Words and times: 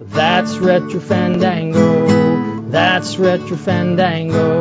That's 0.00 0.56
Retro 0.56 0.98
Fandango. 0.98 2.62
That's 2.68 3.16
Retro 3.16 3.56
Fandango. 3.56 4.60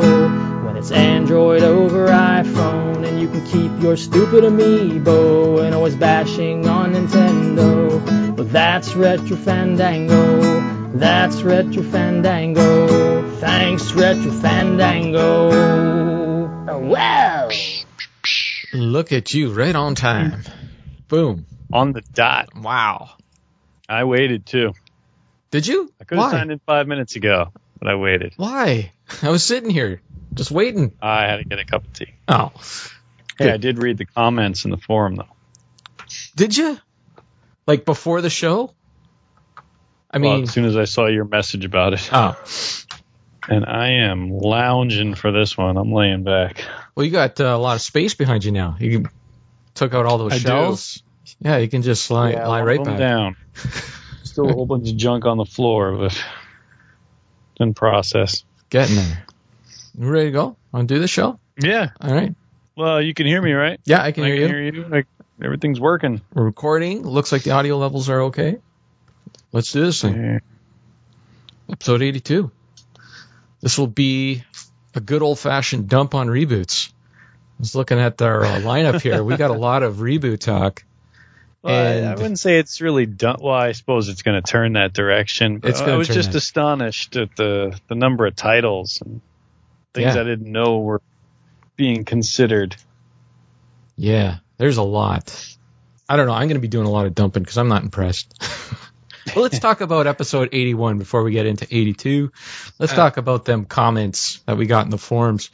When 0.63 0.77
it's 0.77 0.91
Android 0.91 1.63
over 1.63 2.07
iPhone 2.07 3.03
and 3.03 3.19
you 3.19 3.27
can 3.27 3.43
keep 3.47 3.81
your 3.81 3.97
stupid 3.97 4.43
amiibo 4.43 5.65
and 5.65 5.73
always 5.73 5.95
bashing 5.95 6.67
on 6.67 6.93
Nintendo. 6.93 8.35
But 8.35 8.51
that's 8.51 8.93
Retro 8.93 9.35
Fandango. 9.35 10.93
That's 10.97 11.41
Retro 11.41 11.81
Fandango. 11.81 13.27
Thanks, 13.37 13.91
Retro 13.93 14.31
Fandango. 14.31 15.49
Oh, 16.69 16.77
wow. 16.77 17.49
Look 18.71 19.11
at 19.11 19.33
you, 19.33 19.51
right 19.51 19.75
on 19.75 19.95
time. 19.95 20.43
Boom. 21.07 21.47
On 21.71 21.91
the 21.91 22.01
dot. 22.01 22.55
Wow. 22.55 23.17
I 23.89 24.03
waited 24.03 24.45
too. 24.45 24.73
Did 25.53 25.67
you? 25.67 25.93
I 26.01 26.03
could 26.05 26.17
have 26.17 26.31
signed 26.31 26.51
in 26.51 26.57
five 26.65 26.87
minutes 26.87 27.15
ago, 27.15 27.51
but 27.77 27.87
I 27.87 27.93
waited. 27.93 28.33
Why? 28.37 28.91
I 29.21 29.29
was 29.29 29.43
sitting 29.43 29.69
here 29.69 30.01
just 30.33 30.49
waiting. 30.49 30.93
I 30.99 31.27
had 31.27 31.37
to 31.37 31.43
get 31.43 31.59
a 31.59 31.63
cup 31.63 31.85
of 31.85 31.93
tea. 31.93 32.15
Oh. 32.27 32.51
Hey, 33.37 33.45
Good. 33.45 33.53
I 33.53 33.57
did 33.57 33.77
read 33.77 33.99
the 33.99 34.05
comments 34.05 34.65
in 34.65 34.71
the 34.71 34.77
forum 34.77 35.13
though. 35.15 35.27
Did 36.35 36.57
you? 36.57 36.79
Like 37.67 37.85
before 37.85 38.21
the 38.21 38.31
show? 38.31 38.73
I 40.09 40.17
Well, 40.17 40.37
mean, 40.37 40.43
as 40.45 40.51
soon 40.51 40.65
as 40.65 40.75
I 40.75 40.85
saw 40.85 41.05
your 41.05 41.25
message 41.25 41.65
about 41.65 41.93
it, 41.93 42.09
oh. 42.11 42.35
and 43.47 43.63
I 43.63 43.89
am 44.09 44.31
lounging 44.31 45.13
for 45.13 45.31
this 45.31 45.55
one. 45.55 45.77
I'm 45.77 45.91
laying 45.93 46.23
back. 46.23 46.65
Well, 46.95 47.05
you 47.05 47.11
got 47.11 47.39
uh, 47.39 47.43
a 47.45 47.57
lot 47.59 47.75
of 47.75 47.81
space 47.81 48.15
behind 48.15 48.43
you 48.43 48.51
now. 48.51 48.75
You 48.79 49.05
took 49.75 49.93
out 49.93 50.07
all 50.07 50.17
those 50.17 50.33
I 50.33 50.37
do. 50.37 50.41
shells. 50.41 51.03
Yeah, 51.39 51.57
you 51.57 51.67
can 51.69 51.83
just 51.83 52.09
lie, 52.09 52.31
Yeah, 52.31 52.47
lie 52.47 52.63
right 52.63 52.83
back. 52.83 52.97
down. 52.97 53.35
Still 54.33 54.49
a 54.49 54.53
whole 54.53 54.65
bunch 54.65 54.89
of 54.89 54.97
junk 54.97 55.25
on 55.25 55.37
the 55.37 55.45
floor, 55.45 55.95
but 55.95 56.23
in 57.57 57.75
process. 57.75 58.43
Getting 58.71 58.95
there. 58.95 59.25
You 59.95 60.09
ready 60.09 60.25
to 60.25 60.31
go? 60.31 60.57
Want 60.71 60.87
to 60.89 60.95
do 60.95 60.99
the 60.99 61.07
show? 61.07 61.39
Yeah. 61.55 61.91
All 62.01 62.11
right. 62.11 62.33
Well, 62.75 62.99
you 62.99 63.13
can 63.13 63.27
hear 63.27 63.39
me, 63.39 63.51
right? 63.51 63.79
Yeah, 63.85 64.01
I 64.01 64.11
can 64.11 64.23
I 64.23 64.27
hear 64.29 64.35
can 64.35 64.41
you. 64.41 64.47
hear 64.47 64.73
you. 64.73 64.83
Like 64.85 65.05
everything's 65.39 65.79
working. 65.79 66.19
We're 66.33 66.45
recording. 66.45 67.03
Looks 67.03 67.31
like 67.31 67.43
the 67.43 67.51
audio 67.51 67.77
levels 67.77 68.09
are 68.09 68.21
okay. 68.23 68.57
Let's 69.51 69.71
do 69.71 69.85
this 69.85 70.01
thing. 70.01 70.15
Yeah. 70.15 70.39
Episode 71.71 72.01
82. 72.01 72.49
This 73.61 73.77
will 73.77 73.85
be 73.85 74.43
a 74.95 74.99
good 74.99 75.21
old 75.21 75.37
fashioned 75.37 75.89
dump 75.89 76.15
on 76.15 76.27
reboots. 76.27 76.89
I 76.89 77.59
was 77.59 77.75
looking 77.75 77.99
at 77.99 78.19
our 78.19 78.43
uh, 78.43 78.59
lineup 78.61 78.99
here. 78.99 79.23
We 79.23 79.37
got 79.37 79.51
a 79.51 79.57
lot 79.59 79.83
of 79.83 79.97
reboot 79.97 80.39
talk. 80.39 80.83
Well, 81.63 82.09
I, 82.09 82.11
I 82.11 82.15
wouldn't 82.15 82.39
say 82.39 82.59
it's 82.59 82.81
really 82.81 83.05
done. 83.05 83.37
Well, 83.39 83.55
I 83.55 83.71
suppose 83.71 84.09
it's 84.09 84.21
going 84.21 84.41
to 84.41 84.45
turn 84.45 84.73
that 84.73 84.91
direction. 84.91 85.59
But 85.59 85.81
I 85.81 85.95
was 85.95 86.09
just 86.09 86.33
that. 86.33 86.37
astonished 86.37 87.15
at 87.15 87.35
the 87.37 87.79
the 87.87 87.95
number 87.95 88.25
of 88.25 88.35
titles 88.35 89.01
and 89.03 89.21
things 89.93 90.15
Yeah. 90.15 90.21
I 90.21 90.23
didn't 90.25 90.51
know 90.51 90.79
were 90.79 91.01
being 91.77 92.03
considered. 92.03 92.75
Yeah, 93.95 94.37
there's 94.57 94.77
a 94.77 94.83
lot. 94.83 95.55
I 96.09 96.17
don't 96.17 96.27
know. 96.27 96.33
I'm 96.33 96.47
going 96.47 96.55
to 96.55 96.59
be 96.59 96.67
doing 96.67 96.85
a 96.85 96.91
lot 96.91 97.05
of 97.05 97.15
dumping 97.15 97.43
because 97.43 97.57
I'm 97.57 97.69
not 97.69 97.83
impressed. 97.83 98.43
well, 99.35 99.43
let's 99.43 99.59
talk 99.59 99.79
about 99.79 100.05
episode 100.05 100.49
81 100.51 100.97
before 100.97 101.23
we 101.23 101.31
get 101.31 101.45
into 101.45 101.65
82. 101.69 102.31
Let's 102.77 102.93
talk 102.93 103.15
about 103.15 103.45
them 103.45 103.65
comments 103.65 104.41
that 104.45 104.57
we 104.57 104.65
got 104.65 104.83
in 104.83 104.91
the 104.91 104.97
forums 104.97 105.49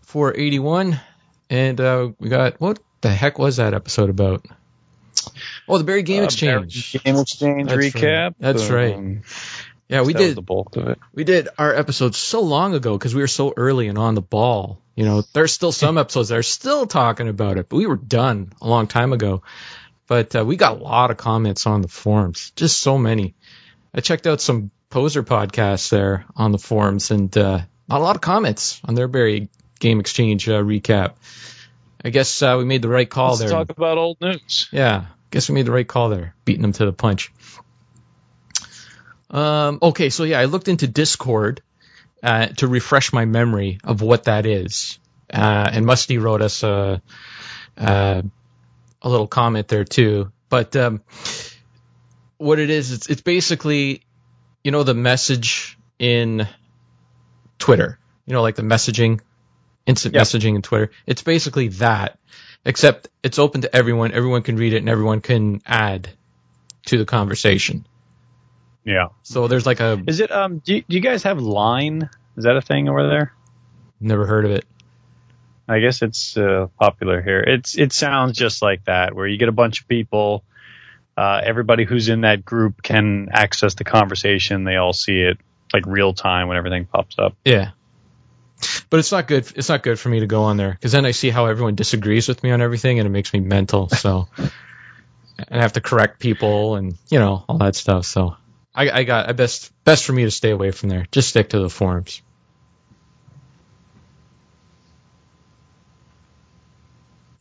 for 0.00 0.36
81. 0.36 1.00
And 1.48 1.80
uh, 1.80 2.10
we 2.18 2.28
got, 2.28 2.60
what 2.60 2.80
the 3.02 3.10
heck 3.10 3.38
was 3.38 3.58
that 3.58 3.72
episode 3.72 4.10
about? 4.10 4.44
Oh, 5.68 5.78
the 5.78 5.84
Barry 5.84 6.02
Game 6.02 6.22
Uh, 6.22 6.26
Exchange. 6.26 6.92
Game 7.04 7.16
exchange 7.16 7.68
That's 7.68 7.76
right. 7.78 7.92
recap. 7.94 8.34
That's 8.38 8.68
right. 8.70 8.94
Um, 8.94 9.22
Yeah, 9.88 10.02
we 10.02 10.12
that 10.14 10.18
was 10.20 10.28
did. 10.28 10.36
the 10.36 10.42
bulk 10.42 10.76
of 10.76 10.88
it. 10.88 10.98
We 11.14 11.24
did 11.24 11.48
our 11.58 11.74
episode 11.74 12.14
so 12.14 12.40
long 12.40 12.74
ago 12.74 12.96
because 12.96 13.14
we 13.14 13.20
were 13.20 13.26
so 13.28 13.52
early 13.56 13.88
and 13.88 13.98
on 13.98 14.14
the 14.14 14.22
ball. 14.22 14.80
You 14.96 15.04
know, 15.04 15.22
there's 15.32 15.52
still 15.52 15.72
some 15.72 15.98
episodes 16.04 16.30
that 16.30 16.38
are 16.38 16.42
still 16.42 16.86
talking 16.86 17.28
about 17.28 17.58
it, 17.58 17.68
but 17.68 17.76
we 17.76 17.86
were 17.86 17.96
done 17.96 18.52
a 18.62 18.68
long 18.68 18.86
time 18.86 19.12
ago. 19.12 19.42
But 20.06 20.34
uh, 20.36 20.44
we 20.44 20.56
got 20.56 20.78
a 20.78 20.82
lot 20.82 21.10
of 21.10 21.16
comments 21.16 21.66
on 21.66 21.80
the 21.82 21.88
forums, 21.88 22.52
just 22.56 22.78
so 22.80 22.96
many. 22.98 23.34
I 23.94 24.00
checked 24.00 24.26
out 24.26 24.40
some 24.40 24.70
poser 24.90 25.22
podcasts 25.22 25.88
there 25.90 26.24
on 26.36 26.52
the 26.52 26.58
forums, 26.58 27.10
and 27.10 27.36
uh, 27.36 27.60
not 27.88 28.00
a 28.00 28.04
lot 28.04 28.14
of 28.16 28.22
comments 28.22 28.80
on 28.84 28.94
their 28.94 29.08
Barry 29.08 29.48
Game 29.80 30.00
Exchange 30.00 30.48
uh, 30.48 30.62
recap. 30.62 31.14
I 32.04 32.10
guess 32.10 32.42
uh, 32.42 32.56
we 32.58 32.64
made 32.64 32.82
the 32.82 32.88
right 32.88 33.08
call 33.08 33.30
Let's 33.30 33.40
there. 33.40 33.48
talk 33.50 33.70
about 33.70 33.96
old 33.98 34.20
news. 34.20 34.68
Yeah, 34.70 35.06
guess 35.34 35.48
we 35.48 35.54
made 35.56 35.66
the 35.66 35.72
right 35.72 35.86
call 35.86 36.10
there, 36.10 36.34
beating 36.44 36.62
them 36.62 36.72
to 36.72 36.86
the 36.86 36.92
punch. 36.92 37.32
Um, 39.30 39.80
okay, 39.82 40.10
so 40.10 40.22
yeah, 40.22 40.38
I 40.38 40.44
looked 40.44 40.68
into 40.68 40.86
Discord 40.86 41.60
uh, 42.22 42.46
to 42.46 42.68
refresh 42.68 43.12
my 43.12 43.24
memory 43.24 43.78
of 43.82 44.00
what 44.00 44.24
that 44.24 44.46
is, 44.46 44.98
uh, 45.32 45.70
and 45.72 45.84
Musty 45.84 46.18
wrote 46.18 46.40
us 46.40 46.62
a 46.62 47.02
uh, 47.76 48.22
a 49.02 49.08
little 49.08 49.26
comment 49.26 49.66
there 49.66 49.84
too. 49.84 50.30
But 50.48 50.76
um, 50.76 51.02
what 52.38 52.60
it 52.60 52.70
is, 52.70 52.92
it's 52.92 53.08
it's 53.08 53.22
basically, 53.22 54.02
you 54.62 54.70
know, 54.70 54.84
the 54.84 54.94
message 54.94 55.76
in 55.98 56.46
Twitter, 57.58 57.98
you 58.24 58.34
know, 58.34 58.42
like 58.42 58.54
the 58.54 58.62
messaging, 58.62 59.20
instant 59.84 60.14
Yep. 60.14 60.22
messaging 60.22 60.54
in 60.54 60.62
Twitter. 60.62 60.92
It's 61.06 61.22
basically 61.22 61.68
that, 61.68 62.18
except 62.64 63.08
it's 63.22 63.38
open 63.38 63.62
to 63.62 63.74
everyone. 63.74 64.12
Everyone 64.12 64.42
can 64.42 64.56
read 64.56 64.72
it, 64.72 64.78
and 64.78 64.88
everyone 64.88 65.20
can 65.20 65.62
add 65.66 66.08
to 66.86 66.98
the 66.98 67.04
conversation. 67.04 67.86
Yeah. 68.84 69.08
So 69.22 69.48
there's 69.48 69.66
like 69.66 69.80
a 69.80 70.02
Is 70.06 70.20
it? 70.20 70.30
Um. 70.30 70.58
Do 70.58 70.74
you, 70.74 70.84
do 70.88 70.96
you 70.96 71.00
guys 71.00 71.22
have 71.22 71.40
Line? 71.40 72.08
Is 72.36 72.44
that 72.44 72.56
a 72.56 72.62
thing 72.62 72.88
over 72.88 73.06
there? 73.08 73.32
never 74.00 74.26
heard 74.26 74.44
of 74.44 74.50
it. 74.50 74.64
I 75.66 75.80
guess 75.80 76.02
it's 76.02 76.36
uh, 76.36 76.68
popular 76.78 77.22
here. 77.22 77.40
It's 77.40 77.78
it 77.78 77.92
sounds 77.92 78.36
just 78.36 78.60
like 78.60 78.84
that, 78.84 79.14
where 79.14 79.26
you 79.26 79.38
get 79.38 79.48
a 79.48 79.52
bunch 79.52 79.80
of 79.80 79.88
people. 79.88 80.44
Uh, 81.16 81.40
everybody 81.42 81.84
who's 81.84 82.08
in 82.08 82.22
that 82.22 82.44
group 82.44 82.82
can 82.82 83.28
access 83.32 83.74
the 83.74 83.84
conversation. 83.84 84.64
They 84.64 84.76
all 84.76 84.92
see 84.92 85.20
it 85.20 85.38
like 85.72 85.86
real 85.86 86.12
time 86.12 86.48
when 86.48 86.56
everything 86.56 86.84
pops 86.86 87.16
up. 87.18 87.34
Yeah. 87.44 87.70
But 88.90 89.00
it's 89.00 89.12
not 89.12 89.26
good. 89.26 89.50
It's 89.56 89.68
not 89.68 89.82
good 89.82 89.98
for 89.98 90.08
me 90.08 90.20
to 90.20 90.26
go 90.26 90.44
on 90.44 90.56
there 90.56 90.72
because 90.72 90.92
then 90.92 91.06
I 91.06 91.10
see 91.12 91.30
how 91.30 91.46
everyone 91.46 91.74
disagrees 91.74 92.28
with 92.28 92.42
me 92.42 92.50
on 92.50 92.60
everything, 92.60 92.98
and 92.98 93.06
it 93.06 93.10
makes 93.10 93.32
me 93.32 93.40
mental. 93.40 93.88
So, 93.88 94.28
and 94.36 94.50
I 95.50 95.62
have 95.62 95.74
to 95.74 95.80
correct 95.80 96.20
people, 96.20 96.76
and 96.76 96.96
you 97.08 97.18
know 97.18 97.44
all 97.48 97.58
that 97.58 97.76
stuff. 97.76 98.06
So, 98.06 98.36
I, 98.74 98.90
I 98.90 99.04
got 99.04 99.28
I 99.28 99.32
best 99.32 99.72
best 99.84 100.04
for 100.04 100.12
me 100.12 100.24
to 100.24 100.30
stay 100.30 100.50
away 100.50 100.70
from 100.70 100.88
there. 100.88 101.06
Just 101.10 101.28
stick 101.28 101.50
to 101.50 101.60
the 101.60 101.70
forums. 101.70 102.22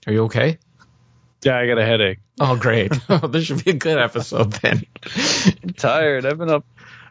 Are 0.06 0.12
you 0.12 0.24
okay? 0.24 0.58
Yeah, 1.44 1.58
I 1.58 1.68
got 1.68 1.78
a 1.78 1.86
headache. 1.86 2.20
Oh, 2.40 2.56
great. 2.56 2.92
Oh, 3.10 3.28
this 3.28 3.46
should 3.46 3.64
be 3.64 3.72
a 3.72 3.76
good 3.76 3.98
episode 3.98 4.52
then. 4.54 4.84
I'm 5.64 5.70
tired. 5.74 6.26
I've 6.26 6.38
been 6.38 6.50
up. 6.50 6.66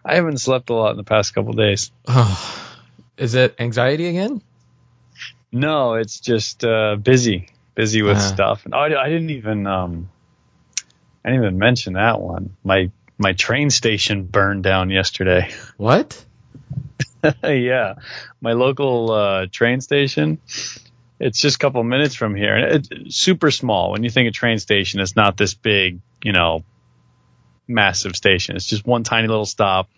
I 0.04 0.16
haven't 0.16 0.38
slept 0.38 0.70
a 0.70 0.74
lot 0.74 0.90
in 0.90 0.96
the 0.96 1.04
past 1.04 1.34
couple 1.34 1.52
days. 1.52 1.90
Oh, 2.08 2.68
is 3.16 3.34
it 3.34 3.54
anxiety 3.58 4.06
again? 4.08 4.42
No, 5.52 5.94
it's 5.94 6.20
just 6.20 6.64
uh, 6.64 6.96
busy, 6.96 7.48
busy 7.74 8.02
with 8.02 8.16
Ah. 8.16 8.20
stuff. 8.20 8.64
And 8.64 8.74
oh, 8.74 8.78
I, 8.78 9.04
I 9.04 9.08
didn't 9.08 9.30
even 9.30 9.66
um, 9.66 10.08
I 11.24 11.30
didn't 11.30 11.44
even 11.44 11.58
mention 11.58 11.92
that 11.94 12.20
one. 12.20 12.56
My 12.64 12.90
my 13.18 13.32
train 13.34 13.70
station 13.70 14.24
burned 14.24 14.62
down 14.64 14.90
yesterday. 14.90 15.50
What? 15.76 16.24
yeah, 17.44 17.94
my 18.40 18.52
local 18.52 19.10
uh, 19.12 19.46
train 19.50 19.80
station. 19.80 20.38
It's 21.20 21.40
just 21.40 21.54
a 21.56 21.58
couple 21.60 21.84
minutes 21.84 22.16
from 22.16 22.34
here, 22.34 22.56
and 22.56 22.86
it's 22.90 23.16
super 23.16 23.52
small. 23.52 23.92
When 23.92 24.02
you 24.02 24.10
think 24.10 24.26
of 24.26 24.34
train 24.34 24.58
station, 24.58 24.98
it's 24.98 25.14
not 25.14 25.36
this 25.36 25.54
big, 25.54 26.00
you 26.24 26.32
know, 26.32 26.64
massive 27.68 28.16
station. 28.16 28.56
It's 28.56 28.66
just 28.66 28.84
one 28.84 29.04
tiny 29.04 29.28
little 29.28 29.46
stop. 29.46 29.88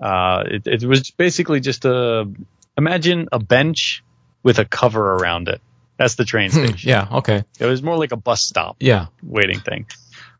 Uh, 0.00 0.44
it, 0.46 0.66
it 0.66 0.84
was 0.84 1.10
basically 1.10 1.60
just 1.60 1.84
a 1.84 2.28
imagine 2.76 3.28
a 3.32 3.38
bench 3.38 4.04
with 4.42 4.58
a 4.58 4.64
cover 4.64 5.14
around 5.14 5.48
it. 5.48 5.60
That's 5.96 6.14
the 6.16 6.24
train 6.24 6.50
station. 6.50 6.76
Hmm, 6.76 6.88
yeah. 6.88 7.08
Okay. 7.18 7.44
It 7.58 7.64
was 7.66 7.82
more 7.82 7.96
like 7.96 8.12
a 8.12 8.16
bus 8.16 8.42
stop 8.42 8.76
Yeah. 8.80 9.06
waiting 9.22 9.60
thing. 9.60 9.86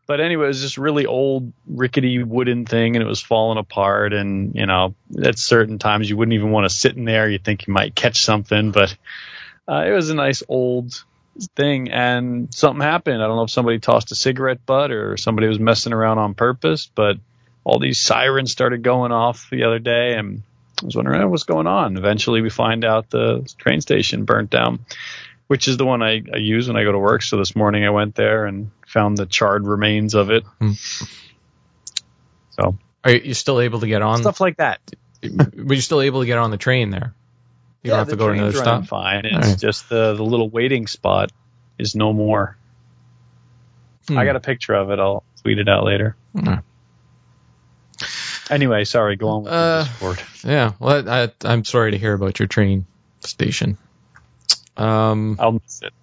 But 0.05 0.21
anyway, 0.21 0.45
it 0.45 0.49
was 0.49 0.61
this 0.61 0.77
really 0.77 1.05
old, 1.05 1.51
rickety 1.67 2.23
wooden 2.23 2.65
thing, 2.65 2.95
and 2.95 3.03
it 3.03 3.07
was 3.07 3.21
falling 3.21 3.57
apart. 3.57 4.13
And 4.13 4.55
you 4.55 4.65
know, 4.65 4.95
at 5.21 5.37
certain 5.37 5.79
times, 5.79 6.09
you 6.09 6.15
wouldn't 6.15 6.33
even 6.35 6.51
want 6.51 6.69
to 6.69 6.73
sit 6.73 6.95
in 6.95 7.03
there. 7.03 7.27
You 7.29 7.39
think 7.39 7.67
you 7.67 7.73
might 7.73 7.93
catch 7.95 8.23
something, 8.23 8.71
but 8.71 8.95
uh, 9.67 9.83
it 9.85 9.91
was 9.91 10.09
a 10.09 10.15
nice 10.15 10.43
old 10.47 11.03
thing. 11.57 11.91
And 11.91 12.53
something 12.53 12.81
happened. 12.81 13.21
I 13.21 13.27
don't 13.27 13.35
know 13.35 13.43
if 13.43 13.49
somebody 13.51 13.79
tossed 13.79 14.11
a 14.11 14.15
cigarette 14.15 14.65
butt 14.65 14.91
or 14.91 15.17
somebody 15.17 15.47
was 15.47 15.59
messing 15.59 15.91
around 15.91 16.19
on 16.19 16.35
purpose, 16.35 16.89
but 16.95 17.17
all 17.67 17.79
these 17.79 17.99
sirens 17.99 18.51
started 18.51 18.81
going 18.81 19.11
off 19.11 19.47
the 19.51 19.63
other 19.63 19.79
day, 19.79 20.15
and 20.15 20.41
I 20.81 20.85
was 20.85 20.95
wondering 20.95 21.21
"Oh, 21.21 21.27
what's 21.29 21.43
going 21.43 21.67
on. 21.67 21.97
Eventually, 21.97 22.41
we 22.41 22.49
find 22.49 22.85
out 22.85 23.09
the 23.09 23.47
train 23.57 23.81
station 23.81 24.25
burnt 24.25 24.49
down 24.49 24.79
which 25.47 25.67
is 25.67 25.77
the 25.77 25.85
one 25.85 26.03
I, 26.03 26.21
I 26.33 26.37
use 26.37 26.67
when 26.67 26.77
I 26.77 26.83
go 26.83 26.91
to 26.91 26.99
work. 26.99 27.23
So 27.23 27.37
this 27.37 27.55
morning 27.55 27.85
I 27.85 27.89
went 27.89 28.15
there 28.15 28.45
and 28.45 28.69
found 28.85 29.17
the 29.17 29.25
charred 29.25 29.65
remains 29.65 30.13
of 30.13 30.29
it. 30.29 30.43
Hmm. 30.59 30.71
So 32.51 32.77
Are 33.03 33.11
you 33.11 33.33
still 33.33 33.61
able 33.61 33.79
to 33.79 33.87
get 33.87 34.01
on? 34.01 34.19
stuff 34.19 34.41
like 34.41 34.57
that. 34.57 34.79
Were 35.23 35.73
you 35.73 35.81
still 35.81 36.01
able 36.01 36.21
to 36.21 36.25
get 36.25 36.37
on 36.37 36.51
the 36.51 36.57
train 36.57 36.89
there? 36.89 37.13
You 37.81 37.91
don't 37.91 37.99
have 37.99 38.09
to 38.09 38.17
go 38.17 38.27
to 38.27 38.33
another 38.33 38.51
stop. 38.57 38.85
Fine. 38.87 39.25
It's 39.25 39.35
Alright. 39.35 39.59
just 39.59 39.87
the 39.87 40.13
the 40.15 40.23
little 40.23 40.49
waiting 40.49 40.87
spot 40.87 41.31
is 41.79 41.95
no 41.95 42.11
more. 42.11 42.57
Hmm. 44.07 44.17
I 44.17 44.25
got 44.25 44.35
a 44.35 44.41
picture 44.41 44.73
of 44.73 44.91
it. 44.91 44.99
I'll 44.99 45.23
tweet 45.41 45.59
it 45.59 45.69
out 45.69 45.85
later. 45.85 46.17
Hmm. 46.33 46.55
Anyway, 48.49 48.83
sorry. 48.85 49.15
Go 49.15 49.29
on 49.29 49.43
with 49.43 49.53
Uh, 49.53 49.79
the 49.79 49.89
Discord. 49.89 50.21
Yeah. 50.43 50.73
Well, 50.79 51.09
I, 51.09 51.31
I'm 51.43 51.63
sorry 51.65 51.91
to 51.91 51.97
hear 51.97 52.13
about 52.13 52.39
your 52.39 52.47
train 52.47 52.85
station. 53.21 53.77
Um, 54.77 55.37
I'll 55.39 55.53
miss 55.53 55.81
it. 55.81 55.93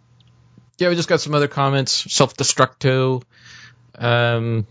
yeah, 0.79 0.88
we 0.88 0.96
just 0.96 1.08
got 1.08 1.20
some 1.20 1.35
other 1.35 1.49
comments. 1.49 2.12
Self-destructo. 2.12 3.23
Um, 3.96 4.67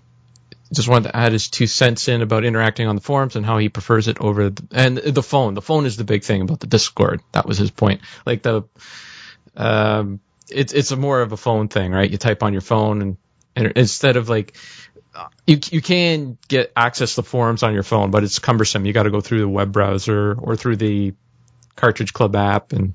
just 0.74 0.88
wanted 0.90 1.10
to 1.10 1.16
add 1.16 1.32
his 1.32 1.50
two 1.50 1.68
cents 1.68 2.08
in 2.08 2.22
about 2.22 2.44
interacting 2.44 2.88
on 2.88 2.96
the 2.96 3.02
forums 3.02 3.36
and 3.36 3.46
how 3.46 3.58
he 3.60 3.70
prefers 3.70 4.08
it 4.08 4.20
over 4.20 4.50
the, 4.50 4.64
and 4.72 4.98
the 4.98 5.24
phone. 5.24 5.54
The 5.54 5.62
phone 5.62 5.86
is 5.86 5.98
the 5.98 6.04
big 6.04 6.24
thing 6.24 6.42
about 6.42 6.60
the 6.60 6.68
Discord. 6.68 7.22
That 7.32 7.46
was 7.46 7.58
his 7.58 7.72
point. 7.72 8.02
Like 8.26 8.42
the, 8.42 8.64
um, 9.56 10.20
it's 10.50 10.74
it's 10.74 10.92
a 10.92 10.96
more 10.98 11.22
of 11.22 11.32
a 11.32 11.38
phone 11.38 11.68
thing, 11.70 11.92
right? 11.92 12.10
You 12.10 12.18
type 12.18 12.44
on 12.44 12.54
your 12.54 12.62
phone 12.62 13.02
and, 13.02 13.18
and 13.56 13.72
instead 13.76 14.18
of 14.18 14.30
like, 14.30 14.58
you 15.48 15.60
you 15.72 15.82
can 15.82 16.38
get 16.48 16.72
access 16.76 17.16
to 17.16 17.22
the 17.22 17.28
forums 17.28 17.64
on 17.64 17.74
your 17.74 17.84
phone, 17.84 18.12
but 18.12 18.24
it's 18.24 18.40
cumbersome. 18.40 18.86
You 18.86 18.94
got 18.94 19.04
to 19.04 19.12
go 19.12 19.22
through 19.22 19.40
the 19.40 19.48
web 19.50 19.72
browser 19.72 20.34
or 20.40 20.56
through 20.56 20.78
the 20.78 21.14
Cartridge 21.76 22.14
Club 22.14 22.36
app, 22.36 22.72
and 22.74 22.94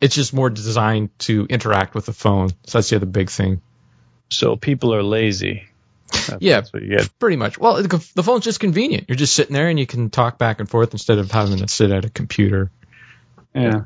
it's 0.00 0.14
just 0.14 0.32
more 0.34 0.50
designed 0.50 1.16
to 1.20 1.46
interact 1.48 1.94
with 1.94 2.06
the 2.06 2.12
phone. 2.12 2.50
So 2.66 2.78
that's 2.78 2.90
the 2.90 2.96
other 2.96 3.06
big 3.06 3.30
thing. 3.30 3.60
So 4.30 4.56
people 4.56 4.94
are 4.94 5.02
lazy. 5.02 5.64
That's, 6.10 6.36
Yeah. 6.40 6.56
that's 6.60 6.72
what 6.72 6.82
you 6.82 6.90
get. 6.96 7.08
Pretty 7.18 7.36
much. 7.36 7.58
Well, 7.58 7.82
the 7.82 8.10
the 8.14 8.22
phone's 8.22 8.44
just 8.44 8.60
convenient. 8.60 9.08
You're 9.08 9.16
just 9.16 9.34
sitting 9.34 9.52
there 9.54 9.68
and 9.68 9.78
you 9.78 9.86
can 9.86 10.10
talk 10.10 10.38
back 10.38 10.60
and 10.60 10.68
forth 10.68 10.92
instead 10.92 11.18
of 11.18 11.30
having 11.30 11.58
to 11.58 11.66
sit 11.68 11.90
at 11.90 12.04
a 12.04 12.10
computer. 12.10 12.70
Yeah. 13.54 13.84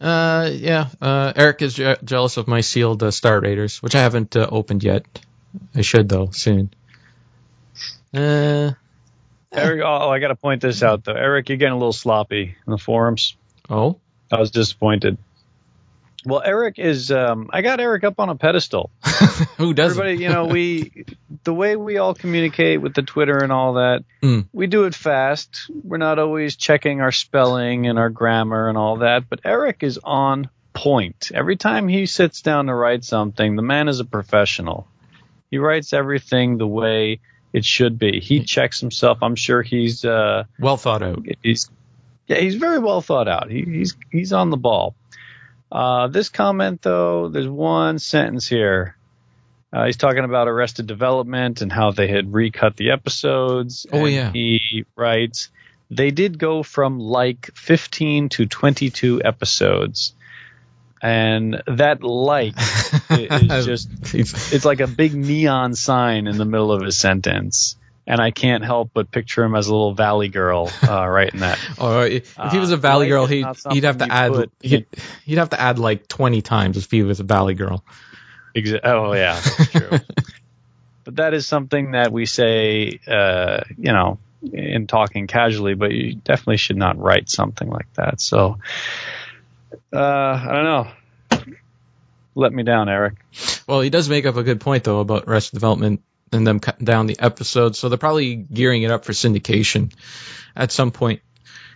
Uh, 0.00 0.50
yeah. 0.52 0.88
Uh, 1.00 1.32
Eric 1.36 1.62
is 1.62 1.74
je- 1.74 1.96
jealous 2.04 2.36
of 2.36 2.48
my 2.48 2.60
sealed 2.60 3.02
uh, 3.02 3.10
Star 3.10 3.40
Raiders, 3.40 3.82
which 3.82 3.94
I 3.94 4.00
haven't 4.00 4.36
uh, 4.36 4.48
opened 4.50 4.82
yet. 4.84 5.04
I 5.74 5.80
should 5.82 6.08
though 6.08 6.30
soon. 6.30 6.70
Uh, 8.14 8.72
Eric, 9.52 9.82
oh, 9.84 10.10
I 10.10 10.18
got 10.18 10.28
to 10.28 10.36
point 10.36 10.62
this 10.62 10.82
out 10.82 11.04
though. 11.04 11.12
Eric, 11.12 11.48
you're 11.48 11.58
getting 11.58 11.72
a 11.74 11.78
little 11.78 11.92
sloppy 11.92 12.56
in 12.66 12.70
the 12.70 12.78
forums. 12.78 13.36
oh, 13.68 13.98
I 14.30 14.38
was 14.38 14.50
disappointed. 14.50 15.18
Well, 16.24 16.42
Eric 16.44 16.78
is. 16.78 17.10
Um, 17.10 17.48
I 17.52 17.62
got 17.62 17.80
Eric 17.80 18.04
up 18.04 18.20
on 18.20 18.28
a 18.28 18.34
pedestal. 18.36 18.90
who 19.56 19.72
doesn't? 19.72 19.98
Everybody, 19.98 20.22
you 20.22 20.28
know, 20.28 20.44
we 20.46 21.06
the 21.44 21.54
way 21.54 21.76
we 21.76 21.96
all 21.96 22.14
communicate 22.14 22.80
with 22.82 22.94
the 22.94 23.02
Twitter 23.02 23.38
and 23.38 23.50
all 23.50 23.74
that, 23.74 24.04
Mm. 24.22 24.46
we 24.52 24.66
do 24.66 24.84
it 24.84 24.94
fast. 24.94 25.70
We're 25.82 25.96
not 25.96 26.18
always 26.18 26.56
checking 26.56 27.00
our 27.00 27.10
spelling 27.12 27.86
and 27.86 27.98
our 27.98 28.10
grammar 28.10 28.68
and 28.68 28.76
all 28.76 28.98
that, 28.98 29.30
but 29.30 29.40
Eric 29.44 29.82
is 29.82 29.98
on 30.04 30.50
point. 30.74 31.32
Every 31.34 31.56
time 31.56 31.88
he 31.88 32.04
sits 32.04 32.42
down 32.42 32.66
to 32.66 32.74
write 32.74 33.02
something, 33.02 33.56
the 33.56 33.62
man 33.62 33.88
is 33.88 33.98
a 34.00 34.04
professional. 34.04 34.86
He 35.50 35.58
writes 35.58 35.92
everything 35.92 36.58
the 36.58 36.66
way 36.66 37.20
it 37.52 37.64
should 37.64 37.98
be. 37.98 38.20
He 38.20 38.44
checks 38.44 38.80
himself. 38.80 39.18
I'm 39.22 39.36
sure 39.36 39.62
he's 39.62 40.04
uh 40.04 40.44
well 40.58 40.76
thought 40.76 41.02
out. 41.02 41.24
he's 41.42 41.70
yeah, 42.26 42.38
he's 42.38 42.54
very 42.54 42.78
well 42.78 43.00
thought 43.00 43.28
out. 43.28 43.50
He, 43.50 43.62
he's 43.62 43.96
he's 44.10 44.32
on 44.32 44.50
the 44.50 44.56
ball. 44.56 44.94
Uh, 45.70 46.08
this 46.08 46.28
comment 46.28 46.82
though, 46.82 47.28
there's 47.28 47.48
one 47.48 47.98
sentence 47.98 48.48
here. 48.48 48.96
Uh, 49.72 49.86
he's 49.86 49.96
talking 49.96 50.24
about 50.24 50.48
Arrested 50.48 50.86
Development 50.86 51.60
and 51.60 51.70
how 51.70 51.92
they 51.92 52.08
had 52.08 52.32
recut 52.32 52.76
the 52.76 52.90
episodes. 52.90 53.86
Oh, 53.92 54.04
and 54.04 54.14
yeah. 54.14 54.32
He 54.32 54.84
writes, 54.96 55.50
they 55.90 56.10
did 56.10 56.38
go 56.38 56.62
from 56.62 56.98
like 56.98 57.50
15 57.54 58.30
to 58.30 58.46
22 58.46 59.22
episodes, 59.24 60.14
and 61.00 61.62
that 61.66 62.02
like 62.02 62.54
is 63.10 63.66
just 63.66 63.88
it's 64.14 64.64
like 64.64 64.80
a 64.80 64.86
big 64.86 65.14
neon 65.14 65.74
sign 65.74 66.26
in 66.26 66.36
the 66.38 66.44
middle 66.44 66.72
of 66.72 66.82
his 66.82 66.96
sentence. 66.96 67.76
And 68.06 68.20
I 68.20 68.32
can't 68.32 68.64
help 68.64 68.90
but 68.92 69.12
picture 69.12 69.44
him 69.44 69.54
as 69.54 69.68
a 69.68 69.72
little 69.72 69.94
valley 69.94 70.28
girl 70.28 70.68
uh, 70.82 71.06
writing 71.08 71.40
that. 71.40 71.60
Or 71.78 72.06
if 72.06 72.34
he 72.50 72.58
was 72.58 72.72
a 72.72 72.74
Uh, 72.74 72.78
Valley 72.78 73.06
like 73.06 73.10
Girl, 73.10 73.26
he'd 73.26 73.46
he'd 73.70 73.84
have 73.84 73.98
to 73.98 74.10
add 74.10 74.32
put 74.32 74.52
he'd, 74.62 74.86
he'd 75.24 75.38
have 75.38 75.50
to 75.50 75.60
add 75.60 75.78
like 75.78 76.08
twenty 76.08 76.42
times 76.42 76.76
if 76.76 76.90
he 76.90 77.02
was 77.04 77.20
a 77.20 77.24
Valley 77.24 77.54
Girl. 77.54 77.84
Exa- 78.56 78.80
oh 78.82 79.12
yeah, 79.12 79.34
that's 79.40 79.70
true. 79.70 79.98
but 81.04 81.16
that 81.16 81.34
is 81.34 81.46
something 81.46 81.92
that 81.92 82.10
we 82.10 82.26
say, 82.26 82.98
uh, 83.06 83.60
you 83.76 83.92
know, 83.92 84.18
in 84.52 84.88
talking 84.88 85.28
casually. 85.28 85.74
But 85.74 85.92
you 85.92 86.14
definitely 86.16 86.56
should 86.56 86.78
not 86.78 86.98
write 86.98 87.28
something 87.30 87.68
like 87.68 87.92
that. 87.94 88.20
So, 88.20 88.58
uh, 89.92 89.98
I 89.98 90.48
don't 90.52 90.64
know. 90.64 90.90
Let 92.34 92.52
me 92.52 92.62
down, 92.62 92.88
Eric. 92.88 93.14
Well, 93.66 93.80
he 93.80 93.90
does 93.90 94.08
make 94.08 94.24
up 94.26 94.36
a 94.36 94.42
good 94.42 94.60
point 94.60 94.84
though 94.84 95.00
about 95.00 95.24
Arrested 95.26 95.56
Development 95.56 96.02
and 96.32 96.46
them 96.46 96.60
cutting 96.60 96.84
down 96.84 97.06
the 97.06 97.18
episodes, 97.18 97.78
so 97.78 97.88
they're 97.88 97.98
probably 97.98 98.36
gearing 98.36 98.82
it 98.82 98.90
up 98.90 99.04
for 99.04 99.12
syndication 99.12 99.92
at 100.54 100.70
some 100.70 100.90
point. 100.92 101.20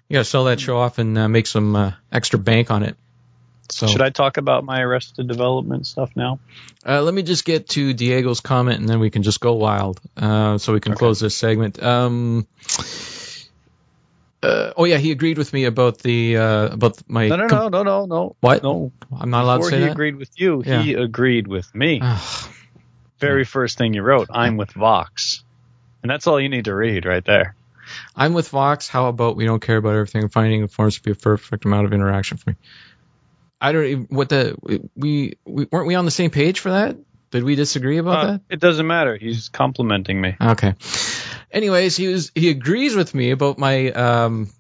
You 0.08 0.14
gotta 0.14 0.24
sell 0.24 0.44
that 0.44 0.60
show 0.60 0.78
off 0.78 0.98
and 0.98 1.16
uh, 1.18 1.28
make 1.28 1.46
some 1.46 1.74
uh, 1.74 1.92
extra 2.12 2.38
bank 2.38 2.70
on 2.70 2.82
it. 2.82 2.96
So 3.70 3.86
Should 3.86 4.02
I 4.02 4.10
talk 4.10 4.36
about 4.36 4.64
my 4.64 4.80
Arrested 4.80 5.26
Development 5.26 5.86
stuff 5.86 6.10
now? 6.14 6.38
Uh, 6.86 7.02
let 7.02 7.14
me 7.14 7.22
just 7.22 7.44
get 7.44 7.68
to 7.70 7.94
Diego's 7.94 8.40
comment 8.40 8.78
and 8.78 8.88
then 8.88 9.00
we 9.00 9.10
can 9.10 9.22
just 9.22 9.40
go 9.40 9.54
wild. 9.54 10.00
Uh, 10.16 10.58
so 10.58 10.74
we 10.74 10.80
can 10.80 10.94
close 10.94 11.18
this 11.18 11.34
segment. 11.34 11.82
Um, 11.82 12.46
uh, 14.44 14.72
oh 14.76 14.84
yeah, 14.84 14.98
he 14.98 15.10
agreed 15.10 15.38
with 15.38 15.52
me 15.52 15.64
about 15.64 15.98
the 15.98 16.36
uh, 16.36 16.66
about 16.74 17.00
my. 17.08 17.28
No, 17.28 17.36
no, 17.36 17.48
com- 17.48 17.70
no, 17.72 17.82
no, 17.82 17.82
no, 17.82 18.06
no. 18.06 18.36
What? 18.40 18.62
No. 18.62 18.92
I'm 19.18 19.30
not 19.30 19.44
allowed 19.44 19.58
Before 19.58 19.70
to 19.70 19.76
say 19.76 19.80
he 19.80 19.86
that. 19.86 19.92
agreed 19.92 20.16
with 20.16 20.30
you, 20.40 20.62
Yeah. 20.64 20.82
he 20.82 20.94
agreed 20.94 21.46
with 21.48 21.74
me. 21.74 22.00
Very 23.20 23.44
first 23.44 23.78
thing 23.78 23.94
you 23.94 24.02
wrote, 24.02 24.28
I'm 24.30 24.56
with 24.56 24.72
Vox. 24.72 25.42
And 26.02 26.10
that's 26.10 26.26
all 26.26 26.38
you 26.40 26.48
need 26.48 26.66
to 26.66 26.74
read 26.74 27.06
right 27.06 27.24
there. 27.24 27.54
I'm 28.16 28.34
with 28.34 28.48
Vox. 28.48 28.88
How 28.88 29.06
about 29.08 29.36
we 29.36 29.46
don't 29.46 29.60
care 29.62 29.76
about 29.78 29.94
everything? 29.94 30.28
Finding 30.28 30.62
the 30.62 30.68
forms 30.68 30.96
to 30.96 31.02
be 31.02 31.12
a 31.12 31.14
perfect 31.14 31.64
amount 31.64 31.86
of 31.86 31.92
interaction 31.92 32.36
for 32.38 32.50
me. 32.50 32.56
I 33.60 33.72
don't 33.72 33.84
even 33.84 34.06
what 34.10 34.28
the 34.28 34.56
we, 34.96 35.34
we 35.46 35.68
weren't 35.70 35.86
we 35.86 35.94
on 35.94 36.04
the 36.04 36.10
same 36.10 36.30
page 36.30 36.60
for 36.60 36.70
that? 36.72 36.96
Did 37.30 37.44
we 37.44 37.54
disagree 37.56 37.98
about 37.98 38.18
Uh, 38.18 38.26
that? 38.32 38.40
it 38.50 38.60
doesn't 38.60 38.86
matter. 38.86 39.16
He's 39.16 39.48
complimenting 39.48 40.20
me. 40.20 40.36
Okay. 40.40 40.74
Anyways, 41.54 41.96
he 41.96 42.08
was 42.08 42.32
he 42.34 42.50
agrees 42.50 42.96
with 42.96 43.14
me 43.14 43.30
about 43.30 43.58
my 43.58 43.90
um 43.92 44.50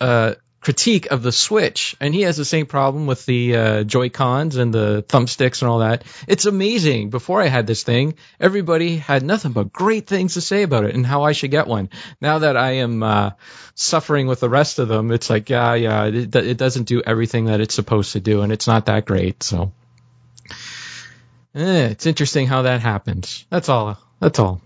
uh 0.00 0.34
critique 0.64 1.10
of 1.10 1.22
the 1.22 1.30
Switch, 1.30 1.94
and 2.00 2.14
he 2.14 2.22
has 2.22 2.36
the 2.36 2.44
same 2.44 2.64
problem 2.66 3.06
with 3.06 3.26
the 3.26 3.54
uh, 3.54 3.84
Joy 3.84 4.08
Cons 4.08 4.56
and 4.56 4.72
the 4.72 5.04
thumbsticks 5.06 5.60
and 5.60 5.70
all 5.70 5.80
that. 5.80 6.04
It's 6.26 6.46
amazing. 6.46 7.10
Before 7.10 7.42
I 7.42 7.48
had 7.48 7.66
this 7.66 7.82
thing, 7.82 8.14
everybody 8.40 8.96
had 8.96 9.22
nothing 9.22 9.52
but 9.52 9.72
great 9.72 10.06
things 10.06 10.34
to 10.34 10.40
say 10.40 10.62
about 10.62 10.84
it 10.84 10.94
and 10.94 11.06
how 11.06 11.24
I 11.24 11.32
should 11.32 11.50
get 11.50 11.66
one. 11.66 11.90
Now 12.20 12.38
that 12.38 12.56
I 12.56 12.76
am 12.76 13.02
uh, 13.02 13.32
suffering 13.74 14.26
with 14.26 14.40
the 14.40 14.48
rest 14.48 14.78
of 14.78 14.88
them, 14.88 15.10
it's 15.10 15.28
like, 15.28 15.50
yeah, 15.50 15.74
yeah, 15.74 16.06
it, 16.06 16.34
it 16.34 16.56
doesn't 16.56 16.88
do 16.88 17.02
everything 17.04 17.44
that 17.46 17.60
it's 17.60 17.74
supposed 17.74 18.12
to 18.12 18.20
do, 18.20 18.40
and 18.40 18.50
it's 18.50 18.66
not 18.66 18.86
that 18.86 19.04
great. 19.04 19.42
So, 19.42 19.72
eh, 21.54 21.88
it's 21.88 22.06
interesting 22.06 22.46
how 22.46 22.62
that 22.62 22.80
happens. 22.80 23.44
That's 23.50 23.68
all. 23.68 23.98
That's 24.18 24.38
all. 24.38 24.62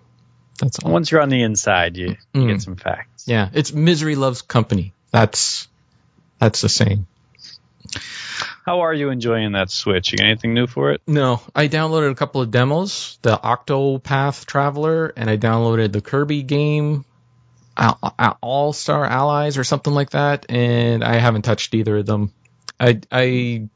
That's 0.60 0.78
all. 0.80 0.92
Once 0.92 1.10
you're 1.10 1.20
on 1.20 1.28
the 1.28 1.42
inside, 1.42 1.96
you, 1.96 2.16
you 2.32 2.40
Mm. 2.42 2.48
get 2.48 2.62
some 2.62 2.76
facts. 2.76 3.24
Yeah, 3.26 3.48
it's 3.52 3.72
misery 3.72 4.16
loves 4.16 4.42
company. 4.42 4.92
That's 5.12 5.68
that's 6.38 6.60
the 6.60 6.68
saying. 6.68 7.06
How 8.64 8.80
are 8.80 8.92
you 8.92 9.08
enjoying 9.10 9.52
that 9.52 9.70
Switch? 9.70 10.12
You 10.12 10.18
got 10.18 10.26
anything 10.26 10.52
new 10.52 10.66
for 10.66 10.90
it? 10.92 11.00
No, 11.06 11.40
I 11.54 11.68
downloaded 11.68 12.10
a 12.10 12.14
couple 12.14 12.42
of 12.42 12.50
demos, 12.50 13.18
the 13.22 13.36
Octopath 13.36 14.44
Traveler, 14.44 15.12
and 15.16 15.30
I 15.30 15.38
downloaded 15.38 15.92
the 15.92 16.02
Kirby 16.02 16.42
game, 16.42 17.06
All 18.42 18.72
Star 18.74 19.04
Allies 19.06 19.56
or 19.56 19.64
something 19.64 19.92
like 19.94 20.10
that, 20.10 20.46
and 20.50 21.02
I 21.02 21.14
haven't 21.14 21.42
touched 21.42 21.74
either 21.74 21.96
of 21.98 22.06
them. 22.06 22.32
I 22.78 23.00
I 23.10 23.68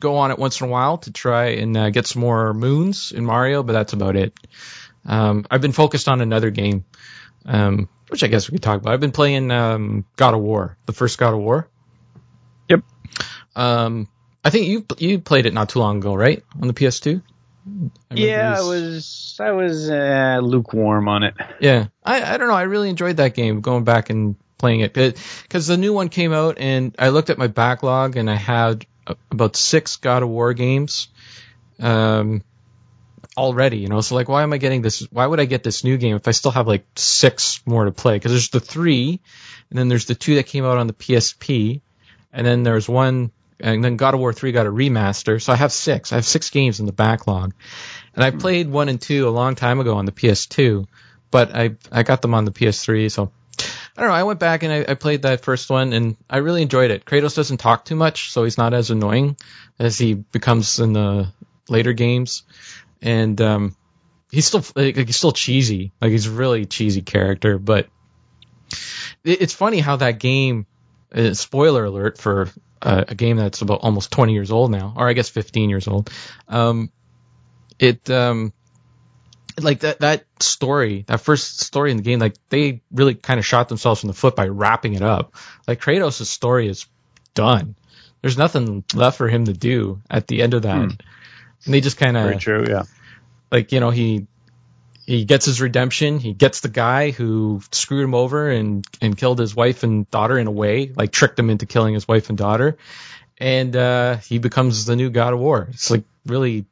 go 0.00 0.16
on 0.16 0.30
it 0.32 0.38
once 0.38 0.60
in 0.60 0.66
a 0.66 0.70
while 0.70 0.98
to 0.98 1.10
try 1.12 1.46
and 1.52 1.74
uh, 1.76 1.88
get 1.90 2.06
some 2.06 2.20
more 2.20 2.52
moons 2.52 3.10
in 3.12 3.24
Mario, 3.24 3.62
but 3.62 3.72
that's 3.72 3.94
about 3.94 4.16
it. 4.16 4.34
Um, 5.06 5.46
I've 5.50 5.60
been 5.60 5.72
focused 5.72 6.08
on 6.08 6.20
another 6.20 6.50
game, 6.50 6.84
um, 7.44 7.88
which 8.08 8.24
I 8.24 8.28
guess 8.28 8.48
we 8.48 8.56
could 8.56 8.62
talk 8.62 8.80
about. 8.80 8.92
I've 8.92 9.00
been 9.00 9.12
playing 9.12 9.50
um, 9.50 10.04
God 10.16 10.34
of 10.34 10.40
War, 10.40 10.76
the 10.86 10.92
first 10.92 11.18
God 11.18 11.34
of 11.34 11.40
War. 11.40 11.68
Yep. 12.68 12.82
Um, 13.56 14.08
I 14.44 14.50
think 14.50 14.66
you 14.66 14.86
you 14.98 15.18
played 15.18 15.46
it 15.46 15.54
not 15.54 15.70
too 15.70 15.78
long 15.78 15.98
ago, 15.98 16.14
right, 16.14 16.42
on 16.60 16.68
the 16.68 16.74
PS2? 16.74 17.22
I 18.10 18.14
Yeah, 18.14 18.56
I 18.58 18.62
was 18.62 19.36
I 19.40 19.52
was 19.52 19.90
uh, 19.90 20.40
lukewarm 20.42 21.08
on 21.08 21.22
it. 21.22 21.34
Yeah, 21.60 21.86
I 22.04 22.34
I 22.34 22.36
don't 22.36 22.48
know. 22.48 22.54
I 22.54 22.62
really 22.62 22.90
enjoyed 22.90 23.16
that 23.18 23.34
game. 23.34 23.60
Going 23.60 23.84
back 23.84 24.10
and 24.10 24.36
playing 24.58 24.80
it 24.80 24.92
because 24.92 25.66
the 25.66 25.76
new 25.76 25.92
one 25.92 26.08
came 26.08 26.32
out, 26.32 26.58
and 26.58 26.94
I 26.98 27.08
looked 27.08 27.30
at 27.30 27.38
my 27.38 27.46
backlog, 27.46 28.16
and 28.16 28.30
I 28.30 28.36
had 28.36 28.86
about 29.30 29.56
six 29.56 29.96
God 29.96 30.22
of 30.22 30.28
War 30.28 30.52
games. 30.54 31.08
Um, 31.80 32.42
already, 33.36 33.78
you 33.78 33.88
know. 33.88 34.00
So 34.00 34.14
like, 34.14 34.28
why 34.28 34.42
am 34.42 34.52
I 34.52 34.58
getting 34.58 34.82
this? 34.82 35.00
Why 35.10 35.26
would 35.26 35.40
I 35.40 35.44
get 35.44 35.62
this 35.62 35.84
new 35.84 35.96
game 35.96 36.16
if 36.16 36.28
I 36.28 36.32
still 36.32 36.50
have 36.50 36.66
like 36.66 36.86
six 36.96 37.60
more 37.66 37.84
to 37.84 37.92
play? 37.92 38.16
Because 38.16 38.32
there's 38.32 38.50
the 38.50 38.60
three, 38.60 39.20
and 39.70 39.78
then 39.78 39.88
there's 39.88 40.06
the 40.06 40.14
two 40.14 40.36
that 40.36 40.46
came 40.46 40.64
out 40.64 40.78
on 40.78 40.86
the 40.86 40.92
PSP, 40.92 41.80
and 42.32 42.46
then 42.46 42.62
there's 42.62 42.88
one, 42.88 43.30
and 43.60 43.84
then 43.84 43.96
God 43.96 44.14
of 44.14 44.20
War 44.20 44.32
three 44.32 44.52
got 44.52 44.66
a 44.66 44.70
remaster. 44.70 45.40
So 45.40 45.52
I 45.52 45.56
have 45.56 45.72
six. 45.72 46.12
I 46.12 46.16
have 46.16 46.26
six 46.26 46.50
games 46.50 46.80
in 46.80 46.86
the 46.86 46.92
backlog, 46.92 47.54
and 48.14 48.24
I 48.24 48.30
hmm. 48.30 48.38
played 48.38 48.70
one 48.70 48.88
and 48.88 49.00
two 49.00 49.28
a 49.28 49.30
long 49.30 49.54
time 49.54 49.80
ago 49.80 49.96
on 49.96 50.04
the 50.04 50.12
PS2, 50.12 50.86
but 51.30 51.54
I 51.54 51.76
I 51.90 52.02
got 52.02 52.22
them 52.22 52.34
on 52.34 52.44
the 52.44 52.52
PS3. 52.52 53.10
So 53.10 53.32
I 53.96 54.00
don't 54.00 54.10
know. 54.10 54.16
I 54.16 54.24
went 54.24 54.40
back 54.40 54.62
and 54.64 54.72
I, 54.72 54.92
I 54.92 54.94
played 54.94 55.22
that 55.22 55.44
first 55.44 55.70
one, 55.70 55.92
and 55.92 56.16
I 56.28 56.38
really 56.38 56.62
enjoyed 56.62 56.90
it. 56.90 57.04
Kratos 57.04 57.36
doesn't 57.36 57.58
talk 57.58 57.84
too 57.84 57.96
much, 57.96 58.32
so 58.32 58.44
he's 58.44 58.58
not 58.58 58.74
as 58.74 58.90
annoying 58.90 59.36
as 59.78 59.98
he 59.98 60.14
becomes 60.14 60.80
in 60.80 60.92
the 60.92 61.32
later 61.68 61.92
games, 61.92 62.42
and 63.02 63.40
um, 63.40 63.76
he's 64.30 64.46
still 64.46 64.64
like, 64.74 64.96
he's 64.96 65.16
still 65.16 65.32
cheesy. 65.32 65.92
Like 66.00 66.10
he's 66.10 66.28
really 66.28 66.66
cheesy 66.66 67.02
character, 67.02 67.58
but 67.58 67.88
it, 69.24 69.42
it's 69.42 69.54
funny 69.54 69.78
how 69.78 69.96
that 69.96 70.18
game. 70.18 70.66
Uh, 71.14 71.32
spoiler 71.32 71.84
alert 71.84 72.18
for 72.18 72.50
uh, 72.82 73.04
a 73.06 73.14
game 73.14 73.36
that's 73.36 73.62
about 73.62 73.80
almost 73.82 74.10
20 74.10 74.32
years 74.32 74.50
old 74.50 74.72
now, 74.72 74.94
or 74.96 75.08
I 75.08 75.12
guess 75.12 75.28
15 75.28 75.70
years 75.70 75.86
old. 75.86 76.10
Um, 76.48 76.90
it 77.78 78.10
um, 78.10 78.52
like 79.60 79.80
that 79.80 80.00
that 80.00 80.24
story, 80.40 81.04
that 81.06 81.20
first 81.20 81.60
story 81.60 81.90
in 81.90 81.96
the 81.96 82.02
game, 82.02 82.18
like 82.18 82.34
they 82.48 82.82
really 82.92 83.14
kind 83.14 83.38
of 83.38 83.46
shot 83.46 83.68
themselves 83.68 84.02
in 84.02 84.08
the 84.08 84.14
foot 84.14 84.36
by 84.36 84.48
wrapping 84.48 84.94
it 84.94 85.02
up. 85.02 85.34
Like 85.66 85.80
Kratos' 85.80 86.26
story 86.26 86.68
is 86.68 86.86
done. 87.34 87.76
There's 88.20 88.38
nothing 88.38 88.84
left 88.94 89.18
for 89.18 89.28
him 89.28 89.46
to 89.46 89.52
do 89.52 90.00
at 90.10 90.26
the 90.26 90.42
end 90.42 90.54
of 90.54 90.62
that. 90.62 90.78
Hmm. 90.78 90.96
And 91.64 91.74
they 91.74 91.80
just 91.80 91.96
kind 91.96 92.14
Very 92.16 92.34
of 92.34 92.40
true. 92.40 92.64
Yeah. 92.68 92.82
like 93.50 93.72
you 93.72 93.80
know 93.80 93.90
he 93.90 94.26
he 95.06 95.24
gets 95.24 95.44
his 95.46 95.60
redemption. 95.60 96.18
He 96.18 96.32
gets 96.32 96.60
the 96.60 96.68
guy 96.68 97.10
who 97.10 97.60
screwed 97.72 98.04
him 98.04 98.14
over 98.14 98.50
and 98.50 98.86
and 99.00 99.16
killed 99.16 99.38
his 99.38 99.54
wife 99.54 99.82
and 99.82 100.10
daughter 100.10 100.38
in 100.38 100.46
a 100.46 100.50
way, 100.50 100.92
like 100.96 101.12
tricked 101.12 101.38
him 101.38 101.50
into 101.50 101.66
killing 101.66 101.94
his 101.94 102.06
wife 102.08 102.28
and 102.28 102.38
daughter. 102.38 102.76
And 103.38 103.74
uh, 103.76 104.16
he 104.18 104.38
becomes 104.38 104.86
the 104.86 104.96
new 104.96 105.10
God 105.10 105.32
of 105.34 105.40
War. 105.40 105.68
It's 105.70 105.90
like 105.90 106.04
really, 106.24 106.64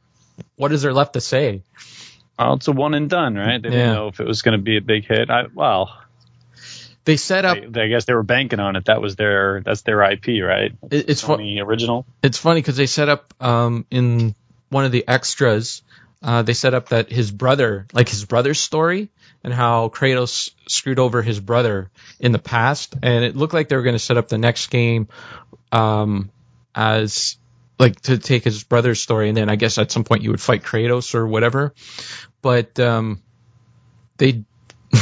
what 0.57 0.73
is 0.73 0.81
there 0.83 0.93
left 0.95 1.15
to 1.15 1.21
say? 1.21 1.63
Well, 2.39 2.55
it's 2.55 2.69
a 2.69 2.73
one 2.73 2.95
and 2.95 3.11
done, 3.11 3.35
right? 3.35 3.61
They 3.61 3.69
Yeah. 3.69 3.75
didn't 3.77 3.95
know 3.95 4.09
if 4.09 4.21
it 4.21 4.27
was 4.27 4.43
going 4.43 4.57
to 4.59 4.63
be 4.63 4.77
a 4.77 4.81
big 4.81 5.05
hit. 5.07 5.29
I, 5.29 5.47
well, 5.53 5.93
They 7.05 7.17
set 7.17 7.45
up. 7.45 7.59
they, 7.69 7.83
I 7.83 7.89
guess 7.89 8.05
they 8.05 8.15
were 8.15 8.23
banking 8.23 8.61
on 8.61 8.77
it. 8.77 8.85
That 8.87 9.03
was 9.03 9.17
their 9.17 9.61
that's 9.65 9.83
their 9.83 10.01
IP, 10.03 10.41
right? 10.43 10.73
it- 10.91 11.11
it's 11.11 11.21
fun. 11.21 11.41
Sony 11.41 11.61
original. 11.63 12.07
it's 12.23 12.39
funny 12.39 12.61
because 12.61 12.77
they 12.77 12.87
set 12.87 13.09
up 13.09 13.35
um, 13.41 13.85
in 13.91 14.35
one 14.73 14.85
of 14.85 14.93
the 14.93 15.07
extras. 15.07 15.83
Uh, 16.23 16.43
they 16.43 16.55
set 16.55 16.73
up 16.73 16.91
that 16.91 17.11
his 17.11 17.31
brother, 17.31 17.87
like 17.93 18.09
his 18.09 18.25
brother's 18.25 18.61
story, 18.61 19.11
and 19.43 19.53
how 19.53 19.89
Kratos 19.89 20.53
screwed 20.69 21.01
over 21.01 21.21
his 21.21 21.41
brother 21.41 21.91
in 22.21 22.33
the 22.33 22.39
past, 22.39 22.95
and 23.03 23.25
it 23.25 23.37
looked 23.37 23.55
like 23.55 23.69
they 23.69 23.77
were 23.77 23.83
going 23.83 23.97
to 23.97 23.99
set 23.99 24.17
up 24.17 24.29
the 24.29 24.39
next 24.39 24.69
game 24.69 25.09
um, 25.73 26.31
as 26.75 27.37
like 27.79 28.01
to 28.03 28.19
take 28.19 28.45
his 28.45 28.63
brother's 28.63 29.01
story, 29.01 29.29
and 29.29 29.37
then 29.37 29.51
I 29.51 29.57
guess 29.57 29.79
at 29.79 29.91
some 29.91 30.05
point 30.05 30.23
you 30.23 30.31
would 30.31 30.41
fight 30.41 30.63
Kratos 30.63 31.15
or 31.15 31.27
whatever. 31.27 31.75
But 32.41 32.79
um, 32.79 33.21
they, 34.19 34.45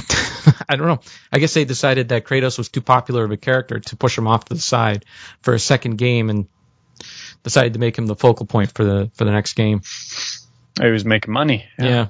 I 0.69 0.77
don't 0.77 0.87
know. 0.87 1.01
I 1.31 1.39
guess 1.39 1.53
they 1.53 1.67
decided 1.67 2.09
that 2.09 2.25
Kratos 2.25 2.57
was 2.57 2.71
too 2.71 2.81
popular 2.81 3.25
of 3.25 3.31
a 3.31 3.37
character 3.37 3.81
to 3.81 3.97
push 3.97 4.17
him 4.17 4.27
off 4.27 4.47
to 4.47 4.55
the 4.55 4.61
side 4.61 5.05
for 5.43 5.53
a 5.53 5.59
second 5.59 5.97
game, 5.99 6.31
and 6.31 6.49
decided 7.43 7.73
to 7.75 7.79
make 7.79 7.97
him 7.97 8.07
the 8.07 8.17
focal 8.17 8.47
point 8.47 8.73
for 8.73 8.85
the 8.85 9.11
for 9.15 9.25
the 9.25 9.31
next 9.33 9.55
game. 9.55 9.83
He 10.81 10.89
was 10.91 11.05
making 11.05 11.33
money. 11.33 11.67
Yeah. 11.79 12.09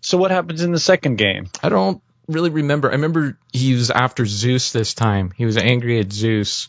So 0.00 0.18
what 0.18 0.30
happens 0.30 0.62
in 0.62 0.72
the 0.72 0.78
second 0.78 1.16
game? 1.16 1.48
I 1.62 1.68
don't 1.70 2.02
really 2.28 2.50
remember. 2.50 2.88
I 2.88 2.92
remember 2.92 3.38
he 3.52 3.74
was 3.74 3.90
after 3.90 4.26
Zeus 4.26 4.70
this 4.72 4.94
time. 4.94 5.32
He 5.36 5.44
was 5.46 5.56
angry 5.56 5.98
at 5.98 6.12
Zeus, 6.12 6.68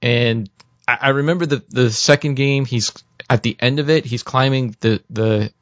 and 0.00 0.48
I, 0.86 0.98
I 1.02 1.08
remember 1.10 1.46
the 1.46 1.62
the 1.68 1.90
second 1.90 2.34
game. 2.36 2.64
He's 2.64 2.92
at 3.28 3.42
the 3.42 3.56
end 3.60 3.78
of 3.80 3.90
it. 3.90 4.04
He's 4.04 4.22
climbing 4.22 4.76
the 4.80 5.02
the 5.10 5.52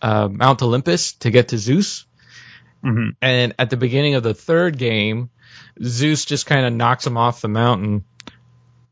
uh, 0.00 0.28
Mount 0.30 0.62
Olympus 0.62 1.12
to 1.14 1.30
get 1.30 1.48
to 1.48 1.58
Zeus, 1.58 2.06
Mhm. 2.84 3.14
and 3.20 3.54
at 3.58 3.68
the 3.70 3.76
beginning 3.76 4.14
of 4.14 4.22
the 4.22 4.32
third 4.34 4.78
game, 4.78 5.28
Zeus 5.82 6.24
just 6.24 6.46
kind 6.46 6.64
of 6.64 6.72
knocks 6.72 7.06
him 7.06 7.16
off 7.18 7.42
the 7.42 7.48
mountain. 7.48 8.04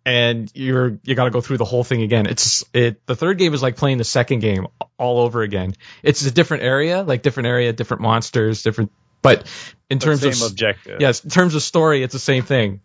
And 0.09 0.51
you're 0.55 0.99
you 1.05 1.15
got 1.15 1.25
to 1.25 1.31
go 1.31 1.41
through 1.41 1.59
the 1.59 1.65
whole 1.67 1.85
thing 1.85 2.03
again. 2.03 2.27
It's 2.27 2.65
it. 2.73 3.05
The 3.07 3.15
third 3.15 3.37
game 3.39 3.53
is 3.53 3.63
like 3.63 3.77
playing 3.77 3.99
the 3.99 4.05
second 4.05 4.41
game 4.41 4.67
all 4.99 5.21
over 5.21 5.43
again. 5.43 5.75
It's 6.03 6.25
a 6.25 6.31
different 6.31 6.63
area, 6.63 7.03
like 7.03 7.23
different 7.23 7.47
area, 7.49 7.73
different 7.73 8.03
monsters, 8.03 8.63
different. 8.63 8.91
But 9.21 9.47
in 9.91 9.99
terms 9.99 10.21
same 10.21 10.33
of 10.33 10.53
objective. 10.53 11.01
yes, 11.01 11.25
in 11.25 11.31
terms 11.31 11.55
of 11.55 11.63
story, 11.63 12.03
it's 12.03 12.13
the 12.13 12.19
same 12.19 12.43
thing. 12.45 12.81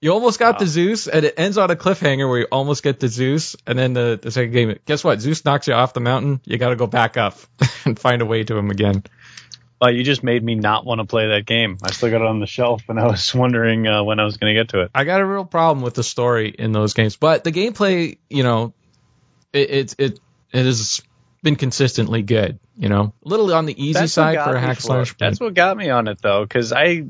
You 0.00 0.12
almost 0.12 0.38
got 0.38 0.54
Wow. 0.54 0.58
to 0.60 0.66
Zeus, 0.66 1.08
and 1.08 1.24
it 1.24 1.34
ends 1.36 1.58
on 1.58 1.70
a 1.70 1.76
cliffhanger 1.76 2.28
where 2.28 2.38
you 2.40 2.46
almost 2.52 2.82
get 2.84 3.00
to 3.00 3.08
Zeus, 3.08 3.56
and 3.66 3.76
then 3.78 3.92
the, 3.94 4.18
the 4.22 4.30
second 4.30 4.52
game. 4.52 4.78
Guess 4.86 5.02
what? 5.02 5.20
Zeus 5.20 5.44
knocks 5.44 5.66
you 5.66 5.74
off 5.74 5.92
the 5.92 6.00
mountain. 6.00 6.40
You 6.44 6.56
got 6.56 6.68
to 6.70 6.76
go 6.76 6.86
back 6.86 7.16
up 7.16 7.36
and 7.84 7.98
find 7.98 8.22
a 8.22 8.24
way 8.26 8.44
to 8.44 8.56
him 8.56 8.70
again. 8.70 9.02
Well, 9.80 9.92
you 9.92 10.02
just 10.02 10.24
made 10.24 10.42
me 10.42 10.56
not 10.56 10.84
want 10.84 11.00
to 11.00 11.04
play 11.04 11.28
that 11.28 11.46
game. 11.46 11.78
I 11.82 11.92
still 11.92 12.10
got 12.10 12.20
it 12.20 12.26
on 12.26 12.40
the 12.40 12.46
shelf, 12.46 12.82
and 12.88 12.98
I 12.98 13.06
was 13.06 13.34
wondering 13.34 13.86
uh, 13.86 14.02
when 14.02 14.18
I 14.18 14.24
was 14.24 14.36
going 14.36 14.54
to 14.54 14.60
get 14.60 14.70
to 14.70 14.80
it. 14.80 14.90
I 14.94 15.04
got 15.04 15.20
a 15.20 15.26
real 15.26 15.44
problem 15.44 15.82
with 15.82 15.94
the 15.94 16.02
story 16.02 16.48
in 16.48 16.72
those 16.72 16.94
games, 16.94 17.16
but 17.16 17.44
the 17.44 17.52
gameplay, 17.52 18.18
you 18.28 18.42
know, 18.42 18.72
it 19.52 19.70
it 19.70 19.94
it, 19.98 20.20
it 20.52 20.66
has 20.66 21.00
been 21.42 21.56
consistently 21.56 22.22
good. 22.22 22.58
You 22.76 22.88
know, 22.88 23.12
a 23.24 23.28
little 23.28 23.52
on 23.54 23.66
the 23.66 23.82
easy 23.82 23.92
That's 23.92 24.12
side 24.12 24.42
for 24.42 24.54
a 24.54 24.60
hack 24.60 24.80
slash. 24.80 25.12
it. 25.12 25.18
That's 25.18 25.40
what 25.40 25.54
got 25.54 25.76
me 25.76 25.90
on 25.90 26.08
it 26.08 26.20
though, 26.22 26.42
because 26.44 26.72
I, 26.72 27.06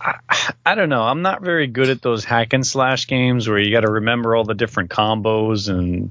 I, 0.00 0.18
I 0.64 0.74
don't 0.74 0.88
know. 0.88 1.02
I'm 1.02 1.22
not 1.22 1.42
very 1.42 1.66
good 1.66 1.88
at 1.88 2.02
those 2.02 2.24
hack 2.24 2.52
and 2.52 2.66
slash 2.66 3.06
games 3.06 3.48
where 3.48 3.58
you 3.58 3.70
got 3.70 3.80
to 3.80 3.90
remember 3.90 4.34
all 4.34 4.44
the 4.44 4.54
different 4.54 4.90
combos 4.90 5.68
and, 5.68 6.10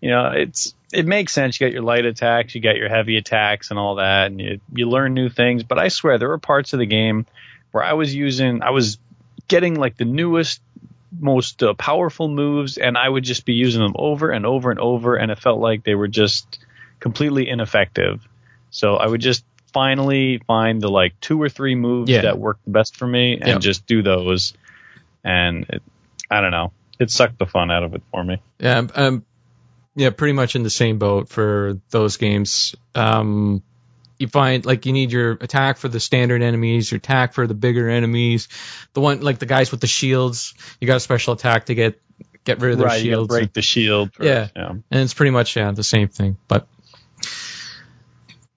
you 0.00 0.10
know, 0.10 0.30
it's 0.34 0.74
it 0.92 1.06
makes 1.06 1.32
sense. 1.32 1.60
You 1.60 1.66
got 1.66 1.72
your 1.72 1.82
light 1.82 2.04
attacks, 2.04 2.54
you 2.54 2.60
got 2.60 2.76
your 2.76 2.88
heavy 2.88 3.16
attacks, 3.16 3.70
and 3.70 3.78
all 3.78 3.96
that, 3.96 4.26
and 4.26 4.40
you 4.40 4.60
you 4.72 4.88
learn 4.88 5.14
new 5.14 5.28
things. 5.28 5.62
But 5.62 5.78
I 5.78 5.88
swear 5.88 6.18
there 6.18 6.28
were 6.28 6.38
parts 6.38 6.72
of 6.72 6.78
the 6.78 6.86
game 6.86 7.26
where 7.72 7.84
I 7.84 7.94
was 7.94 8.14
using, 8.14 8.62
I 8.62 8.70
was 8.70 8.98
getting 9.48 9.74
like 9.74 9.96
the 9.96 10.04
newest. 10.04 10.60
Most 11.18 11.62
uh, 11.62 11.72
powerful 11.72 12.28
moves, 12.28 12.76
and 12.76 12.98
I 12.98 13.08
would 13.08 13.24
just 13.24 13.46
be 13.46 13.54
using 13.54 13.80
them 13.80 13.94
over 13.94 14.30
and 14.30 14.44
over 14.44 14.70
and 14.70 14.80
over, 14.80 15.14
and 15.14 15.30
it 15.30 15.38
felt 15.38 15.60
like 15.60 15.82
they 15.82 15.94
were 15.94 16.08
just 16.08 16.58
completely 17.00 17.48
ineffective. 17.48 18.26
So 18.70 18.96
I 18.96 19.06
would 19.06 19.22
just 19.22 19.44
finally 19.72 20.42
find 20.46 20.80
the 20.80 20.90
like 20.90 21.18
two 21.20 21.40
or 21.40 21.48
three 21.48 21.74
moves 21.74 22.10
Yeah. 22.10 22.22
that 22.22 22.38
work 22.38 22.58
best 22.66 22.96
for 22.96 23.06
me 23.06 23.34
and 23.34 23.46
Yeah. 23.46 23.58
just 23.58 23.86
do 23.86 24.02
those. 24.02 24.52
And 25.24 25.64
it, 25.68 25.82
I 26.30 26.40
don't 26.40 26.50
know, 26.50 26.72
it 26.98 27.10
sucked 27.10 27.38
the 27.38 27.46
fun 27.46 27.70
out 27.70 27.84
of 27.84 27.94
it 27.94 28.02
for 28.10 28.22
me. 28.24 28.42
Yeah, 28.58 28.82
um, 28.94 29.24
yeah, 29.96 30.10
pretty 30.10 30.34
much 30.34 30.54
in 30.54 30.62
the 30.62 30.70
same 30.70 30.98
boat 30.98 31.28
for 31.28 31.80
those 31.90 32.16
games. 32.18 32.74
Um, 32.94 33.62
you 34.18 34.28
find 34.28 34.64
like 34.64 34.86
you 34.86 34.92
need 34.92 35.10
your 35.12 35.32
attack 35.32 35.78
for 35.78 35.88
the 35.88 36.00
standard 36.00 36.42
enemies, 36.42 36.90
your 36.90 36.98
attack 36.98 37.32
for 37.34 37.46
the 37.46 37.54
bigger 37.54 37.88
enemies. 37.88 38.48
The 38.92 39.00
one 39.00 39.20
like 39.20 39.38
the 39.38 39.46
guys 39.46 39.70
with 39.70 39.80
the 39.80 39.86
shields, 39.86 40.54
you 40.80 40.86
got 40.86 40.96
a 40.96 41.00
special 41.00 41.34
attack 41.34 41.66
to 41.66 41.74
get 41.74 42.00
get 42.44 42.60
rid 42.60 42.72
of 42.72 42.78
their 42.78 42.86
right, 42.86 43.02
shields. 43.02 43.28
break 43.28 43.52
the 43.52 43.62
shield. 43.62 44.12
first, 44.14 44.26
Yeah. 44.26 44.48
yeah. 44.54 44.68
and 44.70 44.84
it's 44.90 45.14
pretty 45.14 45.32
much 45.32 45.56
yeah 45.56 45.72
the 45.72 45.82
same 45.82 46.08
thing. 46.08 46.36
But 46.46 46.66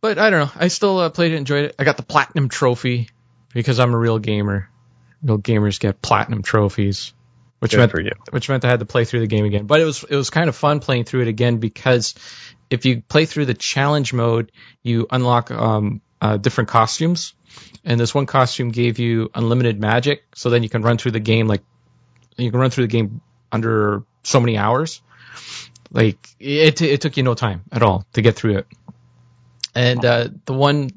but 0.01 0.17
I 0.17 0.29
don't 0.29 0.39
know. 0.47 0.51
I 0.55 0.67
still 0.69 0.99
uh, 0.99 1.09
played 1.09 1.33
it, 1.33 1.35
enjoyed 1.37 1.65
it. 1.65 1.75
I 1.79 1.83
got 1.83 1.97
the 1.97 2.03
platinum 2.03 2.47
trophy 2.49 3.09
because 3.53 3.79
I'm 3.79 3.93
a 3.93 3.97
real 3.97 4.19
gamer. 4.19 4.69
Real 5.23 5.39
gamers 5.39 5.79
get 5.79 6.01
platinum 6.01 6.41
trophies, 6.41 7.11
which 7.59 7.71
Good 7.71 7.93
meant 7.93 8.31
which 8.31 8.49
meant 8.49 8.65
I 8.65 8.69
had 8.69 8.79
to 8.79 8.85
play 8.85 9.05
through 9.05 9.19
the 9.19 9.27
game 9.27 9.45
again. 9.45 9.65
But 9.65 9.81
it 9.81 9.85
was 9.85 10.03
it 10.03 10.15
was 10.15 10.29
kind 10.29 10.49
of 10.49 10.55
fun 10.55 10.79
playing 10.79 11.03
through 11.03 11.21
it 11.21 11.27
again 11.27 11.57
because 11.57 12.15
if 12.69 12.85
you 12.85 13.01
play 13.01 13.25
through 13.25 13.45
the 13.45 13.53
challenge 13.53 14.13
mode, 14.13 14.51
you 14.81 15.07
unlock 15.11 15.51
um, 15.51 16.01
uh, 16.21 16.37
different 16.37 16.69
costumes, 16.69 17.33
and 17.83 17.99
this 17.99 18.15
one 18.15 18.25
costume 18.25 18.69
gave 18.69 18.99
you 18.99 19.29
unlimited 19.35 19.79
magic. 19.79 20.23
So 20.35 20.49
then 20.49 20.63
you 20.63 20.69
can 20.69 20.81
run 20.81 20.97
through 20.97 21.11
the 21.11 21.19
game 21.19 21.47
like 21.47 21.61
you 22.37 22.49
can 22.49 22.59
run 22.59 22.69
through 22.69 22.85
the 22.85 22.91
game 22.91 23.21
under 23.51 24.03
so 24.23 24.39
many 24.39 24.57
hours. 24.57 25.01
Like 25.91 26.27
it 26.39 26.81
it 26.81 27.01
took 27.01 27.17
you 27.17 27.23
no 27.23 27.33
time 27.33 27.63
at 27.71 27.83
all 27.83 28.05
to 28.13 28.21
get 28.21 28.35
through 28.35 28.59
it. 28.59 28.67
And 29.75 30.03
uh, 30.03 30.29
the 30.45 30.53
one 30.53 30.91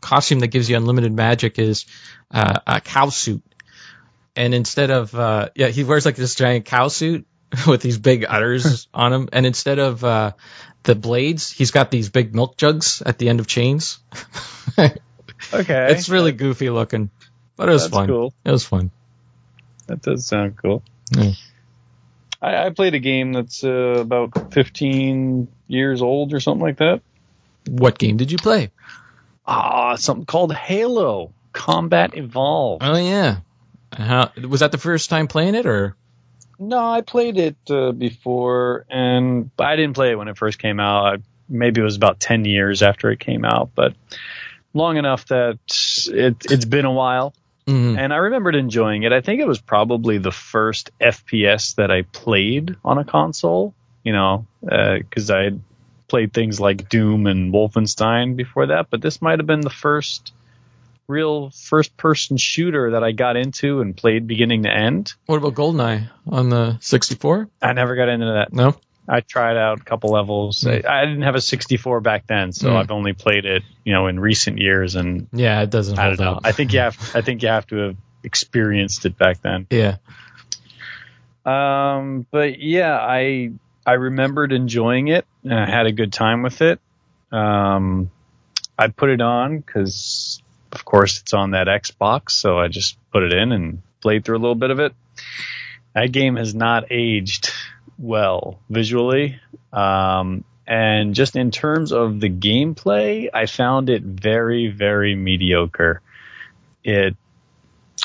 costume 0.00 0.40
that 0.40 0.48
gives 0.48 0.68
you 0.68 0.76
unlimited 0.76 1.12
magic 1.12 1.58
is 1.58 1.86
uh, 2.30 2.60
a 2.66 2.80
cow 2.80 3.08
suit 3.10 3.42
and 4.36 4.54
instead 4.54 4.90
of 4.90 5.14
uh 5.14 5.48
yeah 5.54 5.68
he 5.68 5.84
wears 5.84 6.04
like 6.06 6.16
this 6.16 6.34
giant 6.34 6.64
cow 6.64 6.88
suit 6.88 7.26
with 7.66 7.82
these 7.82 7.98
big 7.98 8.24
udders 8.28 8.88
on 8.94 9.12
him 9.12 9.28
and 9.32 9.46
instead 9.46 9.78
of 9.78 10.02
uh 10.04 10.32
the 10.84 10.94
blades 10.94 11.50
he's 11.50 11.70
got 11.70 11.90
these 11.90 12.08
big 12.08 12.34
milk 12.34 12.56
jugs 12.56 13.02
at 13.04 13.18
the 13.18 13.28
end 13.28 13.40
of 13.40 13.46
chains 13.46 13.98
Okay. 14.78 15.86
it's 15.90 16.08
really 16.08 16.32
goofy 16.32 16.70
looking 16.70 17.10
but 17.56 17.68
it 17.68 17.72
was 17.72 17.82
That's 17.82 17.94
fun 17.94 18.06
cool. 18.08 18.32
it 18.44 18.50
was 18.50 18.64
fun 18.64 18.90
That 19.86 20.00
does 20.02 20.24
sound 20.26 20.56
cool. 20.56 20.82
Yeah. 21.16 21.32
I, 22.40 22.66
I 22.66 22.70
played 22.70 22.94
a 22.94 22.98
game 22.98 23.32
that's 23.32 23.62
uh, 23.62 23.68
about 24.00 24.52
15 24.54 25.48
years 25.68 26.00
old 26.02 26.32
or 26.32 26.40
something 26.40 26.62
like 26.62 26.78
that. 26.78 27.02
what 27.68 27.98
game 27.98 28.16
did 28.16 28.32
you 28.32 28.38
play? 28.38 28.70
Ah, 29.46 29.96
something 29.96 30.24
called 30.24 30.52
Halo 30.54 31.32
Combat 31.52 32.16
Evolved. 32.16 32.82
Oh 32.84 32.96
yeah, 32.96 33.38
How, 33.92 34.32
was 34.48 34.60
that 34.60 34.72
the 34.72 34.78
first 34.78 35.10
time 35.10 35.28
playing 35.28 35.54
it, 35.54 35.66
or 35.66 35.96
No, 36.58 36.78
I 36.78 37.02
played 37.02 37.38
it 37.38 37.56
uh, 37.70 37.92
before, 37.92 38.86
and 38.88 39.50
I 39.58 39.76
didn't 39.76 39.94
play 39.94 40.12
it 40.12 40.16
when 40.16 40.28
it 40.28 40.38
first 40.38 40.58
came 40.58 40.80
out. 40.80 41.06
I, 41.06 41.16
maybe 41.48 41.80
it 41.80 41.84
was 41.84 41.96
about 41.96 42.20
ten 42.20 42.44
years 42.44 42.82
after 42.82 43.10
it 43.10 43.20
came 43.20 43.44
out, 43.44 43.70
but 43.74 43.94
long 44.72 44.96
enough 44.96 45.26
that 45.26 45.58
it, 46.08 46.36
it's 46.50 46.64
been 46.64 46.84
a 46.84 46.92
while. 46.92 47.34
Mhm. 47.66 47.96
And 47.96 48.12
I 48.12 48.16
remembered 48.16 48.56
enjoying 48.56 49.04
it. 49.04 49.12
I 49.12 49.20
think 49.20 49.40
it 49.40 49.46
was 49.46 49.60
probably 49.60 50.18
the 50.18 50.32
first 50.32 50.90
FPS 51.00 51.76
that 51.76 51.90
I 51.90 52.02
played 52.02 52.76
on 52.84 52.98
a 52.98 53.04
console. 53.04 53.74
You 54.02 54.12
know, 54.12 54.46
because 54.60 55.30
I 55.30 55.42
had 55.42 55.60
played 56.08 56.32
things 56.32 56.58
like 56.58 56.88
Doom 56.88 57.26
and 57.26 57.54
Wolfenstein 57.54 58.34
before 58.34 58.66
that, 58.66 58.88
but 58.90 59.00
this 59.00 59.22
might 59.22 59.38
have 59.38 59.46
been 59.46 59.60
the 59.60 59.70
first 59.70 60.32
real 61.08 61.50
first-person 61.50 62.36
shooter 62.36 62.92
that 62.92 63.02
I 63.04 63.12
got 63.12 63.36
into 63.36 63.80
and 63.80 63.96
played 63.96 64.26
beginning 64.26 64.62
to 64.64 64.70
end. 64.70 65.14
what 65.26 65.36
about 65.36 65.54
GoldenEye 65.54 66.08
on 66.28 66.48
the 66.48 66.78
64? 66.80 67.48
I 67.60 67.72
never 67.72 67.96
got 67.96 68.08
into 68.08 68.26
that. 68.26 68.52
No. 68.52 68.74
I 69.08 69.20
tried 69.20 69.56
out 69.56 69.80
a 69.80 69.84
couple 69.84 70.10
levels. 70.10 70.64
I, 70.64 70.80
I 70.88 71.04
didn't 71.04 71.22
have 71.22 71.34
a 71.34 71.40
64 71.40 72.00
back 72.00 72.26
then, 72.28 72.52
so 72.52 72.68
Mm. 72.70 72.76
I've 72.76 72.90
only 72.92 73.12
played 73.14 73.44
it, 73.44 73.64
you 73.84 73.92
know, 73.92 74.06
in 74.06 74.18
recent 74.20 74.58
years. 74.58 74.94
And 74.94 75.26
Yeah, 75.32 75.60
it 75.62 75.70
doesn't 75.70 75.98
I 75.98 76.04
hold 76.04 76.18
don't 76.18 76.24
know. 76.24 76.32
up. 76.34 76.42
I 76.44 76.52
think 76.52 76.72
you 76.72 76.78
have. 76.78 76.96
I 77.14 77.20
think 77.20 77.42
you 77.42 77.48
have 77.48 77.66
to 77.68 77.76
have 77.76 77.96
experienced 78.22 79.04
it 79.04 79.18
back 79.18 79.42
then. 79.42 79.66
yeah. 79.70 79.96
Um, 81.44 82.26
but 82.30 82.60
yeah, 82.60 82.96
I 82.96 83.50
I 83.84 83.94
remembered 83.94 84.52
enjoying 84.52 85.08
it 85.08 85.26
and 85.42 85.54
I 85.54 85.66
had 85.68 85.86
a 85.86 85.92
good 85.92 86.12
time 86.12 86.42
with 86.42 86.62
it. 86.62 86.78
Um, 87.32 88.10
I 88.78 88.88
put 88.88 89.10
it 89.10 89.20
on 89.20 89.58
because, 89.58 90.41
of 90.72 90.84
course, 90.84 91.20
it's 91.20 91.32
on 91.34 91.52
that 91.52 91.66
Xbox, 91.66 92.30
so 92.32 92.58
I 92.58 92.68
just 92.68 92.96
put 93.12 93.22
it 93.22 93.32
in 93.32 93.52
and 93.52 93.82
played 94.00 94.24
through 94.24 94.38
a 94.38 94.40
little 94.40 94.54
bit 94.54 94.70
of 94.70 94.80
it. 94.80 94.94
That 95.94 96.10
game 96.10 96.36
has 96.36 96.54
not 96.54 96.90
aged 96.90 97.50
well 97.98 98.58
visually. 98.68 99.40
Um, 99.72 100.44
and 100.66 101.14
just 101.14 101.36
in 101.36 101.50
terms 101.50 101.92
of 101.92 102.20
the 102.20 102.30
gameplay, 102.30 103.28
I 103.32 103.46
found 103.46 103.90
it 103.90 104.02
very, 104.02 104.68
very 104.68 105.14
mediocre. 105.14 106.00
It 106.84 107.16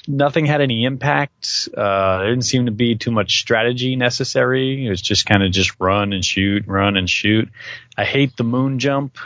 nothing 0.07 0.45
had 0.45 0.62
any 0.62 0.86
impact. 0.86 1.69
Uh, 1.75 2.19
there 2.19 2.29
didn't 2.29 2.45
seem 2.45 2.65
to 2.65 2.71
be 2.71 2.95
too 2.95 3.12
much 3.12 3.39
strategy 3.39 3.95
necessary. 3.95 4.86
It 4.86 4.89
was 4.89 5.01
just 5.01 5.25
kind 5.25 5.43
of 5.43 5.51
just 5.51 5.71
run 5.79 6.13
and 6.13 6.24
shoot, 6.24 6.67
run 6.67 6.97
and 6.97 7.09
shoot. 7.09 7.50
I 7.97 8.05
hate 8.05 8.36
the 8.38 8.43
moon 8.43 8.79
jump. 8.79 9.17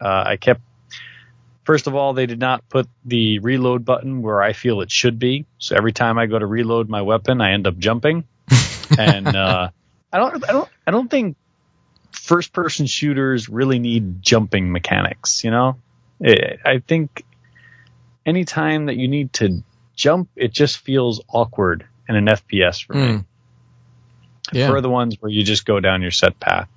Uh, 0.00 0.24
I 0.26 0.36
kept. 0.36 0.60
First 1.66 1.88
of 1.88 1.96
all, 1.96 2.12
they 2.14 2.26
did 2.26 2.38
not 2.38 2.68
put 2.68 2.88
the 3.04 3.40
reload 3.40 3.84
button 3.84 4.22
where 4.22 4.40
I 4.40 4.52
feel 4.52 4.82
it 4.82 4.90
should 4.90 5.18
be. 5.18 5.46
So 5.58 5.74
every 5.74 5.92
time 5.92 6.16
I 6.16 6.26
go 6.26 6.38
to 6.38 6.46
reload 6.46 6.88
my 6.88 7.02
weapon, 7.02 7.40
I 7.40 7.54
end 7.54 7.66
up 7.66 7.76
jumping. 7.76 8.22
and 8.98 9.26
uh, 9.26 9.70
I 10.12 10.18
don't, 10.18 10.48
I 10.48 10.52
don't, 10.52 10.68
I 10.86 10.90
don't 10.92 11.10
think 11.10 11.36
first-person 12.12 12.86
shooters 12.86 13.48
really 13.48 13.80
need 13.80 14.22
jumping 14.22 14.70
mechanics. 14.70 15.42
You 15.42 15.50
know, 15.50 15.76
I 16.24 16.56
I 16.64 16.78
think 16.78 17.24
anytime 18.24 18.86
that 18.86 18.96
you 18.96 19.08
need 19.08 19.32
to 19.34 19.64
jump, 19.96 20.28
it 20.36 20.52
just 20.52 20.78
feels 20.78 21.20
awkward 21.28 21.84
in 22.08 22.14
an 22.14 22.26
FPS 22.26 22.86
for 22.86 22.94
me. 22.94 23.08
Mm. 23.08 23.24
Yeah. 24.52 24.68
For 24.68 24.80
the 24.80 24.88
ones 24.88 25.16
where 25.18 25.32
you 25.32 25.42
just 25.42 25.66
go 25.66 25.80
down 25.80 26.02
your 26.02 26.12
set 26.12 26.38
path. 26.38 26.68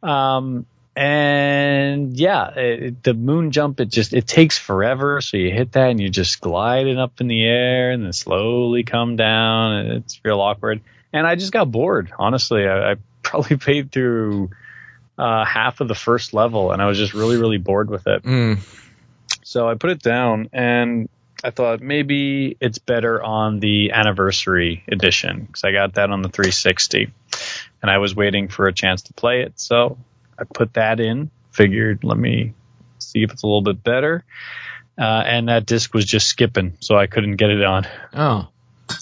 Um, 0.00 0.66
and 0.94 2.14
yeah, 2.18 2.50
it, 2.50 3.02
the 3.02 3.14
moon 3.14 3.50
jump, 3.50 3.80
it 3.80 3.88
just, 3.88 4.12
it 4.12 4.26
takes 4.26 4.58
forever. 4.58 5.20
So 5.20 5.38
you 5.38 5.50
hit 5.50 5.72
that 5.72 5.90
and 5.90 6.00
you're 6.00 6.10
just 6.10 6.40
gliding 6.40 6.98
up 6.98 7.20
in 7.20 7.28
the 7.28 7.42
air 7.44 7.92
and 7.92 8.04
then 8.04 8.12
slowly 8.12 8.82
come 8.82 9.16
down 9.16 9.72
and 9.72 9.92
it's 9.92 10.20
real 10.22 10.40
awkward. 10.40 10.82
And 11.12 11.26
I 11.26 11.34
just 11.34 11.52
got 11.52 11.70
bored. 11.70 12.12
Honestly, 12.18 12.66
I, 12.66 12.92
I 12.92 12.96
probably 13.22 13.56
paid 13.56 13.90
through, 13.90 14.50
uh, 15.16 15.44
half 15.44 15.80
of 15.80 15.88
the 15.88 15.94
first 15.94 16.34
level 16.34 16.72
and 16.72 16.82
I 16.82 16.86
was 16.86 16.98
just 16.98 17.14
really, 17.14 17.36
really 17.36 17.58
bored 17.58 17.88
with 17.88 18.06
it. 18.06 18.22
Mm. 18.22 18.58
So 19.44 19.68
I 19.68 19.74
put 19.74 19.90
it 19.90 20.02
down 20.02 20.50
and 20.52 21.08
I 21.42 21.50
thought 21.50 21.80
maybe 21.80 22.56
it's 22.60 22.78
better 22.78 23.22
on 23.22 23.60
the 23.60 23.92
anniversary 23.92 24.84
edition 24.88 25.44
because 25.46 25.64
I 25.64 25.72
got 25.72 25.94
that 25.94 26.10
on 26.10 26.22
the 26.22 26.28
360 26.28 27.10
and 27.80 27.90
I 27.90 27.98
was 27.98 28.14
waiting 28.14 28.48
for 28.48 28.66
a 28.66 28.72
chance 28.72 29.02
to 29.02 29.12
play 29.14 29.42
it. 29.42 29.54
So 29.56 29.96
I 30.38 30.44
put 30.44 30.74
that 30.74 31.00
in, 31.00 31.30
figured 31.50 32.04
let 32.04 32.18
me 32.18 32.54
see 32.98 33.22
if 33.22 33.32
it's 33.32 33.42
a 33.42 33.46
little 33.46 33.62
bit 33.62 33.82
better. 33.82 34.24
Uh, 34.98 35.22
and 35.24 35.48
that 35.48 35.66
disc 35.66 35.94
was 35.94 36.04
just 36.04 36.26
skipping, 36.26 36.76
so 36.80 36.96
I 36.96 37.06
couldn't 37.06 37.36
get 37.36 37.50
it 37.50 37.62
on. 37.62 37.86
Oh. 38.12 38.48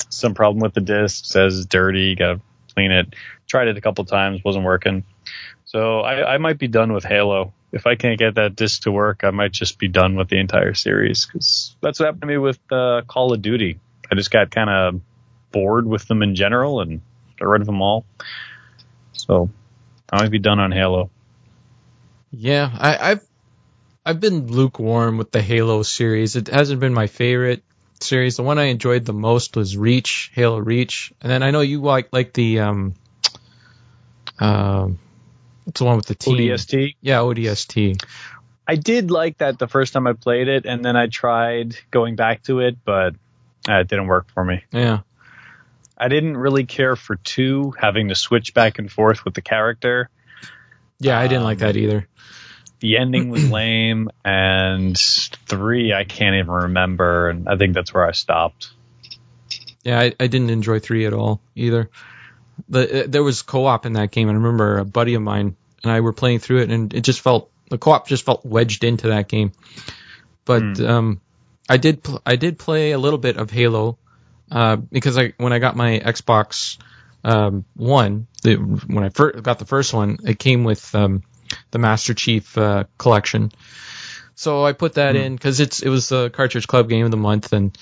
Some 0.08 0.34
problem 0.34 0.60
with 0.60 0.74
the 0.74 0.80
disc, 0.80 1.24
says 1.24 1.66
dirty, 1.66 2.14
gotta 2.14 2.40
clean 2.74 2.92
it. 2.92 3.14
Tried 3.46 3.68
it 3.68 3.76
a 3.76 3.80
couple 3.80 4.04
times, 4.04 4.42
wasn't 4.44 4.64
working. 4.64 5.04
So 5.64 6.00
I, 6.00 6.34
I 6.34 6.38
might 6.38 6.58
be 6.58 6.68
done 6.68 6.92
with 6.92 7.04
Halo. 7.04 7.52
If 7.72 7.86
I 7.86 7.94
can't 7.94 8.18
get 8.18 8.34
that 8.36 8.56
disc 8.56 8.82
to 8.82 8.92
work, 8.92 9.22
I 9.24 9.30
might 9.30 9.52
just 9.52 9.78
be 9.78 9.88
done 9.88 10.16
with 10.16 10.28
the 10.28 10.38
entire 10.38 10.74
series 10.74 11.26
because 11.26 11.76
that's 11.80 12.00
what 12.00 12.06
happened 12.06 12.22
to 12.22 12.26
me 12.26 12.38
with 12.38 12.58
uh, 12.70 13.02
Call 13.06 13.32
of 13.32 13.42
Duty. 13.42 13.78
I 14.10 14.14
just 14.16 14.30
got 14.30 14.50
kind 14.50 14.70
of 14.70 15.00
bored 15.52 15.86
with 15.86 16.06
them 16.06 16.22
in 16.22 16.34
general 16.34 16.80
and 16.80 17.00
got 17.38 17.46
rid 17.46 17.60
of 17.60 17.66
them 17.66 17.82
all. 17.82 18.04
So 19.12 19.50
I 20.12 20.22
might 20.22 20.30
be 20.30 20.38
done 20.38 20.58
on 20.58 20.72
Halo. 20.72 21.10
Yeah, 22.30 22.70
I, 22.72 23.10
I've 23.10 23.26
I've 24.04 24.20
been 24.20 24.46
lukewarm 24.46 25.18
with 25.18 25.30
the 25.30 25.42
Halo 25.42 25.82
series. 25.82 26.36
It 26.36 26.48
hasn't 26.48 26.80
been 26.80 26.94
my 26.94 27.06
favorite 27.06 27.62
series. 28.00 28.36
The 28.36 28.42
one 28.42 28.58
I 28.58 28.64
enjoyed 28.64 29.04
the 29.04 29.12
most 29.12 29.56
was 29.56 29.76
Reach, 29.76 30.30
Halo 30.34 30.58
Reach, 30.58 31.12
and 31.20 31.30
then 31.30 31.42
I 31.42 31.50
know 31.50 31.60
you 31.60 31.82
like 31.82 32.08
like 32.12 32.32
the 32.32 32.60
um 32.60 32.94
um 34.38 34.98
what's 35.64 35.80
the 35.80 35.84
one 35.84 35.96
with 35.96 36.06
the 36.06 36.14
team? 36.14 36.36
ODST. 36.36 36.96
Yeah, 37.00 37.18
ODST. 37.18 38.02
I 38.66 38.76
did 38.76 39.10
like 39.10 39.38
that 39.38 39.58
the 39.58 39.66
first 39.66 39.92
time 39.92 40.06
I 40.06 40.12
played 40.12 40.48
it, 40.48 40.64
and 40.64 40.84
then 40.84 40.96
I 40.96 41.08
tried 41.08 41.76
going 41.90 42.14
back 42.14 42.44
to 42.44 42.60
it, 42.60 42.78
but 42.84 43.14
uh, 43.68 43.80
it 43.80 43.88
didn't 43.88 44.06
work 44.06 44.28
for 44.32 44.44
me. 44.44 44.62
Yeah. 44.70 45.00
I 45.98 46.08
didn't 46.08 46.36
really 46.36 46.64
care 46.64 46.96
for 46.96 47.16
two, 47.16 47.74
having 47.78 48.08
to 48.08 48.14
switch 48.14 48.54
back 48.54 48.78
and 48.78 48.90
forth 48.90 49.24
with 49.24 49.34
the 49.34 49.42
character. 49.42 50.08
Yeah, 51.00 51.18
I 51.18 51.26
didn't 51.28 51.44
like 51.44 51.58
Um, 51.62 51.66
that 51.68 51.76
either. 51.76 52.06
The 52.80 52.96
ending 52.98 53.30
was 53.30 53.50
lame, 53.50 54.10
and 54.24 54.96
three 55.46 55.92
I 55.92 56.04
can't 56.04 56.36
even 56.36 56.50
remember, 56.50 57.28
and 57.28 57.48
I 57.48 57.56
think 57.56 57.74
that's 57.74 57.92
where 57.92 58.06
I 58.06 58.12
stopped. 58.12 58.70
Yeah, 59.82 59.98
I, 59.98 60.14
I 60.20 60.26
didn't 60.26 60.50
enjoy 60.50 60.78
three 60.78 61.06
at 61.06 61.14
all 61.14 61.40
either. 61.54 61.90
The, 62.68 63.04
uh, 63.04 63.06
there 63.08 63.22
was 63.22 63.42
co-op 63.42 63.86
in 63.86 63.94
that 63.94 64.10
game, 64.10 64.28
and 64.28 64.36
I 64.36 64.40
remember 64.40 64.78
a 64.78 64.84
buddy 64.84 65.14
of 65.14 65.22
mine 65.22 65.56
and 65.82 65.90
I 65.90 66.00
were 66.00 66.12
playing 66.12 66.40
through 66.40 66.60
it, 66.60 66.70
and 66.70 66.92
it 66.92 67.00
just 67.00 67.20
felt 67.20 67.50
the 67.70 67.78
co-op 67.78 68.06
just 68.06 68.24
felt 68.24 68.44
wedged 68.44 68.84
into 68.84 69.08
that 69.08 69.28
game. 69.28 69.52
But 70.44 70.60
Hmm. 70.60 70.84
um, 70.86 71.20
I 71.68 71.76
did 71.78 72.02
pl- 72.02 72.20
I 72.26 72.36
did 72.36 72.58
play 72.58 72.92
a 72.92 72.98
little 72.98 73.18
bit 73.18 73.36
of 73.38 73.50
Halo 73.50 73.96
uh, 74.50 74.76
because 74.76 75.16
I 75.16 75.32
when 75.38 75.52
I 75.52 75.58
got 75.58 75.76
my 75.76 75.98
Xbox 75.98 76.76
um, 77.24 77.64
One, 77.74 78.26
the, 78.42 78.54
when 78.54 79.04
I 79.04 79.10
first 79.10 79.42
got 79.42 79.58
the 79.58 79.66
first 79.66 79.92
one, 79.92 80.18
it 80.24 80.38
came 80.38 80.64
with 80.64 80.94
um, 80.94 81.22
the 81.70 81.78
Master 81.78 82.14
Chief 82.14 82.56
uh, 82.56 82.84
collection. 82.98 83.52
So 84.34 84.64
I 84.64 84.72
put 84.72 84.94
that 84.94 85.16
in 85.16 85.34
because 85.34 85.60
it's 85.60 85.82
it 85.82 85.90
was 85.90 86.08
the 86.08 86.30
Cartridge 86.30 86.66
Club 86.66 86.88
Game 86.88 87.04
of 87.04 87.10
the 87.10 87.18
Month, 87.18 87.52
and 87.52 87.76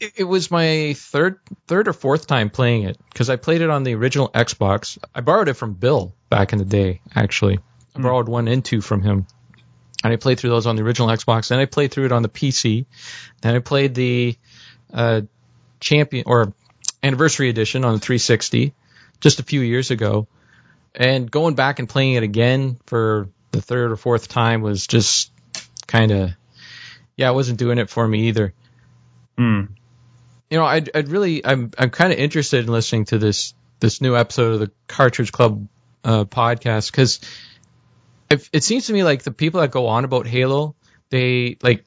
it, 0.00 0.12
it 0.16 0.24
was 0.24 0.50
my 0.50 0.94
third 0.96 1.38
third 1.66 1.86
or 1.86 1.92
fourth 1.92 2.26
time 2.26 2.48
playing 2.48 2.84
it 2.84 2.98
because 3.12 3.28
I 3.28 3.36
played 3.36 3.60
it 3.60 3.68
on 3.68 3.82
the 3.82 3.94
original 3.94 4.30
Xbox. 4.30 4.96
I 5.14 5.20
borrowed 5.20 5.48
it 5.48 5.54
from 5.54 5.74
Bill 5.74 6.14
back 6.30 6.52
in 6.54 6.58
the 6.58 6.64
day. 6.64 7.02
Actually, 7.14 7.58
I 7.94 8.00
borrowed 8.00 8.28
one 8.28 8.48
and 8.48 8.64
two 8.64 8.80
from 8.80 9.02
him, 9.02 9.26
and 10.02 10.12
I 10.12 10.16
played 10.16 10.40
through 10.40 10.50
those 10.50 10.66
on 10.66 10.76
the 10.76 10.82
original 10.82 11.08
Xbox. 11.08 11.48
Then 11.48 11.58
I 11.58 11.66
played 11.66 11.92
through 11.92 12.06
it 12.06 12.12
on 12.12 12.22
the 12.22 12.30
PC. 12.30 12.86
Then 13.42 13.54
I 13.54 13.58
played 13.58 13.94
the 13.94 14.36
uh, 14.94 15.20
champion 15.78 16.24
or 16.26 16.54
anniversary 17.02 17.48
edition 17.48 17.84
on 17.84 17.94
the 17.94 18.00
360 18.00 18.74
just 19.20 19.40
a 19.40 19.42
few 19.42 19.60
years 19.60 19.90
ago. 19.90 20.26
And 20.94 21.30
going 21.30 21.54
back 21.54 21.78
and 21.78 21.88
playing 21.88 22.14
it 22.14 22.22
again 22.22 22.78
for 22.86 23.28
the 23.52 23.62
third 23.62 23.92
or 23.92 23.96
fourth 23.96 24.28
time 24.28 24.62
was 24.62 24.86
just 24.86 25.30
kind 25.86 26.10
of, 26.10 26.30
yeah, 27.16 27.30
it 27.30 27.34
wasn't 27.34 27.58
doing 27.58 27.78
it 27.78 27.90
for 27.90 28.06
me 28.06 28.28
either. 28.28 28.54
Hmm. 29.36 29.62
You 30.50 30.58
know, 30.58 30.64
I'd, 30.64 30.90
I'd 30.94 31.08
really, 31.08 31.44
I'm, 31.44 31.70
I'm 31.78 31.90
kind 31.90 32.12
of 32.12 32.18
interested 32.18 32.64
in 32.64 32.72
listening 32.72 33.04
to 33.06 33.18
this, 33.18 33.54
this 33.78 34.00
new 34.00 34.16
episode 34.16 34.54
of 34.54 34.60
the 34.60 34.70
Cartridge 34.88 35.30
Club 35.30 35.68
uh, 36.02 36.24
podcast 36.24 36.90
because 36.90 37.20
it, 38.30 38.48
it 38.52 38.64
seems 38.64 38.86
to 38.86 38.92
me 38.92 39.04
like 39.04 39.22
the 39.22 39.30
people 39.30 39.60
that 39.60 39.70
go 39.70 39.86
on 39.86 40.04
about 40.04 40.26
Halo, 40.26 40.74
they 41.10 41.56
like, 41.62 41.84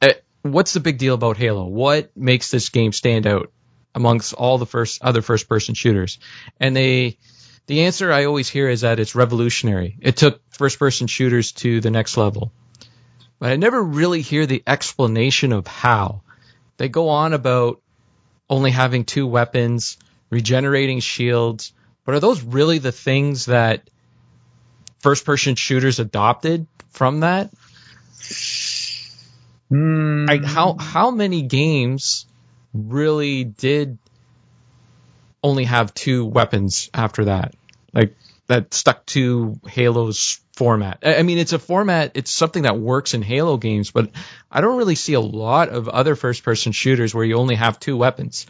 eh, 0.00 0.14
what's 0.42 0.74
the 0.74 0.80
big 0.80 0.98
deal 0.98 1.14
about 1.14 1.36
Halo? 1.36 1.64
What 1.64 2.16
makes 2.16 2.50
this 2.50 2.68
game 2.68 2.92
stand 2.92 3.26
out 3.26 3.50
amongst 3.94 4.34
all 4.34 4.58
the 4.58 4.66
first 4.66 5.02
other 5.02 5.22
first 5.22 5.48
person 5.48 5.74
shooters? 5.74 6.18
And 6.60 6.74
they 6.74 7.18
the 7.66 7.84
answer 7.84 8.10
I 8.10 8.24
always 8.24 8.48
hear 8.48 8.68
is 8.68 8.80
that 8.80 8.98
it's 8.98 9.14
revolutionary. 9.14 9.96
It 10.00 10.16
took 10.16 10.40
first 10.50 10.78
person 10.78 11.06
shooters 11.06 11.52
to 11.52 11.80
the 11.80 11.90
next 11.90 12.16
level. 12.16 12.50
But 13.38 13.50
I 13.50 13.56
never 13.56 13.82
really 13.82 14.22
hear 14.22 14.46
the 14.46 14.62
explanation 14.66 15.52
of 15.52 15.66
how. 15.66 16.22
They 16.78 16.88
go 16.88 17.10
on 17.10 17.34
about 17.34 17.82
only 18.48 18.70
having 18.70 19.04
two 19.04 19.26
weapons, 19.26 19.98
regenerating 20.30 21.00
shields, 21.00 21.72
but 22.04 22.14
are 22.14 22.20
those 22.20 22.42
really 22.42 22.78
the 22.78 22.90
things 22.90 23.46
that 23.46 23.90
first 25.00 25.26
person 25.26 25.54
shooters 25.54 25.98
adopted 25.98 26.66
from 26.90 27.20
that? 27.20 27.50
Hmm. 29.68 30.26
I, 30.28 30.40
how 30.42 30.76
how 30.78 31.10
many 31.10 31.42
games 31.42 32.24
really 32.72 33.44
did 33.44 33.98
only 35.42 35.64
have 35.64 35.94
two 35.94 36.24
weapons 36.26 36.90
after 36.92 37.26
that? 37.26 37.54
Like 37.92 38.16
that 38.46 38.74
stuck 38.74 39.04
to 39.06 39.58
Halo's 39.68 40.40
format. 40.54 40.98
I 41.04 41.16
I 41.16 41.22
mean, 41.22 41.38
it's 41.38 41.52
a 41.52 41.58
format. 41.58 42.12
It's 42.14 42.30
something 42.30 42.64
that 42.64 42.78
works 42.78 43.14
in 43.14 43.22
Halo 43.22 43.56
games, 43.56 43.90
but 43.90 44.10
I 44.50 44.60
don't 44.60 44.76
really 44.78 44.94
see 44.96 45.14
a 45.14 45.20
lot 45.20 45.68
of 45.68 45.88
other 45.88 46.16
first-person 46.16 46.72
shooters 46.72 47.14
where 47.14 47.24
you 47.24 47.36
only 47.36 47.54
have 47.54 47.78
two 47.78 47.96
weapons. 47.96 48.46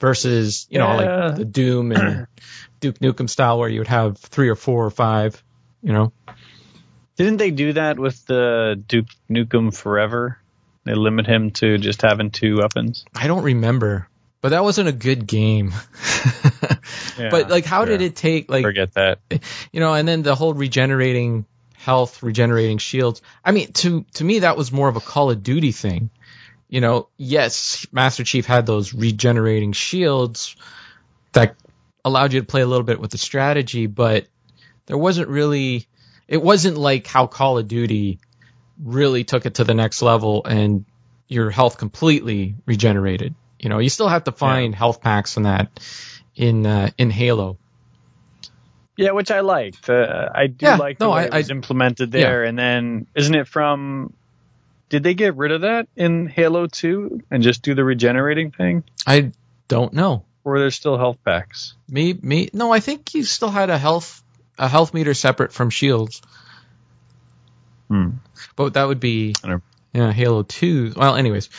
Versus, 0.00 0.66
you 0.70 0.78
know, 0.78 0.98
Yeah. 0.98 1.26
like 1.26 1.36
the 1.36 1.44
Doom 1.44 1.92
and 1.92 2.26
Duke 2.80 2.98
Nukem 3.00 3.28
style, 3.28 3.58
where 3.58 3.68
you 3.68 3.80
would 3.80 3.88
have 3.88 4.16
three 4.16 4.48
or 4.48 4.56
four 4.56 4.86
or 4.86 4.90
five. 4.90 5.42
You 5.82 5.92
know, 5.92 6.12
Didn't 7.16 7.36
they 7.36 7.50
do 7.50 7.74
that 7.74 7.98
with 7.98 8.24
the 8.24 8.82
Duke 8.88 9.08
Nukem 9.30 9.76
Forever? 9.76 10.38
They 10.84 10.94
limit 10.94 11.26
him 11.26 11.50
to 11.52 11.78
just 11.78 12.02
having 12.02 12.30
two 12.30 12.58
weapons. 12.58 13.04
I 13.14 13.26
don't 13.26 13.42
remember, 13.42 14.08
but 14.40 14.50
that 14.50 14.62
wasn't 14.62 14.88
a 14.88 14.92
good 14.92 15.26
game. 15.26 15.74
but 17.18 17.50
like, 17.50 17.66
how 17.66 17.84
did 17.84 18.00
it 18.00 18.16
take 18.16 18.50
like 18.50 18.64
forget 18.64 18.94
that? 18.94 19.18
you 19.72 19.80
know, 19.80 19.92
and 19.92 20.08
then 20.08 20.22
the 20.22 20.34
whole 20.34 20.54
regenerating 20.54 21.44
health, 21.74 22.22
regenerating 22.22 22.78
shields. 22.78 23.20
I 23.44 23.52
mean, 23.52 23.72
to 23.72 24.04
to 24.14 24.24
me, 24.24 24.40
that 24.40 24.56
was 24.56 24.72
more 24.72 24.88
of 24.88 24.96
a 24.96 25.00
Call 25.00 25.30
of 25.30 25.42
Duty 25.42 25.72
thing. 25.72 26.10
You 26.68 26.80
know, 26.80 27.08
yes, 27.16 27.86
Master 27.92 28.24
Chief 28.24 28.46
had 28.46 28.64
those 28.64 28.94
regenerating 28.94 29.72
shields 29.72 30.56
that 31.32 31.56
allowed 32.04 32.32
you 32.32 32.40
to 32.40 32.46
play 32.46 32.62
a 32.62 32.66
little 32.66 32.84
bit 32.84 33.00
with 33.00 33.10
the 33.10 33.18
strategy, 33.18 33.86
but 33.86 34.26
there 34.86 34.98
wasn't 34.98 35.28
really. 35.28 35.86
It 36.26 36.40
wasn't 36.40 36.78
like 36.78 37.06
how 37.06 37.26
Call 37.26 37.58
of 37.58 37.66
Duty 37.66 38.20
really 38.82 39.24
took 39.24 39.46
it 39.46 39.54
to 39.54 39.64
the 39.64 39.74
next 39.74 40.02
level 40.02 40.44
and 40.44 40.84
your 41.28 41.50
health 41.50 41.78
completely 41.78 42.54
regenerated. 42.66 43.34
You 43.58 43.68
know, 43.68 43.78
you 43.78 43.88
still 43.88 44.08
have 44.08 44.24
to 44.24 44.32
find 44.32 44.74
health 44.74 45.00
packs 45.00 45.36
and 45.36 45.46
that 45.46 45.68
in 46.34 46.66
uh, 46.66 46.90
in 46.98 47.10
Halo. 47.10 47.58
Yeah, 48.96 49.12
which 49.12 49.30
I 49.30 49.40
liked. 49.40 49.88
Uh, 49.88 50.28
I 50.34 50.46
do 50.48 50.66
Yeah, 50.66 50.76
like 50.76 50.98
the 50.98 51.06
no, 51.06 51.12
way 51.12 51.22
I- 51.22 51.24
it 51.26 51.32
was 51.32 51.50
I- 51.50 51.54
implemented 51.54 52.12
there. 52.12 52.44
And 52.44 52.58
then, 52.58 53.06
isn't 53.14 53.34
it 53.34 53.48
from? 53.48 54.12
Did 54.90 55.02
they 55.04 55.14
get 55.14 55.36
rid 55.36 55.52
of 55.52 55.60
that 55.62 55.88
in 55.96 56.26
Halo 56.26 56.66
Two 56.66 57.22
and 57.30 57.42
just 57.42 57.62
do 57.62 57.74
the 57.74 57.84
regenerating 57.84 58.50
thing, 58.50 58.82
I 59.06 59.30
don't 59.68 59.92
know. 59.92 60.24
or 60.42 60.56
are 60.56 60.58
there 60.58 60.70
still 60.72 60.98
health 60.98 61.18
packs? 61.24 61.74
Me, 61.88 62.12
me. 62.20 62.48
No, 62.52 62.72
I 62.72 62.80
think 62.80 63.14
you 63.14 63.22
still 63.22 63.50
had 63.50 63.70
a 63.70 63.78
health 63.78 64.22
a 64.58 64.66
health 64.68 64.92
meter 64.92 65.14
separate 65.14 65.52
from 65.52 65.70
shields, 65.70 66.20
Hmm. 67.90 68.10
but 68.54 68.74
that 68.74 68.84
would 68.84 69.00
be 69.00 69.34
yeah 69.92 70.12
Halo 70.12 70.44
Two. 70.44 70.92
Well, 70.96 71.16
anyways, 71.16 71.50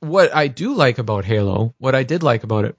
what 0.00 0.34
I 0.34 0.48
do 0.48 0.74
like 0.74 0.98
about 0.98 1.24
Halo, 1.24 1.74
what 1.78 1.94
I 1.94 2.02
did 2.02 2.24
like 2.24 2.42
about 2.42 2.64
it 2.64 2.76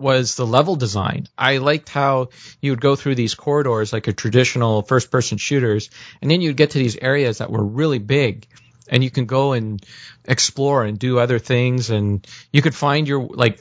was 0.00 0.34
the 0.34 0.46
level 0.46 0.74
design. 0.74 1.28
I 1.36 1.58
liked 1.58 1.88
how 1.88 2.30
you 2.60 2.72
would 2.72 2.80
go 2.80 2.96
through 2.96 3.14
these 3.14 3.34
corridors 3.36 3.92
like 3.92 4.08
a 4.08 4.12
traditional 4.12 4.82
first 4.82 5.12
person 5.12 5.38
shooters, 5.38 5.90
and 6.20 6.28
then 6.28 6.40
you'd 6.40 6.56
get 6.56 6.70
to 6.70 6.78
these 6.78 6.96
areas 6.96 7.38
that 7.38 7.50
were 7.50 7.64
really 7.64 7.98
big, 7.98 8.46
and 8.88 9.04
you 9.04 9.10
can 9.10 9.26
go 9.26 9.52
and 9.52 9.84
explore 10.24 10.84
and 10.84 10.98
do 10.98 11.20
other 11.20 11.38
things, 11.38 11.90
and 11.90 12.26
you 12.52 12.62
could 12.62 12.74
find 12.74 13.06
your 13.06 13.28
like 13.28 13.60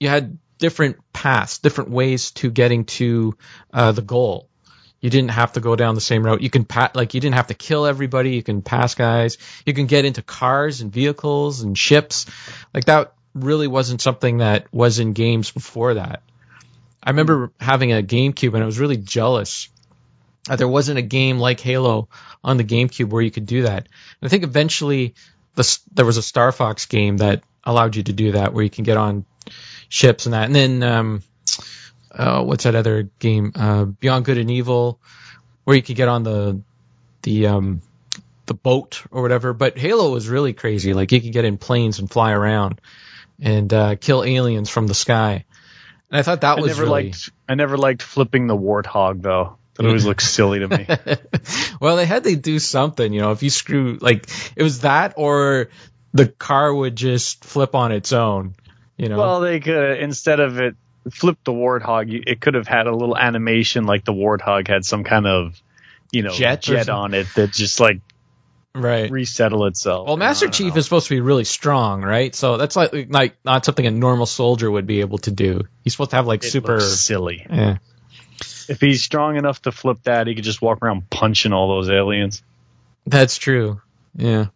you 0.00 0.08
had 0.08 0.38
different 0.58 0.96
paths, 1.12 1.58
different 1.58 1.90
ways 1.90 2.30
to 2.32 2.50
getting 2.50 2.84
to 2.84 3.36
uh, 3.72 3.92
the 3.92 4.02
goal. 4.02 4.48
You 5.00 5.10
didn't 5.10 5.30
have 5.30 5.52
to 5.52 5.60
go 5.60 5.76
down 5.76 5.94
the 5.94 6.00
same 6.00 6.24
route. 6.24 6.42
You 6.42 6.50
can 6.50 6.64
pa- 6.64 6.90
like 6.94 7.14
you 7.14 7.20
didn't 7.20 7.36
have 7.36 7.46
to 7.48 7.54
kill 7.54 7.86
everybody. 7.86 8.30
You 8.30 8.42
can 8.42 8.62
pass 8.62 8.94
guys. 8.94 9.38
You 9.64 9.72
can 9.72 9.86
get 9.86 10.04
into 10.04 10.22
cars 10.22 10.80
and 10.80 10.92
vehicles 10.92 11.60
and 11.60 11.78
ships. 11.78 12.26
Like 12.74 12.86
that 12.86 13.12
really 13.34 13.68
wasn't 13.68 14.00
something 14.00 14.38
that 14.38 14.66
was 14.72 14.98
in 14.98 15.12
games 15.12 15.50
before 15.50 15.94
that. 15.94 16.22
I 17.02 17.10
remember 17.10 17.52
having 17.60 17.92
a 17.92 18.02
GameCube 18.02 18.54
and 18.54 18.62
I 18.62 18.66
was 18.66 18.80
really 18.80 18.96
jealous 18.96 19.68
that 20.46 20.58
there 20.58 20.68
wasn't 20.68 20.98
a 20.98 21.02
game 21.02 21.38
like 21.38 21.60
Halo 21.60 22.08
on 22.42 22.56
the 22.56 22.64
GameCube 22.64 23.10
where 23.10 23.22
you 23.22 23.30
could 23.30 23.46
do 23.46 23.62
that. 23.62 23.86
And 24.20 24.26
I 24.26 24.28
think 24.28 24.42
eventually 24.42 25.14
the, 25.54 25.78
there 25.94 26.06
was 26.06 26.16
a 26.16 26.22
Star 26.22 26.50
Fox 26.50 26.86
game 26.86 27.18
that 27.18 27.42
allowed 27.64 27.96
you 27.96 28.02
to 28.04 28.12
do 28.12 28.32
that 28.32 28.52
where 28.52 28.64
you 28.64 28.70
can 28.70 28.84
get 28.84 28.96
on 28.96 29.24
ships 29.88 30.26
and 30.26 30.32
that. 30.32 30.46
And 30.46 30.54
then, 30.54 30.82
um, 30.82 31.22
uh, 32.10 32.42
what's 32.42 32.64
that 32.64 32.74
other 32.74 33.04
game? 33.18 33.52
Uh, 33.54 33.84
Beyond 33.84 34.24
Good 34.24 34.38
and 34.38 34.50
Evil, 34.50 35.00
where 35.64 35.76
you 35.76 35.82
could 35.82 35.96
get 35.96 36.08
on 36.08 36.22
the, 36.22 36.60
the, 37.22 37.46
um, 37.48 37.82
the 38.46 38.54
boat 38.54 39.04
or 39.10 39.22
whatever. 39.22 39.52
But 39.52 39.78
Halo 39.78 40.12
was 40.12 40.28
really 40.28 40.52
crazy. 40.52 40.94
Like 40.94 41.12
you 41.12 41.20
could 41.20 41.32
get 41.32 41.44
in 41.44 41.58
planes 41.58 41.98
and 41.98 42.10
fly 42.10 42.32
around 42.32 42.80
and, 43.40 43.72
uh, 43.72 43.96
kill 43.96 44.24
aliens 44.24 44.70
from 44.70 44.86
the 44.86 44.94
sky. 44.94 45.44
And 46.10 46.18
I 46.18 46.22
thought 46.22 46.40
that 46.40 46.58
I 46.58 46.60
was 46.60 46.68
never 46.68 46.82
really, 46.82 47.04
liked. 47.04 47.30
I 47.48 47.54
never 47.54 47.76
liked 47.76 48.02
flipping 48.02 48.46
the 48.46 48.56
warthog 48.56 49.22
though. 49.22 49.58
That 49.78 49.86
always 49.86 50.04
looks 50.04 50.28
silly 50.28 50.58
to 50.58 50.68
me. 50.68 50.86
well, 51.80 51.94
they 51.94 52.04
had 52.04 52.24
to 52.24 52.34
do 52.34 52.58
something, 52.58 53.12
you 53.12 53.20
know, 53.20 53.30
if 53.30 53.44
you 53.44 53.50
screw, 53.50 53.96
like, 54.00 54.28
it 54.56 54.62
was 54.64 54.80
that 54.80 55.14
or 55.16 55.68
the 56.12 56.26
car 56.26 56.74
would 56.74 56.96
just 56.96 57.44
flip 57.44 57.76
on 57.76 57.92
its 57.92 58.12
own, 58.12 58.56
you 58.96 59.08
know? 59.08 59.18
Well, 59.18 59.40
they 59.40 59.60
could 59.60 60.00
instead 60.00 60.40
of 60.40 60.58
it 60.58 60.74
flip 61.10 61.38
the 61.44 61.52
warthog, 61.52 62.22
it 62.26 62.40
could 62.40 62.54
have 62.54 62.66
had 62.68 62.86
a 62.86 62.92
little 62.94 63.16
animation 63.16 63.84
like 63.84 64.04
the 64.04 64.12
warthog 64.12 64.68
had 64.68 64.84
some 64.84 65.04
kind 65.04 65.26
of 65.26 65.60
you 66.12 66.22
know 66.22 66.30
Jet 66.30 66.62
jet 66.62 66.88
on 66.88 67.14
it 67.14 67.26
that 67.36 67.52
just 67.52 67.80
like 67.80 68.00
right. 68.74 69.10
resettle 69.10 69.66
itself. 69.66 70.06
Well, 70.06 70.16
Master 70.16 70.48
Chief 70.48 70.74
know. 70.74 70.78
is 70.78 70.84
supposed 70.84 71.08
to 71.08 71.14
be 71.14 71.20
really 71.20 71.44
strong, 71.44 72.02
right? 72.02 72.34
So 72.34 72.56
that's 72.56 72.76
like 72.76 73.06
like 73.08 73.36
not 73.44 73.64
something 73.64 73.86
a 73.86 73.90
normal 73.90 74.26
soldier 74.26 74.70
would 74.70 74.86
be 74.86 75.00
able 75.00 75.18
to 75.18 75.30
do. 75.30 75.62
He's 75.84 75.92
supposed 75.92 76.10
to 76.10 76.16
have 76.16 76.26
like 76.26 76.44
It 76.44 76.50
super. 76.50 76.80
silly. 76.80 77.46
Yeah. 77.48 77.78
If 78.68 78.80
he's 78.80 79.02
strong 79.02 79.36
enough 79.36 79.62
to 79.62 79.72
flip 79.72 80.02
that, 80.04 80.26
he 80.26 80.34
could 80.34 80.44
just 80.44 80.60
walk 80.60 80.82
around 80.82 81.08
punching 81.08 81.52
all 81.52 81.68
those 81.68 81.88
aliens. 81.88 82.42
That's 83.06 83.38
true. 83.38 83.80
Yeah. 84.14 84.46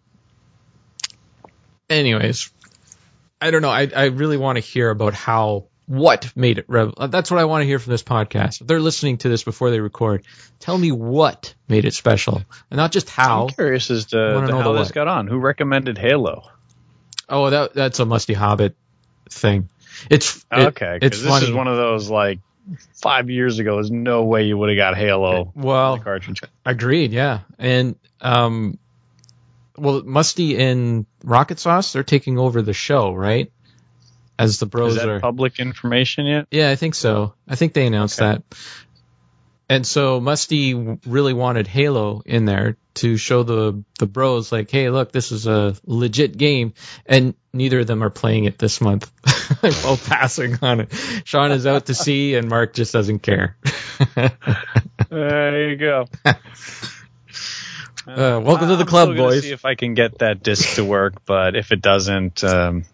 Anyways, 1.88 2.50
I 3.40 3.50
don't 3.50 3.62
know. 3.62 3.70
I 3.70 3.90
I 3.94 4.04
really 4.06 4.36
want 4.36 4.56
to 4.56 4.60
hear 4.60 4.90
about 4.90 5.14
how 5.14 5.66
what 5.86 6.32
made 6.36 6.58
it 6.58 6.66
uh, 6.70 7.06
That's 7.08 7.30
what 7.30 7.40
I 7.40 7.44
want 7.44 7.62
to 7.62 7.66
hear 7.66 7.78
from 7.78 7.90
this 7.90 8.02
podcast. 8.02 8.60
If 8.60 8.66
they're 8.66 8.80
listening 8.80 9.18
to 9.18 9.28
this 9.28 9.42
before 9.42 9.70
they 9.70 9.80
record, 9.80 10.24
tell 10.60 10.78
me 10.78 10.92
what 10.92 11.54
made 11.68 11.84
it 11.84 11.94
special, 11.94 12.42
and 12.70 12.76
not 12.76 12.92
just 12.92 13.10
how. 13.10 13.44
I'm 13.44 13.48
curious 13.50 13.90
as 13.90 14.06
to, 14.06 14.16
know 14.42 14.60
how 14.60 14.72
this 14.72 14.88
what. 14.88 14.94
got 14.94 15.08
on. 15.08 15.26
Who 15.26 15.38
recommended 15.38 15.98
Halo? 15.98 16.48
Oh, 17.28 17.50
that 17.50 17.74
that's 17.74 17.98
a 17.98 18.04
musty 18.06 18.34
Hobbit 18.34 18.76
thing. 19.28 19.68
It's 20.10 20.44
it- 20.52 20.68
okay, 20.68 20.98
it's 21.02 21.20
this 21.20 21.28
funny. 21.28 21.46
is 21.46 21.52
one 21.52 21.68
of 21.68 21.76
those 21.76 22.10
like 22.10 22.40
five 22.94 23.28
years 23.30 23.58
ago. 23.58 23.74
There's 23.76 23.90
no 23.90 24.24
way 24.24 24.44
you 24.44 24.56
would 24.56 24.68
have 24.68 24.76
got 24.76 24.96
Halo 24.96 25.52
well, 25.54 25.98
cartridge. 25.98 26.40
Agreed, 26.64 27.12
yeah. 27.12 27.40
And 27.58 27.96
um 28.20 28.78
well 29.76 30.02
Musty 30.02 30.56
and 30.62 31.06
Rocket 31.24 31.58
Sauce, 31.58 31.92
they're 31.92 32.02
taking 32.02 32.38
over 32.38 32.62
the 32.62 32.72
show, 32.72 33.12
right? 33.12 33.50
As 34.42 34.59
the 34.59 34.66
Is 34.66 34.70
bros 34.70 34.94
that 34.96 35.09
are 35.09 35.20
public 35.20 35.59
information 35.61 36.26
yet? 36.26 36.46
Yeah, 36.50 36.70
I 36.70 36.76
think 36.76 36.94
so. 36.94 37.35
I 37.48 37.55
think 37.57 37.74
they 37.74 37.87
announced 37.87 38.20
Okay. 38.20 38.33
that. 38.33 38.42
And 39.68 39.87
so 39.87 40.20
Musty 40.20 40.74
really 41.07 41.33
wanted 41.33 41.66
Halo 41.66 42.22
in 42.26 42.44
there 42.44 42.76
to 42.94 43.16
show 43.16 43.42
the 43.42 43.83
the 43.98 44.07
bros 44.07 44.52
like, 44.52 44.70
hey, 44.70 44.90
look, 44.90 45.12
this 45.12 45.33
is 45.33 45.46
a 45.46 45.74
legit 45.87 46.37
game, 46.37 46.74
and 47.07 47.35
neither 47.55 47.81
of 47.81 47.87
them 47.87 48.02
are 48.02 48.11
playing 48.11 48.44
it 48.44 48.59
this 48.59 48.83
month. 48.83 49.11
Both 49.62 50.07
passing 50.11 50.59
on 50.61 50.81
it. 50.81 50.92
Sean 51.24 51.52
is 51.52 51.66
out 51.66 51.87
to 51.87 51.94
sea, 51.94 52.35
and 52.35 52.48
Mark 52.50 52.74
just 52.74 52.92
doesn't 52.92 53.20
care. 53.20 53.57
There 55.11 55.70
you 55.70 55.76
go. 55.76 56.07
Uh, 56.24 56.35
welcome 58.42 58.68
to 58.68 58.76
the 58.76 58.83
I'm 58.83 58.87
club, 58.87 59.16
boys. 59.16 59.42
See 59.42 59.52
if 59.52 59.64
I 59.64 59.74
can 59.74 59.94
get 59.94 60.18
that 60.18 60.42
disc 60.42 60.76
to 60.76 60.85
work, 60.85 61.24
but 61.26 61.55
if 61.55 61.70
it 61.70 61.81
doesn't, 61.83 62.42
um, 62.42 62.85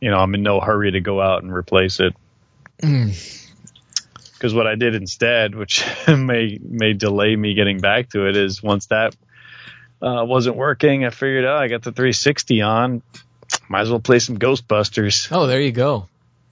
you 0.00 0.10
know, 0.10 0.18
I'm 0.18 0.34
in 0.34 0.42
no 0.42 0.60
hurry 0.60 0.92
to 0.92 1.00
go 1.00 1.20
out 1.20 1.42
and 1.42 1.52
replace 1.52 2.00
it. 2.00 2.14
Because 2.78 4.54
what 4.54 4.66
I 4.66 4.74
did 4.74 4.94
instead, 4.94 5.54
which 5.54 5.84
may 6.08 6.58
may 6.62 6.92
delay 6.92 7.34
me 7.34 7.54
getting 7.54 7.80
back 7.80 8.10
to 8.10 8.28
it, 8.28 8.36
is 8.36 8.62
once 8.62 8.86
that 8.86 9.16
uh, 10.02 10.24
wasn't 10.26 10.56
working, 10.56 11.04
I 11.04 11.10
figured 11.10 11.44
out 11.44 11.62
I 11.62 11.68
got 11.68 11.82
the 11.82 11.92
360 11.92 12.62
on. 12.62 13.02
Might 13.68 13.82
as 13.82 13.90
well 13.90 14.00
play 14.00 14.18
some 14.18 14.38
Ghostbusters. 14.38 15.28
Oh, 15.30 15.46
there 15.46 15.60
you 15.60 15.72
go. 15.72 16.08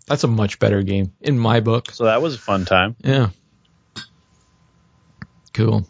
That's 0.06 0.24
a 0.24 0.28
much 0.28 0.58
better 0.58 0.82
game 0.82 1.12
in 1.20 1.38
my 1.38 1.60
book. 1.60 1.90
So 1.90 2.04
that 2.04 2.22
was 2.22 2.34
a 2.34 2.38
fun 2.38 2.64
time. 2.64 2.96
Yeah. 3.02 3.30
Cool. 5.52 5.86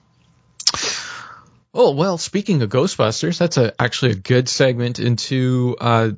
Oh 1.75 1.93
well, 1.93 2.19
speaking 2.19 2.61
of 2.63 2.69
Ghostbusters, 2.69 3.39
that's 3.39 3.57
a, 3.57 3.73
actually 3.81 4.13
a 4.13 4.17
good 4.17 4.49
segment 4.49 4.99
into 4.99 5.77
uh, 5.81 6.11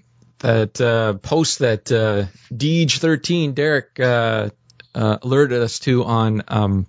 that 0.45 0.79
uh, 0.79 1.15
post 1.15 1.61
that 1.61 1.91
uh, 1.91 2.27
Deej13 2.55 3.55
Derek 3.55 3.99
uh, 3.99 4.51
uh, 4.95 5.17
alerted 5.23 5.63
us 5.63 5.79
to 5.81 6.05
on 6.05 6.43
um, 6.49 6.87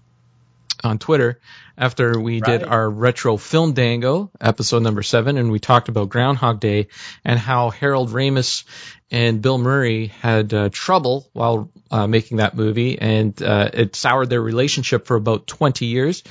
on 0.84 1.00
Twitter 1.00 1.40
after 1.78 2.20
we 2.20 2.42
did 2.42 2.64
our 2.64 2.90
retro 2.90 3.38
film 3.38 3.72
dango 3.72 4.30
episode 4.42 4.84
number 4.84 5.02
seven, 5.04 5.38
and 5.38 5.52
we 5.52 5.60
talked 5.60 5.88
about 5.88 6.10
Groundhog 6.10 6.60
Day 6.60 6.88
and 7.24 7.40
how 7.40 7.70
Harold 7.70 8.10
Ramis 8.10 8.66
and 9.10 9.42
Bill 9.42 9.58
Murray 9.58 10.08
had 10.08 10.54
uh, 10.54 10.70
trouble 10.70 11.30
while 11.32 11.72
uh, 11.90 12.08
making 12.08 12.38
that 12.38 12.58
movie, 12.58 13.00
and 13.00 13.42
uh, 13.42 13.70
it 13.74 13.96
soured 13.96 14.30
their 14.30 14.42
relationship 14.42 15.08
for 15.08 15.16
about 15.16 15.48
20 15.48 15.86
years. 15.86 16.24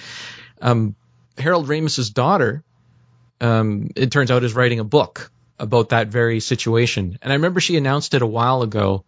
Um, 0.60 0.94
Harold 1.38 1.68
Ramis's 1.68 2.10
daughter, 2.10 2.62
um, 3.40 3.88
it 3.96 4.12
turns 4.12 4.30
out, 4.30 4.44
is 4.44 4.54
writing 4.54 4.78
a 4.78 4.84
book 4.84 5.30
about 5.58 5.90
that 5.90 6.08
very 6.08 6.40
situation, 6.40 7.18
and 7.22 7.32
I 7.32 7.36
remember 7.36 7.60
she 7.60 7.76
announced 7.76 8.14
it 8.14 8.22
a 8.22 8.26
while 8.26 8.62
ago. 8.62 9.04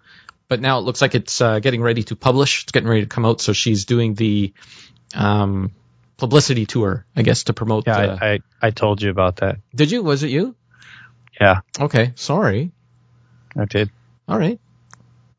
But 0.49 0.61
now 0.61 0.79
it 0.79 0.83
looks 0.83 1.03
like 1.03 1.17
it's 1.17 1.41
uh, 1.41 1.59
getting 1.59 1.83
ready 1.83 2.05
to 2.05 2.15
publish. 2.15 2.63
It's 2.63 2.71
getting 2.71 2.89
ready 2.89 3.01
to 3.01 3.09
come 3.09 3.27
out. 3.27 3.41
So 3.41 3.53
she's 3.53 3.85
doing 3.85 4.15
the 4.15 4.53
um, 5.13 5.73
publicity 6.19 6.67
tour, 6.67 7.05
I 7.17 7.23
guess, 7.23 7.45
to 7.45 7.53
promote. 7.53 7.87
Yeah, 7.89 7.97
uh, 7.99 8.19
I, 8.21 8.33
I 8.35 8.39
I 8.63 8.71
told 8.71 9.03
you 9.03 9.11
about 9.11 9.37
that. 9.37 9.57
did 9.75 9.91
you? 9.91 10.05
Was 10.05 10.23
it 10.23 10.31
you? 10.31 10.55
Yeah, 11.41 11.61
Okay, 11.81 12.13
sorry. 12.15 12.71
I 13.59 13.65
did, 13.65 13.91
All 14.29 14.39
right. 14.39 14.59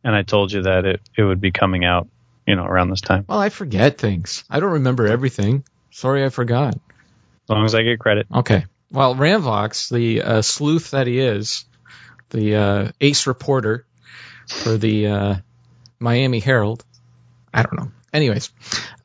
and 0.04 0.14
I 0.16 0.24
told 0.24 0.52
you 0.52 0.64
that 0.64 0.86
it 0.86 1.02
it 1.16 1.24
would 1.24 1.40
be 1.40 1.52
coming 1.52 1.86
out, 1.86 2.08
you 2.46 2.56
know, 2.56 2.66
around 2.66 2.90
this 2.90 3.02
time. 3.02 3.26
Well, 3.30 3.40
I 3.40 3.50
forget 3.50 3.98
things. 3.98 4.44
I 4.50 4.60
don't 4.60 4.74
remember 4.74 5.08
everything. 5.08 5.64
Sorry, 5.92 6.24
I 6.26 6.30
forgot. 6.30 6.74
As 6.76 7.50
long 7.50 7.64
as 7.66 7.74
I 7.76 7.84
get 7.84 7.98
credit. 8.00 8.28
Okay. 8.34 8.66
Well, 8.92 9.16
Ramvox, 9.16 9.90
the 9.90 10.22
uh, 10.22 10.42
sleuth 10.42 10.92
that 10.92 11.08
he 11.08 11.20
is, 11.20 11.66
the 12.30 12.56
uh, 12.56 12.92
ace 13.02 13.28
reporter 13.28 13.86
for 14.48 14.78
the 14.78 15.08
uh, 15.08 15.36
Miami 16.00 16.40
Herald. 16.40 16.86
I 17.54 17.64
don't 17.64 17.78
know. 17.78 17.92
Anyways, 18.14 18.52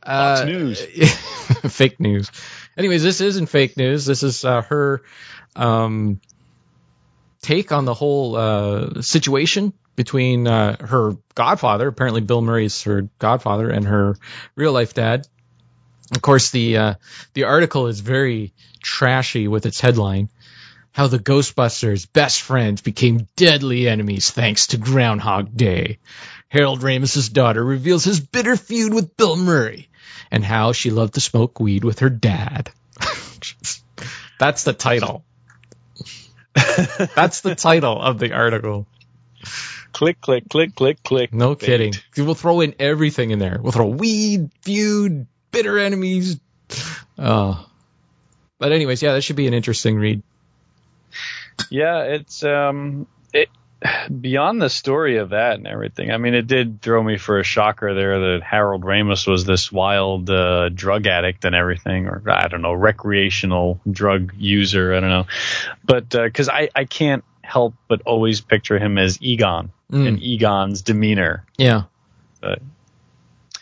uh, 0.03 0.37
Fox 0.37 0.47
News. 0.47 0.81
fake 1.75 1.99
news. 2.01 2.31
Anyways, 2.77 3.03
this 3.03 3.21
isn't 3.21 3.47
fake 3.47 3.77
news. 3.77 4.07
This 4.07 4.23
is 4.23 4.45
uh, 4.45 4.62
her 4.62 5.03
um, 5.57 6.21
take 7.42 7.73
on 7.73 7.85
the 7.85 7.95
whole 7.95 8.37
uh, 8.37 9.03
situation 9.03 9.73
between 9.97 10.47
uh, 10.47 10.77
her 10.85 11.16
godfather. 11.35 11.88
Apparently, 11.88 12.21
Bill 12.21 12.40
Murray's 12.40 12.83
her 12.85 13.09
godfather 13.18 13.68
and 13.68 13.87
her 13.87 14.16
real 14.55 14.73
life 14.73 14.95
dad. 14.95 15.27
Of 16.14 16.20
course, 16.20 16.51
the 16.51 16.77
uh, 16.77 16.94
the 17.35 17.44
article 17.44 17.87
is 17.87 18.01
very 18.01 18.53
trashy 18.83 19.48
with 19.48 19.66
its 19.66 19.81
headline: 19.81 20.29
"How 20.92 21.07
the 21.07 21.18
Ghostbusters' 21.18 22.07
best 22.12 22.42
friends 22.42 22.83
became 22.83 23.29
deadly 23.37 23.88
enemies 23.88 24.31
thanks 24.31 24.68
to 24.68 24.79
Groundhog 24.79 25.57
Day." 25.57 25.98
Harold 26.48 26.83
Ramis's 26.83 27.31
daughter 27.31 27.64
reveals 27.64 28.05
his 28.05 28.20
bitter 28.20 28.57
feud 28.57 28.92
with 28.92 29.16
Bill 29.16 29.37
Murray, 29.37 29.88
and 30.31 30.44
how 30.44 30.72
she 30.72 30.90
loved 30.90 31.14
to 31.14 31.20
smoke 31.20 31.59
weed 31.59 31.83
with 31.83 32.01
her 32.01 32.11
dad. 32.11 32.70
That's 34.38 34.64
the 34.64 34.75
title. 34.75 35.25
That's 36.55 37.40
the 37.40 37.55
title 37.55 38.01
of 38.01 38.18
the 38.18 38.33
article. 38.33 38.87
Click, 39.92 40.20
click, 40.20 40.48
click, 40.48 40.75
click, 40.75 41.03
click. 41.03 41.33
No 41.33 41.55
Bait. 41.55 41.66
kidding. 41.66 41.94
We'll 42.16 42.35
throw 42.35 42.61
in 42.61 42.75
everything 42.79 43.31
in 43.31 43.38
there. 43.38 43.59
We'll 43.62 43.72
throw 43.72 43.87
weed, 43.87 44.51
feud, 44.62 45.27
bitter 45.52 45.78
enemies. 45.78 46.40
Oh. 47.18 47.64
But 48.58 48.72
anyways, 48.72 49.02
yeah, 49.02 49.12
that 49.14 49.22
should 49.22 49.36
be 49.36 49.46
an 49.46 49.54
interesting 49.54 49.96
read. 49.96 50.22
Yeah, 51.70 52.02
it's 52.02 52.42
um 52.42 53.06
it 53.32 53.48
beyond 54.20 54.62
the 54.62 54.70
story 54.70 55.18
of 55.18 55.30
that 55.30 55.54
and 55.54 55.66
everything. 55.66 56.10
I 56.10 56.16
mean, 56.16 56.34
it 56.34 56.46
did 56.46 56.80
throw 56.80 57.02
me 57.02 57.18
for 57.18 57.38
a 57.40 57.44
shocker 57.44 57.94
there 57.94 58.18
that 58.20 58.42
Harold 58.42 58.82
Ramis 58.82 59.26
was 59.26 59.44
this 59.44 59.70
wild 59.72 60.30
uh, 60.30 60.68
drug 60.68 61.06
addict 61.06 61.44
and 61.44 61.54
everything, 61.54 62.06
or 62.06 62.22
I 62.28 62.48
don't 62.48 62.62
know, 62.62 62.72
recreational 62.72 63.80
drug 63.90 64.32
user. 64.36 64.94
I 64.94 65.00
don't 65.00 65.10
know, 65.10 65.26
but 65.84 66.08
because 66.08 66.48
I 66.48 66.68
I 66.74 66.84
can't 66.84 67.24
help 67.42 67.74
but 67.88 68.02
always 68.02 68.40
picture 68.40 68.78
him 68.78 68.98
as 68.98 69.20
Egon 69.20 69.70
Mm. 69.90 70.08
and 70.08 70.22
Egon's 70.22 70.80
demeanor. 70.80 71.44
Yeah. 71.58 71.82
But- 72.40 72.62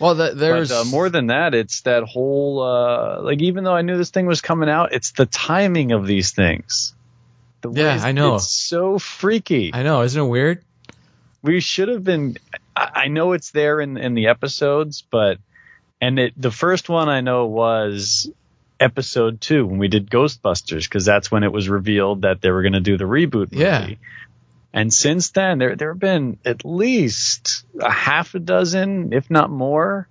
Well, 0.00 0.14
the, 0.14 0.32
there's 0.34 0.70
But 0.70 0.80
uh, 0.80 0.84
more 0.84 1.10
than 1.10 1.26
that, 1.26 1.54
it's 1.54 1.82
that 1.82 2.04
whole 2.04 2.62
uh, 2.62 3.20
like 3.22 3.40
even 3.42 3.64
though 3.64 3.74
I 3.74 3.82
knew 3.82 3.96
this 3.96 4.10
thing 4.10 4.26
was 4.26 4.40
coming 4.40 4.68
out, 4.68 4.92
it's 4.92 5.12
the 5.12 5.26
timing 5.26 5.92
of 5.92 6.06
these 6.06 6.30
things. 6.32 6.94
The 7.60 7.70
Yeah, 7.70 8.00
I 8.02 8.12
know. 8.12 8.36
It's 8.36 8.50
so 8.50 8.98
freaky. 8.98 9.70
I 9.74 9.82
know, 9.82 10.02
isn't 10.02 10.20
it 10.20 10.26
weird? 10.26 10.64
we 11.42 11.60
should 11.60 11.88
have 11.88 12.04
been. 12.04 12.36
I, 12.76 12.90
I 12.94 13.08
know 13.08 13.32
it's 13.32 13.50
there 13.50 13.80
in 13.80 13.96
in 13.96 14.14
the 14.14 14.28
episodes, 14.28 15.02
but 15.10 15.38
and 16.00 16.18
it 16.18 16.34
the 16.36 16.50
first 16.50 16.88
one 16.88 17.08
I 17.08 17.20
know 17.20 17.46
was 17.46 18.30
episode 18.78 19.40
two 19.40 19.66
when 19.66 19.78
we 19.78 19.88
did 19.88 20.10
Ghostbusters 20.10 20.84
because 20.84 21.04
that's 21.04 21.30
when 21.30 21.44
it 21.44 21.52
was 21.52 21.68
revealed 21.68 22.22
that 22.22 22.40
they 22.40 22.50
were 22.50 22.62
going 22.62 22.72
to 22.72 22.80
do 22.80 22.96
the 22.96 23.04
reboot 23.04 23.52
movie. 23.52 23.58
Yeah. 23.58 23.90
And 24.72 24.92
since 24.92 25.30
then, 25.30 25.58
there 25.58 25.74
there 25.74 25.90
have 25.92 25.98
been 25.98 26.38
at 26.44 26.64
least 26.64 27.64
a 27.80 27.90
half 27.90 28.34
a 28.34 28.38
dozen, 28.38 29.12
if 29.12 29.28
not 29.30 29.50
more, 29.50 30.08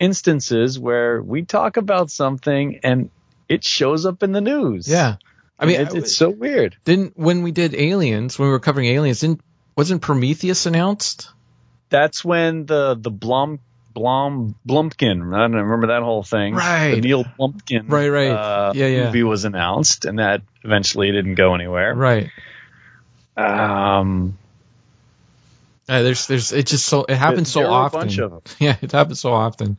instances 0.00 0.78
where 0.78 1.22
we 1.22 1.44
talk 1.44 1.76
about 1.76 2.10
something 2.10 2.80
and 2.82 3.10
it 3.48 3.64
shows 3.64 4.04
up 4.06 4.22
in 4.22 4.32
the 4.32 4.40
news. 4.40 4.88
Yeah. 4.88 5.16
I 5.58 5.66
mean, 5.66 5.80
it's, 5.80 5.94
it's 5.94 6.16
so 6.16 6.30
weird. 6.30 6.76
didn't 6.84 7.18
when 7.18 7.42
we 7.42 7.50
did 7.50 7.74
Aliens, 7.74 8.38
when 8.38 8.48
we 8.48 8.52
were 8.52 8.60
covering 8.60 8.86
Aliens, 8.86 9.20
didn't 9.20 9.40
wasn't 9.76 10.02
Prometheus 10.02 10.66
announced? 10.66 11.30
That's 11.88 12.24
when 12.24 12.66
the 12.66 12.96
the 13.00 13.10
Blum 13.10 13.58
Blum 13.92 14.54
Blumpkin. 14.68 15.34
I 15.34 15.38
don't 15.40 15.54
remember 15.54 15.88
that 15.88 16.02
whole 16.02 16.22
thing. 16.22 16.54
Right. 16.54 16.94
The 16.94 17.00
Neil 17.00 17.24
Blumpkin. 17.24 17.90
Right, 17.90 18.08
right. 18.08 18.30
Uh, 18.30 18.72
Yeah, 18.74 18.86
yeah. 18.86 19.04
Movie 19.06 19.24
was 19.24 19.44
announced, 19.44 20.04
and 20.04 20.20
that 20.20 20.42
eventually 20.62 21.10
didn't 21.10 21.34
go 21.34 21.54
anywhere. 21.54 21.94
Right. 21.94 22.30
Um, 23.38 24.36
Uh, 25.88 26.02
there's 26.02 26.26
there's 26.26 26.52
it 26.52 26.66
just 26.66 26.84
so 26.84 27.04
it 27.04 27.16
happens 27.16 27.50
so 27.50 27.64
often. 27.66 28.00
A 28.00 28.02
bunch 28.02 28.18
of 28.18 28.30
them. 28.30 28.40
Yeah, 28.58 28.76
it 28.82 28.92
happens 28.92 29.20
so 29.20 29.32
often. 29.32 29.78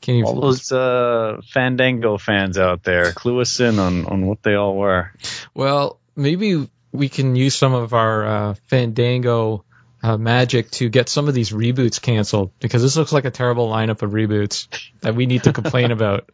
Can't 0.00 0.18
even. 0.18 0.24
All 0.28 0.40
those 0.40 0.72
uh, 0.72 1.40
Fandango 1.52 2.18
fans 2.18 2.58
out 2.58 2.82
there, 2.82 3.12
clue 3.12 3.40
us 3.40 3.60
in 3.60 3.78
on 3.78 4.06
on 4.06 4.26
what 4.26 4.42
they 4.42 4.54
all 4.54 4.76
were. 4.76 5.12
Well, 5.54 5.98
maybe 6.16 6.68
we 6.92 7.08
can 7.08 7.36
use 7.36 7.54
some 7.54 7.74
of 7.74 7.92
our 7.92 8.26
uh, 8.26 8.54
Fandango 8.66 9.64
uh, 10.02 10.16
magic 10.16 10.70
to 10.72 10.88
get 10.88 11.08
some 11.08 11.28
of 11.28 11.34
these 11.34 11.50
reboots 11.50 12.00
canceled 12.00 12.50
because 12.58 12.82
this 12.82 12.96
looks 12.96 13.12
like 13.12 13.24
a 13.24 13.30
terrible 13.30 13.68
lineup 13.68 14.02
of 14.02 14.10
reboots 14.10 14.68
that 15.00 15.14
we 15.14 15.26
need 15.26 15.44
to 15.44 15.52
complain 15.52 15.90
about. 15.98 16.30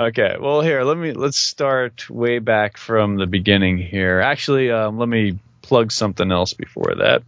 Okay, 0.00 0.36
well 0.40 0.62
here, 0.62 0.82
let 0.82 0.96
me 0.96 1.12
let's 1.12 1.36
start 1.36 2.08
way 2.08 2.38
back 2.38 2.78
from 2.78 3.16
the 3.16 3.26
beginning 3.26 3.76
here. 3.76 4.20
Actually, 4.20 4.70
um, 4.70 4.96
let 4.96 5.10
me 5.10 5.38
plug 5.60 5.92
something 5.92 6.32
else 6.32 6.54
before 6.54 6.94
that. 7.00 7.22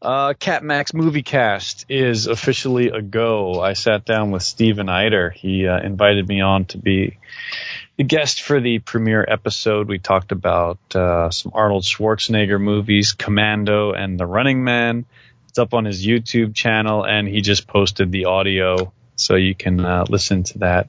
Uh, 0.00 0.32
Cat 0.32 0.64
Max 0.64 0.94
Movie 0.94 1.22
Cast 1.22 1.84
is 1.90 2.26
officially 2.26 2.88
a 2.88 3.02
go. 3.02 3.60
I 3.60 3.74
sat 3.74 4.06
down 4.06 4.30
with 4.30 4.42
Steven 4.42 4.88
Eider. 4.88 5.28
He 5.28 5.66
uh, 5.66 5.78
invited 5.82 6.26
me 6.26 6.40
on 6.40 6.64
to 6.66 6.78
be 6.78 7.18
the 7.98 8.04
guest 8.04 8.40
for 8.40 8.58
the 8.58 8.78
premiere 8.78 9.22
episode. 9.28 9.88
We 9.88 9.98
talked 9.98 10.32
about 10.32 10.78
uh, 10.94 11.30
some 11.30 11.52
Arnold 11.54 11.82
Schwarzenegger 11.82 12.58
movies, 12.58 13.12
Commando 13.12 13.92
and 13.92 14.18
The 14.18 14.24
Running 14.24 14.64
Man. 14.64 15.04
It's 15.50 15.58
up 15.58 15.74
on 15.74 15.84
his 15.84 16.06
YouTube 16.06 16.54
channel, 16.54 17.04
and 17.04 17.28
he 17.28 17.42
just 17.42 17.66
posted 17.66 18.10
the 18.10 18.24
audio, 18.24 18.90
so 19.20 19.36
you 19.36 19.54
can 19.54 19.80
uh, 19.84 20.04
listen 20.08 20.42
to 20.44 20.58
that. 20.58 20.88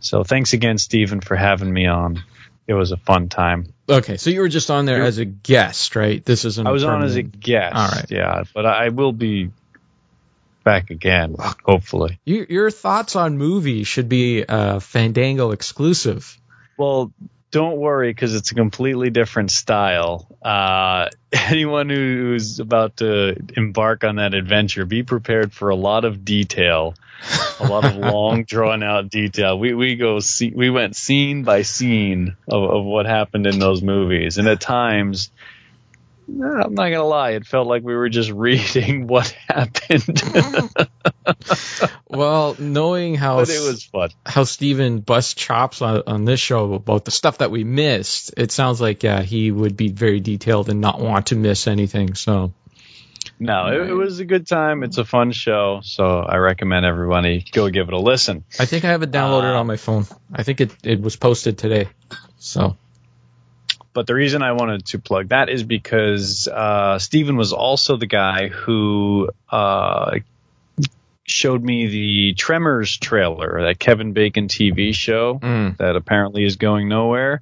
So 0.00 0.24
thanks 0.24 0.52
again, 0.52 0.78
Stephen, 0.78 1.20
for 1.20 1.36
having 1.36 1.72
me 1.72 1.86
on. 1.86 2.22
It 2.66 2.74
was 2.74 2.90
a 2.92 2.96
fun 2.96 3.28
time. 3.28 3.72
Okay, 3.88 4.16
so 4.16 4.30
you 4.30 4.40
were 4.40 4.48
just 4.48 4.70
on 4.70 4.86
there 4.86 4.96
You're- 4.96 5.08
as 5.08 5.18
a 5.18 5.24
guest, 5.24 5.94
right? 5.94 6.24
This 6.24 6.44
isn't. 6.44 6.66
I 6.66 6.70
was 6.72 6.82
on 6.84 7.02
as 7.04 7.12
a 7.16 7.20
permanent. 7.22 7.40
guest. 7.40 7.74
All 7.76 7.88
right. 7.88 8.10
Yeah, 8.10 8.42
but 8.54 8.66
I 8.66 8.88
will 8.88 9.12
be 9.12 9.50
back 10.64 10.90
again, 10.90 11.36
hopefully. 11.64 12.18
You, 12.24 12.44
your 12.48 12.70
thoughts 12.72 13.14
on 13.14 13.38
movies 13.38 13.86
should 13.86 14.08
be 14.08 14.44
uh, 14.44 14.80
Fandango 14.80 15.52
exclusive. 15.52 16.36
Well, 16.76 17.12
don't 17.56 17.78
worry 17.78 18.10
because 18.10 18.34
it's 18.34 18.50
a 18.50 18.54
completely 18.54 19.08
different 19.08 19.50
style. 19.50 20.28
Uh, 20.42 21.08
anyone 21.32 21.88
who's 21.88 22.60
about 22.60 22.98
to 22.98 23.34
embark 23.56 24.04
on 24.04 24.16
that 24.16 24.34
adventure, 24.34 24.84
be 24.84 25.02
prepared 25.02 25.54
for 25.54 25.70
a 25.70 25.74
lot 25.74 26.04
of 26.04 26.22
detail, 26.22 26.94
a 27.58 27.66
lot 27.66 27.86
of 27.86 27.96
long, 28.12 28.44
drawn 28.44 28.82
out 28.82 29.08
detail. 29.08 29.58
We 29.58 29.72
we 29.72 29.96
go 29.96 30.20
see, 30.20 30.52
we 30.54 30.68
went 30.68 30.96
scene 30.96 31.44
by 31.44 31.62
scene 31.62 32.36
of, 32.46 32.62
of 32.62 32.84
what 32.84 33.06
happened 33.06 33.46
in 33.46 33.58
those 33.58 33.80
movies, 33.80 34.36
and 34.36 34.46
at 34.48 34.60
times 34.60 35.30
I'm 36.28 36.74
not 36.74 36.88
gonna 36.90 37.04
lie, 37.04 37.30
it 37.32 37.46
felt 37.46 37.68
like 37.68 37.82
we 37.82 37.94
were 37.94 38.08
just 38.08 38.30
reading 38.32 39.06
what 39.06 39.28
happened. 39.48 40.22
well, 42.08 42.56
knowing 42.58 43.14
how 43.14 43.36
but 43.36 43.48
it 43.48 43.60
was 43.60 43.84
fun. 43.84 44.10
how 44.24 44.44
Steven 44.44 45.00
bust 45.00 45.36
chops 45.36 45.82
on, 45.82 46.02
on 46.06 46.24
this 46.24 46.40
show 46.40 46.74
about 46.74 47.04
the 47.04 47.10
stuff 47.10 47.38
that 47.38 47.50
we 47.50 47.64
missed, 47.64 48.34
it 48.36 48.50
sounds 48.50 48.80
like 48.80 49.02
yeah 49.02 49.22
he 49.22 49.50
would 49.50 49.76
be 49.76 49.88
very 49.88 50.20
detailed 50.20 50.68
and 50.68 50.80
not 50.80 51.00
want 51.00 51.26
to 51.28 51.36
miss 51.36 51.66
anything. 51.66 52.14
So 52.14 52.52
no, 53.38 53.66
it, 53.66 53.90
it, 53.90 53.94
was 53.94 54.18
a 54.18 54.24
good 54.24 54.46
time. 54.46 54.82
It's 54.82 54.98
a 54.98 55.04
fun 55.04 55.32
show, 55.32 55.80
so 55.82 56.20
I 56.20 56.36
recommend 56.36 56.86
everybody 56.86 57.44
go 57.52 57.68
give 57.68 57.88
it 57.88 57.94
a 57.94 57.98
listen. 57.98 58.44
I 58.58 58.66
think 58.66 58.84
I 58.84 58.88
have 58.88 59.02
it 59.02 59.10
downloaded 59.10 59.54
uh, 59.54 59.60
on 59.60 59.66
my 59.66 59.76
phone. 59.76 60.06
I 60.32 60.42
think 60.42 60.60
it 60.60 60.76
it 60.82 61.00
was 61.00 61.16
posted 61.16 61.58
today. 61.58 61.88
So 62.38 62.76
but 63.96 64.06
the 64.06 64.14
reason 64.14 64.42
I 64.42 64.52
wanted 64.52 64.84
to 64.88 64.98
plug 64.98 65.30
that 65.30 65.48
is 65.48 65.62
because 65.62 66.46
uh, 66.48 66.98
Steven 66.98 67.38
was 67.38 67.54
also 67.54 67.96
the 67.96 68.04
guy 68.04 68.48
who 68.48 69.30
uh, 69.50 70.18
showed 71.24 71.64
me 71.64 71.86
the 71.86 72.34
Tremors 72.34 72.98
trailer, 72.98 73.62
that 73.62 73.78
Kevin 73.78 74.12
Bacon 74.12 74.48
TV 74.48 74.94
show 74.94 75.38
mm. 75.38 75.78
that 75.78 75.96
apparently 75.96 76.44
is 76.44 76.56
going 76.56 76.90
nowhere. 76.90 77.40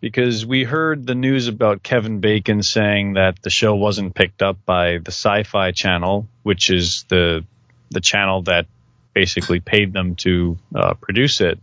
Because 0.00 0.46
we 0.46 0.64
heard 0.64 1.06
the 1.06 1.14
news 1.14 1.48
about 1.48 1.82
Kevin 1.82 2.20
Bacon 2.20 2.62
saying 2.62 3.12
that 3.14 3.42
the 3.42 3.50
show 3.50 3.74
wasn't 3.74 4.14
picked 4.14 4.40
up 4.40 4.56
by 4.64 4.96
the 4.96 5.12
Sci-Fi 5.12 5.72
Channel, 5.72 6.26
which 6.44 6.70
is 6.70 7.04
the 7.10 7.44
the 7.90 8.00
channel 8.00 8.40
that 8.44 8.64
basically 9.12 9.60
paid 9.60 9.92
them 9.92 10.14
to 10.16 10.56
uh, 10.74 10.94
produce 10.94 11.42
it 11.42 11.58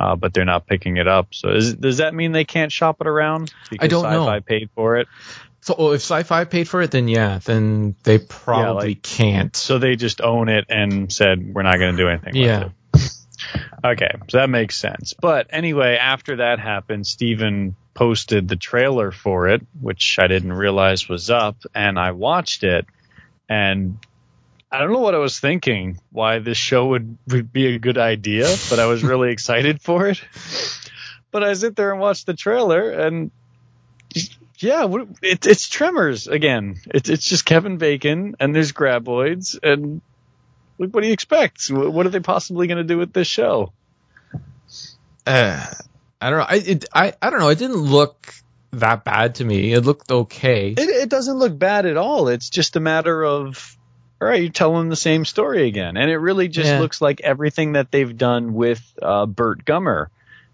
uh, 0.00 0.16
but 0.16 0.34
they're 0.34 0.44
not 0.44 0.66
picking 0.66 0.96
it 0.96 1.08
up. 1.08 1.34
So 1.34 1.50
is, 1.50 1.74
does 1.74 1.98
that 1.98 2.14
mean 2.14 2.32
they 2.32 2.44
can't 2.44 2.72
shop 2.72 3.00
it 3.00 3.06
around? 3.06 3.52
Because 3.70 3.84
I 3.84 3.88
don't 3.88 4.04
sci-fi 4.04 4.34
know. 4.36 4.40
paid 4.40 4.70
for 4.74 4.96
it. 4.96 5.08
So 5.62 5.76
well, 5.78 5.92
if 5.92 6.00
Sci-Fi 6.00 6.44
paid 6.44 6.68
for 6.68 6.82
it, 6.82 6.90
then 6.90 7.06
yeah, 7.06 7.38
then 7.38 7.94
they 8.02 8.18
probably 8.18 8.88
yeah, 8.88 8.94
like, 8.94 9.02
can't. 9.02 9.54
So 9.54 9.78
they 9.78 9.94
just 9.94 10.20
own 10.20 10.48
it 10.48 10.66
and 10.68 11.12
said 11.12 11.54
we're 11.54 11.62
not 11.62 11.78
going 11.78 11.96
to 11.96 12.02
do 12.02 12.08
anything. 12.08 12.34
Yeah. 12.34 12.70
Okay, 13.84 14.10
so 14.28 14.38
that 14.38 14.50
makes 14.50 14.76
sense. 14.76 15.14
But 15.14 15.48
anyway, 15.50 15.96
after 15.96 16.36
that 16.36 16.58
happened, 16.58 17.06
Steven 17.06 17.74
posted 17.94 18.48
the 18.48 18.56
trailer 18.56 19.10
for 19.10 19.48
it, 19.48 19.66
which 19.80 20.18
I 20.20 20.26
didn't 20.26 20.52
realize 20.52 21.08
was 21.08 21.30
up, 21.30 21.56
and 21.74 21.98
I 21.98 22.12
watched 22.12 22.64
it, 22.64 22.86
and 23.48 23.98
I 24.72 24.78
don't 24.78 24.92
know 24.92 25.00
what 25.00 25.14
I 25.14 25.18
was 25.18 25.38
thinking, 25.38 26.00
why 26.10 26.38
this 26.38 26.56
show 26.56 26.86
would, 26.88 27.18
would 27.28 27.52
be 27.52 27.66
a 27.66 27.78
good 27.78 27.98
idea, 27.98 28.46
but 28.70 28.78
I 28.78 28.86
was 28.86 29.04
really 29.04 29.30
excited 29.30 29.82
for 29.82 30.08
it. 30.08 30.22
But 31.30 31.44
I 31.44 31.52
sit 31.52 31.76
there 31.76 31.92
and 31.92 32.00
watch 32.00 32.24
the 32.24 32.32
trailer, 32.32 32.90
and 32.90 33.30
yeah, 34.58 34.86
it, 35.22 35.46
it's 35.46 35.68
Tremors 35.68 36.26
again. 36.26 36.76
It's 36.86 37.08
it's 37.08 37.26
just 37.26 37.44
Kevin 37.44 37.78
Bacon, 37.78 38.36
and 38.40 38.54
there's 38.54 38.72
graboids, 38.72 39.58
and 39.62 40.00
like, 40.78 40.90
what 40.90 41.02
do 41.02 41.06
you 41.06 41.12
expect? 41.12 41.70
What 41.70 42.06
are 42.06 42.10
they 42.10 42.20
possibly 42.20 42.66
going 42.66 42.78
to 42.78 42.84
do 42.84 42.98
with 42.98 43.12
this 43.12 43.28
show? 43.28 43.72
Uh, 45.26 45.66
I 46.20 46.30
don't 46.30 46.38
know. 46.38 46.46
I, 46.48 46.56
it, 46.56 46.84
I 46.94 47.12
I 47.20 47.30
don't 47.30 47.40
know. 47.40 47.48
It 47.48 47.58
didn't 47.58 47.76
look 47.76 48.34
that 48.72 49.04
bad 49.04 49.36
to 49.36 49.44
me. 49.44 49.72
It 49.72 49.82
looked 49.82 50.10
okay. 50.10 50.70
It, 50.70 50.88
it 50.88 51.08
doesn't 51.08 51.36
look 51.36 51.58
bad 51.58 51.84
at 51.84 51.96
all. 51.96 52.28
It's 52.28 52.48
just 52.48 52.76
a 52.76 52.80
matter 52.80 53.24
of 53.24 53.76
all 54.22 54.28
right, 54.28 54.40
you're 54.40 54.52
telling 54.52 54.88
the 54.88 54.94
same 54.94 55.24
story 55.24 55.66
again. 55.66 55.96
And 55.96 56.08
it 56.08 56.16
really 56.16 56.46
just 56.46 56.68
yeah. 56.68 56.78
looks 56.78 57.00
like 57.00 57.20
everything 57.22 57.72
that 57.72 57.90
they've 57.90 58.16
done 58.16 58.54
with 58.54 58.80
uh, 59.02 59.26
Burt 59.26 59.64
Gummer, 59.64 60.06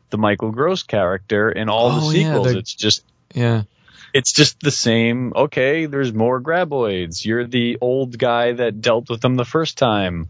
the 0.09 0.17
Michael 0.17 0.53
Gross 0.53 0.85
character, 0.85 1.51
in 1.51 1.69
all 1.69 1.93
oh, 1.93 2.01
the 2.01 2.07
sequels. 2.11 2.53
Yeah, 2.53 2.59
it's 2.59 2.75
just 2.75 3.05
yeah, 3.35 3.63
it's 4.15 4.33
just 4.33 4.61
the 4.61 4.71
same. 4.71 5.35
Okay, 5.37 5.85
there's 5.85 6.15
more 6.15 6.41
graboids. 6.41 7.27
You're 7.27 7.47
the 7.47 7.77
old 7.83 8.17
guy 8.17 8.53
that 8.53 8.81
dealt 8.81 9.11
with 9.11 9.21
them 9.21 9.37
the 9.37 9.45
first 9.45 9.77
time. 9.77 10.29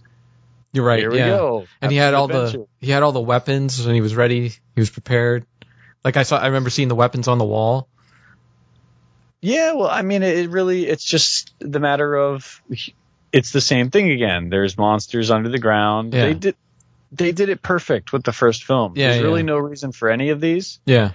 You're 0.73 0.85
right. 0.85 0.99
Here 0.99 1.15
yeah. 1.15 1.25
we 1.27 1.31
go. 1.31 1.67
And 1.81 1.93
he 1.93 1.97
had 1.97 2.15
all 2.15 2.25
adventure. 2.25 2.67
the 2.81 2.87
he 2.87 2.91
had 2.91 3.05
all 3.05 3.13
the 3.13 3.21
weapons 3.21 3.87
and 3.87 3.95
he 3.95 4.01
was 4.01 4.17
ready. 4.17 4.49
He 4.49 4.81
was 4.81 4.91
prepared. 4.91 5.47
Like 6.05 6.17
I 6.17 6.25
saw, 6.25 6.39
I 6.39 6.47
remember 6.47 6.71
seeing 6.71 6.89
the 6.89 6.97
weapons 6.97 7.29
on 7.29 7.39
the 7.39 7.45
wall. 7.45 7.87
Yeah, 9.41 9.75
well, 9.75 9.89
I 9.89 10.03
mean, 10.03 10.25
it 10.25 10.51
really, 10.51 10.87
it's 10.87 11.05
just 11.05 11.55
the 11.61 11.79
matter 11.79 12.13
of 12.17 12.61
it's 13.33 13.53
the 13.53 13.61
same 13.61 13.91
thing 13.91 14.11
again. 14.11 14.49
There's 14.51 14.77
monsters 14.79 15.31
under 15.31 15.49
the 15.49 15.59
ground. 15.59 16.15
Yeah. 16.15 16.27
They 16.27 16.35
did 16.35 16.57
they 17.13 17.33
did 17.33 17.49
it 17.49 17.63
perfect 17.63 18.13
with 18.13 18.23
the 18.25 18.33
first 18.33 18.65
film. 18.65 18.93
Yeah, 18.97 19.09
There's 19.09 19.21
yeah. 19.21 19.23
really 19.23 19.43
no 19.43 19.57
reason 19.57 19.93
for 19.93 20.11
any 20.11 20.31
of 20.31 20.41
these. 20.41 20.79
Yeah. 20.85 21.13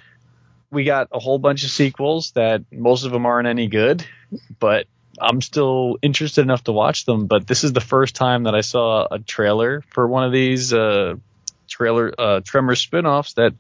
We 0.72 0.86
got 0.86 1.10
a 1.12 1.20
whole 1.20 1.38
bunch 1.38 1.64
of 1.64 1.70
sequels 1.70 2.32
that 2.32 2.64
most 2.72 3.06
of 3.06 3.12
them 3.12 3.26
aren't 3.26 3.48
any 3.48 3.68
good, 3.68 4.06
but 4.60 4.88
I'm 5.22 5.40
still 5.42 5.98
interested 6.02 6.42
enough 6.42 6.64
to 6.64 6.72
watch 6.72 7.06
them. 7.06 7.28
But 7.28 7.46
this 7.46 7.64
is 7.64 7.74
the 7.74 7.82
first 7.82 8.16
time 8.16 8.44
that 8.44 8.56
I 8.56 8.62
saw 8.62 9.08
a 9.10 9.20
trailer 9.20 9.84
for 9.94 10.08
one 10.08 10.24
of 10.24 10.32
these 10.32 10.74
uh, 10.74 11.16
trailer 11.68 12.12
uh, 12.18 12.42
Tremor 12.44 12.76
spin-offs 12.76 13.34
that 13.34 13.54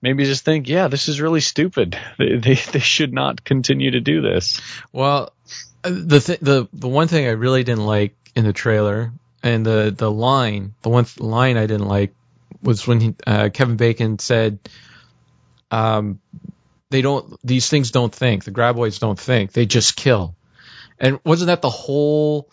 made 0.00 0.14
me 0.14 0.24
just 0.24 0.44
think, 0.44 0.68
yeah, 0.68 0.88
this 0.88 1.08
is 1.08 1.20
really 1.20 1.40
stupid. 1.40 1.98
They, 2.18 2.36
they, 2.36 2.54
they 2.54 2.78
should 2.80 3.12
not 3.12 3.44
continue 3.44 3.90
to 3.90 4.00
do 4.00 4.22
this. 4.22 4.60
Well, 4.90 5.34
the 5.82 6.20
th- 6.20 6.40
the 6.40 6.68
the 6.72 6.88
one 6.88 7.08
thing 7.08 7.26
I 7.26 7.30
really 7.30 7.64
didn't 7.64 7.86
like 7.86 8.14
in 8.34 8.44
the 8.44 8.52
trailer 8.52 9.12
and 9.42 9.66
the 9.66 9.94
the 9.96 10.10
line, 10.10 10.74
the 10.82 10.88
one 10.88 11.06
line 11.18 11.56
I 11.56 11.66
didn't 11.66 11.88
like 11.88 12.14
was 12.62 12.86
when 12.86 13.00
he, 13.00 13.14
uh, 13.26 13.48
Kevin 13.52 13.76
Bacon 13.76 14.18
said, 14.18 14.58
um, 15.70 16.20
"They 16.90 17.02
don't; 17.02 17.38
these 17.44 17.68
things 17.68 17.90
don't 17.90 18.14
think. 18.14 18.44
The 18.44 18.52
graboids 18.52 19.00
don't 19.00 19.18
think. 19.18 19.52
They 19.52 19.66
just 19.66 19.96
kill." 19.96 20.36
And 20.98 21.18
wasn't 21.24 21.48
that 21.48 21.62
the 21.62 21.70
whole 21.70 22.48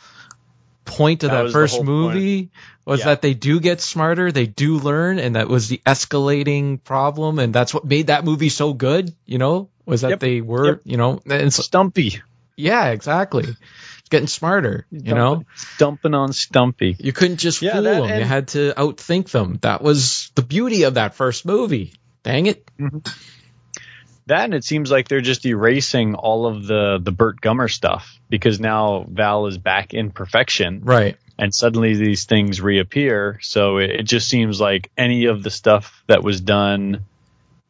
point 0.85 1.23
of 1.23 1.31
that, 1.31 1.43
that 1.43 1.51
first 1.51 1.83
movie? 1.83 2.43
Point. 2.43 2.51
Was 2.85 3.01
yeah. 3.01 3.07
that 3.07 3.21
they 3.21 3.35
do 3.35 3.59
get 3.59 3.81
smarter, 3.81 4.31
they 4.31 4.47
do 4.47 4.79
learn, 4.79 5.19
and 5.19 5.35
that 5.35 5.47
was 5.47 5.67
the 5.67 5.79
escalating 5.85 6.83
problem, 6.83 7.37
and 7.37 7.53
that's 7.53 7.71
what 7.71 7.85
made 7.85 8.07
that 8.07 8.25
movie 8.25 8.49
so 8.49 8.73
good. 8.73 9.13
You 9.27 9.37
know, 9.37 9.69
was 9.85 10.01
that 10.01 10.09
yep. 10.09 10.19
they 10.19 10.41
were, 10.41 10.65
yep. 10.65 10.81
you 10.85 10.97
know, 10.97 11.21
and 11.29 11.53
stumpy. 11.53 12.23
Yeah, 12.59 12.89
exactly. 12.89 13.45
It's 13.45 14.09
getting 14.09 14.27
smarter, 14.27 14.85
you 14.91 14.99
dumping, 14.99 15.15
know? 15.15 15.43
Dumping 15.77 16.13
on 16.13 16.33
Stumpy. 16.33 16.95
You 16.99 17.13
couldn't 17.13 17.37
just 17.37 17.61
yeah, 17.61 17.73
fool 17.73 17.83
that, 17.83 18.01
them. 18.01 18.19
You 18.19 18.25
had 18.25 18.49
to 18.49 18.73
outthink 18.73 19.31
them. 19.31 19.59
That 19.61 19.81
was 19.81 20.31
the 20.35 20.41
beauty 20.41 20.83
of 20.83 20.95
that 20.95 21.15
first 21.15 21.45
movie. 21.45 21.93
Dang 22.23 22.47
it. 22.47 22.69
Mm-hmm. 22.77 22.99
That 24.25 24.43
and 24.43 24.53
it 24.53 24.63
seems 24.63 24.91
like 24.91 25.07
they're 25.07 25.21
just 25.21 25.45
erasing 25.45 26.13
all 26.13 26.45
of 26.45 26.67
the 26.67 26.99
the 27.01 27.11
Burt 27.11 27.41
Gummer 27.41 27.71
stuff 27.71 28.19
because 28.29 28.59
now 28.59 29.05
Val 29.07 29.47
is 29.47 29.57
back 29.57 29.93
in 29.95 30.11
perfection. 30.11 30.81
Right. 30.83 31.17
And 31.39 31.55
suddenly 31.55 31.95
these 31.95 32.25
things 32.25 32.61
reappear. 32.61 33.39
So 33.41 33.77
it, 33.77 33.89
it 33.89 34.03
just 34.03 34.27
seems 34.27 34.61
like 34.61 34.91
any 34.97 35.25
of 35.25 35.41
the 35.41 35.49
stuff 35.49 36.03
that 36.07 36.23
was 36.23 36.41
done 36.41 37.05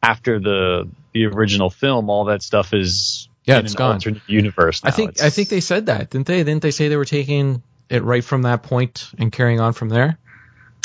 after 0.02 0.38
the 0.38 0.88
the 1.12 1.26
original 1.26 1.70
film, 1.70 2.10
all 2.10 2.26
that 2.26 2.42
stuff 2.42 2.74
is 2.74 3.29
yeah, 3.50 3.58
it's 3.60 3.74
gone. 3.74 3.94
Alternate 3.94 4.22
universe. 4.26 4.82
Now. 4.82 4.88
I 4.88 4.90
think 4.92 5.10
it's, 5.10 5.22
I 5.22 5.30
think 5.30 5.48
they 5.48 5.60
said 5.60 5.86
that, 5.86 6.10
didn't 6.10 6.26
they? 6.26 6.42
Didn't 6.42 6.62
they 6.62 6.70
say 6.70 6.88
they 6.88 6.96
were 6.96 7.04
taking 7.04 7.62
it 7.88 8.02
right 8.02 8.24
from 8.24 8.42
that 8.42 8.62
point 8.62 9.10
and 9.18 9.30
carrying 9.30 9.60
on 9.60 9.72
from 9.72 9.88
there? 9.88 10.18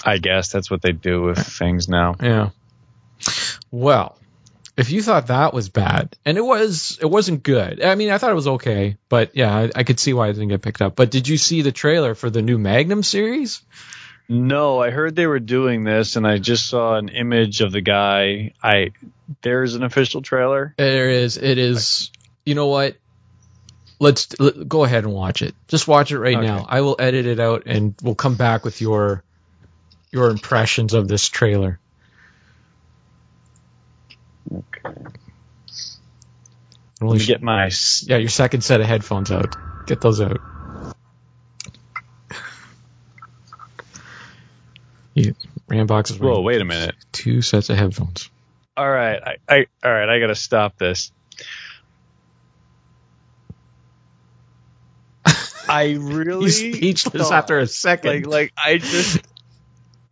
I 0.03 0.17
guess 0.17 0.51
that's 0.51 0.69
what 0.69 0.81
they 0.81 0.91
do 0.91 1.23
with 1.23 1.39
things 1.39 1.87
now. 1.87 2.15
Yeah. 2.21 2.49
Well, 3.71 4.17
if 4.77 4.91
you 4.91 5.01
thought 5.01 5.27
that 5.27 5.53
was 5.53 5.69
bad, 5.69 6.15
and 6.25 6.37
it 6.37 6.45
was, 6.45 6.99
it 7.01 7.09
wasn't 7.09 7.43
good. 7.43 7.81
I 7.83 7.95
mean, 7.95 8.09
I 8.09 8.17
thought 8.17 8.31
it 8.31 8.35
was 8.35 8.47
okay, 8.47 8.97
but 9.09 9.35
yeah, 9.35 9.55
I, 9.55 9.71
I 9.73 9.83
could 9.83 9.99
see 9.99 10.13
why 10.13 10.27
it 10.27 10.33
didn't 10.33 10.49
get 10.49 10.61
picked 10.61 10.81
up. 10.81 10.95
But 10.95 11.11
did 11.11 11.27
you 11.27 11.37
see 11.37 11.61
the 11.61 11.71
trailer 11.71 12.13
for 12.13 12.29
the 12.29 12.41
new 12.41 12.57
Magnum 12.57 13.01
series? 13.01 13.61
No, 14.27 14.81
I 14.81 14.89
heard 14.89 15.15
they 15.15 15.27
were 15.27 15.39
doing 15.39 15.83
this, 15.83 16.15
and 16.15 16.25
I 16.25 16.39
just 16.39 16.67
saw 16.67 16.95
an 16.95 17.09
image 17.09 17.61
of 17.61 17.71
the 17.71 17.81
guy. 17.81 18.53
I 18.61 18.91
there's 19.41 19.75
an 19.75 19.83
official 19.83 20.21
trailer. 20.21 20.73
There 20.77 21.09
is. 21.09 21.37
It 21.37 21.57
is 21.57 22.11
you 22.45 22.55
know 22.55 22.67
what? 22.67 22.95
Let's 23.99 24.39
let, 24.39 24.67
go 24.67 24.83
ahead 24.83 25.03
and 25.03 25.13
watch 25.13 25.41
it. 25.41 25.55
Just 25.67 25.87
watch 25.87 26.11
it 26.11 26.19
right 26.19 26.37
okay. 26.37 26.45
now. 26.45 26.65
I 26.67 26.81
will 26.81 26.95
edit 26.99 27.25
it 27.25 27.39
out 27.39 27.63
and 27.65 27.95
we'll 28.01 28.15
come 28.15 28.35
back 28.35 28.63
with 28.63 28.81
your 28.81 29.23
your 30.11 30.29
impressions 30.29 30.93
of 30.93 31.07
this 31.07 31.27
trailer. 31.27 31.79
Okay. 34.51 34.95
Let 37.01 37.19
me 37.19 37.25
get 37.25 37.41
my 37.41 37.71
yeah 38.03 38.17
your 38.17 38.29
second 38.29 38.61
set 38.61 38.79
of 38.79 38.87
headphones 38.87 39.31
out. 39.31 39.55
Get 39.87 40.01
those 40.01 40.21
out. 40.21 40.39
You, 45.13 45.33
Rambox 45.69 46.11
is 46.11 46.19
Whoa, 46.19 46.41
wait 46.41 46.61
a 46.61 46.65
minute. 46.65 46.95
Two 47.13 47.41
sets 47.41 47.69
of 47.69 47.77
headphones. 47.77 48.29
All 48.75 48.89
right, 48.89 49.21
I, 49.23 49.37
I 49.47 49.65
all 49.83 49.91
right, 49.91 50.09
I 50.09 50.19
gotta 50.19 50.35
stop 50.35 50.77
this. 50.77 51.11
I 55.75 55.93
really 55.99 56.45
He's 56.45 56.57
speechless 56.57 57.23
thought, 57.29 57.33
after 57.33 57.59
a 57.59 57.67
second. 57.67 58.25
Like, 58.25 58.27
like 58.27 58.53
I 58.57 58.77
just, 58.77 59.21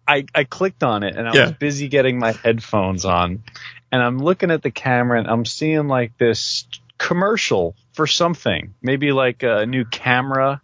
I, 0.08 0.26
I 0.36 0.44
clicked 0.44 0.84
on 0.84 1.04
it 1.04 1.16
and 1.16 1.28
I 1.28 1.34
yeah. 1.34 1.42
was 1.44 1.52
busy 1.54 1.88
getting 1.88 2.20
my 2.20 2.34
headphones 2.34 3.06
on, 3.06 3.44
and 3.92 4.02
I'm 4.02 4.20
looking 4.20 4.52
at 4.52 4.62
the 4.62 4.72
camera 4.72 5.20
and 5.20 5.28
I'm 5.28 5.46
seeing 5.46 5.88
like 5.88 6.18
this 6.18 6.66
commercial 6.98 7.76
for 7.94 8.08
something, 8.08 8.74
maybe 8.82 9.12
like 9.12 9.44
a 9.44 9.66
new 9.66 9.86
camera 9.86 10.62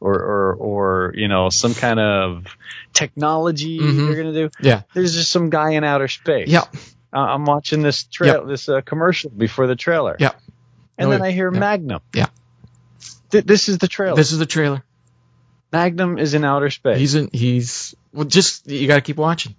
or 0.00 0.14
or, 0.14 0.54
or 0.54 1.12
you 1.16 1.28
know 1.28 1.48
some 1.48 1.72
kind 1.74 1.98
of 2.00 2.46
technology 2.92 3.78
Mhm. 3.80 4.06
they're 4.06 4.16
gonna 4.16 4.32
do. 4.34 4.50
Yeah. 4.60 4.82
There's 4.92 5.14
just 5.14 5.30
some 5.32 5.50
guy 5.50 5.70
in 5.72 5.84
outer 5.84 6.08
space. 6.08 6.48
Yeah. 6.48 6.64
Uh, 7.12 7.18
I'm 7.18 7.44
watching 7.44 7.80
this 7.82 8.04
trail, 8.04 8.44
this 8.44 8.68
uh, 8.68 8.80
commercial 8.80 9.30
before 9.30 9.66
the 9.66 9.76
trailer. 9.76 10.16
Yeah. 10.18 10.32
And 10.98 11.08
No, 11.08 11.16
then 11.16 11.22
I 11.22 11.30
hear 11.30 11.52
yeah. 11.52 11.58
Magnum. 11.60 12.00
Yeah. 12.12 12.26
Th- 13.34 13.44
this 13.44 13.68
is 13.68 13.78
the 13.78 13.88
trailer. 13.88 14.14
This 14.14 14.30
is 14.30 14.38
the 14.38 14.46
trailer. 14.46 14.84
Magnum 15.72 16.18
is 16.18 16.34
in 16.34 16.44
outer 16.44 16.70
space. 16.70 16.98
He's 16.98 17.16
in. 17.16 17.30
He's 17.32 17.96
well. 18.12 18.26
Just 18.26 18.70
you 18.70 18.86
got 18.86 18.94
to 18.94 19.00
keep 19.00 19.16
watching. 19.16 19.56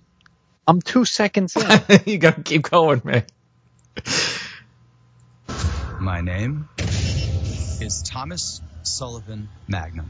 I'm 0.66 0.82
two 0.82 1.04
seconds 1.04 1.58
in. 1.58 2.00
you 2.06 2.18
got 2.18 2.38
to 2.38 2.42
keep 2.42 2.64
going, 2.64 3.02
man. 3.04 3.26
My 6.00 6.22
name 6.22 6.70
is 6.78 8.02
Thomas 8.06 8.62
Sullivan 8.84 9.50
Magnum. 9.68 10.10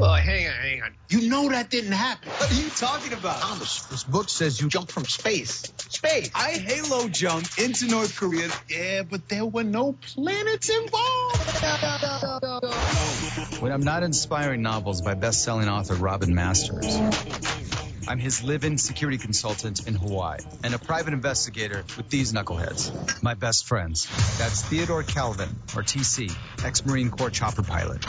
Oh, 0.00 0.14
hang 0.14 0.46
on, 0.46 0.52
hang 0.54 0.82
on. 0.82 0.94
You 1.08 1.28
know 1.28 1.48
that 1.50 1.70
didn't 1.70 1.92
happen. 1.92 2.30
What 2.30 2.50
are 2.50 2.54
you 2.54 2.70
talking 2.70 3.12
about? 3.12 3.40
Thomas, 3.40 3.84
this 3.86 4.04
book 4.04 4.28
says 4.28 4.60
you 4.60 4.68
jumped 4.68 4.92
from 4.92 5.04
space. 5.04 5.72
Space. 5.76 6.30
I 6.34 6.52
halo 6.52 7.08
jumped 7.08 7.58
into 7.58 7.88
North 7.88 8.16
Korea. 8.16 8.48
Yeah, 8.68 9.02
but 9.02 9.28
there 9.28 9.44
were 9.44 9.64
no 9.64 9.92
planets 9.92 10.70
involved. 10.70 11.38
When 13.60 13.72
I'm 13.72 13.82
not 13.82 14.02
inspiring 14.02 14.62
novels 14.62 15.02
by 15.02 15.14
best-selling 15.14 15.68
author 15.68 15.94
Robin 15.94 16.34
Masters, 16.34 16.96
I'm 18.08 18.18
his 18.18 18.42
live-in 18.42 18.78
security 18.78 19.16
consultant 19.16 19.86
in 19.86 19.94
Hawaii 19.94 20.38
and 20.64 20.74
a 20.74 20.78
private 20.78 21.14
investigator 21.14 21.84
with 21.96 22.08
these 22.08 22.32
knuckleheads, 22.32 23.22
my 23.22 23.34
best 23.34 23.66
friends. 23.66 24.08
That's 24.38 24.62
Theodore 24.62 25.04
Calvin, 25.04 25.48
or 25.76 25.82
TC, 25.82 26.34
ex-Marine 26.64 27.10
Corps 27.10 27.30
chopper 27.30 27.62
pilot. 27.62 28.00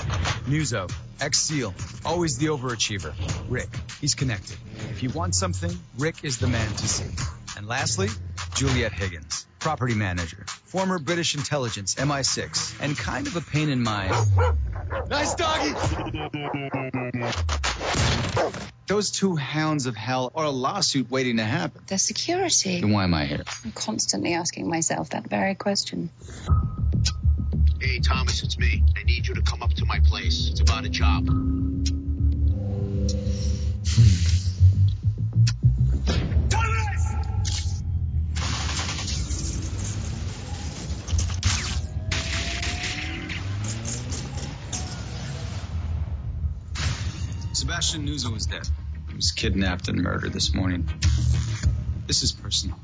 Nuzo, 0.48 0.92
ex-SEAL, 1.22 1.76
always 2.06 2.38
the 2.38 2.48
overachiever. 2.48 3.14
Rick, 3.50 3.70
he's 4.02 4.16
connected. 4.16 4.58
If 4.90 5.04
you 5.04 5.10
want 5.10 5.36
something, 5.36 5.78
Rick 6.00 6.24
is 6.24 6.40
the 6.40 6.48
man 6.48 6.70
to 6.70 6.88
see. 6.88 7.12
And 7.56 7.68
lastly, 7.68 8.10
Juliet 8.56 8.94
Higgins, 8.94 9.46
property 9.60 9.94
manager, 9.94 10.46
former 10.66 10.98
British 10.98 11.36
intelligence, 11.36 11.96
MI6, 11.96 12.82
and 12.82 12.98
kind 12.98 13.28
of 13.28 13.36
a 13.36 13.42
pain 13.42 13.70
in 13.70 13.84
my... 13.84 14.08
Nice 15.08 15.36
doggy! 15.36 15.74
Those 18.94 19.10
two 19.10 19.36
hounds 19.36 19.88
of 19.88 19.96
hell 19.96 20.32
are 20.36 20.46
a 20.46 20.52
lawsuit 20.52 21.10
waiting 21.10 21.38
to 21.38 21.44
happen. 21.44 21.82
The 21.88 21.98
security. 21.98 22.80
Then 22.80 22.92
why 22.92 23.06
am 23.06 23.16
I 23.16 23.26
here? 23.26 23.44
I'm 23.66 23.72
constantly 23.72 24.36
asking 24.36 24.70
myself 24.70 25.10
that 25.10 25.28
very 25.28 25.56
question. 25.56 26.12
Hey, 27.82 27.98
Thomas, 27.98 28.44
it's 28.44 28.60
me. 28.60 28.84
I 28.96 29.02
need 29.02 29.26
you 29.26 29.34
to 29.34 29.42
come 29.42 29.64
up 29.64 29.74
to 29.74 29.86
my 29.86 30.00
place. 30.00 30.48
It's 30.48 30.62
about 30.62 30.86
a 30.86 30.90
job. 30.90 31.26
Sebastian 47.54 48.06
Nuzo 48.06 48.38
is 48.38 48.46
dead. 48.46 48.68
He 49.24 49.28
was 49.28 49.32
kidnapped 49.32 49.88
and 49.88 50.04
murdered 50.04 50.34
this 50.34 50.54
morning. 50.54 50.90
This 52.08 52.24
is 52.24 52.34
personal. 52.34 52.78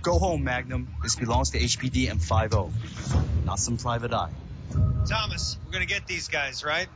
Go 0.00 0.18
home, 0.18 0.42
Magnum. 0.42 0.88
This 1.02 1.16
belongs 1.16 1.50
to 1.50 1.58
HPD 1.58 2.10
and 2.10 2.18
5 2.22 2.50
not 3.44 3.58
some 3.58 3.76
private 3.76 4.14
eye. 4.14 4.30
Thomas, 5.06 5.58
we're 5.66 5.72
gonna 5.72 5.84
get 5.84 6.06
these 6.06 6.28
guys, 6.28 6.64
right? 6.64 6.88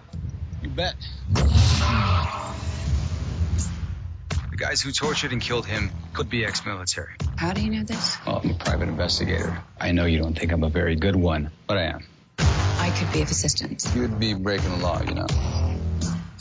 You 0.62 0.70
bet. 0.70 0.94
The 4.50 4.56
guys 4.56 4.80
who 4.80 4.92
tortured 4.92 5.32
and 5.32 5.42
killed 5.42 5.66
him 5.66 5.90
could 6.14 6.30
be 6.30 6.46
ex-military. 6.46 7.16
How 7.36 7.52
do 7.52 7.62
you 7.62 7.70
know 7.72 7.84
this? 7.84 8.16
Well, 8.26 8.40
I'm 8.42 8.52
a 8.52 8.54
private 8.54 8.88
investigator. 8.88 9.62
I 9.78 9.92
know 9.92 10.06
you 10.06 10.20
don't 10.20 10.38
think 10.38 10.52
I'm 10.52 10.64
a 10.64 10.70
very 10.70 10.96
good 10.96 11.16
one, 11.16 11.50
but 11.66 11.76
I 11.76 11.82
am. 11.82 12.06
I 12.38 12.94
could 12.98 13.12
be 13.12 13.20
of 13.20 13.30
assistance. 13.30 13.94
You'd 13.94 14.18
be 14.18 14.32
breaking 14.32 14.70
the 14.70 14.78
law, 14.78 15.02
you 15.02 15.12
know. 15.12 15.26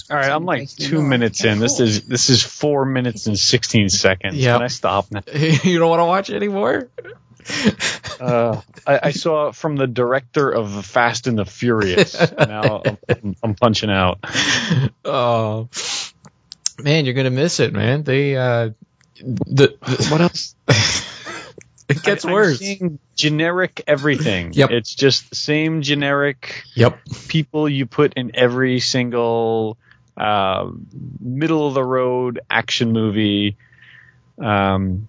All 0.10 0.18
right, 0.18 0.30
I'm 0.30 0.46
like 0.46 0.70
two 0.70 1.02
minutes 1.02 1.44
in. 1.44 1.58
This 1.60 1.80
is 1.80 2.04
this 2.04 2.30
is 2.30 2.44
four 2.44 2.86
minutes 2.86 3.26
and 3.28 3.38
sixteen 3.40 3.90
seconds. 3.90 4.36
Yep. 4.36 4.56
Can 4.56 4.64
I 4.64 4.68
stop 4.68 5.12
now? 5.12 5.22
you 5.34 5.80
don't 5.80 5.90
want 5.90 6.00
to 6.02 6.06
watch 6.06 6.30
anymore. 6.30 6.90
Uh, 8.20 8.62
I, 8.88 9.00
I 9.04 9.12
saw 9.12 9.52
from 9.52 9.76
the 9.76 9.88
director 9.88 10.50
of 10.52 10.86
Fast 10.86 11.28
and 11.28 11.38
the 11.38 11.46
Furious. 11.46 12.16
now 12.38 12.84
I'm, 13.10 13.36
I'm 13.44 13.56
punching 13.56 13.90
out. 13.90 14.20
Oh, 15.04 15.70
man, 16.80 17.06
you're 17.06 17.14
gonna 17.14 17.30
miss 17.32 17.60
it, 17.60 17.74
man. 17.74 18.04
They 18.04 18.36
uh, 18.36 18.72
the, 19.18 19.76
the 19.82 20.08
What 20.12 20.22
else? 20.22 20.56
it 21.90 22.04
gets 22.04 22.26
I- 22.26 22.30
I'm 22.30 22.34
worse. 22.34 22.60
seeing 22.60 23.00
generic 23.16 23.84
everything. 23.88 24.54
Yep. 24.54 24.72
It's 24.72 24.94
just 24.94 25.30
the 25.32 25.36
same 25.36 25.82
generic 25.82 26.64
Yep. 26.76 27.00
people 27.28 27.68
you 27.70 27.86
put 27.86 28.14
in 28.16 28.32
every 28.36 28.80
single 28.80 29.78
uh, 30.18 30.70
middle 31.20 31.68
of 31.68 31.74
the 31.74 31.84
road 31.84 32.40
action 32.50 32.92
movie. 32.92 33.58
Um, 34.40 35.08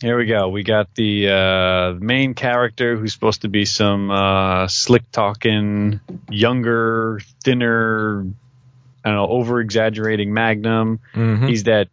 here 0.00 0.18
we 0.18 0.26
go. 0.26 0.48
We 0.48 0.62
got 0.62 0.94
the 0.94 1.28
uh, 1.28 1.92
main 1.98 2.34
character 2.34 2.96
who's 2.96 3.12
supposed 3.12 3.42
to 3.42 3.48
be 3.48 3.64
some 3.64 4.10
uh, 4.10 4.68
slick 4.68 5.10
talking, 5.10 6.00
younger, 6.28 7.20
thinner, 7.42 8.26
I 9.04 9.08
don't 9.08 9.16
know, 9.16 9.26
over 9.28 9.60
exaggerating 9.60 10.32
Magnum. 10.32 11.00
hmm 11.12 11.46
He's 11.46 11.64
that. 11.64 11.88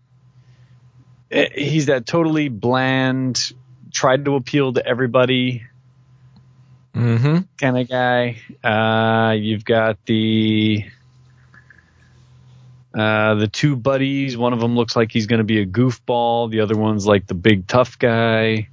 eh, 1.32 1.48
He's 1.56 1.88
that 1.88 2.06
totally 2.06 2.50
bland, 2.50 3.54
tried 3.92 4.26
to 4.26 4.36
appeal 4.36 4.74
to 4.74 4.86
everybody 4.86 5.64
hmm 6.94 7.40
kind 7.60 7.78
of 7.78 7.90
guy. 7.90 8.38
Uh, 8.64 9.32
you've 9.34 9.66
got 9.66 9.98
the 10.06 10.86
uh, 12.96 13.36
the 13.36 13.48
two 13.48 13.76
buddies. 13.76 14.38
One 14.38 14.54
of 14.54 14.62
them 14.62 14.76
looks 14.76 14.96
like 14.96 15.12
he's 15.12 15.28
going 15.28 15.40
to 15.40 15.44
be 15.44 15.60
a 15.60 15.66
goofball. 15.66 16.50
The 16.50 16.62
other 16.62 16.78
one's 16.78 17.06
like 17.06 17.28
the 17.28 17.34
big 17.34 17.68
tough 17.68 18.00
guy. 18.00 18.70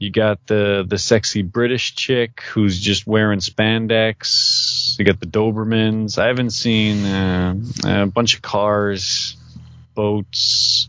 You 0.00 0.10
got 0.10 0.44
the 0.46 0.84
the 0.86 0.98
sexy 0.98 1.42
British 1.42 1.94
chick 1.94 2.42
who's 2.52 2.80
just 2.80 3.06
wearing 3.06 3.38
spandex. 3.40 4.98
You 4.98 5.04
got 5.04 5.20
the 5.20 5.26
Dobermans. 5.26 6.18
I 6.18 6.26
haven't 6.26 6.50
seen 6.50 7.04
uh, 7.04 7.54
a 7.84 8.06
bunch 8.06 8.34
of 8.34 8.42
cars, 8.42 9.36
boats, 9.94 10.88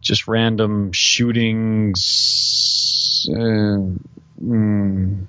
just 0.00 0.26
random 0.28 0.92
shootings. 0.92 2.06
Uh, 3.30 3.94
mm. 4.42 5.26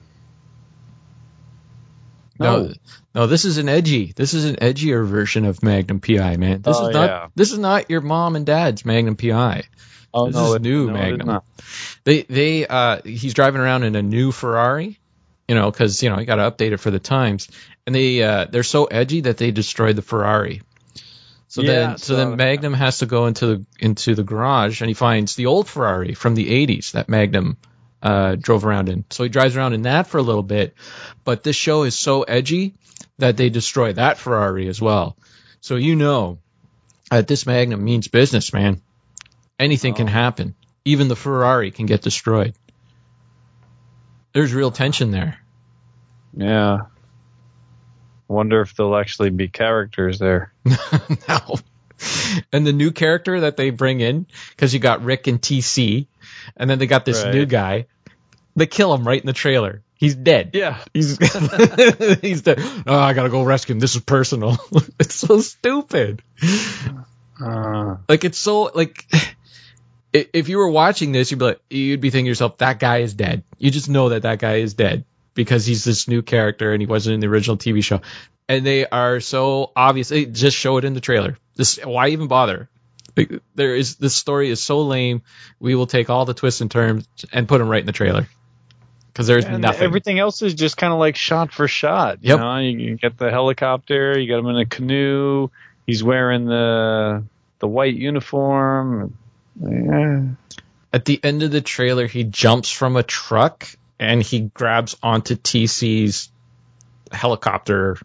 No, 2.39 2.67
No. 2.67 2.73
No, 3.19 3.27
this 3.27 3.45
is 3.45 3.57
an 3.57 3.69
edgy. 3.69 4.13
This 4.15 4.33
is 4.33 4.45
an 4.45 4.55
edgier 4.55 5.05
version 5.05 5.45
of 5.45 5.61
Magnum 5.61 5.99
PI, 5.99 6.37
man. 6.37 6.61
This 6.61 6.77
Oh, 6.79 6.87
is 6.87 6.93
not. 6.95 7.09
yeah. 7.09 7.27
This 7.35 7.51
is 7.51 7.59
not 7.59 7.89
your 7.89 8.01
mom 8.01 8.35
and 8.35 8.45
dad's 8.45 8.85
Magnum 8.85 9.15
PI. 9.15 9.63
Oh 10.13 10.25
This 10.27 10.35
no, 10.35 10.53
is 10.55 10.61
new 10.61 10.87
no, 10.87 10.93
Magnum. 10.93 11.41
They 12.03 12.23
they 12.23 12.65
uh 12.65 13.01
he's 13.03 13.33
driving 13.33 13.61
around 13.61 13.83
in 13.83 13.95
a 13.95 14.01
new 14.01 14.31
Ferrari, 14.31 14.99
you 15.47 15.55
know, 15.55 15.69
because 15.69 16.01
you 16.01 16.09
know 16.09 16.19
you 16.19 16.25
got 16.25 16.35
to 16.37 16.49
update 16.49 16.71
it 16.71 16.77
for 16.77 16.91
the 16.91 16.99
times, 16.99 17.47
and 17.85 17.93
they 17.93 18.23
uh 18.23 18.45
they're 18.49 18.63
so 18.63 18.85
edgy 18.85 19.21
that 19.21 19.37
they 19.37 19.51
destroyed 19.51 19.95
the 19.95 20.01
Ferrari. 20.01 20.61
So 21.47 21.61
Yeah, 21.61 21.67
then 21.71 21.97
so 21.97 22.15
then 22.15 22.29
so- 22.31 22.35
Magnum 22.37 22.73
has 22.73 22.99
to 22.99 23.05
go 23.05 23.25
into 23.27 23.45
the 23.47 23.65
into 23.79 24.15
the 24.15 24.23
garage 24.23 24.81
and 24.81 24.87
he 24.87 24.93
finds 24.93 25.35
the 25.35 25.47
old 25.47 25.67
Ferrari 25.67 26.13
from 26.13 26.35
the 26.35 26.47
80s 26.67 26.91
that 26.93 27.09
Magnum 27.09 27.57
uh 28.01 28.35
drove 28.35 28.65
around 28.65 28.89
in. 28.89 29.05
So 29.09 29.23
he 29.23 29.29
drives 29.29 29.55
around 29.55 29.73
in 29.73 29.83
that 29.83 30.07
for 30.07 30.17
a 30.17 30.23
little 30.23 30.43
bit, 30.43 30.75
but 31.23 31.43
this 31.43 31.55
show 31.55 31.83
is 31.83 31.95
so 31.95 32.23
edgy 32.23 32.75
that 33.17 33.37
they 33.37 33.49
destroy 33.49 33.93
that 33.93 34.17
Ferrari 34.17 34.67
as 34.67 34.81
well. 34.81 35.17
So 35.61 35.75
you 35.75 35.95
know 35.95 36.39
that 37.11 37.27
this 37.27 37.45
Magnum 37.45 37.83
means 37.83 38.07
business, 38.07 38.53
man. 38.53 38.81
Anything 39.57 39.93
can 39.93 40.07
happen. 40.07 40.55
Even 40.85 41.09
the 41.09 41.15
Ferrari 41.15 41.71
can 41.71 41.85
get 41.85 42.01
destroyed. 42.01 42.55
There's 44.33 44.53
real 44.53 44.71
tension 44.71 45.11
there. 45.11 45.37
Yeah. 46.33 46.83
Wonder 48.27 48.61
if 48.61 48.75
there'll 48.75 48.95
actually 48.95 49.31
be 49.31 49.47
characters 49.47 50.19
there. 50.19 50.53
no. 50.65 51.55
And 52.53 52.65
the 52.65 52.71
new 52.71 52.91
character 52.91 53.41
that 53.41 53.57
they 53.57 53.71
bring 53.71 53.99
in, 53.99 54.27
because 54.51 54.73
you 54.73 54.79
got 54.79 55.03
Rick 55.03 55.27
and 55.27 55.41
TC, 55.41 56.07
and 56.57 56.69
then 56.69 56.79
they 56.79 56.87
got 56.87 57.05
this 57.05 57.23
Right. 57.23 57.33
new 57.33 57.45
guy, 57.45 57.85
they 58.55 58.65
kill 58.67 58.93
him 58.93 59.07
right 59.07 59.19
in 59.19 59.27
the 59.27 59.33
trailer. 59.33 59.81
He's 59.95 60.15
dead. 60.15 60.51
Yeah. 60.53 60.77
He's 60.93 61.17
he's 62.21 62.41
dead. 62.43 62.59
Oh, 62.87 62.97
I 62.97 63.13
gotta 63.13 63.29
go 63.29 63.43
rescue 63.43 63.73
him. 63.75 63.79
This 63.79 63.95
is 63.95 64.01
personal. 64.01 64.57
it's 64.99 65.15
so 65.15 65.39
stupid. 65.41 66.21
Uh, 67.41 67.97
Like 68.07 68.23
it's 68.23 68.37
so 68.37 68.63
like 68.73 69.05
if 70.13 70.49
you 70.49 70.57
were 70.57 70.69
watching 70.69 71.11
this, 71.11 71.31
you'd 71.31 71.37
be 71.39 71.45
like, 71.45 71.61
you'd 71.69 72.01
be 72.01 72.09
thinking 72.09 72.25
to 72.25 72.29
yourself, 72.29 72.57
that 72.57 72.79
guy 72.79 72.99
is 72.99 73.13
dead. 73.13 73.43
You 73.57 73.69
just 73.71 73.89
know 73.89 74.09
that 74.09 74.23
that 74.23 74.39
guy 74.39 74.55
is 74.55 74.73
dead 74.73 75.05
because 75.35 75.65
he's 75.65 75.83
this 75.83 76.07
new 76.07 76.21
character 76.21 76.73
and 76.73 76.81
he 76.81 76.87
wasn't 76.87 77.13
in 77.15 77.19
the 77.19 77.27
original 77.27 77.57
TV 77.57 77.83
show. 77.83 78.01
And 78.47 78.65
they 78.65 78.87
are 78.87 79.19
so 79.19 79.71
obvious. 79.75 80.09
They 80.09 80.25
just 80.25 80.57
show 80.57 80.77
it 80.77 80.85
in 80.85 80.93
the 80.95 81.01
trailer. 81.01 81.37
This 81.55 81.77
why 81.83 82.07
even 82.09 82.27
bother? 82.27 82.69
There 83.55 83.75
is 83.75 83.95
this 83.95 84.15
story 84.15 84.49
is 84.49 84.63
so 84.63 84.81
lame. 84.81 85.21
We 85.59 85.75
will 85.75 85.87
take 85.87 86.09
all 86.09 86.25
the 86.25 86.33
twists 86.33 86.61
and 86.61 86.69
turns 86.69 87.07
and 87.31 87.47
put 87.47 87.59
them 87.59 87.67
right 87.69 87.79
in 87.79 87.85
the 87.85 87.91
trailer 87.91 88.27
because 89.11 89.27
there's 89.27 89.45
and 89.45 89.61
nothing. 89.61 89.81
everything 89.83 90.19
else 90.19 90.41
is 90.41 90.53
just 90.53 90.77
kind 90.77 90.93
of 90.93 90.99
like 90.99 91.15
shot 91.15 91.51
for 91.51 91.67
shot. 91.67 92.19
You 92.21 92.29
Yep. 92.29 92.39
know, 92.39 92.57
you, 92.57 92.77
you 92.77 92.95
get 92.95 93.17
the 93.17 93.31
helicopter, 93.31 94.17
you 94.17 94.29
got 94.29 94.39
him 94.39 94.47
in 94.47 94.57
a 94.57 94.65
canoe. 94.65 95.49
He's 95.85 96.03
wearing 96.03 96.45
the 96.45 97.23
the 97.59 97.67
white 97.67 97.95
uniform. 97.95 99.17
Yeah. 99.61 100.21
At 100.93 101.05
the 101.05 101.19
end 101.23 101.43
of 101.43 101.51
the 101.51 101.61
trailer, 101.61 102.07
he 102.07 102.23
jumps 102.23 102.71
from 102.71 102.95
a 102.95 103.03
truck 103.03 103.67
and 103.99 104.23
he 104.23 104.39
grabs 104.41 104.95
onto 105.03 105.35
TC's 105.35 106.29
helicopter 107.11 107.97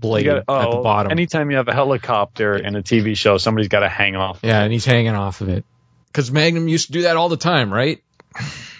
blade 0.00 0.24
gotta- 0.24 0.40
at 0.40 0.46
the 0.46 0.78
oh, 0.78 0.82
bottom. 0.82 1.12
Anytime 1.12 1.50
you 1.50 1.56
have 1.56 1.68
a 1.68 1.74
helicopter 1.74 2.56
in 2.56 2.76
a 2.76 2.82
TV 2.82 3.16
show, 3.16 3.38
somebody's 3.38 3.68
got 3.68 3.80
to 3.80 3.88
hang 3.88 4.16
off. 4.16 4.40
yeah, 4.42 4.62
and 4.62 4.72
he's 4.72 4.84
hanging 4.84 5.14
off 5.14 5.40
of 5.40 5.48
it. 5.48 5.64
Because 6.06 6.30
Magnum 6.30 6.68
used 6.68 6.86
to 6.86 6.92
do 6.92 7.02
that 7.02 7.16
all 7.16 7.28
the 7.28 7.36
time, 7.36 7.72
right? 7.72 8.02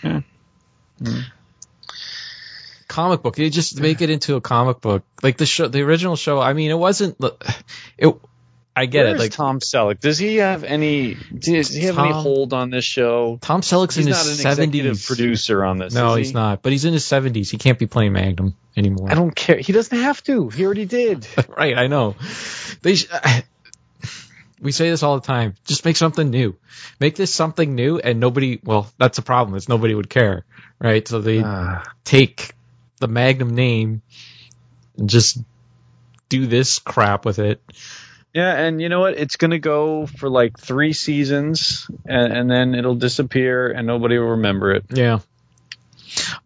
Yeah. 0.03 0.21
Hmm. 1.03 1.21
Comic 2.89 3.23
book. 3.23 3.37
They 3.37 3.51
just 3.51 3.81
make 3.81 4.01
it 4.01 4.11
into 4.11 4.37
a 4.37 4.41
comic 4.41 4.81
book. 4.81 5.05
Like 5.23 5.37
the 5.37 5.47
show, 5.47 5.69
the 5.69 5.83
original 5.83 6.17
show. 6.17 6.41
I 6.41 6.55
mean, 6.55 6.71
it 6.71 6.79
wasn't. 6.79 7.17
It. 7.99 8.15
I 8.79 8.87
get 8.87 9.05
Where's 9.05 9.15
it. 9.17 9.19
Like 9.19 9.31
Tom 9.33 9.61
Selleck, 9.61 10.01
does 10.01 10.19
he 10.19 10.37
have 10.37 10.65
any? 10.65 11.15
Does 11.37 11.69
he 11.69 11.85
have 11.85 11.99
any 11.99 12.13
hold 12.13 12.53
on 12.53 12.71
this 12.71 12.85
show? 12.85 13.39
Tom 13.41 13.61
Selleck's 13.63 13.95
He's 13.97 14.07
in 14.07 14.13
not 14.13 14.23
an 14.25 14.31
his 14.31 14.41
executive 14.41 14.99
seventies. 14.99 15.07
producer 15.07 15.65
on 15.65 15.79
this. 15.79 15.95
No, 15.95 16.15
he's 16.15 16.29
he? 16.29 16.35
not. 16.35 16.63
But 16.63 16.73
he's 16.73 16.85
in 16.85 16.93
his 16.93 17.05
seventies. 17.05 17.51
He 17.51 17.59
can't 17.59 17.79
be 17.79 17.87
playing 17.87 18.13
Magnum 18.13 18.55
anymore. 18.77 19.11
I 19.11 19.15
don't 19.15 19.35
care. 19.35 19.59
He 19.59 19.73
doesn't 19.73 19.99
have 19.99 20.23
to. 20.25 20.49
He 20.51 20.65
already 20.65 20.85
did. 20.85 21.27
right, 21.49 21.77
I 21.77 21.87
know. 21.89 22.17
They 22.83 22.95
sh- 22.95 23.09
we 24.61 24.73
say 24.73 24.91
this 24.91 25.03
all 25.03 25.19
the 25.21 25.27
time. 25.27 25.55
Just 25.67 25.85
make 25.85 25.97
something 25.97 26.31
new. 26.31 26.57
Make 27.01 27.17
this 27.17 27.35
something 27.35 27.75
new, 27.75 27.99
and 27.99 28.21
nobody. 28.21 28.61
Well, 28.63 28.91
that's 28.99 29.19
a 29.19 29.23
problem. 29.23 29.57
Is 29.57 29.69
nobody 29.69 29.95
would 29.95 30.11
care, 30.11 30.45
right? 30.81 31.07
So 31.07 31.21
they 31.21 31.43
Ah. 31.45 31.83
take 32.05 32.53
the 33.01 33.09
Magnum 33.09 33.55
name 33.55 34.03
and 34.97 35.09
just 35.09 35.39
do 36.29 36.47
this 36.47 36.79
crap 36.79 37.25
with 37.25 37.39
it. 37.39 37.61
Yeah, 38.35 38.55
and 38.55 38.81
you 38.81 38.89
know 38.89 39.01
what? 39.01 39.17
It's 39.17 39.37
going 39.37 39.53
to 39.53 39.59
go 39.59 40.07
for 40.07 40.29
like 40.29 40.59
three 40.59 40.93
seasons, 40.93 41.91
and, 42.07 42.33
and 42.33 42.51
then 42.51 42.75
it'll 42.75 42.95
disappear, 42.95 43.71
and 43.71 43.87
nobody 43.87 44.19
will 44.19 44.29
remember 44.29 44.73
it. 44.73 44.85
Yeah. 44.91 45.21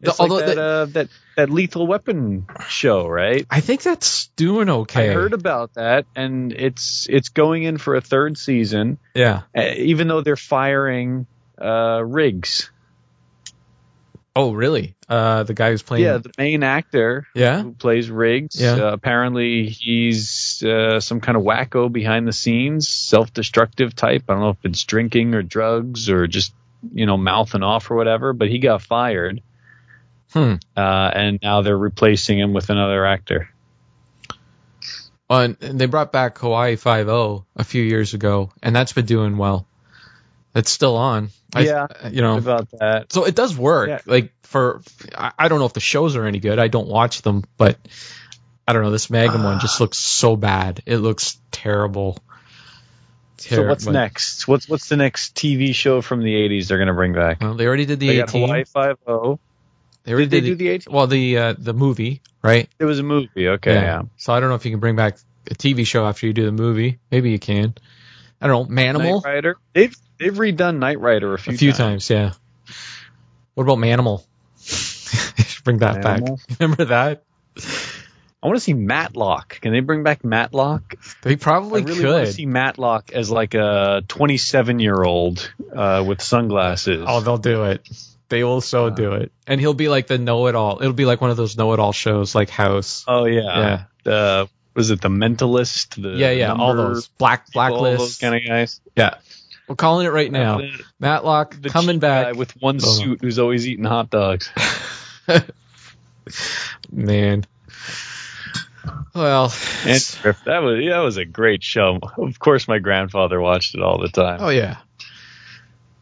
The- 0.01 0.15
although 0.19 0.37
like 0.37 0.47
that, 0.47 0.55
the- 0.57 0.63
uh, 0.63 0.85
that 0.87 1.09
that 1.37 1.51
Lethal 1.51 1.87
Weapon 1.87 2.47
show, 2.69 3.07
right? 3.07 3.47
I 3.51 3.61
think 3.61 3.83
that's 3.83 4.27
doing 4.37 4.69
okay. 4.69 5.11
I 5.11 5.15
heard 5.15 5.33
about 5.33 5.75
that, 5.75 6.07
and 6.15 6.53
it's 6.53 7.07
it's 7.09 7.31
going 7.31 7.63
in 7.63 7.79
for 7.79 7.95
a 7.95 8.01
third 8.01 8.37
season, 8.37 8.99
yeah. 9.15 9.43
uh, 9.57 9.63
even 9.77 10.09
though 10.09 10.21
they're 10.21 10.37
firing 10.37 11.27
uh, 11.61 12.03
Riggs. 12.05 12.71
Oh, 14.35 14.53
really? 14.55 14.95
Uh, 15.09 15.43
the 15.43 15.53
guy 15.53 15.71
who's 15.71 15.83
playing. 15.83 16.05
Yeah, 16.05 16.17
the 16.19 16.31
main 16.39 16.63
actor 16.63 17.27
Yeah. 17.35 17.63
who 17.63 17.73
plays 17.73 18.11
Riggs. 18.11 18.59
Yeah. 18.59 18.73
Uh, 18.77 18.93
apparently, 18.93 19.69
he's 19.69 20.63
uh, 20.63 21.01
some 21.01 21.21
kind 21.21 21.37
of 21.37 21.43
wacko 21.45 21.93
behind 21.93 22.27
the 22.27 22.33
scenes, 22.33 22.89
self-destructive 22.89 23.95
type. 23.95 24.25
I 24.29 24.33
don't 24.33 24.41
know 24.43 24.49
if 24.51 24.65
it's 24.65 24.83
drinking 24.85 25.35
or 25.35 25.43
drugs 25.43 26.09
or 26.09 26.27
just 26.27 26.55
you 26.95 27.05
know 27.07 27.19
mouthing 27.19 27.63
off 27.63 27.91
or 27.91 27.97
whatever. 27.97 28.33
But 28.33 28.49
he 28.49 28.59
got 28.59 28.81
fired, 28.81 29.43
Hmm. 30.33 30.55
uh, 30.77 31.11
and 31.15 31.39
now 31.43 31.61
they're 31.61 31.77
replacing 31.77 32.39
him 32.39 32.55
with 32.55 32.71
another 32.71 33.05
actor. 33.05 33.51
And 35.29 35.57
and 35.61 35.79
they 35.79 35.87
brought 35.87 36.11
back 36.13 36.39
Hawaii 36.39 36.77
Five 36.77 37.09
O 37.09 37.45
a 37.57 37.65
few 37.65 37.83
years 37.83 38.15
ago, 38.15 38.51
and 38.63 38.75
that's 38.75 38.93
been 38.95 39.07
doing 39.07 39.37
well. 39.37 39.67
It's 40.55 40.71
still 40.71 40.97
on. 40.97 41.31
I- 41.55 41.63
Yeah. 41.63 41.87
you 42.11 42.23
know. 42.23 42.37
About 42.39 42.69
that, 42.79 43.13
So 43.13 43.25
it 43.25 43.35
does 43.35 43.57
work. 43.57 43.89
Yeah. 43.89 44.01
Like 44.07 44.33
for, 44.43 44.83
I, 45.17 45.49
don't 45.49 45.59
know 45.59 45.65
if 45.67 45.73
the 45.73 45.81
shows 45.81 46.15
are 46.17 46.25
any 46.27 46.39
good. 46.41 46.59
I 46.59 46.69
don't 46.69 46.89
watch 46.89 47.23
them, 47.23 47.45
but 47.57 47.79
I 48.69 48.73
don't 48.75 48.83
know. 48.83 48.91
This 48.91 49.09
Magnum 49.11 49.43
one 49.45 49.61
just 49.61 49.81
looks 49.81 49.99
so 49.99 50.37
bad. 50.37 50.83
It 50.87 50.99
looks 50.99 51.39
terrible. 51.51 52.19
so 53.39 53.67
what's 53.67 53.85
Terrible. 53.85 53.93
next? 54.01 54.47
What's 54.47 54.69
what's 54.69 54.89
the 54.89 54.97
next 54.97 55.35
TV 55.35 55.75
show 55.75 56.01
from 56.01 56.23
the 56.23 56.33
'80s 56.35 56.69
they're 56.69 56.79
going 56.79 56.89
to 56.89 56.95
bring 56.95 57.13
back? 57.13 57.41
Well, 57.41 57.55
they 57.55 57.67
already 57.67 57.87
did 57.87 57.99
the 57.99 58.09
They 58.09 58.17
got 58.19 58.29
A-Team. 58.29 58.43
Hawaii 58.43 58.65
Five 58.65 58.99
O. 59.07 59.39
They 60.05 60.13
already 60.13 60.27
Did 60.27 60.31
they 60.31 60.41
did 60.41 60.47
do 60.47 60.55
the 60.57 60.69
A-Team? 60.69 60.93
Well, 60.95 61.07
the 61.07 61.39
uh, 61.39 61.55
the 61.59 61.73
movie, 61.75 62.23
right? 62.43 62.69
It 62.79 62.85
was 62.85 62.99
a 62.99 63.03
movie. 63.03 63.49
Okay, 63.49 63.75
yeah. 63.75 64.03
So 64.17 64.33
I 64.33 64.41
don't 64.41 64.49
know 64.49 64.55
if 64.57 64.65
you 64.65 64.71
can 64.71 64.81
bring 64.81 64.97
back 64.97 65.17
a 65.51 65.55
TV 65.55 65.87
show 65.87 66.07
after 66.07 66.27
you 66.27 66.33
do 66.33 66.45
the 66.45 66.53
movie. 66.53 66.99
Maybe 67.11 67.31
you 67.31 67.39
can. 67.39 67.75
I 68.41 68.47
don't 68.49 68.69
know. 68.71 68.75
Manimal. 68.77 69.23
Knight 69.25 69.35
Rider. 69.35 69.57
They've 69.73 69.97
they've 70.23 70.35
redone 70.35 70.79
Knight 70.79 71.01
Rider 71.01 71.35
a 71.35 71.39
few, 71.39 71.55
a 71.55 71.57
few 71.57 71.73
times. 71.73 72.09
yeah. 72.09 72.33
What 73.55 73.65
about 73.65 73.79
Manimal? 73.79 74.25
bring 75.65 75.79
that 75.79 75.97
Manimal? 75.97 76.39
back. 76.39 76.59
Remember 76.61 76.85
that? 76.87 77.25
I 78.43 78.47
want 78.49 78.57
to 78.57 78.61
see 78.61 78.75
Matlock. 78.75 79.61
Can 79.61 79.73
they 79.73 79.81
bring 79.81 80.03
back 80.03 80.25
Matlock? 80.25 80.97
They 81.23 81.37
probably 81.37 81.83
I 81.83 81.85
really 81.85 82.05
want 82.05 82.19
to 82.19 82.25
could. 82.27 82.35
see 82.35 82.47
Matlock 82.47 83.13
as 83.13 83.31
like 83.31 83.55
a 83.55 84.03
27 84.09 84.81
year 84.81 85.01
old 85.03 85.53
uh, 85.75 86.03
with 86.07 86.21
sunglasses. 86.21 87.05
Oh, 87.07 87.21
they'll 87.21 87.39
do 87.39 87.65
it. 87.65 87.89
They 88.29 88.43
will 88.43 88.61
so 88.63 88.91
do 88.91 89.13
it. 89.13 89.31
And 89.47 89.61
he'll 89.61 89.75
be 89.75 89.89
like 89.89 90.07
the 90.07 90.19
know-it-all. 90.19 90.79
It'll 90.81 90.95
be 90.95 91.05
like 91.05 91.21
one 91.21 91.31
of 91.31 91.37
those 91.37 91.57
know-it-all 91.57 91.93
shows, 91.93 92.35
like 92.35 92.49
House. 92.49 93.05
Oh, 93.07 93.27
yeah. 93.27 93.43
Yeah. 93.43 93.83
The 94.05 94.49
was 94.75 94.91
it 94.91 95.01
the 95.01 95.09
Mentalist? 95.09 96.03
The 96.03 96.17
yeah, 96.17 96.31
yeah, 96.31 96.53
all 96.55 96.75
those 96.75 97.09
black 97.09 97.47
all 97.55 97.71
blacklist. 97.71 97.99
those 97.99 98.19
kind 98.19 98.35
of 98.35 98.43
guys. 98.47 98.81
yeah, 98.97 99.17
we're 99.69 99.77
calling 99.77 100.07
it 100.07 100.11
right 100.11 100.31
now. 100.31 100.59
The- 100.59 100.83
Matlock 100.99 101.61
the 101.61 101.69
coming 101.71 101.99
back. 101.99 102.27
guy 102.27 102.33
with 102.33 102.53
one 102.61 102.77
Oh. 102.83 102.87
suit 102.87 103.21
who's 103.23 103.39
always 103.39 103.67
eating 103.69 103.85
hot 103.85 104.11
dogs. 104.11 104.51
Man. 106.91 107.45
Well, 109.15 109.53
And 109.85 110.01
that 110.01 110.63
was 110.63 110.85
that 110.89 110.99
was 110.99 111.17
a 111.19 111.25
great 111.25 111.63
show. 111.63 111.99
Of 112.17 112.39
course, 112.39 112.67
my 112.67 112.79
grandfather 112.79 113.41
watched 113.41 113.75
it 113.75 113.83
all 113.83 113.99
the 114.01 114.09
time. 114.09 114.39
oh 114.41 114.49
yeah. 114.49 114.79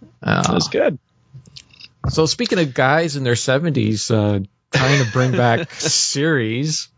it 0.01 0.07
Uh, 0.23 0.53
was 0.55 0.69
good. 0.69 0.99
so 2.09 2.27
speaking 2.27 2.59
of 2.59 2.73
guys 2.73 3.17
in 3.17 3.25
their 3.25 3.37
seventies, 3.37 4.11
uh, 4.11 4.41
trying 4.73 5.05
to 5.05 5.11
bring 5.13 5.33
back 5.33 5.71
series, 5.81 6.89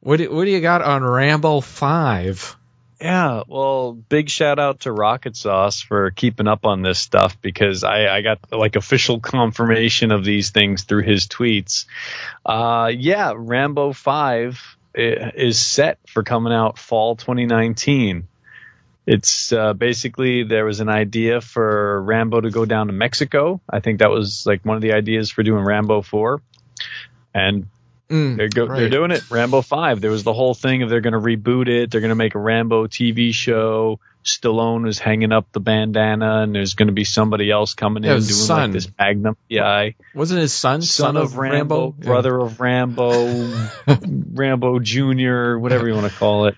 what 0.00 0.16
do, 0.18 0.30
what 0.34 0.44
do 0.44 0.50
you 0.50 0.60
got 0.60 0.82
on 0.82 1.02
Rambo 1.04 1.60
Five? 1.60 2.56
Yeah, 3.00 3.42
well, 3.48 3.92
big 3.92 4.30
shout 4.30 4.58
out 4.58 4.80
to 4.80 4.92
Rocket 4.92 5.36
Sauce 5.36 5.80
for 5.80 6.10
keeping 6.10 6.46
up 6.46 6.64
on 6.64 6.82
this 6.82 6.98
stuff 6.98 7.40
because 7.42 7.84
I, 7.84 8.06
I 8.08 8.22
got 8.22 8.38
like 8.52 8.76
official 8.76 9.20
confirmation 9.20 10.12
of 10.12 10.24
these 10.24 10.50
things 10.50 10.84
through 10.84 11.02
his 11.02 11.26
tweets. 11.26 11.86
Uh, 12.46 12.90
yeah, 12.94 13.32
Rambo 13.36 13.92
5 13.92 14.76
is 14.94 15.58
set 15.58 15.98
for 16.06 16.22
coming 16.22 16.52
out 16.52 16.78
fall 16.78 17.16
2019. 17.16 18.28
It's 19.06 19.52
uh, 19.52 19.74
basically 19.74 20.44
there 20.44 20.64
was 20.64 20.80
an 20.80 20.88
idea 20.88 21.40
for 21.40 22.00
Rambo 22.02 22.40
to 22.42 22.50
go 22.50 22.64
down 22.64 22.86
to 22.86 22.92
Mexico. 22.92 23.60
I 23.68 23.80
think 23.80 23.98
that 23.98 24.10
was 24.10 24.46
like 24.46 24.64
one 24.64 24.76
of 24.76 24.82
the 24.82 24.94
ideas 24.94 25.30
for 25.30 25.42
doing 25.42 25.64
Rambo 25.64 26.00
4. 26.02 26.40
And 27.34 27.66
Mm, 28.14 28.36
they're 28.36 28.48
go, 28.48 28.66
they're 28.68 28.88
doing 28.88 29.10
it. 29.10 29.28
Rambo 29.30 29.60
Five. 29.62 30.00
There 30.00 30.10
was 30.10 30.22
the 30.22 30.32
whole 30.32 30.54
thing 30.54 30.82
of 30.82 30.90
they're 30.90 31.00
going 31.00 31.14
to 31.14 31.18
reboot 31.20 31.68
it. 31.68 31.90
They're 31.90 32.00
going 32.00 32.10
to 32.10 32.14
make 32.14 32.34
a 32.34 32.38
Rambo 32.38 32.86
TV 32.86 33.32
show. 33.34 33.98
Stallone 34.24 34.88
is 34.88 34.98
hanging 34.98 35.32
up 35.32 35.52
the 35.52 35.60
bandana, 35.60 36.42
and 36.42 36.54
there's 36.54 36.74
going 36.74 36.86
to 36.86 36.94
be 36.94 37.04
somebody 37.04 37.50
else 37.50 37.74
coming 37.74 38.04
Yeah, 38.04 38.12
in 38.12 38.20
doing 38.20 38.30
son. 38.32 38.60
like 38.60 38.72
this 38.72 38.88
Magnum 38.98 39.36
PI, 39.50 39.96
Wasn't 40.14 40.40
his 40.40 40.52
son 40.52 40.80
son 40.80 41.16
of 41.18 41.36
Rambo, 41.36 41.94
Yeah. 41.98 42.04
brother 42.06 42.38
of 42.40 42.58
Rambo, 42.60 43.52
Rambo 44.32 44.78
Junior, 44.78 45.58
whatever 45.58 45.86
you 45.88 45.94
want 45.94 46.10
to 46.10 46.18
call 46.18 46.46
it. 46.46 46.54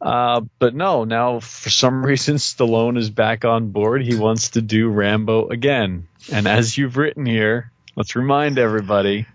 Uh, 0.00 0.42
but 0.58 0.74
no, 0.74 1.04
now 1.04 1.40
for 1.40 1.70
some 1.70 2.04
reason 2.06 2.36
Stallone 2.36 2.96
is 2.98 3.10
back 3.10 3.44
on 3.44 3.70
board. 3.70 4.02
He 4.02 4.14
wants 4.14 4.50
to 4.50 4.62
do 4.62 4.88
Rambo 4.88 5.48
again, 5.48 6.06
and 6.32 6.46
as 6.46 6.76
you've 6.78 6.96
written 6.96 7.26
here, 7.26 7.70
let's 7.96 8.14
remind 8.16 8.58
everybody 8.58 9.26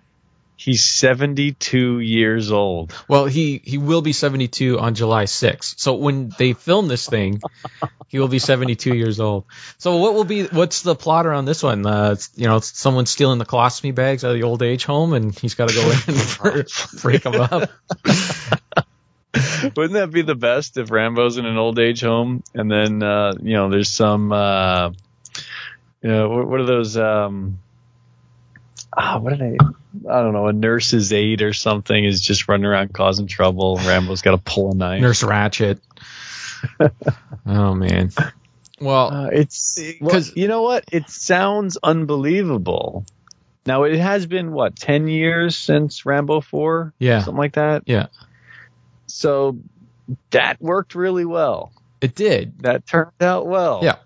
He's 0.62 0.84
72 0.84 2.00
years 2.02 2.52
old. 2.52 2.94
Well, 3.08 3.26
he 3.26 3.60
he 3.64 3.80
will 3.80 4.04
be 4.04 4.14
72 4.14 4.78
on 4.78 4.94
July 4.94 5.24
6th. 5.24 5.80
So 5.80 5.96
when 5.96 6.32
they 6.38 6.54
film 6.54 6.88
this 6.88 7.10
thing, 7.10 7.42
he 8.10 8.20
will 8.20 8.28
be 8.28 8.38
72 8.38 8.94
years 8.94 9.20
old. 9.20 9.46
So 9.80 9.98
what 9.98 10.14
will 10.14 10.24
be 10.24 10.44
what's 10.44 10.84
the 10.84 10.94
plot 10.94 11.26
around 11.26 11.46
this 11.46 11.64
one? 11.64 11.84
Uh, 11.84 12.12
it's, 12.12 12.30
you 12.36 12.46
know, 12.46 12.58
it's 12.58 12.78
someone 12.78 13.08
stealing 13.08 13.40
the 13.40 13.46
colostomy 13.46 13.96
bags 13.96 14.24
out 14.24 14.30
of 14.30 14.38
the 14.38 14.44
old 14.44 14.62
age 14.62 14.86
home, 14.86 15.14
and 15.14 15.36
he's 15.36 15.56
got 15.56 15.70
to 15.70 15.74
go 15.74 15.90
in 15.90 15.98
and 16.54 16.68
break 17.02 17.24
them 17.24 17.42
up. 17.42 17.72
Wouldn't 19.76 19.94
that 19.94 20.12
be 20.12 20.22
the 20.22 20.36
best 20.36 20.78
if 20.78 20.92
Rambo's 20.92 21.38
in 21.38 21.48
an 21.48 21.58
old 21.58 21.80
age 21.80 22.02
home 22.02 22.44
and 22.54 22.70
then 22.70 23.02
uh, 23.02 23.34
you 23.42 23.54
know 23.54 23.72
there's 23.72 23.90
some 23.90 24.32
uh, 24.32 24.92
you 26.04 26.10
know 26.12 26.30
what, 26.30 26.48
what 26.48 26.60
are 26.60 26.66
those 26.66 26.98
um, 26.98 27.58
ah 28.96 29.20
what 29.20 29.38
did 29.38 29.42
I 29.42 29.66
I 30.10 30.22
don't 30.22 30.34
know 30.34 30.48
a 30.48 30.54
nurse's 30.54 31.12
aide 31.14 31.42
or 31.42 31.54
something 31.54 32.04
is 32.04 32.22
just 32.22 32.48
running 32.48 32.66
around 32.66 32.94
causing 32.94 33.28
trouble. 33.28 33.78
Rambo's 33.78 34.22
got 34.22 34.32
to 34.32 34.38
pull 34.38 34.72
a 34.72 34.76
knife. 34.76 35.02
Nurse 35.02 35.24
Ratched. 35.24 35.80
oh 37.46 37.74
man. 37.76 38.12
Well, 38.80 39.14
Uh, 39.14 39.28
it's 39.32 39.80
because 39.80 40.36
you 40.36 40.48
know 40.48 40.64
what? 40.64 40.86
It 40.92 41.10
sounds 41.10 41.78
unbelievable. 41.84 43.06
Now 43.66 43.84
it 43.84 43.98
has 44.00 44.26
been 44.26 44.52
what 44.54 44.76
ten 44.76 45.08
years 45.08 45.56
since 45.58 46.06
Rambo 46.06 46.42
four, 46.42 46.94
Yeah. 46.98 47.20
something 47.22 47.38
like 47.38 47.54
that. 47.54 47.84
yeah, 47.86 48.08
So 49.06 49.58
that 50.32 50.60
worked 50.62 50.96
really 50.96 51.26
well. 51.26 51.72
it 52.02 52.16
did. 52.16 52.60
That 52.64 52.88
turned 52.88 53.12
out 53.22 53.46
well. 53.46 53.82
Yeah. 53.84 53.98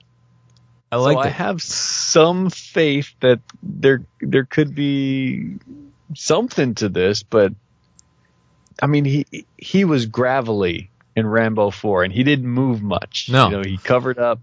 I 0.96 0.98
so 0.98 1.04
like 1.04 1.26
I 1.26 1.30
have 1.30 1.62
some 1.62 2.50
faith 2.50 3.14
that 3.20 3.41
there 3.62 4.04
there 4.22 4.46
could 4.46 4.74
be 4.74 5.58
something 6.16 6.76
to 6.76 6.89
this, 6.89 7.24
but 7.24 7.54
I 8.82 8.88
mean 8.88 9.04
he 9.04 9.46
he 9.58 9.84
was 9.84 10.06
gravelly 10.06 10.89
in 11.16 11.28
Rambo 11.28 11.72
four, 11.72 12.04
and 12.04 12.14
he 12.14 12.24
didn't 12.24 12.48
move 12.48 12.82
much. 12.82 13.30
No. 13.30 13.50
you 13.50 13.58
know 13.58 13.64
he 13.64 13.78
covered 13.78 14.20
up. 14.20 14.39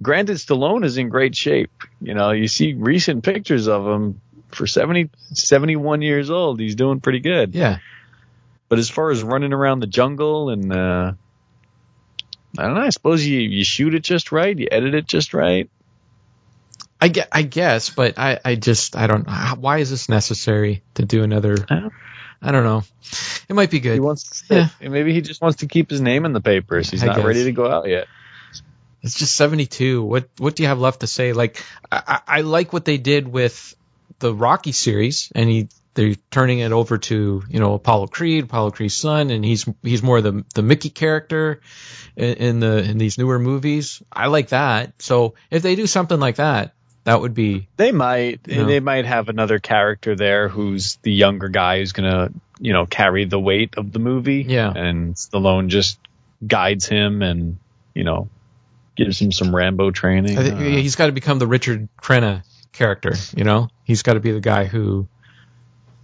Granted, 0.00 0.36
Stallone 0.36 0.84
is 0.84 0.96
in 0.96 1.08
great 1.08 1.36
shape. 1.36 1.70
You 2.00 2.14
know, 2.14 2.30
you 2.30 2.48
see 2.48 2.74
recent 2.74 3.22
pictures 3.22 3.68
of 3.68 3.86
him 3.86 4.20
for 4.48 4.66
70, 4.66 5.10
71 5.32 6.02
years 6.02 6.28
old. 6.28 6.58
He's 6.58 6.74
doing 6.74 7.00
pretty 7.00 7.20
good. 7.20 7.54
Yeah. 7.54 7.78
But 8.68 8.80
as 8.80 8.90
far 8.90 9.10
as 9.10 9.22
running 9.22 9.52
around 9.52 9.78
the 9.78 9.86
jungle 9.86 10.50
and 10.50 10.72
uh, 10.72 11.12
I 12.58 12.62
don't 12.64 12.74
know, 12.74 12.82
I 12.82 12.90
suppose 12.90 13.24
you 13.24 13.40
you 13.40 13.64
shoot 13.64 13.94
it 13.94 14.02
just 14.02 14.32
right, 14.32 14.56
you 14.58 14.68
edit 14.70 14.94
it 14.94 15.06
just 15.06 15.32
right. 15.34 15.68
I 17.00 17.08
get, 17.08 17.28
I 17.32 17.42
guess, 17.42 17.90
but 17.90 18.16
I, 18.16 18.38
I 18.44 18.54
just, 18.54 18.94
I 18.94 19.08
don't. 19.08 19.26
Why 19.58 19.78
is 19.78 19.90
this 19.90 20.08
necessary 20.08 20.82
to 20.94 21.04
do 21.04 21.24
another? 21.24 21.56
I 21.68 22.50
don't- 22.52 22.64
know. 22.64 22.84
It 23.48 23.54
might 23.54 23.70
be 23.70 23.80
good. 23.80 23.94
He 23.94 24.00
wants 24.00 24.42
to 24.48 24.70
Yeah. 24.80 24.88
maybe 24.88 25.12
he 25.12 25.20
just 25.20 25.40
wants 25.42 25.58
to 25.58 25.66
keep 25.66 25.90
his 25.90 26.00
name 26.00 26.24
in 26.24 26.32
the 26.32 26.40
papers. 26.40 26.90
He's 26.90 27.02
I 27.02 27.06
not 27.06 27.16
guess. 27.16 27.24
ready 27.24 27.44
to 27.44 27.52
go 27.52 27.70
out 27.70 27.88
yet. 27.88 28.06
It's 29.02 29.14
just 29.14 29.34
72. 29.34 30.02
What 30.04 30.28
what 30.38 30.54
do 30.54 30.62
you 30.62 30.68
have 30.68 30.78
left 30.78 31.00
to 31.00 31.06
say? 31.08 31.32
Like 31.32 31.60
I 31.90 32.20
I 32.26 32.40
like 32.42 32.72
what 32.72 32.84
they 32.84 32.98
did 32.98 33.26
with 33.26 33.74
the 34.20 34.32
Rocky 34.32 34.70
series, 34.72 35.30
and 35.34 35.48
he 35.50 35.68
they're 35.94 36.14
turning 36.30 36.60
it 36.60 36.72
over 36.72 36.98
to 36.98 37.42
you 37.48 37.60
know 37.60 37.74
Apollo 37.74 38.08
Creed, 38.08 38.44
Apollo 38.44 38.70
Creed's 38.72 38.94
son, 38.96 39.30
and 39.30 39.44
he's 39.44 39.66
he's 39.82 40.02
more 40.02 40.20
the 40.20 40.44
the 40.54 40.62
Mickey 40.62 40.90
character 40.90 41.60
in, 42.16 42.34
in 42.34 42.60
the 42.60 42.78
in 42.78 42.98
these 42.98 43.18
newer 43.18 43.38
movies. 43.38 44.02
I 44.12 44.26
like 44.28 44.48
that. 44.48 45.00
So 45.02 45.34
if 45.50 45.62
they 45.62 45.74
do 45.74 45.86
something 45.86 46.18
like 46.18 46.36
that, 46.36 46.74
that 47.04 47.20
would 47.20 47.34
be 47.34 47.68
They 47.76 47.92
might 47.92 48.40
Yeah. 48.46 48.64
they 48.64 48.80
might 48.80 49.04
have 49.06 49.28
another 49.28 49.58
character 49.58 50.14
there 50.16 50.48
who's 50.48 50.96
the 51.02 51.12
younger 51.12 51.48
guy 51.48 51.78
who's 51.78 51.92
gonna, 51.92 52.30
you 52.60 52.72
know, 52.72 52.86
carry 52.86 53.24
the 53.24 53.40
weight 53.40 53.74
of 53.76 53.92
the 53.92 53.98
movie. 53.98 54.44
Yeah. 54.48 54.72
And 54.72 55.14
Stallone 55.14 55.68
just 55.68 55.98
guides 56.46 56.86
him 56.86 57.22
and, 57.22 57.58
you 57.94 58.04
know, 58.04 58.28
gives 58.96 59.20
him 59.20 59.32
some 59.32 59.54
Rambo 59.54 59.90
training. 59.90 60.36
He's 60.58 60.96
got 60.96 61.06
to 61.06 61.12
become 61.12 61.38
the 61.38 61.46
Richard 61.46 61.88
Crenna 62.00 62.44
character. 62.72 63.14
You 63.36 63.44
know, 63.44 63.68
he's 63.84 64.02
got 64.02 64.14
to 64.14 64.20
be 64.20 64.32
the 64.32 64.40
guy 64.40 64.64
who 64.64 65.06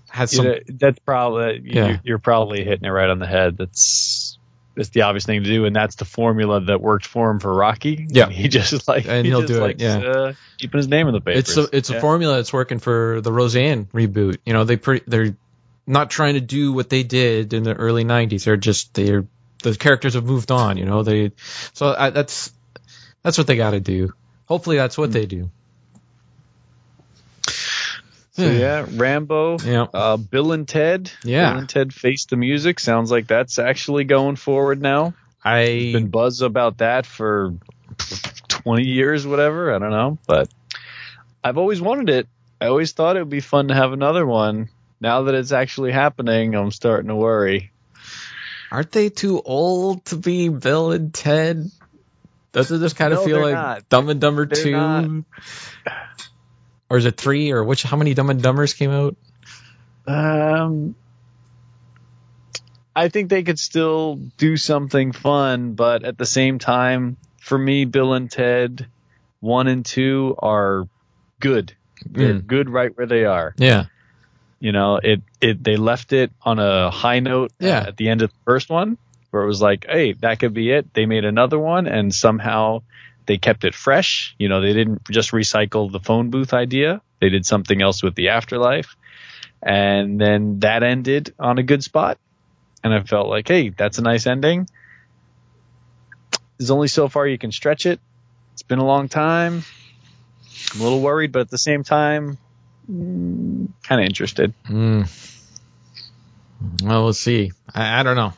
has 0.08 0.32
you 0.32 0.36
some. 0.36 0.46
know, 0.46 0.54
that's 0.68 0.98
probably 1.00 1.62
Yeah. 1.64 1.88
you, 1.88 1.98
you're 2.04 2.18
probably 2.18 2.64
hitting 2.64 2.84
it 2.84 2.90
right 2.90 3.08
on 3.10 3.18
the 3.18 3.26
head. 3.26 3.56
That's 3.58 4.38
it's 4.76 4.90
the 4.90 5.02
obvious 5.02 5.26
thing 5.26 5.42
to 5.42 5.48
do, 5.50 5.64
and 5.64 5.74
that's 5.74 5.96
the 5.96 6.04
formula 6.04 6.60
that 6.66 6.80
worked 6.80 7.04
for 7.06 7.30
him 7.30 7.40
for 7.40 7.52
Rocky. 7.52 8.06
Yeah. 8.08 8.28
he 8.28 8.48
just 8.48 8.86
like 8.88 9.06
And 9.08 9.26
he 9.26 9.30
he'll 9.32 9.40
just 9.42 9.52
do 9.52 9.64
it, 9.64 9.80
yeah. 9.80 9.96
uh, 9.98 10.32
keeping 10.58 10.78
his 10.78 10.86
name 10.88 11.08
in 11.08 11.14
the 11.14 11.20
papers. 11.20 11.48
It's 11.48 11.56
a 11.56 11.76
it's 11.76 11.90
a 11.90 12.00
formula 12.00 12.36
that's 12.36 12.52
working 12.52 12.78
for 12.78 13.20
the 13.20 13.32
Roseanne 13.32 13.86
reboot. 13.86 14.38
You 14.46 14.52
know, 14.52 14.64
they 14.64 14.76
pre- 14.76 15.02
they're 15.06 15.36
not 15.86 16.10
trying 16.10 16.34
to 16.34 16.40
do 16.40 16.72
what 16.72 16.90
they 16.90 17.02
did 17.02 17.52
in 17.54 17.62
the 17.64 17.74
early 17.74 18.04
'90s. 18.04 18.44
They're 18.44 18.56
just 18.56 18.94
they're 18.94 19.26
the 19.62 19.74
characters 19.74 20.14
have 20.14 20.24
moved 20.24 20.52
on. 20.52 20.76
You 20.76 20.84
know, 20.84 21.02
they 21.02 21.32
so 21.72 21.94
I, 21.98 22.10
that's 22.10 22.52
that's 23.22 23.36
what 23.36 23.46
they 23.48 23.56
got 23.56 23.72
to 23.72 23.80
do. 23.80 24.12
Hopefully, 24.46 24.76
that's 24.76 24.96
what 24.96 25.10
they 25.12 25.26
do. 25.26 25.50
So 28.38 28.50
yeah, 28.50 28.86
Rambo, 28.88 29.58
Yeah. 29.58 29.86
uh, 29.92 30.16
Bill 30.16 30.52
and 30.52 30.66
Ted. 30.68 31.10
Yeah. 31.24 31.50
Bill 31.50 31.58
and 31.60 31.68
Ted 31.68 31.92
Face 31.92 32.24
the 32.26 32.36
Music. 32.36 32.78
Sounds 32.78 33.10
like 33.10 33.26
that's 33.26 33.58
actually 33.58 34.04
going 34.04 34.36
forward 34.36 34.80
now. 34.80 35.14
I've 35.44 35.92
Been 35.92 36.08
buzz 36.08 36.40
about 36.42 36.78
that 36.78 37.04
for 37.04 37.54
20 38.48 38.84
years, 38.84 39.26
whatever. 39.26 39.74
I 39.74 39.78
don't 39.78 39.90
know, 39.90 40.18
but 40.26 40.48
I've 41.42 41.58
always 41.58 41.80
wanted 41.80 42.10
it. 42.10 42.28
I 42.60 42.66
always 42.66 42.92
thought 42.92 43.16
it 43.16 43.20
would 43.20 43.30
be 43.30 43.40
fun 43.40 43.68
to 43.68 43.74
have 43.74 43.92
another 43.92 44.24
one. 44.26 44.68
Now 45.00 45.22
that 45.22 45.34
it's 45.34 45.52
actually 45.52 45.92
happening, 45.92 46.54
I'm 46.54 46.70
starting 46.70 47.08
to 47.08 47.14
worry. 47.16 47.70
aren't 48.70 48.92
they 48.92 49.08
too 49.10 49.40
old 49.44 50.04
to 50.06 50.16
be 50.16 50.48
Bill 50.48 50.92
and 50.92 51.12
Ted? 51.14 51.70
Doesn't 52.52 52.80
this 52.80 52.92
kind 52.94 53.12
of 53.12 53.20
No, 53.20 53.24
feel 53.26 53.40
like 53.40 53.54
not. 53.54 53.88
Dumb 53.88 54.08
and 54.08 54.20
Dumber 54.20 54.46
They're 54.46 54.62
two? 54.62 54.72
not. 54.72 55.24
Or 56.90 56.96
is 56.96 57.04
it 57.04 57.16
three? 57.16 57.50
Or 57.52 57.62
which? 57.64 57.82
How 57.82 57.96
many 57.96 58.14
Dumb 58.14 58.30
and 58.30 58.42
Dumbers 58.42 58.76
came 58.76 58.90
out? 58.90 59.16
Um, 60.06 60.94
I 62.96 63.08
think 63.08 63.28
they 63.30 63.42
could 63.42 63.58
still 63.58 64.16
do 64.38 64.56
something 64.56 65.12
fun, 65.12 65.74
but 65.74 66.04
at 66.04 66.18
the 66.18 66.26
same 66.26 66.58
time, 66.58 67.16
for 67.40 67.56
me, 67.58 67.84
Bill 67.84 68.14
and 68.14 68.30
Ted 68.30 68.86
one 69.40 69.68
and 69.68 69.84
two 69.84 70.34
are 70.38 70.88
good. 71.40 71.74
They're 72.04 72.34
Mm. 72.34 72.46
good 72.46 72.70
right 72.70 72.96
where 72.96 73.06
they 73.06 73.24
are. 73.24 73.54
Yeah, 73.56 73.86
You 74.60 74.72
know, 74.72 74.96
it 74.96 75.22
it 75.40 75.62
they 75.62 75.76
left 75.76 76.12
it 76.12 76.32
on 76.42 76.58
a 76.58 76.90
high 76.90 77.20
note 77.20 77.52
Yeah. 77.60 77.84
at 77.88 77.96
the 77.96 78.08
end 78.08 78.22
of 78.22 78.30
the 78.30 78.38
first 78.44 78.68
one, 78.68 78.98
where 79.30 79.44
it 79.44 79.46
was 79.46 79.62
like, 79.62 79.86
hey, 79.88 80.14
that 80.14 80.40
could 80.40 80.52
be 80.54 80.70
it. 80.72 80.92
They 80.94 81.06
made 81.06 81.24
another 81.24 81.58
one, 81.58 81.86
and 81.86 82.12
somehow 82.12 82.82
they 83.28 83.38
kept 83.38 83.64
it 83.64 83.74
fresh. 83.74 84.34
You 84.38 84.48
know, 84.48 84.60
they 84.60 84.72
didn't 84.72 85.08
just 85.08 85.30
recycle 85.30 85.92
the 85.92 86.00
phone 86.00 86.30
booth 86.30 86.52
idea. 86.52 87.00
They 87.20 87.28
did 87.28 87.46
something 87.46 87.80
else 87.80 88.02
with 88.02 88.14
the 88.14 88.30
afterlife, 88.30 88.96
and 89.62 90.20
then 90.20 90.60
that 90.60 90.82
ended 90.82 91.34
on 91.38 91.58
a 91.58 91.62
good 91.62 91.84
spot. 91.84 92.18
And 92.82 92.94
I 92.94 93.00
felt 93.02 93.28
like, 93.28 93.46
hey, 93.46 93.68
that's 93.68 93.98
a 93.98 94.02
nice 94.02 94.26
ending. 94.26 94.68
There's 96.56 96.70
only 96.70 96.88
so 96.88 97.08
far 97.08 97.26
you 97.26 97.38
can 97.38 97.52
stretch 97.52 97.86
it. 97.86 98.00
It's 98.54 98.62
been 98.62 98.78
a 98.78 98.86
long 98.86 99.08
time. 99.08 99.62
I'm 100.74 100.80
a 100.80 100.82
little 100.82 101.00
worried, 101.00 101.30
but 101.30 101.40
at 101.40 101.50
the 101.50 101.58
same 101.58 101.84
time, 101.84 102.38
kind 102.88 104.00
of 104.00 104.06
interested. 104.06 104.54
Mm. 104.64 105.06
Well, 106.82 107.04
we'll 107.04 107.12
see. 107.12 107.52
I, 107.72 108.00
I 108.00 108.02
don't 108.02 108.16
know. 108.16 108.32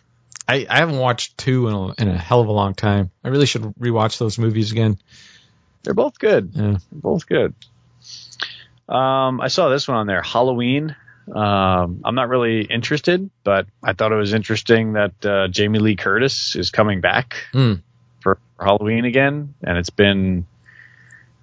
I, 0.50 0.66
I 0.68 0.78
haven't 0.78 0.98
watched 0.98 1.38
two 1.38 1.68
in 1.68 1.74
a, 1.74 2.02
in 2.02 2.08
a 2.08 2.18
hell 2.18 2.40
of 2.40 2.48
a 2.48 2.52
long 2.52 2.74
time. 2.74 3.12
I 3.22 3.28
really 3.28 3.46
should 3.46 3.62
rewatch 3.62 4.18
those 4.18 4.36
movies 4.36 4.72
again. 4.72 4.98
They're 5.84 5.94
both 5.94 6.18
good. 6.18 6.50
Yeah. 6.54 6.62
They're 6.62 6.78
both 6.90 7.26
good. 7.28 7.54
Um, 8.88 9.40
I 9.40 9.46
saw 9.46 9.68
this 9.68 9.86
one 9.86 9.96
on 9.98 10.06
there, 10.08 10.22
Halloween. 10.22 10.96
Um, 11.32 12.00
I'm 12.04 12.16
not 12.16 12.28
really 12.28 12.62
interested, 12.62 13.30
but 13.44 13.66
I 13.80 13.92
thought 13.92 14.10
it 14.10 14.16
was 14.16 14.32
interesting 14.32 14.94
that 14.94 15.24
uh, 15.24 15.46
Jamie 15.46 15.78
Lee 15.78 15.94
Curtis 15.94 16.56
is 16.56 16.70
coming 16.70 17.00
back 17.00 17.36
Mm. 17.52 17.82
for, 18.20 18.38
Halloween 18.58 19.04
again, 19.04 19.54
and 19.62 19.78
it's 19.78 19.90
been 19.90 20.46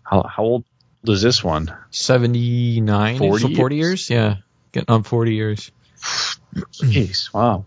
how, 0.04 0.24
how 0.24 0.44
old 0.44 0.66
is 1.06 1.22
this 1.22 1.42
one? 1.44 1.74
79, 1.92 3.18
40 3.18 3.42
so 3.42 3.56
40 3.56 3.76
years? 3.78 3.88
years? 3.88 4.10
Yeah. 4.10 4.36
Getting 4.74 4.94
on 4.94 5.04
40 5.04 5.34
years. 5.34 5.72
Jeez, 5.96 7.34
wow. 7.34 7.66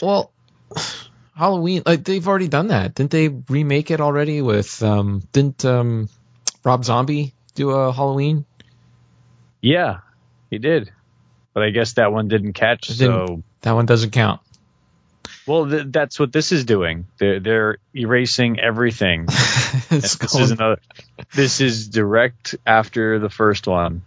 Well, 0.00 0.32
Halloween, 1.36 1.82
like 1.86 2.04
they've 2.04 2.26
already 2.26 2.48
done 2.48 2.68
that. 2.68 2.94
Didn't 2.94 3.10
they 3.10 3.28
remake 3.28 3.90
it 3.90 4.00
already 4.00 4.42
with, 4.42 4.82
um, 4.82 5.22
didn't, 5.32 5.64
um, 5.64 6.08
Rob 6.64 6.84
Zombie 6.84 7.34
do 7.54 7.70
a 7.70 7.92
Halloween? 7.92 8.44
Yeah, 9.60 10.00
he 10.50 10.58
did, 10.58 10.92
but 11.52 11.62
I 11.62 11.70
guess 11.70 11.94
that 11.94 12.12
one 12.12 12.28
didn't 12.28 12.52
catch. 12.52 12.90
It 12.90 12.94
So 12.94 13.26
didn't. 13.26 13.44
That 13.62 13.72
one 13.72 13.86
doesn't 13.86 14.10
count. 14.10 14.40
Well, 15.46 15.68
th- 15.68 15.86
that's 15.88 16.18
what 16.18 16.32
this 16.32 16.52
is 16.52 16.64
doing. 16.64 17.06
They're, 17.18 17.40
they're 17.40 17.78
erasing 17.94 18.60
everything. 18.60 19.28
This 19.90 20.34
is 20.34 20.50
another. 20.52 20.80
This 21.34 21.60
is 21.60 21.88
direct 21.88 22.54
after 22.64 23.18
the 23.18 23.28
first 23.28 23.66
one. 23.66 24.02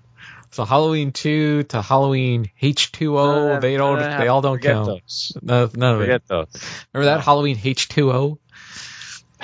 So 0.57 0.65
Halloween 0.65 1.11
two 1.11 1.61
to 1.65 1.83
Halloween 1.83 2.49
H 2.59 2.91
two 2.91 3.19
O, 3.19 3.59
they 3.59 3.77
don't, 3.77 3.99
Uh, 3.99 4.17
they 4.17 4.27
all 4.27 4.41
don't 4.41 4.59
count. 4.59 4.87
Those. 4.87 5.37
No, 5.39 5.69
none 5.75 5.93
of 5.93 6.01
it. 6.01 6.05
Forget 6.05 6.27
those. 6.27 6.47
Remember 6.91 7.13
that 7.15 7.23
Halloween 7.23 7.59
H 7.63 7.87
two 7.87 8.11
O? 8.11 8.39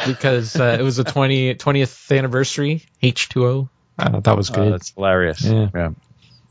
Because 0.07 0.59
uh, 0.59 0.75
it 0.79 0.81
was 0.81 0.95
the 0.95 1.03
20, 1.03 1.53
20th 1.53 2.17
anniversary 2.17 2.81
H 2.99 3.29
two 3.29 3.45
O. 3.45 3.69
That 3.97 4.35
was 4.35 4.49
Oh, 4.49 4.55
good. 4.55 4.73
that's 4.73 4.89
hilarious. 4.95 5.43
Yeah. 5.43 5.69
yeah. 5.75 5.89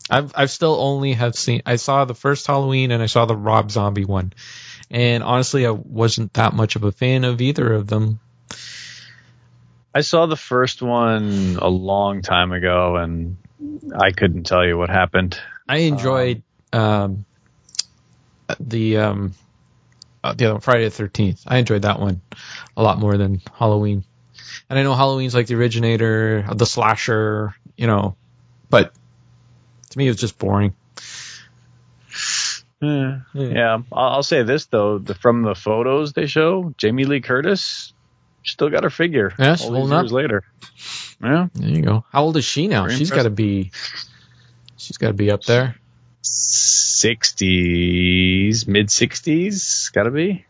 I've 0.08 0.30
I've 0.36 0.50
still 0.52 0.76
only 0.78 1.14
have 1.14 1.34
seen 1.34 1.62
I 1.66 1.74
saw 1.74 2.04
the 2.04 2.14
first 2.14 2.46
Halloween 2.46 2.92
and 2.92 3.02
I 3.02 3.06
saw 3.06 3.24
the 3.24 3.34
Rob 3.34 3.72
Zombie 3.72 4.04
one. 4.04 4.32
And 4.92 5.24
honestly 5.24 5.66
I 5.66 5.72
wasn't 5.72 6.34
that 6.34 6.54
much 6.54 6.76
of 6.76 6.84
a 6.84 6.92
fan 6.92 7.24
of 7.24 7.40
either 7.40 7.72
of 7.72 7.88
them. 7.88 8.20
I 9.92 10.02
saw 10.02 10.26
the 10.26 10.36
first 10.36 10.82
one 10.82 11.58
a 11.60 11.68
long 11.68 12.22
time 12.22 12.52
ago, 12.52 12.96
and 12.96 13.36
I 13.94 14.12
couldn't 14.12 14.44
tell 14.44 14.64
you 14.66 14.78
what 14.78 14.90
happened. 14.90 15.38
I 15.68 15.78
enjoyed 15.78 16.42
um, 16.72 17.24
the 18.60 18.98
um, 18.98 19.34
uh, 20.22 20.34
the 20.34 20.46
other 20.46 20.54
one, 20.54 20.60
Friday 20.60 20.84
the 20.84 20.90
Thirteenth. 20.90 21.42
I 21.46 21.58
enjoyed 21.58 21.82
that 21.82 22.00
one 22.00 22.20
a 22.76 22.82
lot 22.82 22.98
more 22.98 23.16
than 23.16 23.40
Halloween. 23.58 24.04
And 24.68 24.78
I 24.78 24.82
know 24.82 24.94
Halloween's 24.94 25.34
like 25.34 25.46
the 25.46 25.54
originator 25.54 26.44
of 26.48 26.58
the 26.58 26.66
slasher, 26.66 27.54
you 27.76 27.86
know, 27.86 28.16
but 28.70 28.92
to 29.90 29.98
me 29.98 30.06
it 30.06 30.10
was 30.10 30.20
just 30.20 30.38
boring. 30.38 30.74
Yeah, 32.80 33.20
yeah. 33.32 33.78
I'll, 33.92 34.08
I'll 34.08 34.22
say 34.22 34.42
this 34.42 34.66
though: 34.66 34.98
the, 34.98 35.14
from 35.14 35.42
the 35.42 35.54
photos 35.54 36.12
they 36.12 36.26
show, 36.26 36.74
Jamie 36.76 37.04
Lee 37.04 37.20
Curtis 37.20 37.92
still 38.51 38.70
got 38.70 38.84
her 38.84 38.90
figure. 38.90 39.32
Yeah, 39.38 39.51
all 39.51 39.57
she's 39.57 39.70
up. 39.70 40.03
years 40.03 40.12
later. 40.12 40.45
Yeah, 41.22 41.49
There 41.55 41.68
you 41.68 41.82
go. 41.82 42.05
How 42.11 42.24
old 42.24 42.36
is 42.36 42.45
she 42.45 42.68
now? 42.68 42.84
Very 42.86 42.97
She's 42.97 43.11
got 43.11 43.24
to 43.24 43.30
be. 43.30 43.70
She's 44.76 44.97
got 44.99 45.09
to 45.09 45.14
be 45.14 45.30
up 45.30 45.45
there. 45.45 45.76
sixties, 46.22 48.66
mid 48.66 48.90
sixties, 48.90 49.90
got 49.95 50.05
to 50.05 50.11
be. 50.11 50.45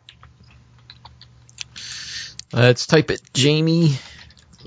Let's 2.52 2.86
type 2.86 3.10
it. 3.10 3.22
Jamie 3.32 3.94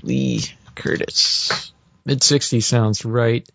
Lee 0.02 0.42
Curtis. 0.74 1.72
Mid 2.04 2.20
60s 2.20 2.62
sounds 2.62 3.04
right. 3.04 3.48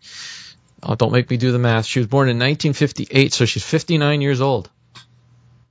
Oh, 0.82 0.94
don't 0.94 1.12
make 1.12 1.30
me 1.30 1.36
do 1.36 1.52
the 1.52 1.58
math. 1.58 1.86
She 1.86 2.00
was 2.00 2.06
born 2.06 2.28
in 2.28 2.38
1958, 2.38 3.32
so 3.32 3.44
she's 3.44 3.64
59 3.64 4.20
years 4.20 4.40
old. 4.40 4.70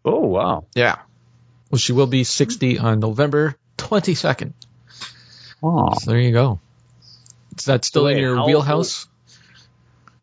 Oh 0.03 0.19
wow! 0.19 0.65
Yeah. 0.73 0.97
Well, 1.69 1.77
she 1.77 1.93
will 1.93 2.07
be 2.07 2.23
60 2.23 2.79
on 2.79 2.99
November 2.99 3.55
22nd. 3.81 4.53
Oh. 5.63 5.93
So 5.99 6.11
there 6.11 6.19
you 6.19 6.31
go. 6.31 6.59
Is 7.57 7.65
that 7.65 7.85
still 7.85 8.07
in 8.07 8.17
your 8.17 8.35
how 8.37 8.45
wheelhouse? 8.47 9.07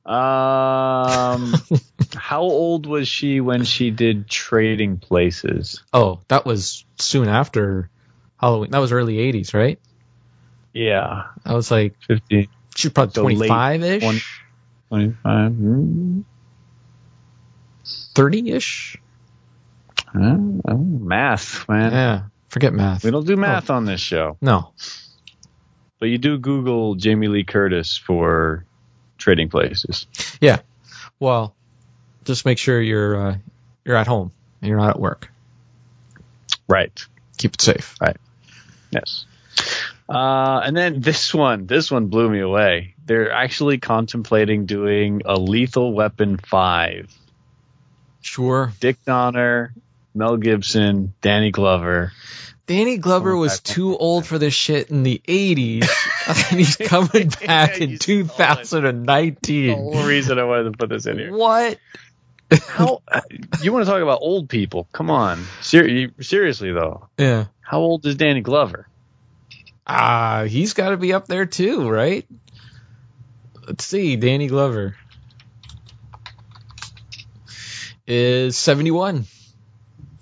Um, 0.06 1.54
how 2.16 2.40
old 2.42 2.86
was 2.86 3.06
she 3.08 3.40
when 3.40 3.64
she 3.64 3.90
did 3.90 4.28
Trading 4.28 4.96
Places? 4.96 5.82
Oh, 5.92 6.20
that 6.28 6.46
was 6.46 6.84
soon 6.98 7.28
after 7.28 7.90
Halloween. 8.40 8.70
That 8.70 8.78
was 8.78 8.90
early 8.92 9.16
80s, 9.16 9.52
right? 9.52 9.78
Yeah, 10.72 11.24
I 11.44 11.54
was 11.54 11.70
like, 11.70 11.94
fifty. 12.06 12.48
she 12.74 12.88
was 12.88 12.92
probably 12.92 13.12
So 13.14 13.24
late 13.24 13.48
25 13.48 13.82
ish, 13.82 14.02
20 14.02 15.14
25. 15.22 15.52
mm, 15.52 16.24
30 18.14 18.50
ish. 18.50 18.96
oh, 20.14 20.76
math, 20.76 21.68
man. 21.68 21.92
Yeah. 21.92 22.22
Forget 22.48 22.72
math. 22.72 23.04
We 23.04 23.10
don't 23.10 23.26
do 23.26 23.36
math 23.36 23.70
on 23.70 23.84
this 23.84 24.00
show, 24.00 24.36
No. 24.40 24.72
but 26.00 26.06
you 26.06 26.18
do 26.18 26.38
Google 26.38 26.94
Jamie 26.94 27.28
Lee 27.28 27.44
Curtis 27.44 27.96
for 27.96 28.64
Trading 29.18 29.48
Places. 29.50 30.06
Yeah. 30.40 30.60
Well, 31.20 31.54
just 32.24 32.44
make 32.46 32.58
sure 32.58 32.80
you're 32.80 33.28
uh, 33.30 33.36
you're 33.84 33.96
at 33.96 34.06
home 34.06 34.32
and 34.62 34.68
you're 34.68 34.78
not 34.78 34.90
at 34.90 35.00
work. 35.00 35.30
Right. 36.68 36.92
Keep 37.36 37.54
it 37.54 37.60
safe. 37.60 37.96
Right. 38.00 38.16
Yes. 38.90 39.26
Uh, 40.08 40.60
and 40.64 40.76
then 40.76 41.00
this 41.00 41.34
one, 41.34 41.66
this 41.66 41.90
one 41.90 42.06
blew 42.06 42.30
me 42.30 42.40
away. 42.40 42.94
They're 43.04 43.30
actually 43.30 43.78
contemplating 43.78 44.64
doing 44.66 45.22
a 45.26 45.38
Lethal 45.38 45.92
Weapon 45.92 46.38
5. 46.38 47.12
Sure. 48.22 48.72
Dick 48.80 49.04
Donner, 49.04 49.74
Mel 50.14 50.36
Gibson, 50.36 51.14
Danny 51.20 51.50
Glover. 51.50 52.12
Danny 52.66 52.98
Glover 52.98 53.34
was 53.36 53.60
too 53.60 53.96
old 53.96 54.26
for 54.26 54.38
this 54.38 54.52
shit 54.52 54.90
in 54.90 55.02
the 55.02 55.22
80s, 55.26 55.88
and 56.50 56.58
he's 56.58 56.76
coming 56.76 57.28
back 57.28 57.80
in 57.80 57.90
You 57.92 57.98
stole 58.26 58.36
it. 58.58 58.66
The 59.68 59.74
whole 59.74 60.02
reason 60.04 60.38
I 60.38 60.44
wanted 60.44 60.72
to 60.72 60.78
put 60.78 60.90
this 60.90 61.06
in 61.06 61.18
here. 61.18 61.32
What? 61.34 61.78
How 62.66 63.00
you 63.62 63.72
want 63.72 63.84
to 63.84 63.90
talk 63.90 64.02
about 64.02 64.20
old 64.22 64.48
people? 64.48 64.88
Come 64.92 65.10
on, 65.10 65.44
Ser- 65.60 66.10
seriously 66.20 66.72
though. 66.72 67.08
Yeah. 67.18 67.46
How 67.60 67.80
old 67.80 68.04
is 68.06 68.16
Danny 68.16 68.40
Glover? 68.40 68.88
Ah, 69.86 70.44
he's 70.46 70.74
got 70.74 70.90
to 70.90 70.96
be 70.96 71.12
up 71.14 71.26
there 71.26 71.46
too, 71.46 71.88
right? 71.88 72.26
Let's 73.66 73.84
see. 73.84 74.16
Danny 74.16 74.46
Glover 74.46 74.96
is 78.06 78.56
71. 78.56 79.26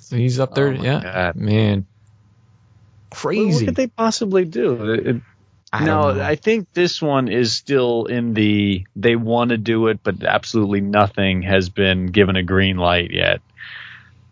So 0.07 0.17
he's 0.17 0.39
up 0.39 0.55
there. 0.55 0.69
Oh 0.69 0.83
yeah. 0.83 1.01
God. 1.03 1.35
Man. 1.35 1.85
What, 3.11 3.19
Crazy. 3.19 3.53
what 3.53 3.65
could 3.65 3.75
they 3.75 3.89
possibly 3.89 4.45
do? 4.45 4.93
It- 4.93 5.07
it- 5.07 5.23
I 5.73 5.85
no. 5.85 6.21
I 6.23 6.37
think 6.37 6.73
this 6.73 7.03
one 7.03 7.27
is 7.27 7.53
still 7.53 8.05
in 8.05 8.35
the 8.35 8.87
they 8.95 9.17
want 9.17 9.51
to 9.51 9.59
do 9.59 9.89
it, 9.89 9.99
but 10.01 10.23
absolutely 10.23 10.81
nothing 10.81 11.43
has 11.43 11.69
been 11.71 12.07
given 12.07 12.37
a 12.37 12.45
green 12.45 12.77
light 12.77 13.11
yet. 13.11 13.41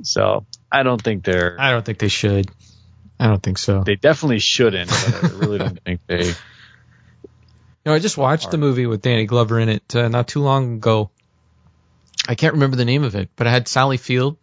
So 0.02 0.46
I 0.70 0.84
don't 0.84 1.02
think 1.02 1.24
they're. 1.24 1.60
I 1.60 1.72
don't 1.72 1.84
think 1.84 1.98
they 1.98 2.08
should. 2.08 2.48
I 3.18 3.26
don't 3.26 3.42
think 3.42 3.58
so. 3.58 3.82
They 3.82 3.96
definitely 3.96 4.38
shouldn't. 4.38 4.88
But 4.90 5.24
I 5.24 5.28
really 5.38 5.58
don't 5.58 5.82
think 5.82 6.00
they. 6.06 6.34
You 7.84 7.90
know, 7.90 7.96
I 7.96 7.98
just 7.98 8.16
watched 8.16 8.50
the 8.50 8.56
movie 8.56 8.86
with 8.86 9.02
Danny 9.02 9.26
Glover 9.26 9.60
in 9.60 9.68
it 9.68 9.94
uh, 9.94 10.08
not 10.08 10.26
too 10.26 10.40
long 10.40 10.76
ago. 10.76 11.10
I 12.26 12.34
can't 12.34 12.54
remember 12.54 12.76
the 12.76 12.86
name 12.86 13.04
of 13.04 13.14
it, 13.14 13.28
but 13.36 13.46
I 13.46 13.50
had 13.50 13.68
Sally 13.68 13.98
Field 13.98 14.38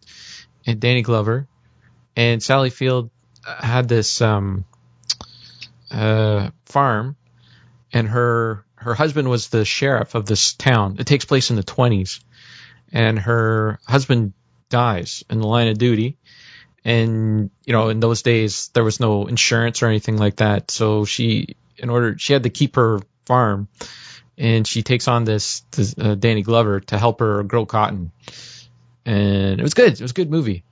and 0.66 0.80
Danny 0.80 1.02
Glover, 1.02 1.46
and 2.16 2.42
Sally 2.42 2.70
Field 2.70 3.10
uh, 3.46 3.64
had 3.64 3.88
this 3.88 4.20
um, 4.20 4.64
uh, 5.90 6.50
farm, 6.66 7.16
and 7.92 8.08
her 8.08 8.64
her 8.76 8.94
husband 8.94 9.28
was 9.28 9.48
the 9.48 9.64
sheriff 9.64 10.14
of 10.14 10.26
this 10.26 10.54
town. 10.54 10.96
It 10.98 11.06
takes 11.06 11.24
place 11.24 11.50
in 11.50 11.56
the 11.56 11.62
twenties, 11.62 12.20
and 12.92 13.18
her 13.18 13.78
husband 13.86 14.32
dies 14.68 15.22
in 15.30 15.38
the 15.38 15.46
line 15.46 15.68
of 15.68 15.78
duty. 15.78 16.16
And 16.84 17.50
you 17.64 17.72
know, 17.72 17.90
in 17.90 18.00
those 18.00 18.22
days, 18.22 18.70
there 18.74 18.82
was 18.82 18.98
no 18.98 19.26
insurance 19.26 19.82
or 19.82 19.86
anything 19.86 20.16
like 20.16 20.36
that. 20.36 20.72
So 20.72 21.04
she, 21.04 21.56
in 21.76 21.90
order, 21.90 22.18
she 22.18 22.32
had 22.32 22.42
to 22.42 22.50
keep 22.50 22.74
her 22.74 23.00
farm, 23.24 23.68
and 24.36 24.66
she 24.66 24.82
takes 24.82 25.06
on 25.06 25.24
this, 25.24 25.60
this 25.70 25.94
uh, 25.96 26.16
Danny 26.16 26.42
Glover 26.42 26.80
to 26.80 26.98
help 26.98 27.20
her 27.20 27.44
grow 27.44 27.66
cotton. 27.66 28.10
And 29.04 29.58
it 29.58 29.62
was 29.62 29.74
good. 29.74 29.92
It 29.92 30.00
was 30.00 30.10
a 30.12 30.14
good 30.14 30.30
movie. 30.30 30.64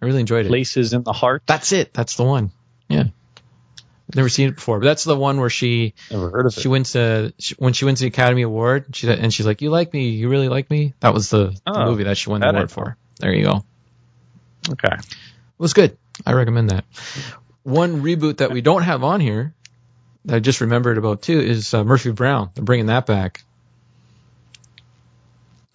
I 0.00 0.06
really 0.06 0.20
enjoyed 0.20 0.46
it. 0.46 0.48
Places 0.48 0.92
in 0.92 1.02
the 1.02 1.12
heart. 1.12 1.42
That's 1.46 1.72
it. 1.72 1.92
That's 1.94 2.16
the 2.16 2.24
one. 2.24 2.50
Yeah. 2.88 3.04
Never 4.14 4.28
seen 4.28 4.50
it 4.50 4.56
before, 4.56 4.80
but 4.80 4.84
that's 4.84 5.04
the 5.04 5.16
one 5.16 5.40
where 5.40 5.50
she 5.50 5.94
Never 6.10 6.30
heard 6.30 6.46
of 6.46 6.52
she 6.52 6.68
wins 6.68 6.94
uh 6.94 7.30
she, 7.38 7.54
when 7.58 7.72
she 7.72 7.84
wins 7.86 8.00
the 8.00 8.06
Academy 8.06 8.42
Award. 8.42 8.94
She 8.94 9.08
and 9.08 9.32
she's 9.32 9.46
like, 9.46 9.62
"You 9.62 9.70
like 9.70 9.92
me? 9.92 10.10
You 10.10 10.28
really 10.28 10.48
like 10.48 10.70
me?" 10.70 10.92
That 11.00 11.14
was 11.14 11.30
the, 11.30 11.46
the 11.46 11.60
Oh, 11.66 11.86
movie 11.86 12.04
that 12.04 12.18
she 12.18 12.28
won 12.28 12.40
the 12.40 12.50
award 12.50 12.70
for. 12.70 12.96
There 13.18 13.32
you 13.32 13.44
go. 13.44 13.64
Okay. 14.70 14.94
It 14.94 15.06
was 15.58 15.72
good. 15.72 15.96
I 16.24 16.32
recommend 16.32 16.70
that. 16.70 16.84
One 17.62 18.02
reboot 18.02 18.38
that 18.38 18.50
we 18.50 18.60
don't 18.60 18.82
have 18.82 19.02
on 19.04 19.20
here 19.20 19.54
that 20.26 20.36
I 20.36 20.40
just 20.40 20.60
remembered 20.60 20.98
about 20.98 21.22
too 21.22 21.40
is 21.40 21.72
uh, 21.72 21.82
Murphy 21.84 22.10
Brown. 22.10 22.50
They're 22.54 22.64
bringing 22.64 22.86
that 22.86 23.06
back. 23.06 23.43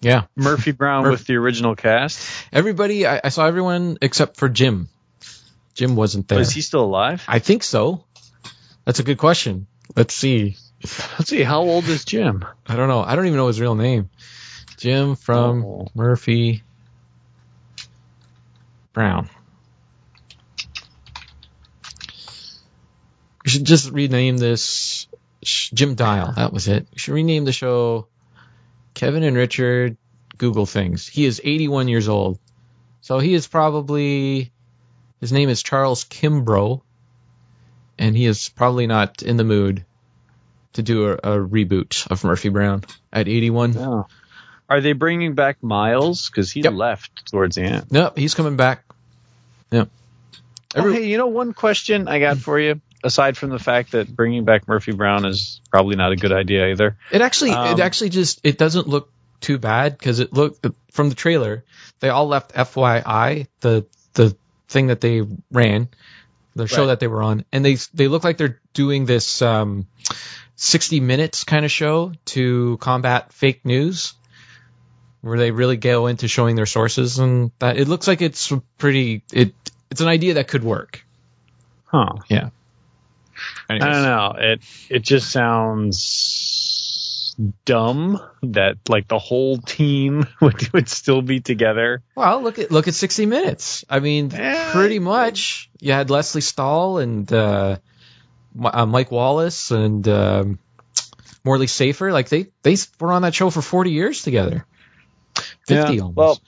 Yeah, 0.00 0.24
Murphy 0.36 0.72
Brown 0.72 1.02
Murph- 1.04 1.10
with 1.12 1.26
the 1.26 1.36
original 1.36 1.76
cast. 1.76 2.26
everybody. 2.52 3.06
I, 3.06 3.20
I 3.24 3.28
saw 3.28 3.46
everyone 3.46 3.98
except 4.00 4.36
for 4.38 4.48
Jim. 4.48 4.88
Jim 5.74 5.94
wasn't 5.96 6.26
there. 6.28 6.40
Is 6.40 6.50
he 6.52 6.62
still 6.62 6.84
alive? 6.84 7.22
I 7.28 7.38
think 7.38 7.62
so. 7.62 8.04
That's 8.84 8.98
a 8.98 9.02
good 9.02 9.18
question. 9.18 9.66
Let's 9.96 10.14
see. 10.14 10.56
Let's 10.82 11.28
see. 11.28 11.42
How 11.42 11.60
old 11.60 11.84
is 11.88 12.04
Jim? 12.06 12.44
I 12.66 12.76
don't 12.76 12.88
know. 12.88 13.02
I 13.02 13.14
don't 13.14 13.26
even 13.26 13.36
know 13.36 13.48
his 13.48 13.60
real 13.60 13.74
name. 13.74 14.08
Jim 14.78 15.16
from 15.16 15.64
Oh. 15.64 15.88
Murphy 15.94 16.62
Brown. 18.94 19.28
We 23.44 23.50
should 23.50 23.64
just 23.64 23.90
rename 23.90 24.36
this 24.36 25.06
Jim 25.42 25.94
Dial. 25.94 26.32
That 26.36 26.52
was 26.52 26.68
it. 26.68 26.86
We 26.92 26.98
should 26.98 27.14
rename 27.14 27.44
the 27.44 27.52
show 27.52 28.08
Kevin 29.00 29.22
and 29.22 29.34
Richard 29.34 29.96
Google 30.36 30.66
Things. 30.66 31.06
He 31.06 31.24
is 31.24 31.40
81 31.42 31.88
years 31.88 32.06
old. 32.06 32.38
So 33.00 33.18
he 33.18 33.32
is 33.32 33.46
probably, 33.46 34.52
his 35.20 35.32
name 35.32 35.48
is 35.48 35.62
Charles 35.62 36.04
Kimbrough, 36.04 36.82
and 37.98 38.14
he 38.14 38.26
is 38.26 38.50
probably 38.50 38.86
not 38.86 39.22
in 39.22 39.38
the 39.38 39.44
mood 39.44 39.86
to 40.74 40.82
do 40.82 41.06
a, 41.06 41.14
a 41.14 41.38
reboot 41.38 42.10
of 42.10 42.24
Murphy 42.24 42.50
Brown 42.50 42.84
at 43.10 43.26
81. 43.26 43.78
Oh. 43.78 44.06
Are 44.68 44.82
they 44.82 44.92
bringing 44.92 45.34
back 45.34 45.62
Miles? 45.62 46.28
Because 46.28 46.52
he 46.52 46.60
Yep. 46.60 46.74
left 46.74 47.30
towards 47.30 47.56
the 47.56 47.62
end. 47.62 47.86
Nope, 47.90 48.18
he's 48.18 48.34
coming 48.34 48.56
back. 48.56 48.84
Yeah. 49.70 49.86
Oh, 50.76 50.92
hey, 50.92 51.06
you 51.06 51.16
know 51.16 51.28
one 51.28 51.54
question 51.54 52.06
I 52.06 52.18
got 52.18 52.36
for 52.36 52.60
you, 52.60 52.82
aside 53.04 53.36
from 53.36 53.50
the 53.50 53.58
fact 53.58 53.92
that 53.92 54.14
bringing 54.14 54.44
back 54.44 54.68
Murphy 54.68 54.92
Brown 54.92 55.24
is 55.24 55.60
probably 55.70 55.96
not 55.96 56.12
a 56.12 56.16
good 56.16 56.32
idea 56.32 56.68
either. 56.70 56.96
It 57.10 57.20
actually, 57.20 57.50
Um, 57.52 57.72
it 57.78 57.80
actually 57.80 58.10
just, 58.10 58.40
it 58.44 58.58
doesn't 58.58 58.86
look 58.88 59.10
too 59.40 59.58
bad 59.58 59.96
because 59.96 60.20
it 60.20 60.32
looked 60.32 60.66
from 60.92 61.08
the 61.08 61.14
trailer. 61.14 61.64
They 62.00 62.08
all 62.10 62.26
left 62.28 62.52
FYI, 62.54 63.46
the 63.60 63.86
the 64.14 64.36
thing 64.68 64.88
that 64.88 65.00
they 65.00 65.22
ran, 65.50 65.88
the 66.54 66.66
show 66.66 66.82
Right. 66.82 66.86
that 66.88 67.00
they 67.00 67.06
were 67.08 67.22
on, 67.22 67.44
and 67.52 67.64
they 67.64 67.76
they 67.94 68.08
look 68.08 68.22
like 68.24 68.36
they're 68.38 68.60
doing 68.74 69.06
this 69.06 69.40
um, 69.40 69.86
60 70.56 71.00
minutes 71.00 71.44
kind 71.44 71.64
of 71.64 71.70
show 71.70 72.12
to 72.26 72.76
combat 72.78 73.32
fake 73.32 73.64
news, 73.64 74.12
where 75.22 75.38
they 75.38 75.50
really 75.50 75.76
go 75.76 76.06
into 76.06 76.28
showing 76.28 76.54
their 76.56 76.66
sources 76.66 77.18
and 77.18 77.50
that. 77.60 77.78
It 77.78 77.88
looks 77.88 78.06
like 78.06 78.20
it's 78.20 78.52
pretty. 78.78 79.22
It 79.32 79.54
it's 79.90 80.00
an 80.00 80.08
idea 80.08 80.34
that 80.34 80.48
could 80.48 80.62
work. 80.64 81.04
Huh. 81.86 82.12
Yeah. 82.28 82.50
I 83.68 83.78
don't 83.78 84.02
know. 84.02 84.34
It 84.38 84.62
it 84.88 85.02
just 85.02 85.30
sounds 85.30 87.34
dumb 87.64 88.20
that 88.42 88.76
like 88.88 89.08
the 89.08 89.18
whole 89.18 89.58
team 89.58 90.26
would 90.40 90.72
would 90.72 90.88
still 90.88 91.22
be 91.22 91.40
together. 91.40 92.02
Well, 92.14 92.42
look 92.42 92.58
at 92.58 92.70
look 92.70 92.88
at 92.88 92.94
60 92.94 93.26
Minutes. 93.26 93.84
I 93.88 94.00
mean, 94.00 94.30
Yeah. 94.30 94.72
pretty 94.72 94.98
much. 94.98 95.70
You 95.80 95.92
had 95.92 96.10
Lesley 96.10 96.40
Stahl 96.42 96.98
and 96.98 97.30
uh, 97.32 97.76
uh, 98.62 98.86
Mike 98.86 99.10
Wallace 99.10 99.70
and 99.70 100.06
um, 100.08 100.58
Morley 101.44 101.66
Safer. 101.66 102.12
Like 102.12 102.28
they 102.28 102.48
they 102.62 102.76
were 102.98 103.12
on 103.12 103.22
that 103.22 103.34
show 103.34 103.50
for 103.50 103.62
40 103.62 103.90
years 103.90 104.22
together. 104.22 104.66
50 105.66 105.74
Yeah. 105.74 106.02
almost. 106.02 106.16
Well, 106.16 106.40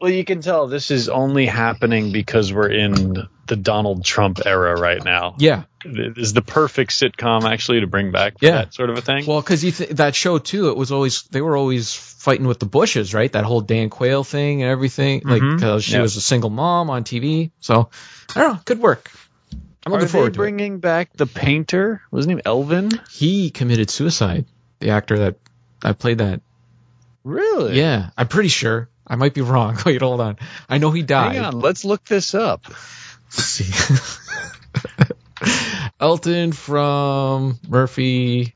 well, 0.00 0.10
you 0.10 0.24
can 0.24 0.42
tell 0.42 0.66
this 0.66 0.90
is 0.90 1.08
only 1.08 1.46
happening 1.46 2.12
because 2.12 2.52
we're 2.52 2.70
in 2.70 3.26
the 3.46 3.56
Donald 3.56 4.04
Trump 4.04 4.40
era 4.44 4.78
right 4.78 5.02
now. 5.02 5.34
yeah. 5.38 5.62
It 5.84 6.16
is 6.18 6.32
the 6.32 6.42
perfect 6.42 6.90
sitcom 6.92 7.44
actually 7.44 7.80
to 7.80 7.86
bring 7.86 8.10
back 8.10 8.38
for 8.38 8.46
Yeah. 8.46 8.52
that 8.52 8.74
sort 8.74 8.90
of 8.90 8.98
a 8.98 9.00
thing. 9.02 9.26
Well, 9.26 9.40
because 9.40 9.62
you 9.62 9.70
th- 9.72 9.90
that 9.90 10.14
show 10.14 10.38
too, 10.38 10.68
it 10.70 10.76
was 10.76 10.90
always 10.92 11.22
they 11.30 11.40
were 11.42 11.56
always 11.56 11.92
fighting 11.94 12.46
with 12.46 12.58
the 12.58 12.66
Bushes, 12.66 13.12
right? 13.14 13.30
That 13.32 13.44
whole 13.44 13.60
Dan 13.60 13.90
Quayle 13.90 14.24
thing 14.24 14.62
and 14.62 14.70
everything, 14.70 15.22
like 15.24 15.42
Mhm. 15.42 15.56
because 15.56 15.84
she 15.84 15.92
Yeah. 15.94 16.02
was 16.02 16.16
a 16.16 16.20
single 16.20 16.50
mom 16.50 16.88
on 16.90 17.04
TV. 17.04 17.50
So 17.60 17.90
I 18.34 18.40
don't 18.40 18.54
know, 18.54 18.60
could 18.64 18.80
work. 18.80 19.10
I'm 19.86 19.92
Are 19.92 19.96
looking 19.96 20.06
they 20.06 20.12
forward 20.12 20.32
to 20.34 20.40
it. 20.40 20.42
bringing 20.42 20.78
back 20.78 21.10
the 21.14 21.26
painter? 21.26 22.00
Wasn't 22.10 22.34
he 22.34 22.42
Elvin? 22.46 22.90
He 23.10 23.50
committed 23.50 23.90
suicide. 23.90 24.46
The 24.80 24.90
actor 24.90 25.18
that 25.18 25.36
I 25.82 25.92
played 25.92 26.18
that 26.18 26.40
Really? 27.24 27.78
Yeah, 27.78 28.10
I'm 28.18 28.28
pretty 28.28 28.48
sure. 28.50 28.88
I 29.06 29.16
might 29.16 29.32
be 29.34 29.40
wrong. 29.42 29.78
Wait, 29.86 30.00
hold 30.02 30.20
on. 30.20 30.36
I 30.68 30.78
know 30.78 30.90
he 30.90 31.02
died. 31.02 31.36
Hang 31.36 31.44
on, 31.44 31.60
let's 31.60 31.84
look 31.84 32.04
this 32.04 32.34
up. 32.34 32.64
Let's 33.30 33.44
see. 33.44 35.04
Elton 36.04 36.52
from 36.52 37.58
Murphy. 37.66 38.54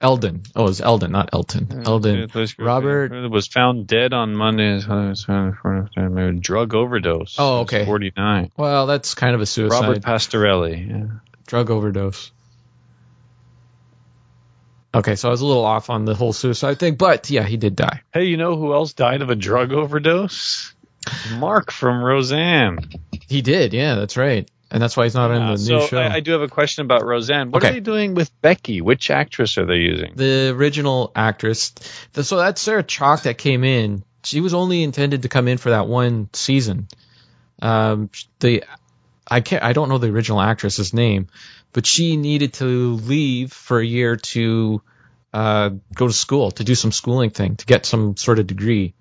Eldon. 0.00 0.44
Oh, 0.54 0.68
it's 0.68 0.80
Eldon, 0.80 1.10
not 1.10 1.30
Elton. 1.32 1.82
Eldon. 1.84 2.30
Robert. 2.56 3.30
Was 3.32 3.48
found 3.48 3.88
dead 3.88 4.12
on 4.12 4.36
Monday. 4.36 4.78
Drug 4.80 6.74
overdose. 6.74 7.34
Oh, 7.36 7.62
okay. 7.62 7.84
49. 7.84 8.52
Well, 8.56 8.86
that's 8.86 9.14
kind 9.16 9.34
of 9.34 9.40
a 9.40 9.46
suicide. 9.46 9.80
Robert 9.80 10.02
Pastorelli. 10.02 10.88
Yeah. 10.88 11.06
Drug 11.48 11.68
overdose. 11.70 12.30
Okay, 14.94 15.16
so 15.16 15.26
I 15.26 15.32
was 15.32 15.40
a 15.40 15.46
little 15.46 15.64
off 15.64 15.90
on 15.90 16.04
the 16.04 16.14
whole 16.14 16.32
suicide 16.32 16.78
thing, 16.78 16.94
but 16.94 17.28
yeah, 17.28 17.42
he 17.42 17.56
did 17.56 17.74
die. 17.74 18.02
Hey, 18.14 18.26
you 18.26 18.36
know 18.36 18.54
who 18.54 18.72
else 18.72 18.92
died 18.92 19.22
of 19.22 19.30
a 19.30 19.34
drug 19.34 19.72
overdose? 19.72 20.72
Mark 21.38 21.72
from 21.72 22.04
Roseanne. 22.04 22.88
He 23.26 23.42
did, 23.42 23.72
yeah, 23.72 23.96
that's 23.96 24.16
right. 24.16 24.48
And 24.72 24.82
that's 24.82 24.96
why 24.96 25.04
he's 25.04 25.14
not 25.14 25.30
in 25.30 25.38
the 25.38 25.56
new 25.56 25.86
show. 25.86 25.98
I, 25.98 26.14
I 26.14 26.20
do 26.20 26.32
have 26.32 26.40
a 26.40 26.48
question 26.48 26.84
about 26.86 27.04
Roseanne. 27.04 27.50
What 27.50 27.62
Okay. 27.62 27.68
are 27.70 27.74
they 27.74 27.80
doing 27.80 28.14
with 28.14 28.30
Becky? 28.40 28.80
Which 28.80 29.10
actress 29.10 29.58
are 29.58 29.66
they 29.66 29.76
using? 29.76 30.14
the 30.16 30.48
original 30.56 31.12
actress. 31.14 31.72
The, 32.14 32.24
so 32.24 32.38
that's 32.38 32.60
Sarah 32.62 32.82
Chalke 32.82 33.24
that 33.24 33.36
came 33.38 33.64
in. 33.64 34.02
She 34.24 34.40
was 34.40 34.54
only 34.54 34.82
intended 34.82 35.22
to 35.22 35.28
come 35.28 35.46
in 35.46 35.58
for 35.58 35.70
that 35.70 35.86
one 35.86 36.30
season. 36.32 36.88
Um, 37.60 38.10
the 38.40 38.64
I 39.30 39.40
can't. 39.40 39.62
I 39.62 39.72
don't 39.72 39.88
know 39.88 39.98
the 39.98 40.08
original 40.08 40.40
actress's 40.40 40.92
name, 40.94 41.28
but 41.72 41.86
she 41.86 42.16
needed 42.16 42.54
to 42.54 42.94
leave 42.94 43.52
for 43.52 43.78
a 43.78 43.84
year 43.84 44.16
to 44.16 44.82
uh, 45.34 45.70
go 45.94 46.06
to 46.06 46.12
school 46.12 46.50
to 46.52 46.64
do 46.64 46.74
some 46.74 46.92
schooling 46.92 47.30
thing 47.30 47.56
to 47.56 47.66
get 47.66 47.86
some 47.86 48.16
sort 48.16 48.38
of 48.38 48.46
degree 48.46 48.94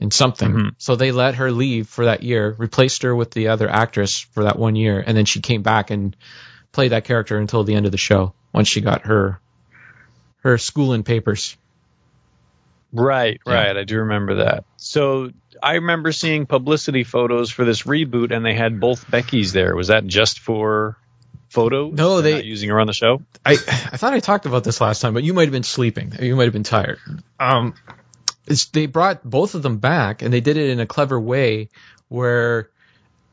in 0.00 0.10
something. 0.10 0.52
Mhm. 0.52 0.70
So 0.78 0.94
they 0.96 1.10
let 1.12 1.36
her 1.36 1.50
leave 1.50 1.88
for 1.88 2.04
that 2.06 2.22
year, 2.22 2.54
replaced 2.58 3.02
her 3.02 3.14
with 3.14 3.30
the 3.30 3.48
other 3.48 3.68
actress 3.68 4.18
for 4.32 4.44
that 4.44 4.58
one 4.58 4.76
year, 4.76 5.02
and 5.04 5.16
then 5.16 5.24
she 5.24 5.40
came 5.40 5.62
back 5.62 5.90
and 5.90 6.14
played 6.72 6.92
that 6.92 7.04
character 7.04 7.38
until 7.38 7.64
the 7.64 7.74
end 7.74 7.86
of 7.86 7.92
the 7.92 7.98
show 7.98 8.34
once 8.52 8.68
she 8.68 8.80
got 8.80 9.02
her 9.06 9.40
her 10.42 10.58
schooling 10.58 11.02
papers. 11.02 11.56
Right, 12.92 13.40
Yeah. 13.46 13.52
right. 13.54 13.76
I 13.76 13.84
do 13.84 13.98
remember 13.98 14.36
that. 14.36 14.64
So 14.76 15.30
I 15.62 15.74
remember 15.74 16.12
seeing 16.12 16.46
publicity 16.46 17.02
photos 17.04 17.50
for 17.50 17.64
this 17.64 17.82
reboot, 17.82 18.30
and 18.34 18.44
they 18.44 18.54
had 18.54 18.78
both 18.80 19.10
Beckys 19.10 19.52
there. 19.52 19.74
Was 19.74 19.88
that 19.88 20.06
just 20.06 20.38
for 20.38 20.96
photos? 21.48 21.94
No, 21.94 22.20
They're 22.20 22.32
they- 22.32 22.38
not 22.38 22.44
using 22.44 22.68
her 22.70 22.78
on 22.80 22.86
the 22.86 22.92
show. 22.92 23.22
I 23.44 23.52
I 23.52 23.56
thought 23.96 24.12
I 24.12 24.20
talked 24.20 24.46
about 24.46 24.62
this 24.64 24.80
last 24.80 25.00
time, 25.00 25.14
but 25.14 25.24
you 25.24 25.34
might 25.34 25.42
have 25.44 25.52
been 25.52 25.62
sleeping. 25.62 26.12
You 26.20 26.36
might 26.36 26.44
have 26.44 26.52
been 26.52 26.62
tired. 26.62 26.98
Um, 27.40 27.74
it's, 28.46 28.66
they 28.66 28.86
brought 28.86 29.22
both 29.24 29.54
of 29.54 29.62
them 29.62 29.78
back, 29.78 30.22
and 30.22 30.32
they 30.32 30.40
did 30.40 30.56
it 30.56 30.70
in 30.70 30.80
a 30.80 30.86
clever 30.86 31.18
way, 31.18 31.68
where 32.08 32.70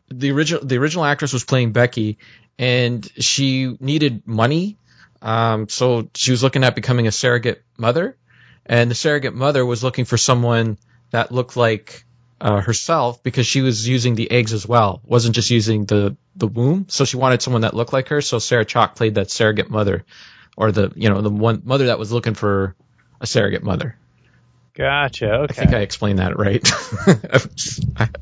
the 0.10 0.32
original 0.32 0.66
the 0.66 0.78
original 0.78 1.06
actress 1.06 1.34
was 1.34 1.44
playing 1.44 1.72
Becky, 1.72 2.18
and 2.58 3.10
she 3.20 3.76
needed 3.80 4.24
money, 4.28 4.78
um, 5.22 5.70
so 5.70 6.10
she 6.14 6.32
was 6.32 6.44
looking 6.44 6.64
at 6.64 6.76
becoming 6.76 7.08
a 7.08 7.12
surrogate 7.12 7.64
mother, 7.78 8.18
and 8.66 8.92
the 8.92 8.96
surrogate 8.96 9.34
mother 9.34 9.66
was 9.66 9.84
looking 9.84 10.06
for 10.06 10.18
someone 10.18 10.78
that 11.12 11.32
looked 11.32 11.56
like 11.56 12.06
uh, 12.42 12.60
herself 12.60 13.24
because 13.24 13.48
she 13.48 13.62
was 13.62 13.88
using 13.88 14.16
the 14.16 14.30
eggs 14.30 14.52
as 14.52 14.68
well, 14.68 15.02
wasn't 15.06 15.36
just 15.36 15.50
using 15.50 15.86
the 15.86 16.18
the 16.36 16.48
womb. 16.48 16.88
So 16.90 17.06
she 17.06 17.18
wanted 17.18 17.42
someone 17.42 17.62
that 17.62 17.74
looked 17.74 17.94
like 17.94 18.10
her. 18.10 18.22
So 18.22 18.40
Sarah 18.40 18.66
Chalke 18.66 18.96
played 18.96 19.16
that 19.16 19.32
surrogate 19.32 19.70
mother, 19.70 20.04
or 20.58 20.72
the 20.72 20.92
you 20.96 21.10
know 21.10 21.22
the 21.22 21.30
one 21.30 21.62
mother 21.64 21.86
that 21.88 22.00
was 22.00 22.12
looking 22.12 22.34
for 22.34 22.76
a 23.22 23.28
surrogate 23.28 23.64
mother. 23.64 23.96
Gotcha. 24.76 25.32
Okay. 25.32 25.52
I 25.52 25.54
think 25.66 25.74
I 25.74 25.80
explained 25.80 26.20
that 26.20 26.38
right. 26.38 26.68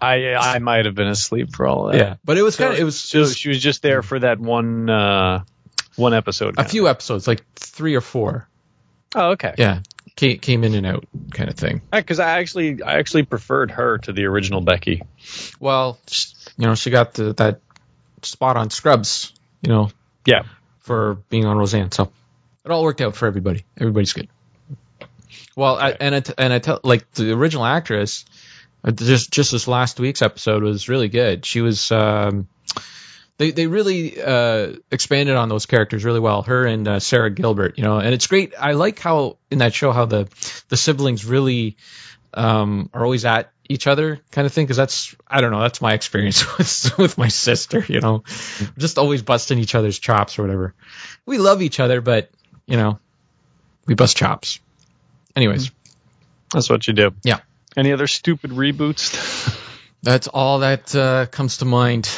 I 0.00 0.34
I 0.34 0.58
might 0.58 0.84
have 0.86 0.94
been 0.94 1.06
asleep 1.08 1.54
for 1.54 1.66
all 1.66 1.86
that. 1.86 1.96
yeah, 1.96 2.16
but 2.24 2.36
it 2.36 2.42
was 2.42 2.56
So, 2.56 2.64
kind 2.64 2.74
of 2.74 2.80
it 2.80 2.84
was, 2.84 2.98
so 3.00 3.20
was 3.20 3.36
she 3.36 3.48
was 3.48 3.62
just 3.62 3.82
there 3.82 4.02
for 4.02 4.18
that 4.18 4.38
one 4.40 4.90
uh, 4.90 5.44
one 5.96 6.12
episode. 6.14 6.58
a 6.58 6.62
of. 6.62 6.70
few 6.70 6.88
episodes, 6.88 7.26
like 7.28 7.44
three 7.54 7.94
or 7.94 8.00
four. 8.00 8.48
Oh, 9.14 9.30
okay. 9.30 9.54
Yeah, 9.56 9.80
came, 10.16 10.38
came 10.38 10.64
in 10.64 10.74
and 10.74 10.84
out 10.86 11.04
kind 11.32 11.48
of 11.48 11.56
thing. 11.56 11.80
Because 11.92 12.18
I 12.18 12.40
actually 12.40 12.82
I 12.82 12.98
actually 12.98 13.22
preferred 13.22 13.70
her 13.70 13.98
to 13.98 14.12
the 14.12 14.24
original 14.24 14.60
Becky. 14.60 15.02
Well, 15.60 15.98
you 16.58 16.66
know, 16.66 16.74
she 16.74 16.90
got 16.90 17.14
the, 17.14 17.32
that 17.34 17.60
spot 18.22 18.56
on 18.56 18.70
Scrubs, 18.70 19.32
you 19.62 19.68
know, 19.68 19.90
Yeah. 20.26 20.42
for 20.80 21.14
being 21.30 21.44
on 21.46 21.56
Roseanne. 21.56 21.92
So 21.92 22.10
it 22.64 22.70
all 22.70 22.82
worked 22.82 23.00
out 23.00 23.14
for 23.14 23.26
everybody. 23.26 23.64
Everybody's 23.78 24.12
good. 24.12 24.28
Well, 25.56 25.76
I, 25.76 25.90
and 25.92 26.14
I 26.14 26.20
t- 26.20 26.34
and 26.36 26.52
I 26.52 26.58
tell 26.58 26.80
like 26.82 27.10
the 27.12 27.32
original 27.32 27.64
actress, 27.64 28.24
uh, 28.82 28.90
just 28.90 29.30
just 29.30 29.52
this 29.52 29.68
last 29.68 30.00
week's 30.00 30.22
episode 30.22 30.62
was 30.62 30.88
really 30.88 31.08
good. 31.08 31.44
She 31.46 31.60
was 31.60 31.90
um, 31.92 32.48
they 33.38 33.50
they 33.50 33.66
really 33.66 34.20
uh, 34.20 34.74
expanded 34.90 35.36
on 35.36 35.48
those 35.48 35.66
characters 35.66 36.04
really 36.04 36.20
well. 36.20 36.42
Her 36.42 36.66
and 36.66 36.86
uh, 36.86 37.00
Sara 37.00 37.30
Gilbert, 37.30 37.78
you 37.78 37.84
know, 37.84 37.98
and 37.98 38.14
it's 38.14 38.26
great. 38.26 38.54
I 38.58 38.72
like 38.72 38.98
how 38.98 39.38
in 39.50 39.58
that 39.58 39.74
show 39.74 39.92
how 39.92 40.04
the 40.04 40.28
the 40.68 40.76
siblings 40.76 41.24
really 41.24 41.76
um, 42.32 42.90
are 42.92 43.04
always 43.04 43.24
at 43.24 43.50
each 43.68 43.86
other 43.86 44.20
kind 44.30 44.46
of 44.46 44.52
thing 44.52 44.66
because 44.66 44.76
that's 44.76 45.16
I 45.26 45.40
don't 45.40 45.50
know 45.50 45.60
that's 45.60 45.80
my 45.80 45.94
experience 45.94 46.58
with 46.58 46.98
with 46.98 47.18
my 47.18 47.28
sister. 47.28 47.84
You 47.88 48.00
know, 48.00 48.24
just 48.78 48.98
always 48.98 49.22
busting 49.22 49.58
each 49.58 49.74
other's 49.74 49.98
chops 49.98 50.38
or 50.38 50.42
whatever. 50.42 50.74
We 51.26 51.38
love 51.38 51.62
each 51.62 51.80
other, 51.80 52.00
but 52.00 52.30
you 52.66 52.76
know, 52.76 52.98
we 53.86 53.94
bust 53.94 54.16
chops. 54.16 54.60
Anyways, 55.36 55.70
That's 56.52 56.70
what 56.70 56.86
you 56.86 56.92
do. 56.92 57.12
Yeah. 57.24 57.40
Any 57.76 57.92
other 57.92 58.06
stupid 58.06 58.50
reboots? 58.50 59.60
that's 60.02 60.28
all 60.28 60.60
that 60.60 60.94
uh, 60.94 61.26
comes 61.26 61.58
to 61.58 61.64
mind. 61.64 62.08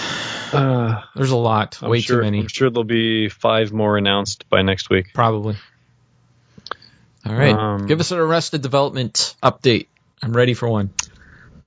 Uh, 0.52 1.00
There's 1.14 1.30
a 1.30 1.36
lot, 1.36 1.78
I'm 1.82 1.90
way 1.90 2.00
sure, 2.00 2.18
too 2.18 2.22
many, 2.24 2.40
I'm 2.40 2.48
sure 2.48 2.70
there'll 2.70 2.84
be 2.84 3.28
five 3.28 3.72
more 3.72 3.96
announced 3.96 4.48
by 4.48 4.62
next 4.62 4.90
week. 4.90 5.12
probably. 5.14 5.56
All 7.24 7.34
right, 7.34 7.52
Um, 7.54 7.86
give 7.86 7.98
us 7.98 8.12
an 8.12 8.18
Arrested 8.18 8.62
Development 8.62 9.34
update. 9.42 9.88
I'm 10.22 10.32
ready 10.32 10.54
for 10.54 10.68
one. 10.68 10.90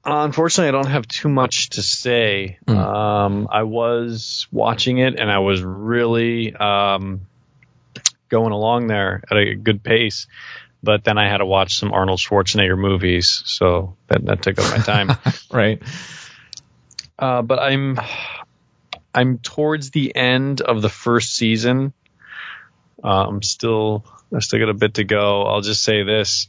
Uh, 0.06 0.24
unfortunately, 0.24 0.70
I 0.70 0.72
don't 0.72 0.88
have 0.90 1.06
too 1.08 1.28
much 1.28 1.72
to 1.72 1.82
say. 1.82 2.58
Hmm. 2.68 2.78
Um, 2.78 3.48
I 3.52 3.64
was 3.64 4.48
watching 4.52 5.00
it 5.00 5.20
and 5.20 5.30
I 5.30 5.40
was 5.40 5.62
really 5.62 6.56
um, 6.56 7.22
going 8.30 8.54
along 8.54 8.88
there 8.88 9.22
at 9.30 9.36
a 9.38 9.56
good 9.56 9.84
pace. 9.84 10.28
But 10.82 11.04
then 11.04 11.18
I 11.18 11.28
had 11.28 11.38
to 11.40 11.46
watch 11.46 11.78
some 11.78 11.92
Arnold 11.92 12.20
Schwarzenegger 12.20 12.78
movies, 12.78 13.44
so 13.46 13.98
that, 14.08 14.26
that 14.26 14.42
took 14.42 14.60
up 14.60 14.72
my 14.72 14.84
time. 14.84 15.12
right. 15.52 15.82
uh, 17.18 17.42
but 17.42 17.60
I'm 17.60 18.00
I'm 19.14 19.40
towards 19.40 19.92
the 19.92 20.16
end 20.16 20.62
of 20.62 20.82
the 20.82 20.90
first 20.90 21.36
season. 21.36 21.94
Uh, 23.04 23.28
I'm 23.28 23.42
still 23.42 24.06
I 24.34 24.40
still 24.40 24.60
got 24.60 24.70
a 24.70 24.74
bit 24.74 24.96
to 24.96 25.04
go. 25.04 25.44
I'll 25.44 25.62
just 25.62 25.84
say 25.84 26.04
this: 26.04 26.48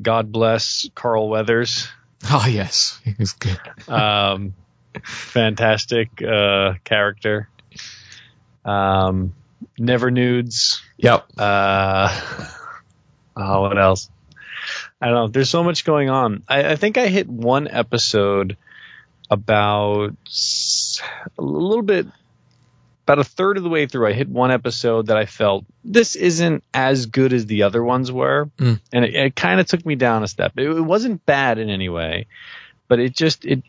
God 0.00 0.30
bless 0.32 0.88
Carl 0.94 1.28
Weathers. 1.28 1.88
Oh 2.26 2.46
yes, 2.48 2.98
he 3.04 3.14
was 3.18 3.32
good. 3.34 3.60
Um, 3.86 4.54
fantastic 5.02 6.22
uh, 6.22 6.72
character. 6.82 7.50
Um, 8.64 9.34
never 9.78 10.10
nudes. 10.10 10.80
Yep. 10.96 11.26
Uh, 11.36 12.48
oh, 13.36 13.62
what 13.62 13.78
else? 13.78 14.10
I 15.00 15.06
don't 15.06 15.14
know. 15.14 15.28
There's 15.28 15.50
so 15.50 15.62
much 15.64 15.84
going 15.84 16.10
on. 16.10 16.42
I, 16.48 16.72
I 16.72 16.76
think 16.76 16.96
I 16.96 17.08
hit 17.08 17.28
one 17.28 17.68
episode 17.68 18.56
about 19.30 20.12
a 21.38 21.42
little 21.42 21.82
bit, 21.82 22.06
about 23.04 23.18
a 23.18 23.24
third 23.24 23.56
of 23.56 23.62
the 23.62 23.68
way 23.68 23.86
through. 23.86 24.06
I 24.06 24.12
hit 24.12 24.28
one 24.28 24.50
episode 24.50 25.08
that 25.08 25.16
I 25.16 25.26
felt 25.26 25.64
this 25.84 26.16
isn't 26.16 26.62
as 26.72 27.06
good 27.06 27.32
as 27.32 27.46
the 27.46 27.64
other 27.64 27.82
ones 27.82 28.10
were, 28.12 28.48
Mm. 28.58 28.80
and 28.92 29.04
it, 29.04 29.14
it 29.14 29.36
kind 29.36 29.60
of 29.60 29.66
took 29.66 29.84
me 29.84 29.94
down 29.96 30.22
a 30.22 30.28
step. 30.28 30.52
It, 30.56 30.68
it 30.68 30.80
wasn't 30.80 31.24
bad 31.26 31.58
in 31.58 31.68
any 31.68 31.88
way, 31.88 32.26
but 32.88 33.00
it 33.00 33.14
just 33.14 33.44
it 33.44 33.62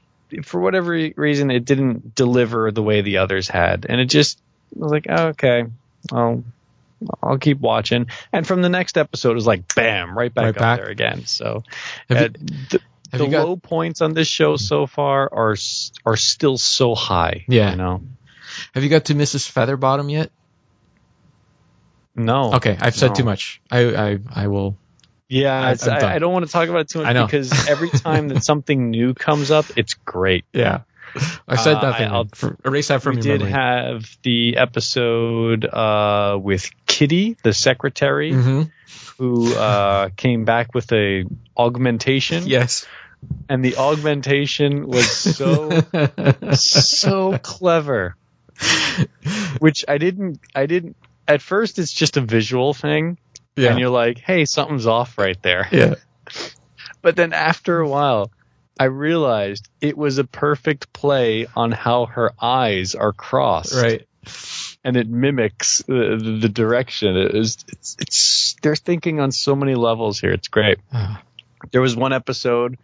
for 0.43 0.59
whatever 0.59 0.91
reason 1.16 1.51
it 1.51 1.66
didn't 1.66 2.16
deliver 2.16 2.72
the 2.72 2.84
way 2.84 3.01
the 3.01 3.18
others 3.18 3.47
had, 3.47 3.86
and 3.88 3.99
it 4.01 4.05
just 4.05 4.39
I 4.76 4.80
was 4.84 4.91
like, 4.91 5.07
oh, 5.09 5.28
okay, 5.28 5.66
I'll 6.11 6.43
I'll 7.22 7.38
keep 7.38 7.60
watching. 7.60 8.08
And 8.32 8.48
from 8.48 8.62
the 8.62 8.70
next 8.70 8.98
episode, 8.98 9.32
it 9.32 9.36
was 9.36 9.48
like, 9.48 9.74
bam, 9.76 10.18
right 10.18 10.34
back 10.34 10.43
Right 10.43 10.56
up 10.56 10.60
back. 10.60 10.80
there 10.80 10.89
again. 10.89 11.26
So 11.26 11.64
uh, 12.10 12.16
you- 12.16 12.30
the, 12.70 12.82
have 13.12 13.20
the 13.22 13.28
got- 13.28 13.48
low 13.48 13.56
points 13.58 14.02
on 14.02 14.14
this 14.14 14.28
show 14.28 14.56
so 14.58 14.88
far 14.88 15.30
are 15.32 15.56
are 16.06 16.18
still 16.18 16.58
so 16.58 16.96
high. 16.96 17.46
Yeah. 17.48 17.72
you 17.72 17.78
know. 17.78 18.02
Have 18.74 18.84
you 18.84 18.89
got 18.89 19.06
to 19.06 19.16
Mrs. 19.16 19.52
Featherbottom 19.52 20.10
yet? 20.12 20.32
No. 22.16 22.54
Okay, 22.54 22.78
I've 22.80 22.96
said 22.96 23.10
No. 23.10 23.14
too 23.16 23.24
much. 23.26 23.62
I 23.70 23.80
I, 24.12 24.20
I 24.34 24.48
will. 24.48 24.78
Yeah, 25.28 25.60
I- 25.60 25.72
it's. 25.72 25.88
I, 25.88 26.16
I 26.16 26.20
don't 26.20 26.32
want 26.34 26.46
to 26.46 26.52
talk 26.52 26.70
about 26.70 26.82
it 26.82 26.89
too 26.89 27.00
much 27.00 27.08
I 27.08 27.14
know. 27.14 27.26
because 27.26 27.68
every 27.68 27.89
time 28.06 28.30
that 28.30 28.43
something 28.43 28.89
new 28.91 29.14
comes 29.14 29.52
up, 29.52 29.66
it's 29.76 29.93
great. 29.96 30.46
Yeah. 30.54 30.82
I 31.48 31.56
said 31.56 31.76
Uh. 31.78 31.93
I'll- 32.00 32.28
For- 32.34 32.58
erase 32.66 32.88
that 32.89 33.02
from 33.02 33.18
we 33.18 33.22
your 33.24 33.38
did 33.38 33.46
memory. 33.46 33.52
have 33.52 34.18
the 34.24 34.58
episode 34.58 35.66
uh, 35.66 36.38
with 36.41 36.70
Kitty, 36.96 37.36
the 37.43 37.54
secretary, 37.54 38.32
Mhm. 38.32 38.72
who 39.18 39.54
uh, 39.56 40.10
came 40.16 40.46
back 40.46 40.74
with 40.74 40.91
a 40.93 41.26
augmentation. 41.58 42.48
Yes. 42.48 42.86
and 43.50 43.66
the 43.66 43.76
augmentation 43.78 44.88
was 44.88 45.10
so 45.12 45.82
so 46.54 47.38
clever 47.39 48.16
which 49.60 49.84
i 49.88 49.98
didn't 49.98 50.39
i 50.54 50.66
didn't 50.68 50.96
at 51.28 51.41
first 51.41 51.80
it's 51.80 51.91
just 51.91 52.18
a 52.18 52.22
visual 52.22 52.74
thing 52.74 53.18
yeah. 53.56 53.70
and 53.72 53.80
you're 53.80 53.89
like 53.89 54.20
hey 54.20 54.46
something's 54.46 54.86
off 54.86 55.18
right 55.18 55.41
there 55.41 55.68
yeah. 55.72 55.96
but 57.02 57.16
then 57.16 57.34
after 57.34 57.80
a 57.80 57.88
while 57.89 58.32
i 58.80 58.84
realized 58.86 59.70
it 59.82 59.98
was 59.98 60.20
a 60.20 60.24
perfect 60.24 60.93
play 60.93 61.48
on 61.56 61.72
how 61.72 62.06
her 62.06 62.32
eyes 62.39 62.93
are 62.96 63.14
crossed 63.14 63.74
Right. 63.76 64.08
And 64.84 64.97
it 64.97 65.07
mimics 65.07 65.80
the, 65.88 66.19
the, 66.21 66.38
the 66.41 66.49
direction 66.49 67.15
it 67.17 67.36
is 67.36 67.57
it's, 67.69 67.97
it's 67.99 68.55
they're 68.61 68.76
thinking 68.76 69.19
on 69.19 69.32
so 69.32 69.55
many 69.55 69.76
levels 69.76 70.19
here 70.19 70.32
it's 70.32 70.47
great 70.47 70.78
there 71.71 71.82
was 71.82 71.95
one 71.95 72.13
episode 72.13 72.78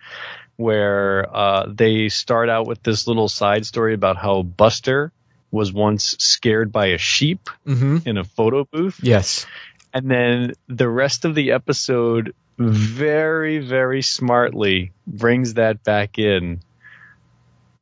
where 0.57 1.27
uh, 1.35 1.65
they 1.67 2.09
start 2.09 2.49
out 2.49 2.67
with 2.67 2.81
this 2.83 3.07
little 3.07 3.29
side 3.29 3.65
story 3.65 3.93
about 3.93 4.17
how 4.17 4.43
Buster 4.43 5.11
was 5.51 5.73
once 5.73 6.15
scared 6.19 6.71
by 6.71 6.87
a 6.87 6.97
sheep 6.97 7.49
Mm-hmm. 7.65 8.07
in 8.07 8.17
a 8.17 8.23
photo 8.23 8.63
booth, 8.65 8.99
Yes. 9.01 9.45
and 9.93 10.09
then 10.09 10.53
the 10.67 10.87
rest 10.89 11.25
of 11.25 11.35
the 11.35 11.51
episode 11.51 12.33
very, 12.57 13.59
very 13.59 14.01
smartly 14.01 14.91
brings 15.07 15.55
that 15.55 15.83
back 15.83 16.17
in. 16.19 16.61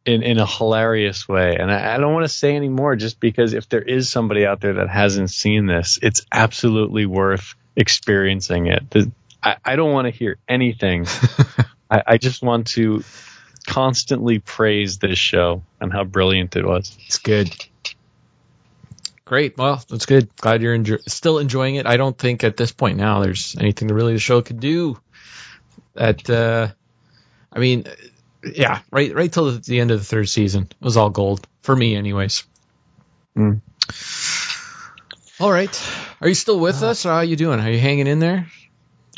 In, 0.09 0.23
in 0.23 0.39
a 0.39 0.45
hilarious 0.45 1.27
way. 1.27 1.57
And 1.59 1.71
I, 1.71 1.95
I 1.95 1.97
don't 1.97 2.13
want 2.13 2.25
to 2.25 2.33
say 2.33 2.55
any 2.55 2.69
more 2.69 2.95
just 2.95 3.19
because 3.19 3.53
if 3.53 3.69
there 3.69 3.81
is 3.81 4.09
somebody 4.09 4.45
out 4.45 4.61
there 4.61 4.73
that 4.73 4.89
hasn't 4.89 5.29
seen 5.29 5.67
this, 5.67 5.99
it's 6.01 6.25
absolutely 6.31 7.05
worth 7.05 7.55
experiencing 7.75 8.67
it. 8.67 8.89
The, 8.89 9.11
I, 9.43 9.57
I 9.63 9.75
don't 9.75 9.93
want 9.93 10.05
to 10.05 10.11
hear 10.11 10.37
anything 10.47 11.05
I, 11.89 12.03
I 12.05 12.17
just 12.17 12.41
want 12.41 12.67
to 12.67 13.03
constantly 13.65 14.39
praise 14.39 14.97
this 14.97 15.17
show 15.17 15.63
and 15.79 15.91
how 15.91 16.03
brilliant 16.03 16.55
it 16.55 16.65
was. 16.65 16.95
It's 17.05 17.19
good. 17.19 17.53
Great. 19.25 19.57
Well, 19.57 19.83
that's 19.89 20.05
good. 20.05 20.35
Glad 20.37 20.61
you're 20.61 20.99
still 21.07 21.37
enjoying 21.37 21.75
it. 21.75 21.85
I 21.85 21.97
don't 21.97 22.17
think 22.17 22.43
at 22.43 22.57
this 22.57 22.71
point 22.71 22.97
now 22.97 23.21
there's 23.21 23.55
anything 23.59 23.87
really 23.89 24.13
the 24.13 24.19
show 24.19 24.41
could 24.41 24.59
do. 24.59 24.99
At 25.95 26.29
uh, 26.29 26.69
I 27.51 27.59
mean, 27.59 27.85
yeah, 28.43 28.79
right, 28.91 29.13
right 29.13 29.31
till 29.31 29.51
the 29.59 29.79
end 29.79 29.91
of 29.91 29.99
the 29.99 30.05
third 30.05 30.29
season 30.29 30.63
it 30.69 30.83
was 30.83 30.97
all 30.97 31.09
gold 31.09 31.45
for 31.61 31.75
me, 31.75 31.95
anyways. 31.95 32.43
Mm. 33.37 33.61
All 35.39 35.51
right. 35.51 35.89
Are 36.21 36.27
you 36.27 36.33
still 36.35 36.59
with 36.59 36.83
us? 36.83 37.05
Or 37.05 37.09
how 37.09 37.15
are 37.17 37.23
you 37.23 37.35
doing? 37.35 37.59
Are 37.59 37.69
you 37.71 37.79
hanging 37.79 38.07
in 38.07 38.19
there? 38.19 38.47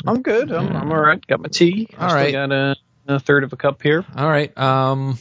I'm 0.06 0.22
good. 0.22 0.52
I'm, 0.52 0.68
I'm 0.74 0.90
all 0.92 1.00
right. 1.00 1.24
Got 1.26 1.40
my 1.40 1.48
tea. 1.48 1.88
All 1.98 2.10
I 2.10 2.14
right. 2.14 2.32
Got 2.32 2.52
a, 2.52 2.76
a 3.08 3.18
third 3.20 3.44
of 3.44 3.52
a 3.52 3.56
cup 3.56 3.82
here. 3.82 4.04
All 4.16 4.28
right. 4.28 4.56
Um, 4.56 5.18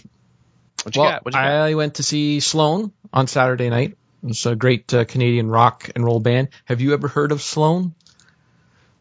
What 0.84 0.96
you 0.96 1.02
well, 1.02 1.12
got? 1.12 1.26
What 1.26 1.34
you 1.34 1.40
got? 1.40 1.46
I 1.48 1.74
went 1.76 1.96
to 1.96 2.04
see 2.04 2.40
Sloan 2.40 2.92
on 3.12 3.28
Saturday 3.28 3.70
night. 3.70 3.98
It's 4.24 4.46
a 4.46 4.56
great 4.56 4.94
uh, 4.94 5.06
Canadian 5.06 5.50
rock 5.50 5.90
and 5.96 6.06
roll 6.06 6.20
band. 6.20 6.50
Have 6.66 6.82
you 6.82 6.94
ever 6.94 7.08
heard 7.08 7.32
of 7.32 7.42
Sloan? 7.42 7.96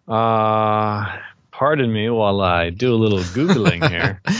Uh, 0.09 1.19
pardon 1.51 1.93
me 1.93 2.09
while 2.09 2.41
I 2.41 2.71
do 2.71 2.95
a 2.95 2.97
little 2.97 3.19
googling 3.19 3.87
here. 3.89 4.23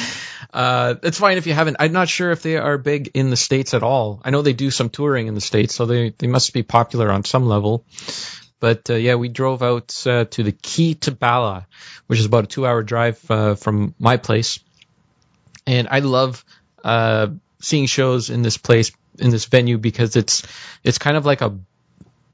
Uh, 0.53 0.95
it's 1.03 1.19
fine 1.19 1.39
if 1.39 1.47
you 1.47 1.55
haven't. 1.55 1.77
I'm 1.79 1.93
not 1.93 2.09
sure 2.09 2.31
if 2.31 2.43
they 2.43 2.57
are 2.57 2.77
big 2.77 3.11
in 3.15 3.31
the 3.31 3.37
states 3.37 3.73
at 3.73 3.83
all. 3.83 4.21
I 4.25 4.31
know 4.31 4.43
they 4.43 4.53
do 4.53 4.71
some 4.71 4.91
touring 4.91 5.29
in 5.29 5.35
the 5.35 5.41
states, 5.41 5.75
so 5.75 5.87
they 5.87 6.11
they 6.19 6.27
must 6.27 6.53
be 6.53 6.63
popular 6.63 7.11
on 7.11 7.25
some 7.25 7.47
level. 7.47 7.85
But 8.59 8.91
uh, 8.91 8.95
yeah, 8.95 9.15
we 9.15 9.29
drove 9.29 9.63
out 9.63 10.07
uh, 10.07 10.25
to 10.27 10.43
the 10.43 10.53
Kee 10.53 10.95
to 10.97 11.13
Bala, 11.13 11.67
which 12.09 12.19
is 12.19 12.27
about 12.27 12.45
a 12.45 12.49
two-hour 12.49 12.83
drive 12.83 13.31
uh, 13.31 13.55
from 13.55 13.95
my 13.99 14.17
place, 14.17 14.59
and 15.67 15.89
I 15.91 16.01
love 16.01 16.45
uh, 16.83 17.29
seeing 17.61 17.87
shows 17.87 18.29
in 18.29 18.43
this 18.43 18.57
place 18.57 18.91
in 19.19 19.31
this 19.31 19.45
venue 19.45 19.79
because 19.79 20.17
it's 20.17 20.43
it's 20.83 20.99
kind 20.99 21.17
of 21.17 21.25
like 21.25 21.43
a 21.43 21.59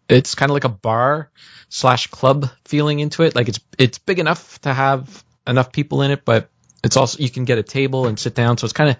it's 0.08 0.34
kind 0.34 0.50
of 0.50 0.54
like 0.54 0.64
a 0.64 0.70
bar 0.70 1.30
slash 1.68 2.06
club 2.06 2.48
feeling 2.64 3.00
into 3.00 3.24
it. 3.24 3.34
Like 3.34 3.48
it's 3.48 3.60
it's 3.78 3.98
big 3.98 4.18
enough 4.18 4.60
to 4.62 4.72
have 4.72 5.24
enough 5.46 5.70
people 5.70 6.02
in 6.02 6.10
it, 6.10 6.24
but 6.24 6.48
it's 6.86 6.96
also 6.96 7.18
you 7.18 7.28
can 7.28 7.44
get 7.44 7.58
a 7.58 7.62
table 7.62 8.06
and 8.06 8.18
sit 8.18 8.34
down. 8.34 8.56
So 8.56 8.64
it's 8.64 8.72
kind 8.72 8.90
of 8.90 8.96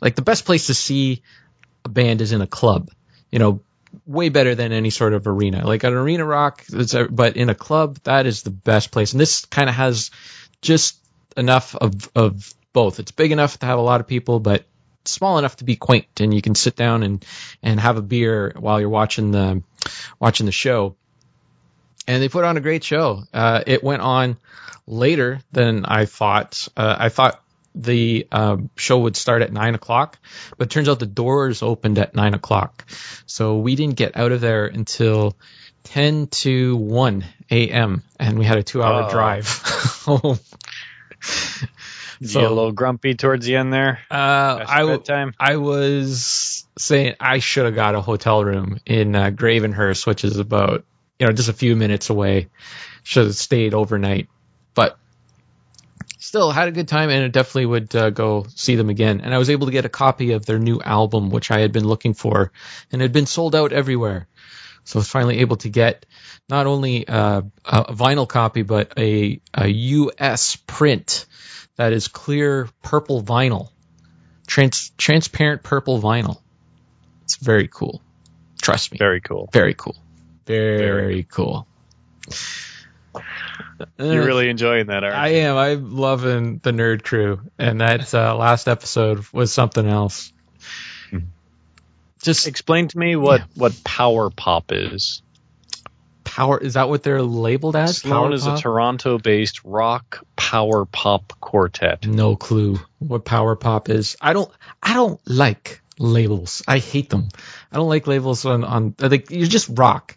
like 0.00 0.14
the 0.14 0.22
best 0.22 0.44
place 0.44 0.68
to 0.68 0.74
see 0.74 1.22
a 1.84 1.88
band 1.88 2.20
is 2.20 2.32
in 2.32 2.40
a 2.40 2.46
club. 2.46 2.90
You 3.30 3.38
know, 3.40 3.60
way 4.06 4.28
better 4.28 4.54
than 4.54 4.72
any 4.72 4.90
sort 4.90 5.14
of 5.14 5.26
arena. 5.26 5.66
Like 5.66 5.84
an 5.84 5.92
arena 5.92 6.24
rock, 6.24 6.64
a, 6.72 7.08
but 7.08 7.36
in 7.36 7.48
a 7.48 7.54
club, 7.54 7.98
that 8.04 8.26
is 8.26 8.42
the 8.42 8.50
best 8.50 8.90
place. 8.90 9.12
And 9.12 9.20
this 9.20 9.44
kind 9.46 9.68
of 9.68 9.74
has 9.74 10.10
just 10.60 10.98
enough 11.36 11.74
of 11.74 12.10
of 12.14 12.54
both. 12.72 13.00
It's 13.00 13.12
big 13.12 13.32
enough 13.32 13.58
to 13.58 13.66
have 13.66 13.78
a 13.78 13.82
lot 13.82 14.00
of 14.00 14.06
people, 14.06 14.40
but 14.40 14.64
small 15.04 15.38
enough 15.38 15.56
to 15.56 15.64
be 15.64 15.76
quaint, 15.76 16.20
and 16.20 16.32
you 16.32 16.42
can 16.42 16.54
sit 16.54 16.76
down 16.76 17.02
and 17.02 17.24
and 17.62 17.80
have 17.80 17.96
a 17.96 18.02
beer 18.02 18.54
while 18.58 18.80
you're 18.80 18.88
watching 18.88 19.30
the 19.30 19.62
watching 20.18 20.46
the 20.46 20.52
show. 20.52 20.96
And 22.06 22.22
they 22.22 22.28
put 22.28 22.44
on 22.44 22.58
a 22.58 22.60
great 22.60 22.84
show. 22.84 23.22
Uh, 23.32 23.62
it 23.66 23.82
went 23.82 24.02
on 24.02 24.36
later 24.86 25.40
than 25.52 25.84
I 25.84 26.04
thought. 26.06 26.68
Uh, 26.76 26.96
I 26.98 27.08
thought 27.08 27.40
the 27.74 28.26
um, 28.30 28.70
show 28.76 29.00
would 29.00 29.16
start 29.16 29.42
at 29.42 29.52
nine 29.52 29.74
o'clock, 29.74 30.18
but 30.56 30.68
it 30.68 30.70
turns 30.70 30.88
out 30.88 30.98
the 31.00 31.06
doors 31.06 31.62
opened 31.62 31.98
at 31.98 32.14
nine 32.14 32.34
o'clock. 32.34 32.84
So 33.26 33.58
we 33.58 33.74
didn't 33.74 33.96
get 33.96 34.16
out 34.16 34.30
of 34.32 34.40
there 34.40 34.66
until 34.66 35.36
10 35.84 36.28
to 36.28 36.76
1 36.76 37.24
a.m. 37.50 38.02
and 38.18 38.38
we 38.38 38.44
had 38.44 38.58
a 38.58 38.62
two 38.62 38.82
hour 38.82 39.04
Oh. 39.08 39.10
drive 39.10 39.48
home. 40.04 40.38
You 42.20 42.28
So- 42.28 42.40
a 42.40 42.48
little 42.48 42.72
grumpy 42.72 43.14
towards 43.14 43.44
the 43.44 43.56
end 43.56 43.72
there. 43.72 43.98
Uh, 44.10 44.64
Past 44.64 44.86
bedtime. 44.86 45.34
I 45.38 45.56
was 45.56 46.64
saying 46.78 47.14
I 47.20 47.38
should 47.40 47.66
have 47.66 47.74
got 47.74 47.94
a 47.94 48.00
hotel 48.00 48.44
room 48.44 48.78
in 48.86 49.14
uh, 49.14 49.30
Gravenhurst, 49.30 50.06
which 50.06 50.24
is 50.24 50.38
about 50.38 50.84
you 51.18 51.26
know 51.26 51.32
just 51.32 51.48
a 51.48 51.52
few 51.52 51.74
minutes 51.76 52.10
away. 52.10 52.48
Should 53.02 53.26
have 53.26 53.34
stayed 53.36 53.74
overnight, 53.74 54.28
but 54.74 54.98
still 56.18 56.50
had 56.50 56.68
a 56.68 56.72
good 56.72 56.88
time, 56.88 57.10
and 57.10 57.24
I 57.24 57.28
definitely 57.28 57.66
would 57.66 57.94
uh, 57.94 58.10
go 58.10 58.46
see 58.54 58.76
them 58.76 58.90
again. 58.90 59.20
And 59.20 59.34
I 59.34 59.38
was 59.38 59.50
able 59.50 59.66
to 59.66 59.72
get 59.72 59.84
a 59.84 59.90
copy 59.90 60.32
of 60.32 60.46
their 60.46 60.58
new 60.58 60.80
album, 60.80 61.30
which 61.30 61.50
I 61.50 61.60
had 61.60 61.72
been 61.72 61.86
looking 61.86 62.14
for, 62.14 62.50
and 62.90 63.00
it 63.00 63.04
had 63.04 63.12
been 63.12 63.26
sold 63.26 63.54
out 63.54 63.72
everywhere. 63.72 64.26
So 64.84 64.98
I 64.98 65.00
was 65.00 65.08
finally 65.08 65.38
able 65.38 65.56
to 65.58 65.70
get 65.70 66.04
not 66.48 66.66
only 66.66 67.08
uh, 67.08 67.42
a 67.64 67.94
vinyl 67.94 68.28
copy, 68.28 68.62
but 68.62 68.92
a, 68.98 69.40
a 69.54 69.68
US 69.68 70.56
print 70.56 71.26
that 71.76 71.92
is 71.92 72.08
clear 72.08 72.68
purple 72.82 73.22
vinyl, 73.22 73.70
trans, 74.46 74.90
transparent 74.98 75.62
purple 75.62 76.00
vinyl. 76.00 76.40
It's 77.24 77.36
very 77.36 77.68
cool. 77.68 78.02
Trust 78.60 78.92
me. 78.92 78.98
Very 78.98 79.20
cool. 79.20 79.48
Very 79.52 79.74
cool. 79.74 79.96
Very, 80.46 81.22
cool. 81.24 81.66
You're 83.98 84.24
really 84.24 84.48
enjoying 84.48 84.86
that, 84.86 85.04
aren't 85.04 85.16
I 85.16 85.28
you? 85.28 85.38
am. 85.38 85.56
I'm 85.56 85.96
loving 85.96 86.58
the 86.62 86.70
Nerd 86.72 87.02
Crew, 87.02 87.40
and 87.58 87.80
that 87.80 88.12
uh, 88.14 88.36
last 88.36 88.68
episode 88.68 89.24
was 89.32 89.52
something 89.52 89.86
else. 89.86 90.32
Just 92.22 92.46
Explain 92.46 92.88
to 92.88 92.98
me 92.98 93.16
what 93.16 93.42
what 93.54 93.78
power 93.84 94.30
pop 94.30 94.72
is. 94.72 95.22
power. 96.24 96.58
Is 96.58 96.72
that 96.74 96.88
what 96.88 97.02
they're 97.02 97.20
labeled 97.20 97.76
as? 97.76 97.98
Sloan 97.98 98.12
Power 98.14 98.32
is 98.32 98.46
a? 98.46 98.56
Toronto-based 98.56 99.60
rock 99.64 100.24
power 100.36 100.86
pop 100.86 101.34
quartet. 101.40 102.06
no 102.06 102.34
clue 102.34 102.78
what 102.98 103.26
power 103.26 103.56
pop 103.56 103.90
is. 103.90 104.16
I 104.22 104.32
don't. 104.32 104.50
I 104.82 104.94
don't 104.94 105.20
like 105.28 105.82
labels. 105.98 106.62
I 106.66 106.78
hate 106.78 107.10
them. 107.10 107.28
I 107.72 107.76
don't 107.76 107.88
like 107.88 108.06
labels 108.06 108.44
on 108.44 108.64
on. 108.64 108.94
I 109.00 109.08
think 109.08 109.30
you're 109.30 109.46
just 109.46 109.68
rock. 109.72 110.16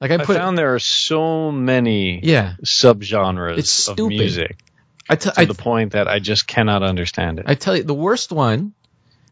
Like 0.00 0.10
I 0.10 0.14
I 0.14 0.24
put. 0.24 0.36
found 0.36 0.58
there 0.58 0.74
are 0.74 0.78
so 0.80 1.52
many 1.52 2.20
yeah. 2.24 2.54
subgenres 2.64 3.58
It's 3.58 3.88
of 3.88 3.94
stupid. 3.94 4.08
music 4.08 4.56
I 5.08 5.16
t- 5.16 5.30
to 5.30 5.40
I 5.40 5.44
the 5.44 5.54
point 5.54 5.92
that 5.92 6.08
I 6.08 6.18
just 6.18 6.46
cannot 6.46 6.82
understand 6.82 7.38
it. 7.38 7.46
I 7.48 7.54
tell 7.54 7.76
you, 7.76 7.82
the 7.84 7.94
worst 7.94 8.32
one, 8.32 8.72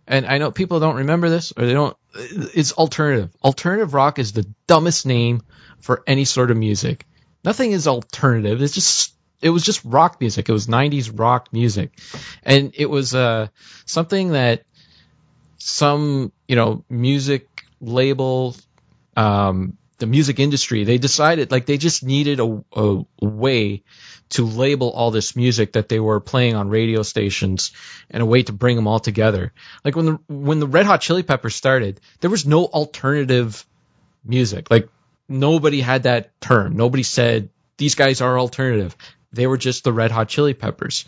and 0.06 0.26
I 0.26 0.38
know 0.38 0.50
people 0.50 0.78
don't 0.80 0.96
remember 0.96 1.28
this 1.30 1.52
or 1.56 1.66
they 1.66 1.72
don't, 1.72 1.96
it's 2.14 2.72
alternative. 2.72 3.30
Alternative 3.42 3.92
rock 3.94 4.18
is 4.18 4.32
the 4.32 4.46
dumbest 4.66 5.06
name 5.06 5.42
for 5.80 6.02
any 6.06 6.24
sort 6.24 6.50
of 6.50 6.56
music. 6.56 7.06
Nothing 7.44 7.72
is 7.72 7.86
alternative. 7.88 8.60
It's 8.62 8.74
just, 8.74 9.14
it 9.40 9.50
was 9.50 9.64
just 9.64 9.84
rock 9.84 10.20
music. 10.20 10.48
It 10.48 10.52
was 10.52 10.66
90s 10.66 11.16
rock 11.18 11.52
music. 11.52 11.92
And 12.42 12.72
it 12.76 12.86
was, 12.86 13.14
uh, 13.14 13.48
something 13.86 14.32
that 14.32 14.64
some, 15.60 16.32
you 16.48 16.56
know, 16.56 16.84
music 16.88 17.46
label, 17.80 18.56
um, 19.16 19.76
the 19.98 20.06
music 20.06 20.40
industry, 20.40 20.84
they 20.84 20.98
decided 20.98 21.50
like 21.50 21.66
they 21.66 21.76
just 21.76 22.02
needed 22.02 22.40
a, 22.40 22.64
a 22.72 23.04
way 23.20 23.82
to 24.30 24.46
label 24.46 24.90
all 24.90 25.10
this 25.10 25.36
music 25.36 25.72
that 25.72 25.88
they 25.88 26.00
were 26.00 26.20
playing 26.20 26.56
on 26.56 26.70
radio 26.70 27.02
stations 27.02 27.72
and 28.10 28.22
a 28.22 28.26
way 28.26 28.42
to 28.42 28.52
bring 28.52 28.76
them 28.76 28.86
all 28.86 29.00
together. 29.00 29.52
Like 29.84 29.96
when 29.96 30.06
the 30.06 30.18
when 30.28 30.58
the 30.58 30.66
Red 30.66 30.86
Hot 30.86 31.02
Chili 31.02 31.22
Peppers 31.22 31.54
started, 31.54 32.00
there 32.20 32.30
was 32.30 32.46
no 32.46 32.64
alternative 32.64 33.64
music. 34.24 34.70
Like 34.70 34.88
nobody 35.28 35.80
had 35.80 36.04
that 36.04 36.40
term. 36.40 36.76
Nobody 36.76 37.02
said 37.02 37.50
these 37.76 37.94
guys 37.94 38.20
are 38.20 38.38
alternative. 38.38 38.96
They 39.32 39.46
were 39.46 39.58
just 39.58 39.84
the 39.84 39.92
Red 39.92 40.10
Hot 40.10 40.28
Chili 40.28 40.54
Peppers. 40.54 41.04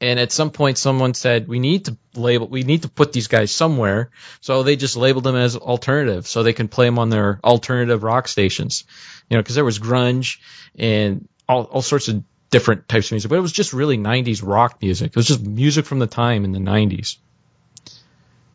And 0.00 0.20
at 0.20 0.30
some 0.30 0.50
point 0.50 0.78
someone 0.78 1.14
said 1.14 1.48
we 1.48 1.58
need 1.58 1.86
to 1.86 1.96
label 2.14 2.46
we 2.46 2.62
need 2.62 2.82
to 2.82 2.88
put 2.88 3.12
these 3.12 3.26
guys 3.26 3.50
somewhere. 3.50 4.10
So 4.40 4.62
they 4.62 4.76
just 4.76 4.96
labeled 4.96 5.24
them 5.24 5.36
as 5.36 5.56
alternative 5.56 6.26
so 6.26 6.42
they 6.42 6.52
can 6.52 6.68
play 6.68 6.86
them 6.86 6.98
on 6.98 7.10
their 7.10 7.40
alternative 7.42 8.02
rock 8.02 8.28
stations. 8.28 8.84
You 9.28 9.36
know, 9.36 9.42
cuz 9.42 9.56
there 9.56 9.64
was 9.64 9.78
grunge 9.78 10.38
and 10.78 11.28
all, 11.48 11.64
all 11.64 11.82
sorts 11.82 12.08
of 12.08 12.22
different 12.50 12.88
types 12.88 13.08
of 13.08 13.12
music, 13.12 13.28
but 13.28 13.38
it 13.38 13.42
was 13.42 13.52
just 13.52 13.72
really 13.72 13.98
90s 13.98 14.42
rock 14.46 14.80
music. 14.80 15.08
It 15.08 15.16
was 15.16 15.26
just 15.26 15.44
music 15.44 15.84
from 15.84 15.98
the 15.98 16.06
time 16.06 16.44
in 16.44 16.52
the 16.52 16.58
90s. 16.60 17.16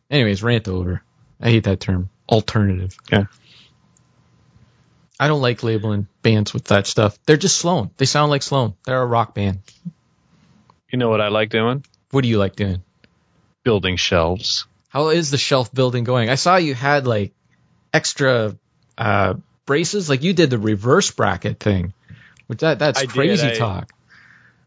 Anyways, 0.09 0.43
rant 0.43 0.67
over. 0.67 1.03
I 1.41 1.49
hate 1.49 1.65
that 1.65 1.79
term. 1.79 2.09
Alternative. 2.29 2.95
Okay. 3.11 3.25
I 5.19 5.27
don't 5.27 5.41
like 5.41 5.63
labeling 5.63 6.07
bands 6.21 6.53
with 6.53 6.65
that 6.65 6.87
stuff. 6.87 7.17
They're 7.25 7.37
just 7.37 7.57
Sloan. 7.57 7.91
They 7.97 8.05
sound 8.05 8.29
like 8.29 8.43
Sloan. 8.43 8.75
They're 8.85 9.01
a 9.01 9.05
rock 9.05 9.35
band. 9.35 9.59
You 10.93 10.99
know 10.99 11.09
what 11.09 11.21
I 11.21 11.29
like 11.29 11.49
doing? 11.49 11.83
What 12.11 12.21
do 12.21 12.29
you 12.29 12.37
like 12.37 12.55
doing? 12.55 12.83
Building 13.63 13.95
shelves. 13.95 14.67
How 14.89 15.09
is 15.09 15.31
the 15.31 15.39
shelf 15.39 15.73
building 15.73 16.03
going? 16.03 16.29
I 16.29 16.35
saw 16.35 16.57
you 16.57 16.75
had 16.75 17.07
like 17.07 17.33
extra 17.91 18.55
uh, 18.95 19.33
braces. 19.65 20.07
Like 20.07 20.21
you 20.21 20.33
did 20.33 20.51
the 20.51 20.59
reverse 20.59 21.09
bracket 21.09 21.59
thing. 21.59 21.93
Which 22.45 22.59
that 22.59 22.77
that's 22.77 22.99
I 22.99 23.01
did. 23.05 23.09
crazy 23.09 23.47
I- 23.47 23.55
talk. 23.55 23.91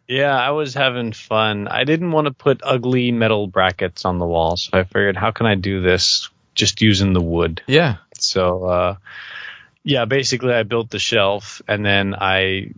Yeah, 0.08 0.36
I 0.36 0.50
was 0.50 0.74
having 0.74 1.12
fun. 1.12 1.66
I 1.68 1.82
didn't 1.84 2.12
want 2.12 2.26
to 2.26 2.32
put 2.32 2.60
ugly 2.62 3.10
metal 3.12 3.46
brackets 3.48 4.04
on 4.04 4.20
the 4.20 4.26
wall, 4.26 4.56
so 4.56 4.70
I 4.78 4.84
figured, 4.84 5.16
how 5.16 5.32
can 5.32 5.46
I 5.46 5.56
do 5.56 5.80
this 5.80 6.30
just 6.54 6.80
using 6.80 7.12
the 7.12 7.20
wood? 7.20 7.60
Yeah. 7.66 7.96
So, 8.16 8.64
uh, 8.66 8.96
yeah, 9.82 10.04
basically, 10.04 10.54
I 10.54 10.62
built 10.62 10.90
the 10.90 11.00
shelf, 11.00 11.60
and 11.66 11.84
then 11.84 12.14
I 12.14 12.70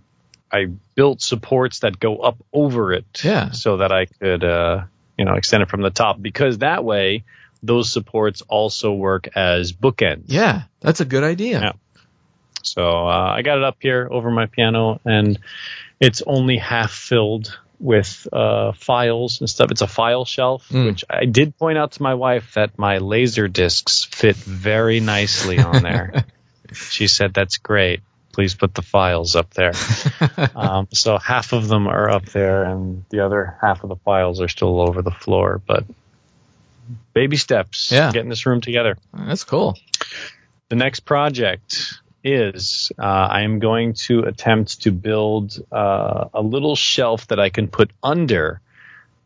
I 0.51 0.67
built 0.95 1.21
supports 1.21 1.81
that 1.81 1.99
go 2.01 2.19
up 2.19 2.37
over 2.53 2.93
it, 2.93 3.05
Yeah. 3.23 3.51
so 3.51 3.79
that 3.79 3.93
I 3.93 4.07
could, 4.07 4.45
uh, 4.45 4.85
you 5.19 5.25
know, 5.25 5.35
extend 5.35 5.63
it 5.63 5.69
from 5.69 5.83
the 5.83 5.91
top. 5.91 6.21
Because 6.23 6.59
that 6.59 6.85
way, 6.85 7.25
those 7.63 7.91
supports 7.93 8.43
also 8.49 8.93
work 8.93 9.29
as 9.37 9.73
bookends. 9.73 10.25
Yeah. 10.29 10.63
That's 10.81 11.01
a 11.01 11.05
good 11.05 11.25
idea. 11.25 11.61
Yeah. 11.61 11.73
So 12.63 13.07
uh, 13.09 13.33
I 13.37 13.43
got 13.43 13.59
it 13.59 13.65
up 13.65 13.77
here 13.81 14.09
over 14.11 14.31
my 14.31 14.47
piano, 14.47 15.01
and 15.05 15.39
it's 16.01 16.23
only 16.27 16.57
half 16.59 16.91
filled 16.91 17.57
with 17.81 18.27
uh, 18.33 18.73
files 18.73 19.41
and 19.41 19.49
stuff. 19.49 19.71
It's 19.71 19.83
a 19.83 19.87
file 19.87 20.25
shelf, 20.25 20.69
Mm. 20.69 20.87
which 20.87 21.05
I 21.09 21.25
did 21.27 21.57
point 21.57 21.79
out 21.79 21.93
to 21.93 22.03
my 22.03 22.15
wife 22.15 22.55
that 22.55 22.77
my 22.79 22.99
laser 22.99 23.47
discs 23.49 24.05
fit 24.05 24.35
very 24.37 24.99
nicely 25.01 25.59
on 25.61 25.83
there. 25.83 26.25
she 26.73 27.07
said, 27.07 27.33
"That's 27.35 27.59
great. 27.59 28.01
Please 28.39 28.55
put 28.55 28.73
the 28.73 28.83
files 28.83 29.35
up 29.35 29.51
there." 29.55 29.73
um, 30.55 30.87
so 30.93 31.19
half 31.19 31.53
of 31.53 31.67
them 31.67 31.89
are 31.89 32.09
up 32.09 32.25
there, 32.27 32.63
and 32.63 33.05
the 33.11 33.19
other 33.19 33.57
half 33.61 33.83
of 33.83 33.89
the 33.89 33.97
files 33.97 34.41
are 34.41 34.47
still 34.47 34.81
over 34.81 35.03
the 35.03 35.11
floor. 35.11 35.61
But 35.67 35.83
baby 37.15 37.37
steps, 37.37 37.91
Yeah. 37.91 38.13
getting 38.13 38.29
this 38.29 38.47
room 38.47 38.61
together 38.61 38.97
That's 39.13 39.43
cool. 39.43 39.77
the 40.69 40.77
next 40.77 41.01
project 41.01 41.95
is 42.23 42.93
uh, 42.97 43.03
I 43.03 43.41
am 43.43 43.59
going 43.59 43.95
to 44.07 44.21
attempt 44.21 44.83
to 44.83 44.93
build 44.93 45.59
uh, 45.73 46.27
a 46.33 46.41
little 46.41 46.77
shelf 46.77 47.27
that 47.29 47.41
I 47.41 47.51
can 47.51 47.67
put 47.67 47.91
under 48.05 48.61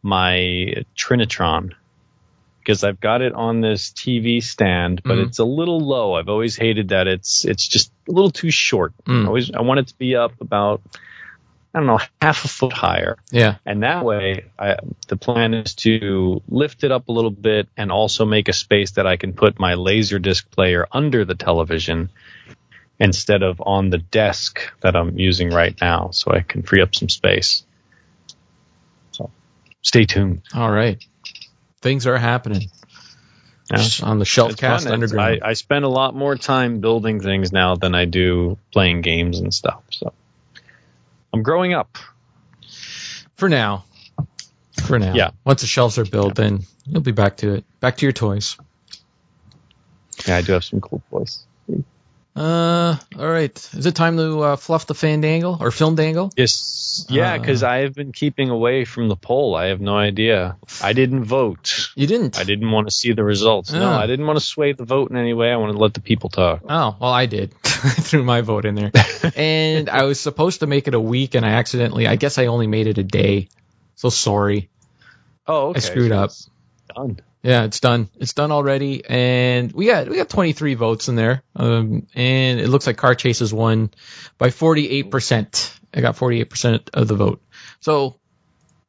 my 0.02 0.84
Trinitron 0.96 1.72
because 2.62 2.84
I've 2.84 3.00
got 3.00 3.22
it 3.22 3.32
on 3.32 3.60
this 3.60 3.90
TV 3.90 4.42
stand, 4.42 5.02
but 5.02 5.16
Mhm. 5.18 5.26
it's 5.26 5.38
a 5.38 5.44
little 5.44 5.80
low. 5.80 6.14
I've 6.14 6.28
always 6.28 6.56
hated 6.56 6.88
that 6.90 7.06
it's 7.08 7.44
it's 7.44 7.66
just 7.66 7.90
a 8.08 8.12
little 8.12 8.30
too 8.30 8.50
short. 8.50 8.92
Mm. 9.04 9.24
I 9.24 9.26
always 9.26 9.50
I 9.50 9.62
want 9.62 9.80
it 9.80 9.88
to 9.88 9.98
be 9.98 10.14
up 10.16 10.32
about 10.40 10.80
I 11.74 11.78
don't 11.78 11.86
know 11.86 12.00
half 12.20 12.44
a 12.44 12.48
foot 12.48 12.72
higher. 12.74 13.16
Yeah. 13.30 13.56
And 13.64 13.82
that 13.82 14.04
way, 14.04 14.44
I, 14.58 14.76
the 15.08 15.16
plan 15.16 15.54
is 15.54 15.74
to 15.76 16.42
lift 16.48 16.84
it 16.84 16.92
up 16.92 17.08
a 17.08 17.12
little 17.12 17.30
bit 17.30 17.66
and 17.78 17.90
also 17.90 18.26
make 18.26 18.48
a 18.48 18.52
space 18.52 18.92
that 18.92 19.06
I 19.06 19.16
can 19.16 19.32
put 19.32 19.58
my 19.58 19.74
laser 19.74 20.18
disc 20.18 20.50
player 20.50 20.86
under 20.92 21.24
the 21.24 21.34
television 21.34 22.10
instead 23.00 23.42
of 23.42 23.60
on 23.64 23.88
the 23.88 23.96
desk 23.98 24.60
that 24.82 24.94
I'm 24.94 25.18
using 25.18 25.48
right 25.50 25.74
now, 25.80 26.10
so 26.12 26.30
I 26.30 26.40
can 26.40 26.62
free 26.62 26.82
up 26.82 26.94
some 26.94 27.08
space. 27.08 27.64
So, 29.12 29.30
stay 29.80 30.04
tuned. 30.04 30.42
All 30.54 30.70
right. 30.70 31.02
Things 31.83 32.07
are 32.07 32.16
happening 32.16 32.70
Yeah. 33.70 33.87
on 34.03 34.18
the 34.18 34.25
Shelfcast. 34.25 34.91
Underground. 34.91 35.41
I, 35.42 35.50
I 35.50 35.53
spend 35.54 35.84
a 35.84 35.88
lot 35.88 36.14
more 36.14 36.37
time 36.37 36.80
building 36.80 37.21
things 37.21 37.53
now 37.53 37.75
than 37.76 37.95
I 37.95 38.04
do 38.07 38.57
playing 38.72 39.03
games 39.03 39.41
and 39.41 39.53
stuff. 39.53 39.83
So, 39.91 40.13
I'm 41.33 41.42
growing 41.42 41.75
up. 41.75 41.99
For 43.37 43.49
now. 43.49 43.84
For 44.84 44.99
now. 44.99 45.14
Yeah. 45.14 45.30
Once 45.45 45.63
the 45.63 45.67
shelves 45.67 45.99
are 45.99 46.04
built, 46.04 46.37
then 46.37 46.61
you'll 46.87 47.03
be 47.03 47.13
back 47.13 47.38
to 47.38 47.54
it. 47.54 47.64
Back 47.80 47.96
to 47.99 48.07
your 48.07 48.13
toys. 48.13 48.57
Yeah, 50.26 50.37
I 50.37 50.42
do 50.42 50.53
have 50.53 50.64
some 50.64 50.80
cool 50.80 51.03
voice. 51.11 51.45
Uh, 52.34 52.96
all 53.18 53.29
right. 53.29 53.57
Is 53.75 53.84
it 53.87 53.95
time 53.95 54.17
to 54.17 54.41
uh, 54.41 54.57
fluff 54.57 54.87
the 54.87 54.95
fandangle 54.95 55.61
or 55.61 55.71
film 55.71 55.95
dangle? 55.96 56.33
Yes. 56.37 57.07
Yeah, 57.09 57.34
Uh, 57.34 57.38
because 57.38 57.63
I 57.63 57.79
have 57.79 57.95
been 57.95 58.13
keeping 58.13 58.49
away 58.50 58.84
from 58.84 59.09
the 59.09 59.17
poll. 59.17 59.54
I 59.54 59.67
have 59.67 59.80
no 59.80 59.96
idea. 59.96 60.57
I 60.83 60.92
didn't 60.95 61.25
vote. 61.25 61.91
You 61.95 62.07
didn't. 62.07 62.38
I 62.38 62.45
didn't 62.45 62.71
want 62.71 62.87
to 62.88 62.95
see 62.95 63.13
the 63.13 63.25
results. 63.25 63.72
No, 63.72 63.88
Ah. 63.88 63.99
I 64.00 64.07
didn't 64.07 64.26
want 64.26 64.38
to 64.38 64.45
sway 64.45 64.72
the 64.72 64.84
vote 64.84 65.11
in 65.11 65.17
any 65.17 65.33
way. 65.34 65.50
I 65.53 65.57
wanted 65.57 65.75
to 65.75 65.79
let 65.79 65.95
the 65.95 66.00
people 66.00 66.29
talk. 66.30 66.61
Oh, 66.68 66.96
well, 67.00 67.13
I 67.13 67.26
did. 67.26 67.53
I 67.64 67.68
threw 67.91 68.22
my 68.22 68.41
vote 68.42 68.64
in 68.64 68.75
there. 68.75 68.92
and 69.37 69.88
I 69.91 70.04
was 70.04 70.21
supposed 70.21 70.61
to 70.61 70.67
make 70.67 70.88
it 70.88 70.95
a 70.95 71.00
week, 71.00 71.34
and 71.34 71.45
I 71.46 71.50
accidentally, 71.53 72.07
I 72.07 72.17
guess 72.17 72.38
I 72.38 72.46
only 72.46 72.67
made 72.67 72.87
it 72.87 72.99
a 72.99 73.04
day. 73.04 73.49
So 73.96 74.09
sorry. 74.11 74.68
Oh, 75.46 75.68
okay. 75.68 75.79
I 75.79 75.80
screwed 75.80 76.11
So 76.13 76.17
up. 76.18 76.30
Done. 76.95 77.21
Yeah, 77.42 77.64
it's 77.64 77.80
done. 77.80 78.08
It's 78.20 78.34
done 78.34 78.52
already, 78.52 79.04
and 79.04 79.72
we 79.72 79.86
got 79.86 80.08
we 80.08 80.16
got 80.16 80.28
23 80.28 80.74
votes 80.74 81.08
in 81.08 81.16
there, 81.16 81.42
um, 81.56 82.06
and 82.14 82.60
it 82.60 82.68
looks 82.68 82.86
like 82.86 82.96
Car 82.96 83.16
Chase 83.16 83.38
Chases 83.38 83.52
won 83.52 83.90
by 84.38 84.50
48 84.50 85.10
percent. 85.10 85.78
I 85.92 86.00
got 86.00 86.16
48 86.16 86.44
percent 86.50 86.90
of 86.94 87.08
the 87.08 87.16
vote. 87.16 87.42
So 87.80 88.16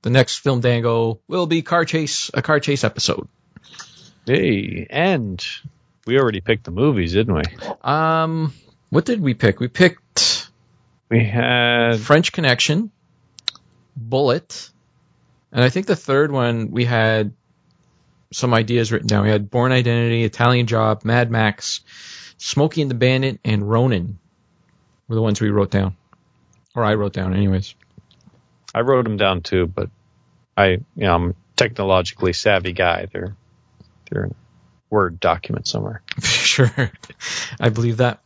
the 0.04 0.12
next 0.12 0.38
film 0.38 0.60
dango 0.62 1.20
will 1.28 1.48
be 1.48 1.64
Car 1.64 1.84
Chase, 1.84 2.30
a 2.34 2.44
Car 2.44 2.60
Chase 2.60 2.84
episode. 2.84 3.28
Hey, 4.26 4.86
and 4.88 5.44
we 6.06 6.20
already 6.20 6.42
picked 6.42 6.66
the 6.66 6.72
movies, 6.72 7.14
didn't 7.14 7.34
we? 7.34 7.44
Um, 7.82 8.54
What 8.90 9.06
did 9.06 9.20
we 9.20 9.34
pick? 9.34 9.60
We 9.60 9.68
picked 9.68 10.52
We 11.10 11.24
had 11.24 11.98
French 12.00 12.32
Connection, 12.32 12.92
Bullitt, 13.98 14.70
and 15.52 15.64
I 15.64 15.70
think 15.70 15.88
the 15.88 15.96
third 15.96 16.32
one 16.32 16.70
we 16.70 16.86
had 16.86 17.34
some 18.34 18.54
ideas 18.54 18.92
written 18.92 19.08
down. 19.08 19.24
We 19.24 19.30
had 19.30 19.50
Bourne 19.50 19.72
Identity, 19.72 20.24
Italian 20.24 20.68
Job, 20.68 21.06
Mad 21.06 21.32
Max, 21.32 21.82
Smokey 22.38 22.82
and 22.82 22.92
the 22.92 22.96
Bandit, 22.96 23.40
and 23.46 23.70
Ronin 23.70 24.20
were 25.08 25.16
the 25.16 25.22
ones 25.22 25.40
we 25.40 25.50
wrote 25.50 25.72
down, 25.72 25.96
or 26.76 26.84
I 26.84 26.96
wrote 26.96 27.14
down, 27.14 27.34
anyways. 27.34 27.76
I 28.74 28.82
wrote 28.82 29.04
them 29.04 29.18
down 29.18 29.42
too, 29.42 29.68
but 29.68 29.90
I, 30.58 30.68
you 30.68 30.82
know, 30.96 31.14
I'm 31.16 31.30
a 31.30 31.34
technologically 31.56 32.34
savvy 32.34 32.74
guy. 32.74 33.08
They're 33.12 33.36
they're 34.10 34.26
in 34.26 34.36
Word 34.90 35.20
document 35.20 35.68
somewhere. 35.68 36.02
sure, 36.22 36.92
I 37.60 37.70
believe 37.70 37.98
that. 37.98 38.20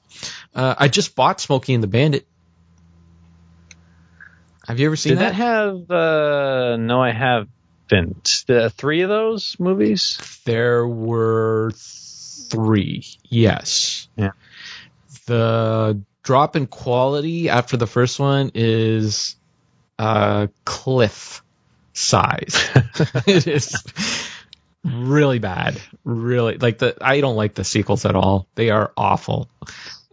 Uh, 0.56 0.76
I 0.78 0.88
just 0.88 1.16
bought 1.16 1.40
Smokey 1.40 1.74
and 1.74 1.84
the 1.84 1.88
Bandit. 1.88 2.26
Have 4.68 4.80
you 4.80 4.88
ever 4.88 4.98
seen 4.98 5.12
Did 5.12 5.20
that 5.20 5.30
that? 5.30 5.36
have? 5.36 5.92
Uh, 5.92 6.78
no, 6.78 7.02
I 7.02 7.12
The 8.48 8.70
three 8.70 9.02
of 9.02 9.10
those 9.10 9.56
movies. 9.60 10.18
There 10.46 10.88
were 10.88 11.72
three. 11.76 13.06
Yes. 13.24 14.08
Yeah. 14.16 14.32
The 15.26 16.02
drop 16.24 16.56
in 16.56 16.68
quality 16.68 17.50
after 17.50 17.78
the 17.78 17.88
first 17.88 18.20
one 18.20 18.52
is 18.54 19.36
uh 20.00 20.48
cliff 20.66 21.44
size. 21.94 22.70
it 23.26 23.48
is 23.48 23.84
really 24.84 25.40
bad. 25.40 25.82
Really 26.04 26.58
like 26.58 26.80
the 26.80 26.98
I 27.02 27.22
don't 27.22 27.36
like 27.36 27.56
the 27.56 27.64
sequels 27.64 28.06
at 28.06 28.16
all. 28.16 28.48
They 28.56 28.70
are 28.70 28.92
awful. 28.96 29.50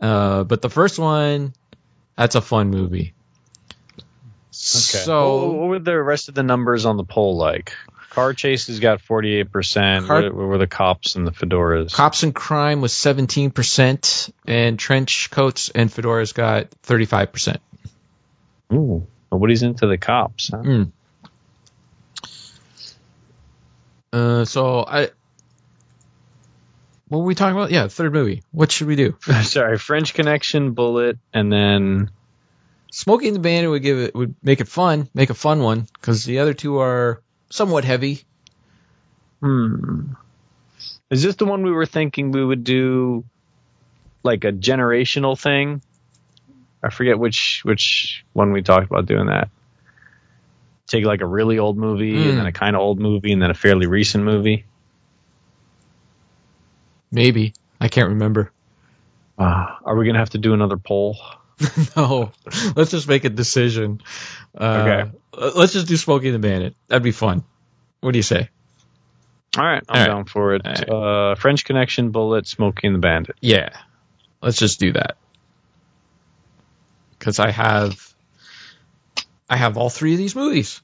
Uh 0.00 0.44
but 0.44 0.62
the 0.62 0.70
first 0.70 0.98
one 0.98 1.52
that's 2.16 2.34
a 2.34 2.40
fun 2.40 2.70
movie. 2.70 3.14
So 4.54 5.46
what, 5.46 5.54
what 5.54 5.68
were 5.68 5.78
the 5.78 6.00
rest 6.00 6.28
of 6.28 6.34
the 6.34 6.42
numbers 6.42 6.86
on 6.86 6.96
the 6.96 7.04
poll 7.04 7.36
like? 7.36 7.74
Car 8.10 8.32
chases 8.32 8.78
got 8.78 9.02
48%. 9.02 10.06
Car- 10.06 10.22
what, 10.22 10.34
what 10.34 10.46
were 10.46 10.58
the 10.58 10.68
cops 10.68 11.16
and 11.16 11.26
the 11.26 11.32
fedoras? 11.32 11.92
Cops 11.92 12.22
and 12.22 12.32
Crime 12.32 12.80
was 12.80 12.92
17%, 12.92 14.32
and 14.46 14.78
Trench 14.78 15.30
Coats 15.32 15.70
and 15.74 15.90
Fedoras 15.90 16.32
got 16.32 16.70
35%. 16.84 17.58
Ooh, 18.72 19.06
nobody's 19.32 19.62
into 19.64 19.88
the 19.88 19.98
cops. 19.98 20.50
Huh? 20.52 20.58
Mm. 20.58 20.92
Uh, 24.12 24.44
so 24.44 24.84
I. 24.86 25.08
What 27.08 27.18
were 27.18 27.24
we 27.24 27.34
talking 27.34 27.56
about? 27.56 27.72
Yeah, 27.72 27.88
third 27.88 28.12
movie. 28.12 28.44
What 28.52 28.70
should 28.70 28.86
we 28.86 28.94
do? 28.94 29.16
Sorry, 29.42 29.76
French 29.76 30.14
Connection, 30.14 30.72
Bullitt, 30.72 31.18
and 31.32 31.52
then 31.52 32.10
Smokey 32.94 33.26
and 33.26 33.34
the 33.34 33.40
Bandit 33.40 33.70
would 33.70 33.82
give 33.82 33.98
it 33.98 34.14
would 34.14 34.36
make 34.40 34.60
it 34.60 34.68
fun, 34.68 35.08
make 35.14 35.28
a 35.28 35.34
fun 35.34 35.60
one, 35.60 35.88
because 35.94 36.24
the 36.24 36.38
other 36.38 36.54
two 36.54 36.78
are 36.78 37.20
somewhat 37.50 37.84
heavy. 37.84 38.22
Hmm. 39.40 40.12
Is 41.10 41.24
this 41.24 41.34
the 41.34 41.44
one 41.44 41.64
we 41.64 41.72
were 41.72 41.86
thinking 41.86 42.30
we 42.30 42.44
would 42.44 42.62
do 42.62 43.24
like 44.22 44.44
a 44.44 44.52
generational 44.52 45.36
thing? 45.36 45.82
I 46.84 46.90
forget 46.90 47.18
which 47.18 47.62
which 47.64 48.24
one 48.32 48.52
we 48.52 48.62
talked 48.62 48.86
about 48.86 49.06
doing 49.06 49.26
that. 49.26 49.48
Take 50.86 51.04
like 51.04 51.20
a 51.20 51.26
really 51.26 51.58
old 51.58 51.76
movie 51.76 52.14
Hmm. 52.14 52.28
and 52.28 52.38
then 52.38 52.46
a 52.46 52.52
kind 52.52 52.76
of 52.76 52.82
old 52.82 53.00
movie 53.00 53.32
and 53.32 53.42
then 53.42 53.50
a 53.50 53.54
fairly 53.54 53.88
recent 53.88 54.22
movie. 54.22 54.66
Maybe 57.10 57.54
I 57.80 57.88
can't 57.88 58.10
remember. 58.10 58.52
Uh, 59.36 59.66
are 59.84 59.96
we 59.96 60.06
gonna 60.06 60.20
have 60.20 60.30
to 60.30 60.38
do 60.38 60.54
another 60.54 60.76
poll? 60.76 61.16
no, 61.96 62.32
let's 62.76 62.90
just 62.90 63.08
make 63.08 63.24
a 63.24 63.28
decision. 63.30 64.00
Uh, 64.56 65.06
Okay. 65.36 65.50
Let's 65.56 65.72
just 65.72 65.88
do 65.88 65.96
Smokey 65.96 66.30
the 66.30 66.38
Bandit. 66.38 66.76
That'd 66.88 67.02
be 67.02 67.10
fun. 67.12 67.42
What 68.00 68.12
do 68.12 68.18
you 68.18 68.22
say? 68.22 68.48
All 69.56 69.64
right, 69.64 69.82
I'm 69.88 69.94
All 69.96 70.00
right. 70.00 70.06
down 70.06 70.24
for 70.26 70.54
it. 70.54 70.62
Right. 70.64 70.88
Uh, 70.88 71.34
French 71.36 71.64
Connection, 71.64 72.10
Bullitt, 72.10 72.46
Smokey 72.46 72.86
and 72.86 72.94
the 72.96 73.00
Bandit. 73.00 73.36
Yeah, 73.40 73.70
let's 74.42 74.58
just 74.58 74.78
do 74.80 74.92
that. 74.92 75.16
Because 77.18 77.38
I 77.38 77.50
have, 77.50 78.14
I 79.48 79.56
have 79.56 79.76
all 79.76 79.90
three 79.90 80.12
of 80.12 80.18
these 80.18 80.36
movies. 80.36 80.80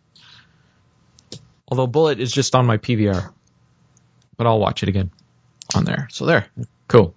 Although 1.68 1.86
Bullitt 1.86 2.18
is 2.20 2.32
just 2.32 2.54
on 2.54 2.66
my 2.66 2.78
PVR, 2.78 3.32
but 4.36 4.46
I'll 4.46 4.58
watch 4.58 4.82
it 4.82 4.88
again 4.88 5.10
on 5.74 5.84
there. 5.84 6.08
So 6.10 6.26
there, 6.26 6.46
cool. 6.88 7.14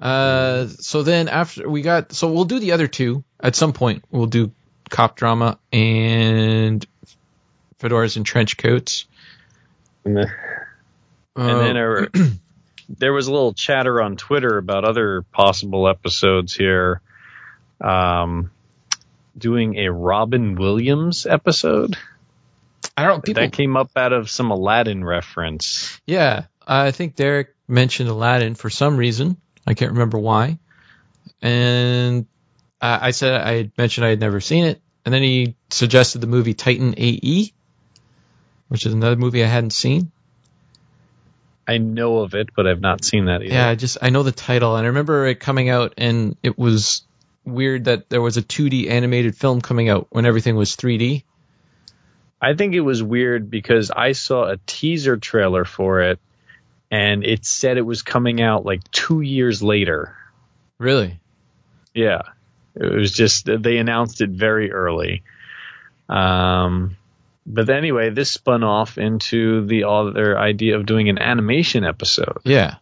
Uh, 0.00 0.66
so 0.66 1.02
then 1.02 1.28
after 1.28 1.68
we 1.68 1.82
got, 1.82 2.12
so 2.12 2.32
we'll 2.32 2.44
do 2.44 2.58
the 2.58 2.72
other 2.72 2.88
two 2.88 3.24
at 3.40 3.54
some 3.56 3.72
point. 3.72 4.04
We'll 4.10 4.26
do 4.26 4.52
cop 4.90 5.16
drama 5.16 5.58
and 5.72 6.84
fedoras 7.78 8.16
and 8.16 8.26
trench 8.26 8.56
coats. 8.56 9.06
And 10.04 10.16
then, 10.16 10.26
and 11.36 11.50
Uh, 11.50 11.58
then 11.58 11.76
our, 11.76 12.08
there 12.88 13.12
was 13.12 13.28
a 13.28 13.32
little 13.32 13.54
chatter 13.54 14.02
on 14.02 14.16
Twitter 14.16 14.58
about 14.58 14.84
other 14.84 15.22
possible 15.22 15.88
episodes 15.88 16.54
here. 16.54 17.00
Um, 17.80 18.50
doing 19.36 19.76
a 19.78 19.90
Robin 19.90 20.54
Williams 20.54 21.26
episode 21.26 21.96
I 22.96 23.04
don't 23.04 23.16
know, 23.16 23.20
people 23.22 23.42
that 23.42 23.52
came 23.52 23.76
up 23.76 23.90
out 23.96 24.12
of 24.12 24.30
some 24.30 24.50
Aladdin 24.50 25.04
reference. 25.04 26.00
Yeah, 26.06 26.44
I 26.66 26.92
think 26.92 27.16
Derek 27.16 27.54
mentioned 27.66 28.08
Aladdin 28.08 28.54
for 28.54 28.70
some 28.70 28.96
reason. 28.96 29.36
I 29.66 29.74
can't 29.74 29.92
remember 29.92 30.18
why. 30.18 30.58
And 31.40 32.26
I 32.80 33.08
I 33.08 33.10
said 33.10 33.40
I 33.40 33.54
had 33.54 33.72
mentioned 33.76 34.06
I 34.06 34.10
had 34.10 34.20
never 34.20 34.40
seen 34.40 34.64
it, 34.64 34.80
and 35.04 35.14
then 35.14 35.22
he 35.22 35.56
suggested 35.70 36.20
the 36.20 36.26
movie 36.26 36.54
Titan 36.54 36.94
AE, 36.96 37.52
which 38.68 38.86
is 38.86 38.92
another 38.92 39.16
movie 39.16 39.44
I 39.44 39.48
hadn't 39.48 39.72
seen. 39.72 40.10
I 41.66 41.78
know 41.78 42.18
of 42.18 42.34
it, 42.34 42.50
but 42.54 42.66
I've 42.66 42.80
not 42.80 43.04
seen 43.04 43.26
that 43.26 43.42
either. 43.42 43.54
Yeah, 43.54 43.68
I 43.68 43.74
just 43.74 43.98
I 44.02 44.10
know 44.10 44.22
the 44.22 44.32
title, 44.32 44.76
and 44.76 44.84
I 44.84 44.88
remember 44.88 45.26
it 45.26 45.40
coming 45.40 45.70
out, 45.70 45.94
and 45.96 46.36
it 46.42 46.58
was 46.58 47.02
weird 47.44 47.84
that 47.84 48.08
there 48.08 48.22
was 48.22 48.36
a 48.36 48.42
2D 48.42 48.90
animated 48.90 49.36
film 49.36 49.60
coming 49.60 49.88
out 49.88 50.06
when 50.10 50.26
everything 50.26 50.56
was 50.56 50.76
3D. 50.76 51.24
I 52.40 52.54
think 52.54 52.74
it 52.74 52.80
was 52.80 53.02
weird 53.02 53.50
because 53.50 53.90
I 53.90 54.12
saw 54.12 54.44
a 54.44 54.58
teaser 54.66 55.16
trailer 55.16 55.64
for 55.64 56.00
it 56.00 56.18
and 56.90 57.24
it 57.24 57.44
said 57.44 57.76
it 57.76 57.82
was 57.86 58.02
coming 58.02 58.40
out 58.40 58.64
like 58.64 58.88
two 58.90 59.20
years 59.20 59.62
later. 59.62 60.16
Really? 60.78 61.18
Yeah. 61.94 62.22
It 62.74 62.92
was 62.92 63.12
just, 63.12 63.46
they 63.46 63.78
announced 63.78 64.20
it 64.20 64.30
very 64.30 64.72
early. 64.72 65.22
Um, 66.08 66.96
but 67.46 67.68
anyway, 67.70 68.10
this 68.10 68.30
spun 68.30 68.64
off 68.64 68.98
into 68.98 69.66
the 69.66 69.84
other 69.84 70.38
idea 70.38 70.76
of 70.76 70.86
doing 70.86 71.08
an 71.08 71.18
animation 71.18 71.84
episode, 71.84 72.38
Yeah. 72.44 72.76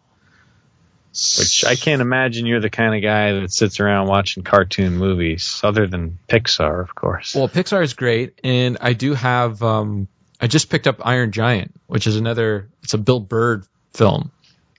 which 1.10 1.64
I 1.66 1.74
can't 1.76 2.00
imagine 2.00 2.46
you're 2.46 2.60
the 2.60 2.70
kind 2.70 2.94
of 2.94 3.02
guy 3.02 3.32
that 3.40 3.52
sits 3.52 3.80
around 3.80 4.06
watching 4.08 4.42
cartoon 4.44 4.96
movies, 4.96 5.60
other 5.62 5.86
than 5.86 6.18
Pixar, 6.28 6.80
of 6.80 6.94
course. 6.94 7.34
Well, 7.34 7.48
Pixar 7.48 7.82
is 7.82 7.94
great, 7.94 8.40
and 8.42 8.78
I 8.80 8.92
do 8.94 9.14
have. 9.14 9.62
Um, 9.62 10.08
I 10.40 10.46
just 10.46 10.70
picked 10.70 10.86
up 10.88 11.04
Iron 11.06 11.30
Giant, 11.32 11.72
which 11.86 12.06
is 12.06 12.16
another. 12.16 12.68
It's 12.82 12.94
a 12.94 12.98
Bill 12.98 13.20
Bird 13.20 13.64
film, 13.94 14.30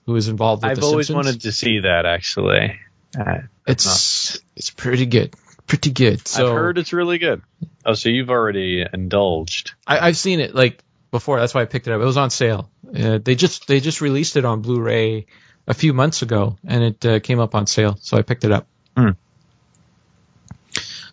who 0.06 0.16
is 0.16 0.28
involved 0.28 0.62
with 0.62 0.70
I've 0.72 0.80
the 0.80 0.86
always 0.86 1.06
Simpsons. 1.08 1.26
wanted 1.26 1.40
to 1.42 1.52
see 1.52 1.80
that 1.80 2.06
actually. 2.06 2.78
Uh, 3.18 3.38
It's 3.66 4.40
it's 4.56 4.70
pretty 4.70 5.06
good, 5.06 5.34
pretty 5.66 5.90
good. 5.92 6.26
So 6.26 6.46
I've 6.48 6.52
heard 6.54 6.78
it's 6.78 6.92
really 6.92 7.18
good. 7.18 7.42
Oh, 7.86 7.94
so 7.94 8.08
you've 8.08 8.30
already 8.30 8.84
indulged. 8.92 9.72
I, 9.86 9.98
I've 10.00 10.16
seen 10.16 10.40
it 10.40 10.54
like 10.54 10.82
before. 11.10 11.38
That's 11.40 11.54
why 11.54 11.62
I 11.62 11.64
picked 11.66 11.86
it 11.86 11.92
up. 11.92 12.00
It 12.00 12.04
was 12.04 12.16
on 12.16 12.30
sale. 12.30 12.70
Uh, 12.94 13.18
they 13.22 13.34
just 13.36 13.66
they 13.68 13.80
just 13.80 14.00
released 14.00 14.36
it 14.36 14.44
on 14.44 14.62
Blu-ray 14.62 15.26
a 15.66 15.74
few 15.74 15.92
months 15.94 16.22
ago, 16.22 16.58
and 16.66 16.82
it 16.84 17.06
uh, 17.06 17.20
came 17.20 17.40
up 17.40 17.54
on 17.54 17.66
sale, 17.66 17.96
so 18.00 18.16
I 18.18 18.22
picked 18.22 18.44
it 18.44 18.52
up. 18.52 18.66
Hmm. 18.96 19.10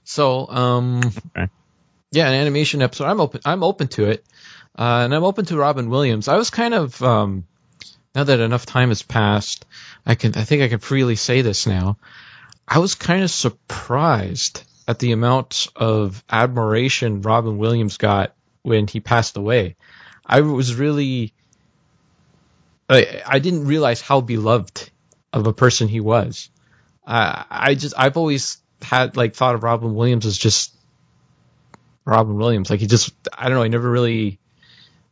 So, 0.03 0.47
um, 0.49 1.01
Okay. 1.37 1.47
yeah, 2.11 2.27
an 2.27 2.33
animation 2.33 2.81
episode. 2.81 3.05
I'm 3.05 3.21
open. 3.21 3.41
I'm 3.45 3.63
open 3.63 3.87
to 3.89 4.09
it, 4.09 4.25
uh, 4.77 5.03
and 5.05 5.13
I'm 5.15 5.23
open 5.23 5.45
to 5.45 5.57
Robin 5.57 5.89
Williams. 5.89 6.27
I 6.27 6.35
was 6.35 6.49
kind 6.49 6.73
of 6.73 7.01
um, 7.01 7.45
now 8.13 8.23
that 8.23 8.39
enough 8.39 8.65
time 8.65 8.89
has 8.89 9.01
passed, 9.01 9.65
I 10.05 10.15
can 10.15 10.35
I 10.35 10.43
think 10.43 10.63
I 10.63 10.67
can 10.67 10.79
freely 10.79 11.15
say 11.15 11.41
this 11.41 11.65
now. 11.65 11.97
I 12.67 12.79
was 12.79 12.95
kind 12.95 13.23
of 13.23 13.31
surprised 13.31 14.63
at 14.87 14.99
the 14.99 15.11
amount 15.11 15.67
of 15.75 16.23
admiration 16.29 17.21
Robin 17.21 17.57
Williams 17.57 17.97
got 17.97 18.33
when 18.63 18.87
he 18.87 18.99
passed 18.99 19.37
away. 19.37 19.75
I 20.25 20.41
was 20.41 20.75
really 20.75 21.33
I, 22.89 23.21
I 23.25 23.39
didn't 23.39 23.67
realize 23.67 24.01
how 24.01 24.21
beloved 24.21 24.89
of 25.31 25.47
a 25.47 25.53
person 25.53 25.87
he 25.87 26.01
was. 26.01 26.49
I 27.05 27.45
I 27.49 27.75
just 27.75 27.95
I've 27.97 28.17
always 28.17 28.57
had 28.81 29.15
like 29.15 29.35
thought 29.35 29.55
of 29.55 29.63
Robin 29.63 29.95
Williams 29.95 30.25
as 30.25 30.37
just 30.37 30.75
Robin 32.03 32.35
Williams. 32.35 32.69
Like 32.69 32.81
he 32.81 32.87
just 32.87 33.13
I 33.31 33.47
don't 33.47 33.57
know. 33.57 33.63
I 33.63 33.69
never 33.69 33.89
really 33.89 34.39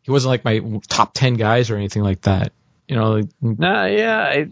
he 0.01 0.11
wasn't 0.11 0.30
like 0.30 0.43
my 0.43 0.81
top 0.88 1.13
ten 1.13 1.35
guys 1.35 1.69
or 1.69 1.77
anything 1.77 2.03
like 2.03 2.21
that. 2.21 2.51
You 2.90 2.95
know, 2.95 3.22
Nah, 3.40 3.86
yeah, 3.86 4.18
I, 4.20 4.48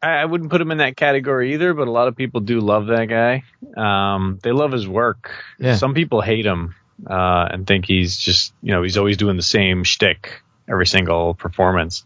I, 0.00 0.10
I 0.10 0.24
wouldn't 0.24 0.50
put 0.50 0.60
him 0.60 0.70
in 0.70 0.78
that 0.78 0.96
category 0.96 1.54
either, 1.54 1.74
but 1.74 1.88
a 1.88 1.90
lot 1.90 2.06
of 2.06 2.14
people 2.14 2.40
do 2.40 2.60
love 2.60 2.86
that 2.86 3.06
guy. 3.06 3.42
Um, 3.76 4.38
they 4.42 4.52
love 4.52 4.70
his 4.70 4.86
work. 4.86 5.30
Yeah. 5.58 5.74
Some 5.76 5.92
people 5.92 6.20
hate 6.20 6.46
him 6.46 6.76
uh, 7.04 7.48
and 7.50 7.66
think 7.66 7.84
he's 7.84 8.16
just, 8.16 8.52
you 8.62 8.70
know, 8.72 8.84
he's 8.84 8.96
always 8.96 9.16
doing 9.16 9.36
the 9.36 9.42
same 9.42 9.82
shtick 9.82 10.40
every 10.68 10.86
single 10.86 11.34
performance. 11.34 12.04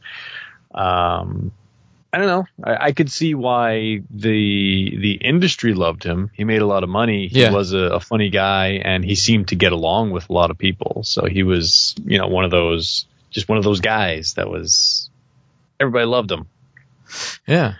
Um, 0.74 1.52
I 2.14 2.18
don't 2.18 2.26
know. 2.28 2.44
I, 2.64 2.86
I 2.86 2.92
could 2.92 3.10
see 3.10 3.34
why 3.34 4.00
the 4.10 4.96
the 4.98 5.12
industry 5.12 5.72
loved 5.74 6.02
him. 6.04 6.30
He 6.34 6.44
made 6.44 6.60
a 6.62 6.66
lot 6.66 6.82
of 6.82 6.88
money. 6.88 7.28
He 7.28 7.40
Yeah. 7.40 7.52
was 7.52 7.72
a, 7.72 7.78
a 7.78 8.00
funny 8.00 8.28
guy, 8.30 8.80
and 8.82 9.04
he 9.04 9.14
seemed 9.14 9.48
to 9.48 9.54
get 9.56 9.72
along 9.72 10.10
with 10.12 10.28
a 10.30 10.32
lot 10.32 10.50
of 10.50 10.58
people. 10.58 11.02
So 11.04 11.26
he 11.26 11.42
was, 11.42 11.94
you 12.04 12.18
know, 12.18 12.28
one 12.28 12.44
of 12.44 12.50
those, 12.50 13.06
just 13.30 13.48
one 13.48 13.58
of 13.58 13.64
those 13.64 13.80
guys 13.80 14.34
that 14.34 14.48
was 14.50 15.10
everybody 15.82 16.06
loved 16.06 16.30
him. 16.30 16.46
Yeah. 17.46 17.74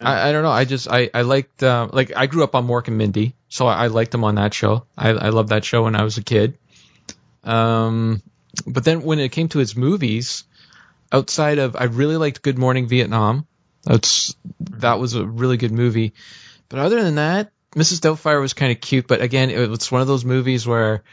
I, 0.00 0.28
I 0.28 0.32
don't 0.32 0.42
know. 0.42 0.50
I 0.50 0.64
just 0.64 0.88
I 0.88 1.10
I 1.12 1.22
liked 1.22 1.62
uh, 1.62 1.88
like 1.92 2.12
I 2.14 2.26
grew 2.26 2.44
up 2.44 2.54
on 2.54 2.66
Mork 2.66 2.88
and 2.88 2.98
Mindy, 2.98 3.34
so 3.48 3.66
I, 3.66 3.84
I 3.84 3.86
liked 3.86 4.12
them 4.12 4.24
on 4.24 4.34
that 4.34 4.52
show. 4.52 4.84
I 4.96 5.08
I 5.10 5.28
loved 5.30 5.48
that 5.48 5.64
show 5.64 5.84
when 5.84 5.96
I 5.96 6.04
was 6.04 6.18
a 6.18 6.22
kid. 6.22 6.58
Um, 7.44 8.22
but 8.66 8.84
then 8.84 9.02
when 9.02 9.18
it 9.18 9.32
came 9.32 9.48
to 9.48 9.58
his 9.58 9.74
movies, 9.74 10.44
outside 11.10 11.58
of 11.58 11.76
I 11.76 11.84
really 11.84 12.16
liked 12.18 12.42
Good 12.42 12.58
Morning 12.58 12.86
Vietnam. 12.88 13.46
That's 13.84 14.36
that 14.60 14.98
was 14.98 15.14
a 15.14 15.24
really 15.24 15.56
good 15.56 15.72
movie. 15.72 16.12
But 16.68 16.80
other 16.80 17.02
than 17.02 17.14
that, 17.14 17.52
Mrs. 17.74 18.00
Doubtfire 18.00 18.40
was 18.40 18.52
kind 18.52 18.72
of 18.72 18.80
cute. 18.80 19.06
But 19.06 19.22
again, 19.22 19.50
it 19.50 19.70
was 19.70 19.90
one 19.90 20.02
of 20.02 20.08
those 20.08 20.24
movies 20.24 20.66
where 20.66 21.04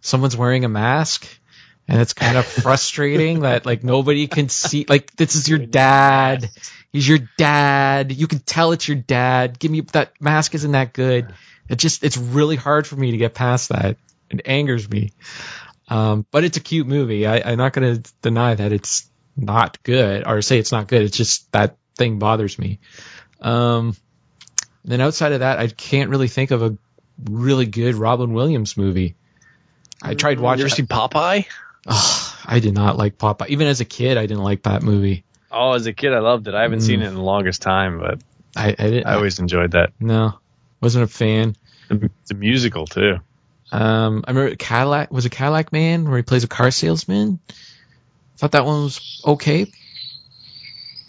someone's 0.00 0.36
wearing 0.36 0.64
a 0.64 0.68
mask. 0.68 1.28
And 1.88 2.00
it's 2.00 2.12
kind 2.14 2.36
of 2.36 2.46
frustrating 2.46 3.40
that 3.40 3.66
like 3.66 3.84
nobody 3.84 4.26
can 4.26 4.48
see 4.48 4.86
like 4.88 5.14
this 5.16 5.34
is 5.34 5.48
your 5.48 5.58
dad. 5.58 6.48
He's 6.92 7.08
your 7.08 7.18
dad. 7.36 8.12
You 8.12 8.26
can 8.26 8.38
tell 8.38 8.72
it's 8.72 8.86
your 8.86 8.96
dad. 8.96 9.58
Give 9.58 9.70
me 9.70 9.80
that 9.92 10.12
mask 10.20 10.54
isn't 10.54 10.72
that 10.72 10.92
good. 10.92 11.34
It 11.68 11.76
just 11.76 12.04
it's 12.04 12.16
really 12.16 12.56
hard 12.56 12.86
for 12.86 12.96
me 12.96 13.10
to 13.10 13.16
get 13.16 13.34
past 13.34 13.70
that. 13.70 13.96
It 14.30 14.42
angers 14.46 14.88
me. 14.88 15.12
Um, 15.88 16.24
but 16.30 16.44
it's 16.44 16.56
a 16.56 16.60
cute 16.60 16.86
movie. 16.86 17.26
I, 17.26 17.42
I'm 17.44 17.58
not 17.58 17.72
going 17.72 18.02
to 18.02 18.12
deny 18.22 18.54
that 18.54 18.72
it's 18.72 19.10
not 19.36 19.82
good 19.82 20.26
or 20.26 20.40
say 20.40 20.58
it's 20.58 20.72
not 20.72 20.88
good. 20.88 21.02
It's 21.02 21.16
just 21.16 21.50
that 21.52 21.76
thing 21.96 22.18
bothers 22.18 22.58
me. 22.58 22.78
Um, 23.40 23.96
then 24.84 25.00
outside 25.00 25.32
of 25.32 25.40
that, 25.40 25.58
I 25.58 25.68
can't 25.68 26.10
really 26.10 26.28
think 26.28 26.50
of 26.50 26.62
a 26.62 26.76
really 27.24 27.66
good 27.66 27.94
Robin 27.94 28.32
Williams 28.32 28.76
movie. 28.76 29.16
I 30.02 30.14
tried 30.14 30.40
watching. 30.40 30.60
You 30.60 30.66
ever 30.66 30.74
seen 30.74 30.86
Popeye? 30.86 31.46
Ugh, 31.86 32.36
I 32.46 32.60
did 32.60 32.74
not 32.74 32.96
like 32.96 33.18
Popeye. 33.18 33.48
Even 33.48 33.66
as 33.66 33.80
a 33.80 33.84
kid, 33.84 34.16
I 34.18 34.22
didn't 34.26 34.44
like 34.44 34.62
that 34.64 34.82
movie. 34.82 35.24
Oh, 35.50 35.72
as 35.72 35.86
a 35.86 35.92
kid, 35.92 36.12
I 36.12 36.20
loved 36.20 36.48
it. 36.48 36.54
I 36.54 36.62
haven't 36.62 36.78
Mm. 36.80 36.86
seen 36.86 37.02
it 37.02 37.08
in 37.08 37.14
the 37.14 37.20
longest 37.22 37.60
time, 37.62 37.98
but 37.98 38.20
I, 38.56 38.68
I 38.70 38.72
didn't. 38.74 39.06
I 39.06 39.14
always 39.14 39.38
enjoyed 39.38 39.72
that. 39.72 39.92
no, 40.00 40.38
wasn't 40.80 41.04
a 41.04 41.08
fan. 41.08 41.56
It's 41.90 42.30
a 42.30 42.34
musical 42.34 42.86
too. 42.86 43.16
Um, 43.70 44.24
I 44.26 44.30
remember 44.30 44.54
Cadillac 44.56 45.10
was 45.10 45.24
a 45.26 45.30
Cadillac 45.30 45.72
Man 45.72 46.06
where 46.08 46.16
he 46.18 46.22
plays 46.22 46.44
a 46.44 46.48
car 46.48 46.70
salesman. 46.70 47.38
Thought 48.38 48.52
that 48.52 48.64
one 48.66 48.84
was 48.84 49.22
okay. 49.26 49.62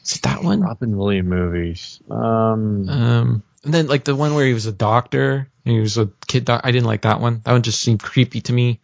Is 0.03 0.15
it 0.17 0.21
that 0.23 0.43
one? 0.43 0.61
Robin 0.61 0.97
Williams 0.97 1.29
movies. 1.29 1.99
Um, 2.09 2.89
Um, 2.89 3.43
and 3.63 3.73
then 3.73 3.87
like 3.87 4.03
the 4.03 4.15
one 4.15 4.33
where 4.35 4.45
he 4.45 4.53
was 4.53 4.65
a 4.65 4.71
doctor. 4.73 5.47
and 5.65 5.73
He 5.75 5.79
was 5.79 5.97
a 5.97 6.09
kid 6.27 6.45
doc. 6.45 6.61
I 6.63 6.71
didn't 6.71 6.87
like 6.87 7.03
that 7.03 7.21
one. 7.21 7.41
That 7.45 7.51
one 7.53 7.61
just 7.63 7.81
seemed 7.81 8.01
creepy 8.03 8.41
to 8.41 8.53
me. 8.53 8.79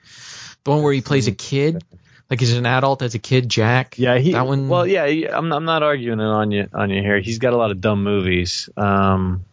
The 0.63 0.71
one 0.71 0.83
where 0.83 0.93
he 0.93 1.01
plays 1.01 1.27
a 1.27 1.31
kid, 1.31 1.83
like 2.29 2.39
he's 2.39 2.53
an 2.53 2.65
adult 2.65 3.01
as 3.01 3.15
a 3.15 3.19
kid, 3.19 3.49
Jack. 3.49 3.97
yeah, 3.97 4.17
he. 4.17 4.33
that 4.33 4.45
one. 4.45 4.67
Well, 4.67 4.85
yeah, 4.85 5.03
I'm, 5.03 5.51
I'm 5.51 5.65
not 5.65 5.83
arguing 5.83 6.19
it 6.19 6.23
on 6.23 6.51
you 6.51 6.67
on 6.73 6.89
you 6.89 7.01
here. 7.01 7.19
He's 7.19 7.39
got 7.39 7.53
a 7.53 7.57
lot 7.57 7.71
of 7.71 7.81
dumb 7.81 8.03
movies. 8.03 8.69
Um, 8.77 9.45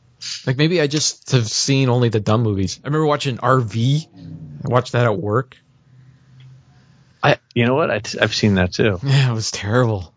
Like 0.47 0.57
maybe 0.57 0.81
I 0.81 0.87
just 0.87 1.31
have 1.33 1.49
seen 1.49 1.89
only 1.89 2.09
the 2.09 2.20
dumb 2.20 2.43
movies. 2.43 2.81
I 2.83 2.89
remember 2.89 3.07
watching 3.07 3.39
RV. 3.39 4.09
I 4.65 4.69
watched 4.69 4.93
that 4.93 5.05
at 5.05 5.16
work. 5.16 5.57
I, 7.23 7.39
you 7.55 7.66
know 7.66 7.74
what? 7.74 7.91
I, 7.91 8.01
have 8.20 8.35
seen 8.35 8.55
that 8.55 8.73
too. 8.73 8.99
Yeah, 9.03 9.31
it 9.31 9.35
was 9.35 9.51
terrible. 9.51 10.12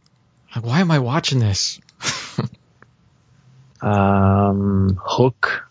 Like, 0.56 0.66
why 0.66 0.80
am 0.80 0.91
I 0.91 0.99
watching 0.99 1.40
this? 1.40 1.80
Um, 3.82 4.99
Hook. 5.02 5.68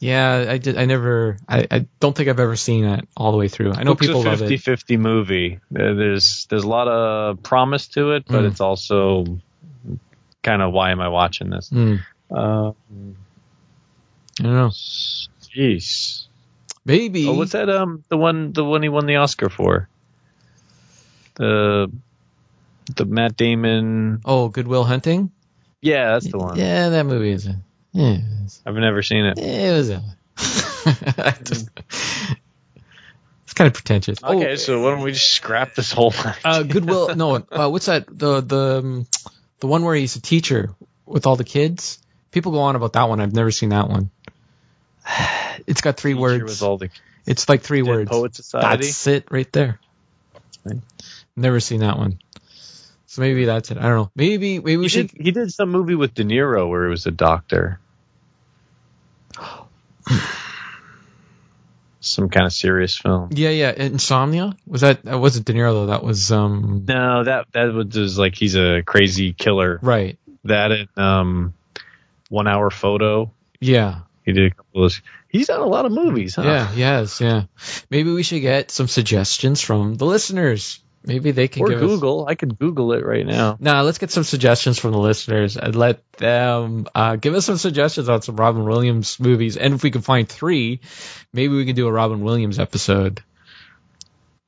Yeah, 0.00 0.46
I 0.48 0.58
did. 0.58 0.76
I 0.78 0.84
never. 0.84 1.38
I, 1.48 1.66
I 1.70 1.86
don't 1.98 2.16
think 2.16 2.28
I've 2.28 2.38
ever 2.38 2.54
seen 2.54 2.84
it 2.84 3.08
all 3.16 3.32
the 3.32 3.38
way 3.38 3.48
through. 3.48 3.72
I 3.72 3.82
know 3.82 3.90
Hook's 3.92 4.06
people 4.06 4.22
a 4.22 4.30
love 4.30 4.42
it. 4.42 4.48
50-50 4.50 4.98
movie. 4.98 5.58
There's 5.72 6.46
there's 6.50 6.62
a 6.62 6.68
lot 6.68 6.86
of 6.86 7.42
promise 7.42 7.88
to 7.88 8.12
it, 8.12 8.24
but 8.26 8.44
Mm. 8.44 8.50
it's 8.50 8.60
also 8.60 9.40
kind 10.44 10.62
of 10.62 10.72
why 10.72 10.92
am 10.92 11.00
I 11.00 11.08
watching 11.08 11.50
this? 11.50 11.68
Hmm, 11.70 11.96
Uh, 12.30 12.68
I 12.70 14.42
don't 14.42 14.54
know. 14.54 14.68
jeez. 14.68 16.26
Maybe. 16.84 17.26
Oh, 17.28 17.34
what's 17.34 17.52
that? 17.52 17.68
Um, 17.68 18.04
the 18.08 18.16
one, 18.16 18.52
the 18.52 18.64
one 18.64 18.82
he 18.84 18.88
won 18.88 19.06
the 19.06 19.16
Oscar 19.16 19.48
for. 19.48 19.88
The, 21.34 21.90
the 22.94 23.04
Matt 23.04 23.36
Damon. 23.36 24.20
Oh, 24.24 24.48
Good 24.48 24.68
Will 24.68 24.84
Hunting. 24.84 25.30
Yeah, 25.82 26.12
that's 26.12 26.30
the 26.30 26.38
one. 26.38 26.56
Yeah, 26.56 26.88
that 26.90 27.04
movie 27.06 27.30
is. 27.32 27.46
A, 27.46 27.56
yeah, 27.98 28.18
I've 28.64 28.74
never 28.74 29.02
seen 29.02 29.24
it. 29.26 29.38
it 29.38 29.72
was. 29.72 29.88
Just- 31.44 31.68
it's 33.44 33.54
kind 33.54 33.66
of 33.66 33.74
pretentious. 33.74 34.22
Okay, 34.22 34.52
Oh, 34.52 34.54
so 34.56 34.82
why 34.82 34.90
don't 34.90 35.02
we 35.02 35.12
just 35.12 35.32
scrap 35.32 35.74
this 35.74 35.90
whole? 35.90 36.12
uh, 36.44 36.62
Goodwill. 36.62 37.14
No, 37.16 37.36
uh, 37.50 37.68
what's 37.68 37.86
that? 37.86 38.06
The 38.06 38.40
the 38.42 38.78
um, 38.78 39.06
the 39.60 39.66
one 39.66 39.82
where 39.84 39.94
he's 39.94 40.16
a 40.16 40.20
teacher 40.20 40.70
with 41.06 41.26
all 41.26 41.36
the 41.36 41.44
kids. 41.44 41.98
People 42.30 42.52
go 42.52 42.60
on 42.60 42.76
about 42.76 42.92
that 42.92 43.08
one. 43.08 43.20
I've 43.20 43.32
never 43.32 43.50
seen 43.50 43.70
that 43.70 43.88
one. 43.88 44.10
It's 45.66 45.80
got 45.80 45.96
three 45.96 46.12
Teacher 46.12 46.20
words. 46.20 46.60
the 46.60 46.88
It's 47.26 47.48
like 47.48 47.62
three 47.62 47.82
words. 47.82 48.08
Poet 48.08 48.34
Society. 48.34 48.86
That's 48.86 49.06
it 49.08 49.26
right 49.30 49.52
there. 49.52 49.80
Never 51.36 51.60
seen 51.60 51.80
that 51.80 51.98
one. 51.98 52.20
So 53.06 53.20
maybe 53.22 53.44
that's 53.46 53.70
it. 53.70 53.76
I 53.78 53.82
don't 53.82 53.96
know. 53.96 54.10
Maybe 54.14 54.58
maybe 54.60 54.76
we 54.76 54.84
He 54.84 54.88
should. 54.88 55.10
did, 55.10 55.20
he 55.24 55.30
did 55.32 55.52
some 55.52 55.70
movie 55.70 55.94
with 55.96 56.14
De 56.14 56.24
Niro 56.24 56.68
where 56.70 56.84
he 56.84 56.90
was 56.90 57.06
a 57.06 57.10
doctor. 57.10 57.80
some 62.00 62.28
kind 62.28 62.46
of 62.46 62.52
serious 62.52 62.96
film. 62.96 63.30
Yeah, 63.32 63.50
yeah. 63.50 63.72
Insomnia 63.72 64.56
was 64.66 64.82
that? 64.82 65.04
That 65.04 65.18
wasn't 65.18 65.46
De 65.46 65.52
Niro 65.52 65.72
though. 65.72 65.86
That 65.86 66.02
was 66.02 66.30
um. 66.32 66.84
No, 66.86 67.24
that 67.24 67.46
that 67.52 67.72
was 67.72 67.86
just 67.86 68.18
like 68.18 68.34
he's 68.34 68.56
a 68.56 68.82
crazy 68.82 69.32
killer. 69.32 69.78
Right. 69.82 70.18
That 70.44 70.72
and 70.72 70.88
um, 70.96 71.54
One 72.28 72.46
Hour 72.48 72.70
Photo. 72.70 73.32
Yeah. 73.60 74.00
He 74.24 74.32
did 74.32 74.52
a 74.52 74.54
couple 74.54 74.84
of. 74.84 74.94
He's 75.28 75.46
done 75.46 75.60
a 75.60 75.66
lot 75.66 75.84
of 75.84 75.92
movies, 75.92 76.36
huh? 76.36 76.42
Yeah. 76.42 76.72
Yes. 76.74 77.20
Yeah. 77.20 77.44
Maybe 77.90 78.12
we 78.12 78.22
should 78.22 78.40
get 78.40 78.70
some 78.70 78.88
suggestions 78.88 79.60
from 79.60 79.94
the 79.94 80.06
listeners. 80.06 80.80
Maybe 81.04 81.30
they 81.30 81.48
can 81.48 81.62
Or 81.62 81.68
give 81.68 81.82
us. 81.82 81.88
Google. 81.88 82.26
I 82.28 82.34
could 82.34 82.58
Google 82.58 82.92
it 82.92 83.04
right 83.04 83.24
now. 83.24 83.56
Nah, 83.60 83.82
let's 83.82 83.98
get 83.98 84.10
some 84.10 84.24
suggestions 84.24 84.78
from 84.78 84.92
the 84.92 84.98
listeners 84.98 85.56
and 85.56 85.74
let 85.74 86.10
them 86.12 86.86
uh, 86.94 87.16
give 87.16 87.34
us 87.34 87.46
some 87.46 87.56
suggestions 87.56 88.08
on 88.08 88.20
some 88.22 88.36
Robin 88.36 88.64
Williams 88.64 89.18
movies. 89.18 89.56
And 89.56 89.74
if 89.74 89.82
we 89.82 89.90
can 89.90 90.02
find 90.02 90.28
three, 90.28 90.80
maybe 91.32 91.54
we 91.54 91.64
can 91.64 91.76
do 91.76 91.86
a 91.86 91.92
Robin 91.92 92.20
Williams 92.20 92.58
episode. 92.58 93.22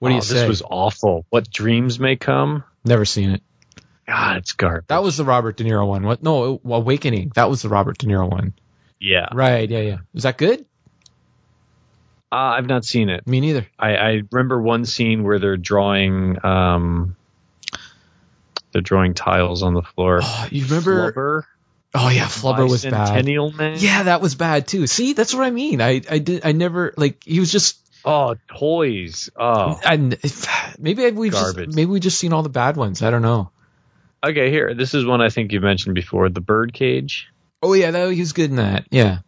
What 0.00 0.08
do 0.10 0.14
you 0.16 0.22
say? 0.22 0.34
This 0.40 0.48
was 0.48 0.62
awful. 0.68 1.24
What 1.30 1.50
dreams 1.50 2.00
may 2.00 2.16
come. 2.16 2.64
Never 2.84 3.04
seen 3.04 3.30
it. 3.30 3.42
God, 4.06 4.38
it's 4.38 4.52
garbage. 4.52 4.86
That 4.88 5.02
was 5.02 5.16
the 5.16 5.24
Robert 5.24 5.56
De 5.56 5.64
Niro 5.64 5.86
one. 5.86 6.02
What? 6.02 6.22
No, 6.22 6.60
Awakening. 6.64 7.32
That 7.36 7.48
was 7.48 7.62
the 7.62 7.68
Robert 7.68 7.98
De 7.98 8.06
Niro 8.06 8.28
one. 8.28 8.54
yeah. 8.98 9.28
Right. 9.32 9.68
Yeah. 9.70 9.80
Yeah. 9.80 9.98
Was 10.12 10.24
that 10.24 10.36
good? 10.36 10.64
Uh, 12.32 12.36
I've 12.36 12.66
not 12.66 12.84
seen 12.84 13.08
it. 13.08 13.26
Me 13.26 13.40
neither. 13.40 13.66
I, 13.78 13.96
I 13.96 14.22
remember 14.30 14.60
one 14.60 14.84
scene 14.84 15.24
where 15.24 15.38
they're 15.38 15.56
drawing 15.56 16.44
um 16.44 17.16
they're 18.72 18.82
drawing 18.82 19.14
tiles 19.14 19.62
on 19.62 19.74
the 19.74 19.82
floor. 19.82 20.20
Oh, 20.22 20.48
you 20.50 20.64
remember? 20.64 21.12
Flubber, 21.12 21.44
Oh 21.92 22.08
yeah, 22.08 22.26
Flubber 22.26 22.68
was 22.68 22.84
bad. 22.84 23.08
Bicentennial 23.08 23.52
Man. 23.54 23.76
Yeah, 23.78 24.04
that 24.04 24.20
was 24.20 24.36
bad 24.36 24.68
too. 24.68 24.86
See, 24.86 25.12
that's 25.12 25.34
what 25.34 25.44
I 25.44 25.50
mean. 25.50 25.80
I 25.80 26.02
I 26.08 26.18
did. 26.18 26.44
I 26.44 26.52
never 26.52 26.94
like. 26.96 27.24
He 27.24 27.40
was 27.40 27.50
just. 27.50 27.78
Oh, 28.04 28.36
toys. 28.48 29.28
Oh. 29.36 29.78
And 29.84 30.16
maybe 30.78 31.10
we've 31.10 31.32
just 31.32 31.56
maybe 31.56 31.86
we 31.86 32.00
just 32.00 32.18
seen 32.18 32.32
all 32.32 32.42
the 32.42 32.48
bad 32.48 32.76
ones. 32.76 33.02
I 33.02 33.10
don't 33.10 33.22
know. 33.22 33.50
Okay, 34.22 34.50
here. 34.50 34.72
This 34.74 34.94
is 34.94 35.04
one 35.04 35.20
I 35.20 35.30
think 35.30 35.52
you 35.52 35.60
mentioned 35.60 35.94
before. 35.94 36.28
The 36.28 36.40
Birdcage. 36.40 37.28
Oh 37.62 37.72
yeah, 37.74 37.90
that 37.90 38.12
he 38.12 38.20
was 38.20 38.32
good 38.32 38.50
in 38.50 38.56
that. 38.56 38.86
Yeah, 38.90 39.18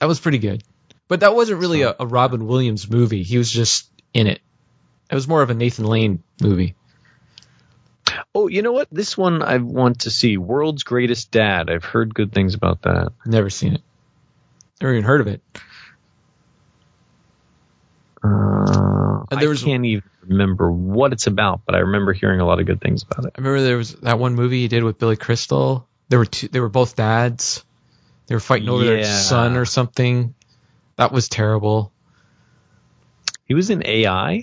that 0.00 0.06
was 0.06 0.20
pretty 0.20 0.38
good. 0.38 0.62
But 1.08 1.20
that 1.20 1.34
wasn't 1.34 1.60
really 1.60 1.82
a, 1.82 1.94
a 1.98 2.06
Robin 2.06 2.46
Williams 2.46 2.88
movie. 2.88 3.22
He 3.22 3.38
was 3.38 3.50
just 3.50 3.90
in 4.14 4.26
it. 4.26 4.40
It 5.10 5.14
was 5.14 5.26
more 5.26 5.40
of 5.42 5.48
a 5.50 5.54
Nathan 5.54 5.86
Lane 5.86 6.22
movie. 6.40 6.74
Oh, 8.34 8.46
you 8.48 8.60
know 8.62 8.72
what? 8.72 8.88
This 8.92 9.16
one 9.16 9.42
I 9.42 9.56
want 9.58 10.00
to 10.00 10.10
see. 10.10 10.36
World's 10.36 10.82
Greatest 10.82 11.30
Dad. 11.30 11.70
I've 11.70 11.84
heard 11.84 12.14
good 12.14 12.32
things 12.32 12.54
about 12.54 12.82
that. 12.82 13.12
Never 13.24 13.48
seen 13.50 13.74
it. 13.74 13.82
Never 14.80 14.92
even 14.92 15.04
heard 15.04 15.20
of 15.22 15.26
it. 15.28 15.40
Uh, 18.22 19.24
And 19.30 19.40
there 19.40 19.48
I 19.48 19.50
was- 19.50 19.62
can't 19.62 19.84
even 19.84 20.02
remember 20.26 20.70
what 20.70 21.12
it's 21.12 21.26
about, 21.26 21.62
but 21.64 21.74
I 21.74 21.78
remember 21.78 22.12
hearing 22.12 22.40
a 22.40 22.44
lot 22.46 22.60
of 22.60 22.66
good 22.66 22.80
things 22.80 23.02
about 23.02 23.24
it. 23.24 23.32
I 23.36 23.40
remember 23.40 23.62
there 23.62 23.76
was 23.76 23.94
that 23.96 24.18
one 24.18 24.34
movie 24.34 24.60
he 24.62 24.68
did 24.68 24.84
with 24.84 24.98
Billy 24.98 25.16
Crystal 25.16 25.86
They 26.10 26.16
were 26.16 26.24
two, 26.26 26.48
they 26.48 26.60
were 26.60 26.68
both 26.68 26.96
dads. 26.96 27.64
They 28.26 28.34
were 28.34 28.40
fighting 28.40 28.68
over 28.68 28.84
their 28.84 29.04
son 29.04 29.56
or 29.56 29.64
something. 29.64 30.34
That 30.98 31.12
was 31.12 31.28
terrible. 31.28 31.92
He 33.46 33.54
was 33.54 33.70
in 33.70 33.86
AI. 33.86 34.42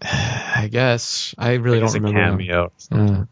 I 0.02 0.68
guess 0.70 1.34
I 1.38 1.54
really 1.54 1.80
Like, 1.80 1.92
don't 1.92 2.04
as 2.04 2.12
a 2.12 2.14
remember. 2.14 2.42
Yeah. 2.42 3.24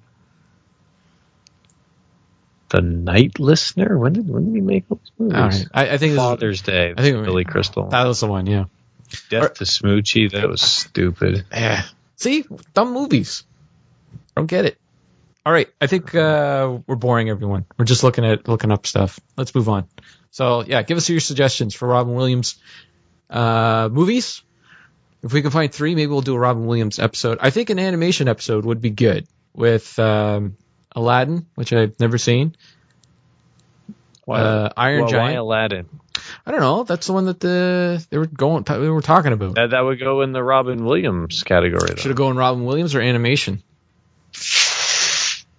The 2.70 2.80
Night 2.80 3.38
Listener. 3.38 3.98
When 3.98 4.14
did 4.14 4.28
when 4.28 4.46
did 4.46 4.54
he 4.54 4.60
make 4.62 4.88
those 4.88 4.98
movies? 5.18 5.36
Right. 5.36 5.66
I, 5.72 5.90
I 5.94 5.98
think 5.98 6.16
Father's 6.16 6.62
Day. 6.62 6.94
I 6.96 7.02
think 7.02 7.24
Billy 7.24 7.44
Crystal. 7.44 7.88
that 7.88 8.06
was 8.06 8.20
the 8.20 8.26
one. 8.26 8.46
Yeah. 8.46 8.64
Death 9.28 9.54
to 9.54 9.64
Smoochy. 9.64 10.30
That 10.32 10.48
was 10.48 10.62
stupid. 10.62 11.44
Yeah. 11.52 11.84
See, 12.16 12.44
dumb 12.74 12.92
movies. 12.92 13.44
Don't 14.34 14.46
get 14.46 14.64
it. 14.64 14.78
All 15.48 15.54
right, 15.54 15.70
I 15.80 15.86
think 15.86 16.14
uh, 16.14 16.76
we're 16.86 16.96
boring 16.96 17.30
everyone. 17.30 17.64
We're 17.78 17.86
just 17.86 18.02
looking 18.02 18.22
at 18.26 18.46
looking 18.48 18.70
up 18.70 18.86
stuff. 18.86 19.18
Let's 19.34 19.54
move 19.54 19.70
on. 19.70 19.86
So 20.30 20.62
yeah, 20.62 20.82
give 20.82 20.98
us 20.98 21.08
your 21.08 21.20
suggestions 21.20 21.74
for 21.74 21.88
Robin 21.88 22.12
Williams 22.12 22.56
uh, 23.30 23.88
movies. 23.90 24.42
If 25.22 25.32
we 25.32 25.40
can 25.40 25.50
find 25.50 25.72
three, 25.72 25.94
maybe 25.94 26.08
we'll 26.08 26.20
do 26.20 26.34
a 26.34 26.38
Robin 26.38 26.66
Williams 26.66 26.98
episode. 26.98 27.38
I 27.40 27.48
think 27.48 27.70
an 27.70 27.78
animation 27.78 28.28
episode 28.28 28.66
would 28.66 28.82
be 28.82 28.90
good 28.90 29.26
with 29.54 29.98
um, 29.98 30.58
Aladdin, 30.94 31.46
which 31.54 31.72
I've 31.72 31.98
never 31.98 32.18
seen. 32.18 32.54
Uh, 34.28 34.68
Iron 34.76 35.00
Why- 35.00 35.06
Why 35.06 35.10
Giant. 35.10 35.38
Aladdin? 35.38 35.88
I 36.44 36.50
don't 36.50 36.60
know. 36.60 36.84
That's 36.84 37.06
the 37.06 37.14
one 37.14 37.24
that 37.24 37.40
the 37.40 38.06
they 38.10 38.18
were 38.18 38.26
going. 38.26 38.64
They 38.64 38.90
were 38.90 39.00
talking 39.00 39.32
about. 39.32 39.54
That 39.54 39.70
that 39.70 39.80
would 39.80 39.98
go 39.98 40.20
in 40.20 40.32
the 40.32 40.42
Robin 40.42 40.84
Williams 40.84 41.42
category. 41.42 41.96
Should 41.96 42.10
it 42.10 42.18
go 42.18 42.28
in 42.30 42.36
Robin 42.36 42.66
Williams 42.66 42.94
or 42.94 43.00
animation? 43.00 43.62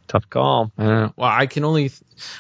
Tough 0.10 0.30
call. 0.30 0.72
I. 0.78 0.84
Well, 1.16 1.30
I 1.30 1.46
can 1.46 1.64
only 1.64 1.92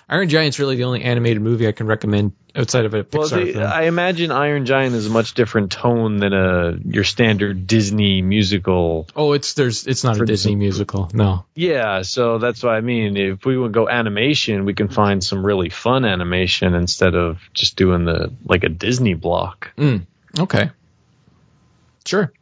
Iron 0.10 0.28
Giant's 0.28 0.60
really 0.60 0.76
the 0.76 0.84
only 0.84 1.04
animated 1.04 1.42
movie 1.42 1.68
I 1.68 1.72
can 1.72 1.88
recommend 1.88 2.34
outside 2.56 2.86
of 2.86 2.96
a 2.96 3.06
Well, 3.14 3.30
Pixar 3.30 3.46
the, 3.46 3.54
film. 3.54 3.64
I 3.66 3.84
imagine 3.84 4.32
Iron 4.32 4.66
Giant 4.66 4.96
is 4.96 5.06
a 5.06 5.10
much 5.12 5.36
different 5.36 5.72
tone 5.72 6.18
than 6.18 6.34
a 6.34 6.78
your 6.84 7.04
standard 7.04 7.68
Disney 7.68 8.24
musical. 8.24 9.08
oh, 9.16 9.34
it's 9.34 9.54
there's 9.54 9.86
it's 9.86 10.04
not 10.04 10.16
a 10.16 10.18
For 10.20 10.26
Disney 10.26 10.56
musical. 10.56 11.10
No. 11.14 11.46
Yeah, 11.54 12.02
so 12.02 12.40
that's 12.40 12.64
what 12.64 12.74
I 12.74 12.82
mean. 12.82 13.16
If 13.16 13.46
we 13.46 13.56
would 13.56 13.72
go 13.72 13.88
animation, 13.88 14.66
we 14.66 14.74
can 14.74 14.90
find 14.90 15.24
some 15.24 15.46
really 15.46 15.70
fun 15.70 16.06
animation 16.06 16.74
instead 16.74 17.14
of 17.14 17.40
just 17.54 17.76
doing 17.76 18.04
the 18.04 18.34
like 18.46 18.64
a 18.64 18.70
Disney 18.70 19.14
block. 19.14 19.72
Mm, 19.78 20.08
okay. 20.40 20.72
Sure. 22.06 22.34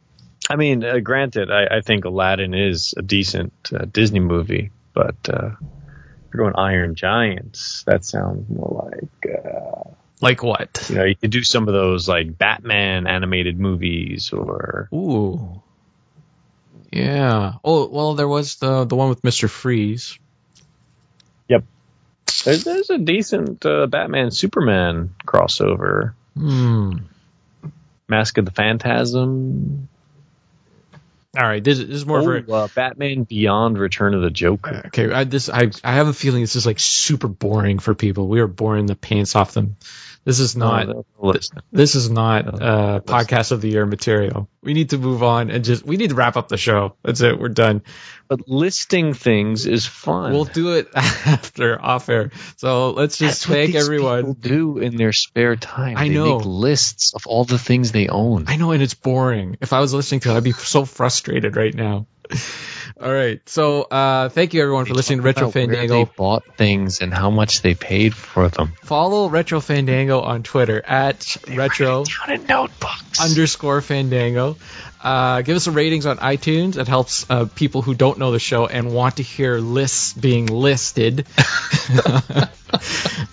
I 0.48 0.56
mean, 0.56 0.82
uh, 0.82 1.00
granted, 1.00 1.50
I, 1.50 1.66
I 1.76 1.80
think 1.82 2.06
Aladdin 2.06 2.54
is 2.54 2.94
a 2.96 3.02
decent 3.02 3.52
uh, 3.70 3.84
Disney 3.84 4.20
movie, 4.20 4.70
but 4.98 5.32
uh, 5.32 5.50
if 5.60 6.34
we're 6.34 6.40
going 6.40 6.56
Iron 6.56 6.96
Giants. 6.96 7.84
That 7.86 8.04
sounds 8.04 8.50
more 8.50 8.90
like 8.90 9.32
uh, 9.32 9.90
Like 10.20 10.42
what? 10.42 10.86
you 10.90 10.96
know 10.96 11.04
you 11.04 11.14
could 11.14 11.30
do 11.30 11.44
some 11.44 11.68
of 11.68 11.74
those 11.74 12.08
like 12.08 12.36
Batman 12.36 13.06
animated 13.06 13.60
movies 13.60 14.32
or 14.32 14.88
Ooh. 14.92 15.62
Yeah. 16.90 17.52
Oh 17.62 17.86
well, 17.86 18.14
there 18.14 18.26
was 18.26 18.56
the 18.56 18.84
the 18.86 18.96
one 18.96 19.08
with 19.08 19.22
Mister 19.22 19.46
Freeze. 19.46 20.18
Yep. 21.46 21.64
There's, 22.44 22.64
there's 22.64 22.90
a 22.90 22.98
decent 22.98 23.64
uh, 23.64 23.86
Batman 23.86 24.32
Superman 24.32 25.14
crossover. 25.24 26.14
Hmm. 26.34 26.98
Mask 28.08 28.38
of 28.38 28.46
the 28.46 28.50
Phantasm. 28.50 29.87
All 31.38 31.46
right. 31.46 31.62
This, 31.62 31.78
this 31.78 31.88
is 31.88 32.04
more 32.04 32.20
for 32.20 32.44
Oh, 32.48 32.54
uh, 32.54 32.68
Batman 32.74 33.22
Beyond 33.22 33.78
Return 33.78 34.14
of 34.14 34.22
the 34.22 34.30
Joker. 34.30 34.82
Okay, 34.86 35.12
I 35.12 35.22
this 35.22 35.48
I 35.48 35.70
I 35.84 35.92
have 35.92 36.08
a 36.08 36.12
feeling 36.12 36.42
this 36.42 36.56
is 36.56 36.66
like 36.66 36.80
super 36.80 37.28
boring 37.28 37.78
for 37.78 37.94
people. 37.94 38.26
We 38.26 38.40
are 38.40 38.48
boring 38.48 38.86
the 38.86 38.96
pants 38.96 39.36
off 39.36 39.52
them. 39.52 39.76
This 40.28 40.40
is 40.40 40.56
not 40.56 40.88
Oh, 41.18 41.32
this 41.72 41.94
is 41.94 42.10
not 42.10 42.46
uh 42.62 43.00
podcast 43.00 43.50
of 43.50 43.62
the 43.62 43.70
year 43.70 43.86
material. 43.86 44.50
We 44.62 44.74
need 44.74 44.90
to 44.90 44.98
move 44.98 45.22
on 45.22 45.50
and 45.50 45.64
just 45.64 45.86
we 45.86 45.96
need 45.96 46.10
to 46.10 46.16
wrap 46.16 46.36
up 46.36 46.48
the 46.48 46.58
show. 46.58 46.96
That's 47.02 47.22
it. 47.22 47.40
We're 47.40 47.48
done. 47.48 47.80
But 48.28 48.46
listing 48.46 49.14
things 49.14 49.64
is 49.64 49.86
fun. 49.86 50.34
We'll 50.34 50.44
do 50.44 50.74
it 50.74 50.88
after 50.94 51.80
off 51.82 52.10
air. 52.10 52.30
So 52.58 52.90
let's 52.90 53.16
just 53.16 53.46
That's 53.46 53.48
what 53.48 53.54
thank 53.54 53.72
these 53.72 53.82
everyone. 53.82 54.18
people 54.20 54.34
do 54.34 54.78
in 54.78 54.96
their 54.96 55.14
spare 55.14 55.56
time. 55.56 55.96
I 55.96 56.08
they 56.08 56.14
know. 56.14 56.36
make 56.36 56.44
lists 56.46 57.14
of 57.14 57.26
all 57.26 57.44
the 57.46 57.58
things 57.58 57.92
they 57.92 58.08
own. 58.08 58.44
I 58.48 58.56
know, 58.56 58.72
and 58.72 58.82
it's 58.82 58.92
boring. 58.92 59.56
If 59.62 59.72
I 59.72 59.80
was 59.80 59.94
listening 59.94 60.20
to 60.20 60.32
it, 60.32 60.36
I'd 60.36 60.44
be 60.44 60.52
so 60.52 60.84
frustrated 60.84 61.56
right 61.56 61.74
now. 61.74 62.06
All 63.00 63.12
right. 63.12 63.40
So 63.48 63.82
uh 63.82 64.28
thank 64.28 64.54
you 64.54 64.62
everyone 64.62 64.84
for 64.84 64.92
They 64.92 64.96
listening 64.96 65.20
to 65.20 65.24
Retro 65.24 65.48
about 65.48 65.54
where 65.54 65.66
Fandango. 65.66 66.04
They 66.04 66.10
bought 66.16 66.56
things 66.56 67.00
and 67.00 67.14
how 67.14 67.30
much 67.30 67.62
they 67.62 67.74
paid 67.74 68.14
for 68.14 68.48
them. 68.48 68.72
Follow 68.82 69.28
Retro 69.28 69.60
Fandango 69.60 70.20
on 70.20 70.42
Twitter 70.42 70.82
at 70.84 71.36
retro 71.48 72.04
Down 72.04 72.40
in 72.40 72.46
notebooks. 72.46 73.20
underscore 73.20 73.80
Fandango. 73.82 74.56
Uh, 75.00 75.42
give 75.42 75.54
us 75.54 75.68
a 75.68 75.70
ratings 75.70 76.06
on 76.06 76.16
iTunes. 76.18 76.76
It 76.76 76.88
helps 76.88 77.24
uh, 77.30 77.44
people 77.44 77.82
who 77.82 77.94
don't 77.94 78.18
know 78.18 78.32
the 78.32 78.40
show 78.40 78.66
and 78.66 78.92
want 78.92 79.18
to 79.18 79.22
hear 79.22 79.58
lists 79.58 80.12
being 80.12 80.46
listed. 80.46 81.24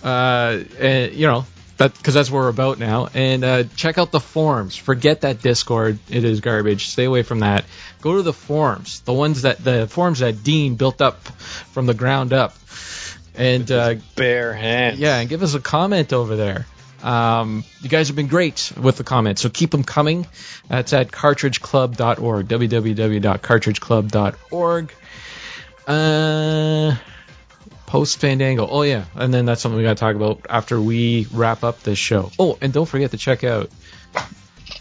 uh, 0.04 0.60
and, 0.80 1.14
you 1.14 1.26
know, 1.26 1.46
that 1.78 1.96
because 1.98 2.14
that's 2.14 2.32
what 2.32 2.40
we're 2.40 2.50
about 2.50 2.80
now. 2.80 3.08
And 3.14 3.44
uh, 3.44 3.64
check 3.76 3.98
out 3.98 4.12
the 4.12 4.20
forums. 4.20 4.76
Forget 4.76 5.22
that 5.22 5.42
Discord; 5.42 6.00
it 6.10 6.24
is 6.24 6.42
garbage. 6.42 6.88
Stay 6.88 7.06
away 7.06 7.24
from 7.24 7.40
that. 7.40 7.66
Go 8.02 8.18
to 8.18 8.22
the 8.22 8.34
forums, 8.34 9.02
the 9.02 9.14
ones 9.14 9.44
that 9.44 9.64
the 9.64 9.88
forums 9.88 10.20
that 10.20 10.44
Dean 10.44 10.76
built 10.76 11.02
up 11.02 11.26
from 11.28 11.86
the 11.86 11.94
ground 11.94 12.34
up, 12.34 12.56
and 13.36 13.70
uh, 13.72 13.96
bare 14.16 14.54
hands. 14.54 15.00
yeah, 15.00 15.20
and 15.20 15.30
give 15.30 15.44
us 15.44 15.54
a 15.54 15.60
comment 15.60 16.14
over 16.14 16.36
there. 16.36 16.66
Um, 17.04 17.64
you 17.82 17.90
guys 17.90 18.08
have 18.08 18.16
been 18.16 18.28
great 18.28 18.72
with 18.82 18.98
the 18.98 19.04
comments, 19.04 19.42
so 19.42 19.50
keep 19.50 19.70
them 19.70 19.84
coming. 19.84 20.26
That's 20.68 20.94
at 20.94 21.12
cartridgeclub.org, 21.12 22.48
www.cartridgeclub.org. 22.48 24.94
Uh, 25.88 26.96
post 27.96 28.20
Fandango. 28.20 28.68
Oh, 28.68 28.82
yeah. 28.82 29.06
And 29.16 29.34
then 29.34 29.46
that's 29.46 29.62
something 29.62 29.78
we 29.78 29.84
got 29.84 29.96
to 29.96 30.02
talk 30.02 30.18
about 30.18 30.42
after 30.50 30.82
we 30.82 31.28
wrap 31.32 31.64
up 31.64 31.82
this 31.82 31.98
show. 31.98 32.30
Oh, 32.38 32.58
and 32.62 32.74
don't 32.74 32.86
forget 32.86 33.12
to 33.12 33.18
check 33.18 33.46
out 33.46 33.70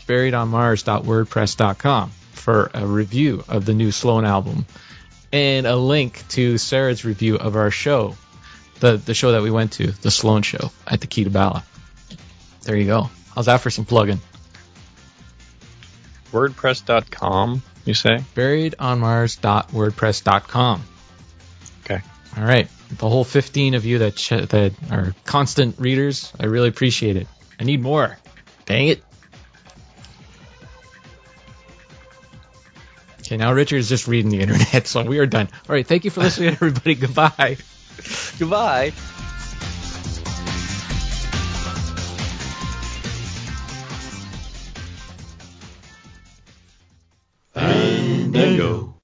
buriedonmars.wordpress.com 0.09 2.11
for 2.11 2.73
a 2.75 2.85
review 2.85 3.45
of 3.47 3.67
the 3.67 3.73
new 3.73 3.93
Sloan 3.93 4.25
album 4.25 4.67
and 5.33 5.65
a 5.65 5.77
link 5.77 6.25
to 6.31 6.59
Sarah's 6.59 7.05
review 7.05 7.37
of 7.37 7.55
our 7.55 7.71
show, 7.71 8.17
the 8.81 8.97
the 8.97 9.15
show 9.15 9.31
that 9.31 9.43
we 9.43 9.53
went 9.53 9.75
to, 9.75 9.93
the 9.93 10.11
Sloan 10.11 10.43
show 10.43 10.73
at 10.85 11.01
the 11.01 11.07
Kee 11.07 11.23
to 11.23 11.31
Bala. 11.31 11.63
There 12.63 12.75
you 12.75 12.87
go. 12.87 13.11
How's 13.33 13.47
that 13.47 13.61
for 13.61 13.71
some 13.71 13.85
plugging? 13.85 14.21
WordPress.com, 16.33 17.63
you 17.85 17.95
say? 17.95 18.25
Buriedonmars.wordpress.com. 18.35 20.83
Okay. 21.85 22.01
All 22.37 22.45
right, 22.45 22.69
the 22.99 23.09
whole 23.09 23.25
15 23.25 23.75
of 23.75 23.85
you 23.85 23.99
that 23.99 24.17
ch- 24.17 24.31
that 24.31 24.73
are 24.91 25.15
constant 25.25 25.79
readers, 25.79 26.33
I 26.39 26.47
really 26.47 26.69
appreciate 26.69 27.17
it. 27.17 27.27
I 27.61 27.65
need 27.65 27.83
more. 27.83 28.19
Dang 28.67 28.89
it. 28.89 29.03
Okay, 33.21 33.39
now 33.39 33.53
Richard's 33.53 33.89
just 33.89 34.07
reading 34.07 34.31
the 34.31 34.41
internet, 34.41 34.87
so 34.87 35.03
we 35.03 35.19
are 35.19 35.27
done. 35.27 35.49
All 35.69 35.75
right, 35.75 35.87
thank 35.87 36.05
you 36.05 36.11
for 36.11 36.21
listening, 36.21 36.49
everybody. 36.53 36.95
Goodbye. 36.95 37.57
Goodbye. 38.39 38.93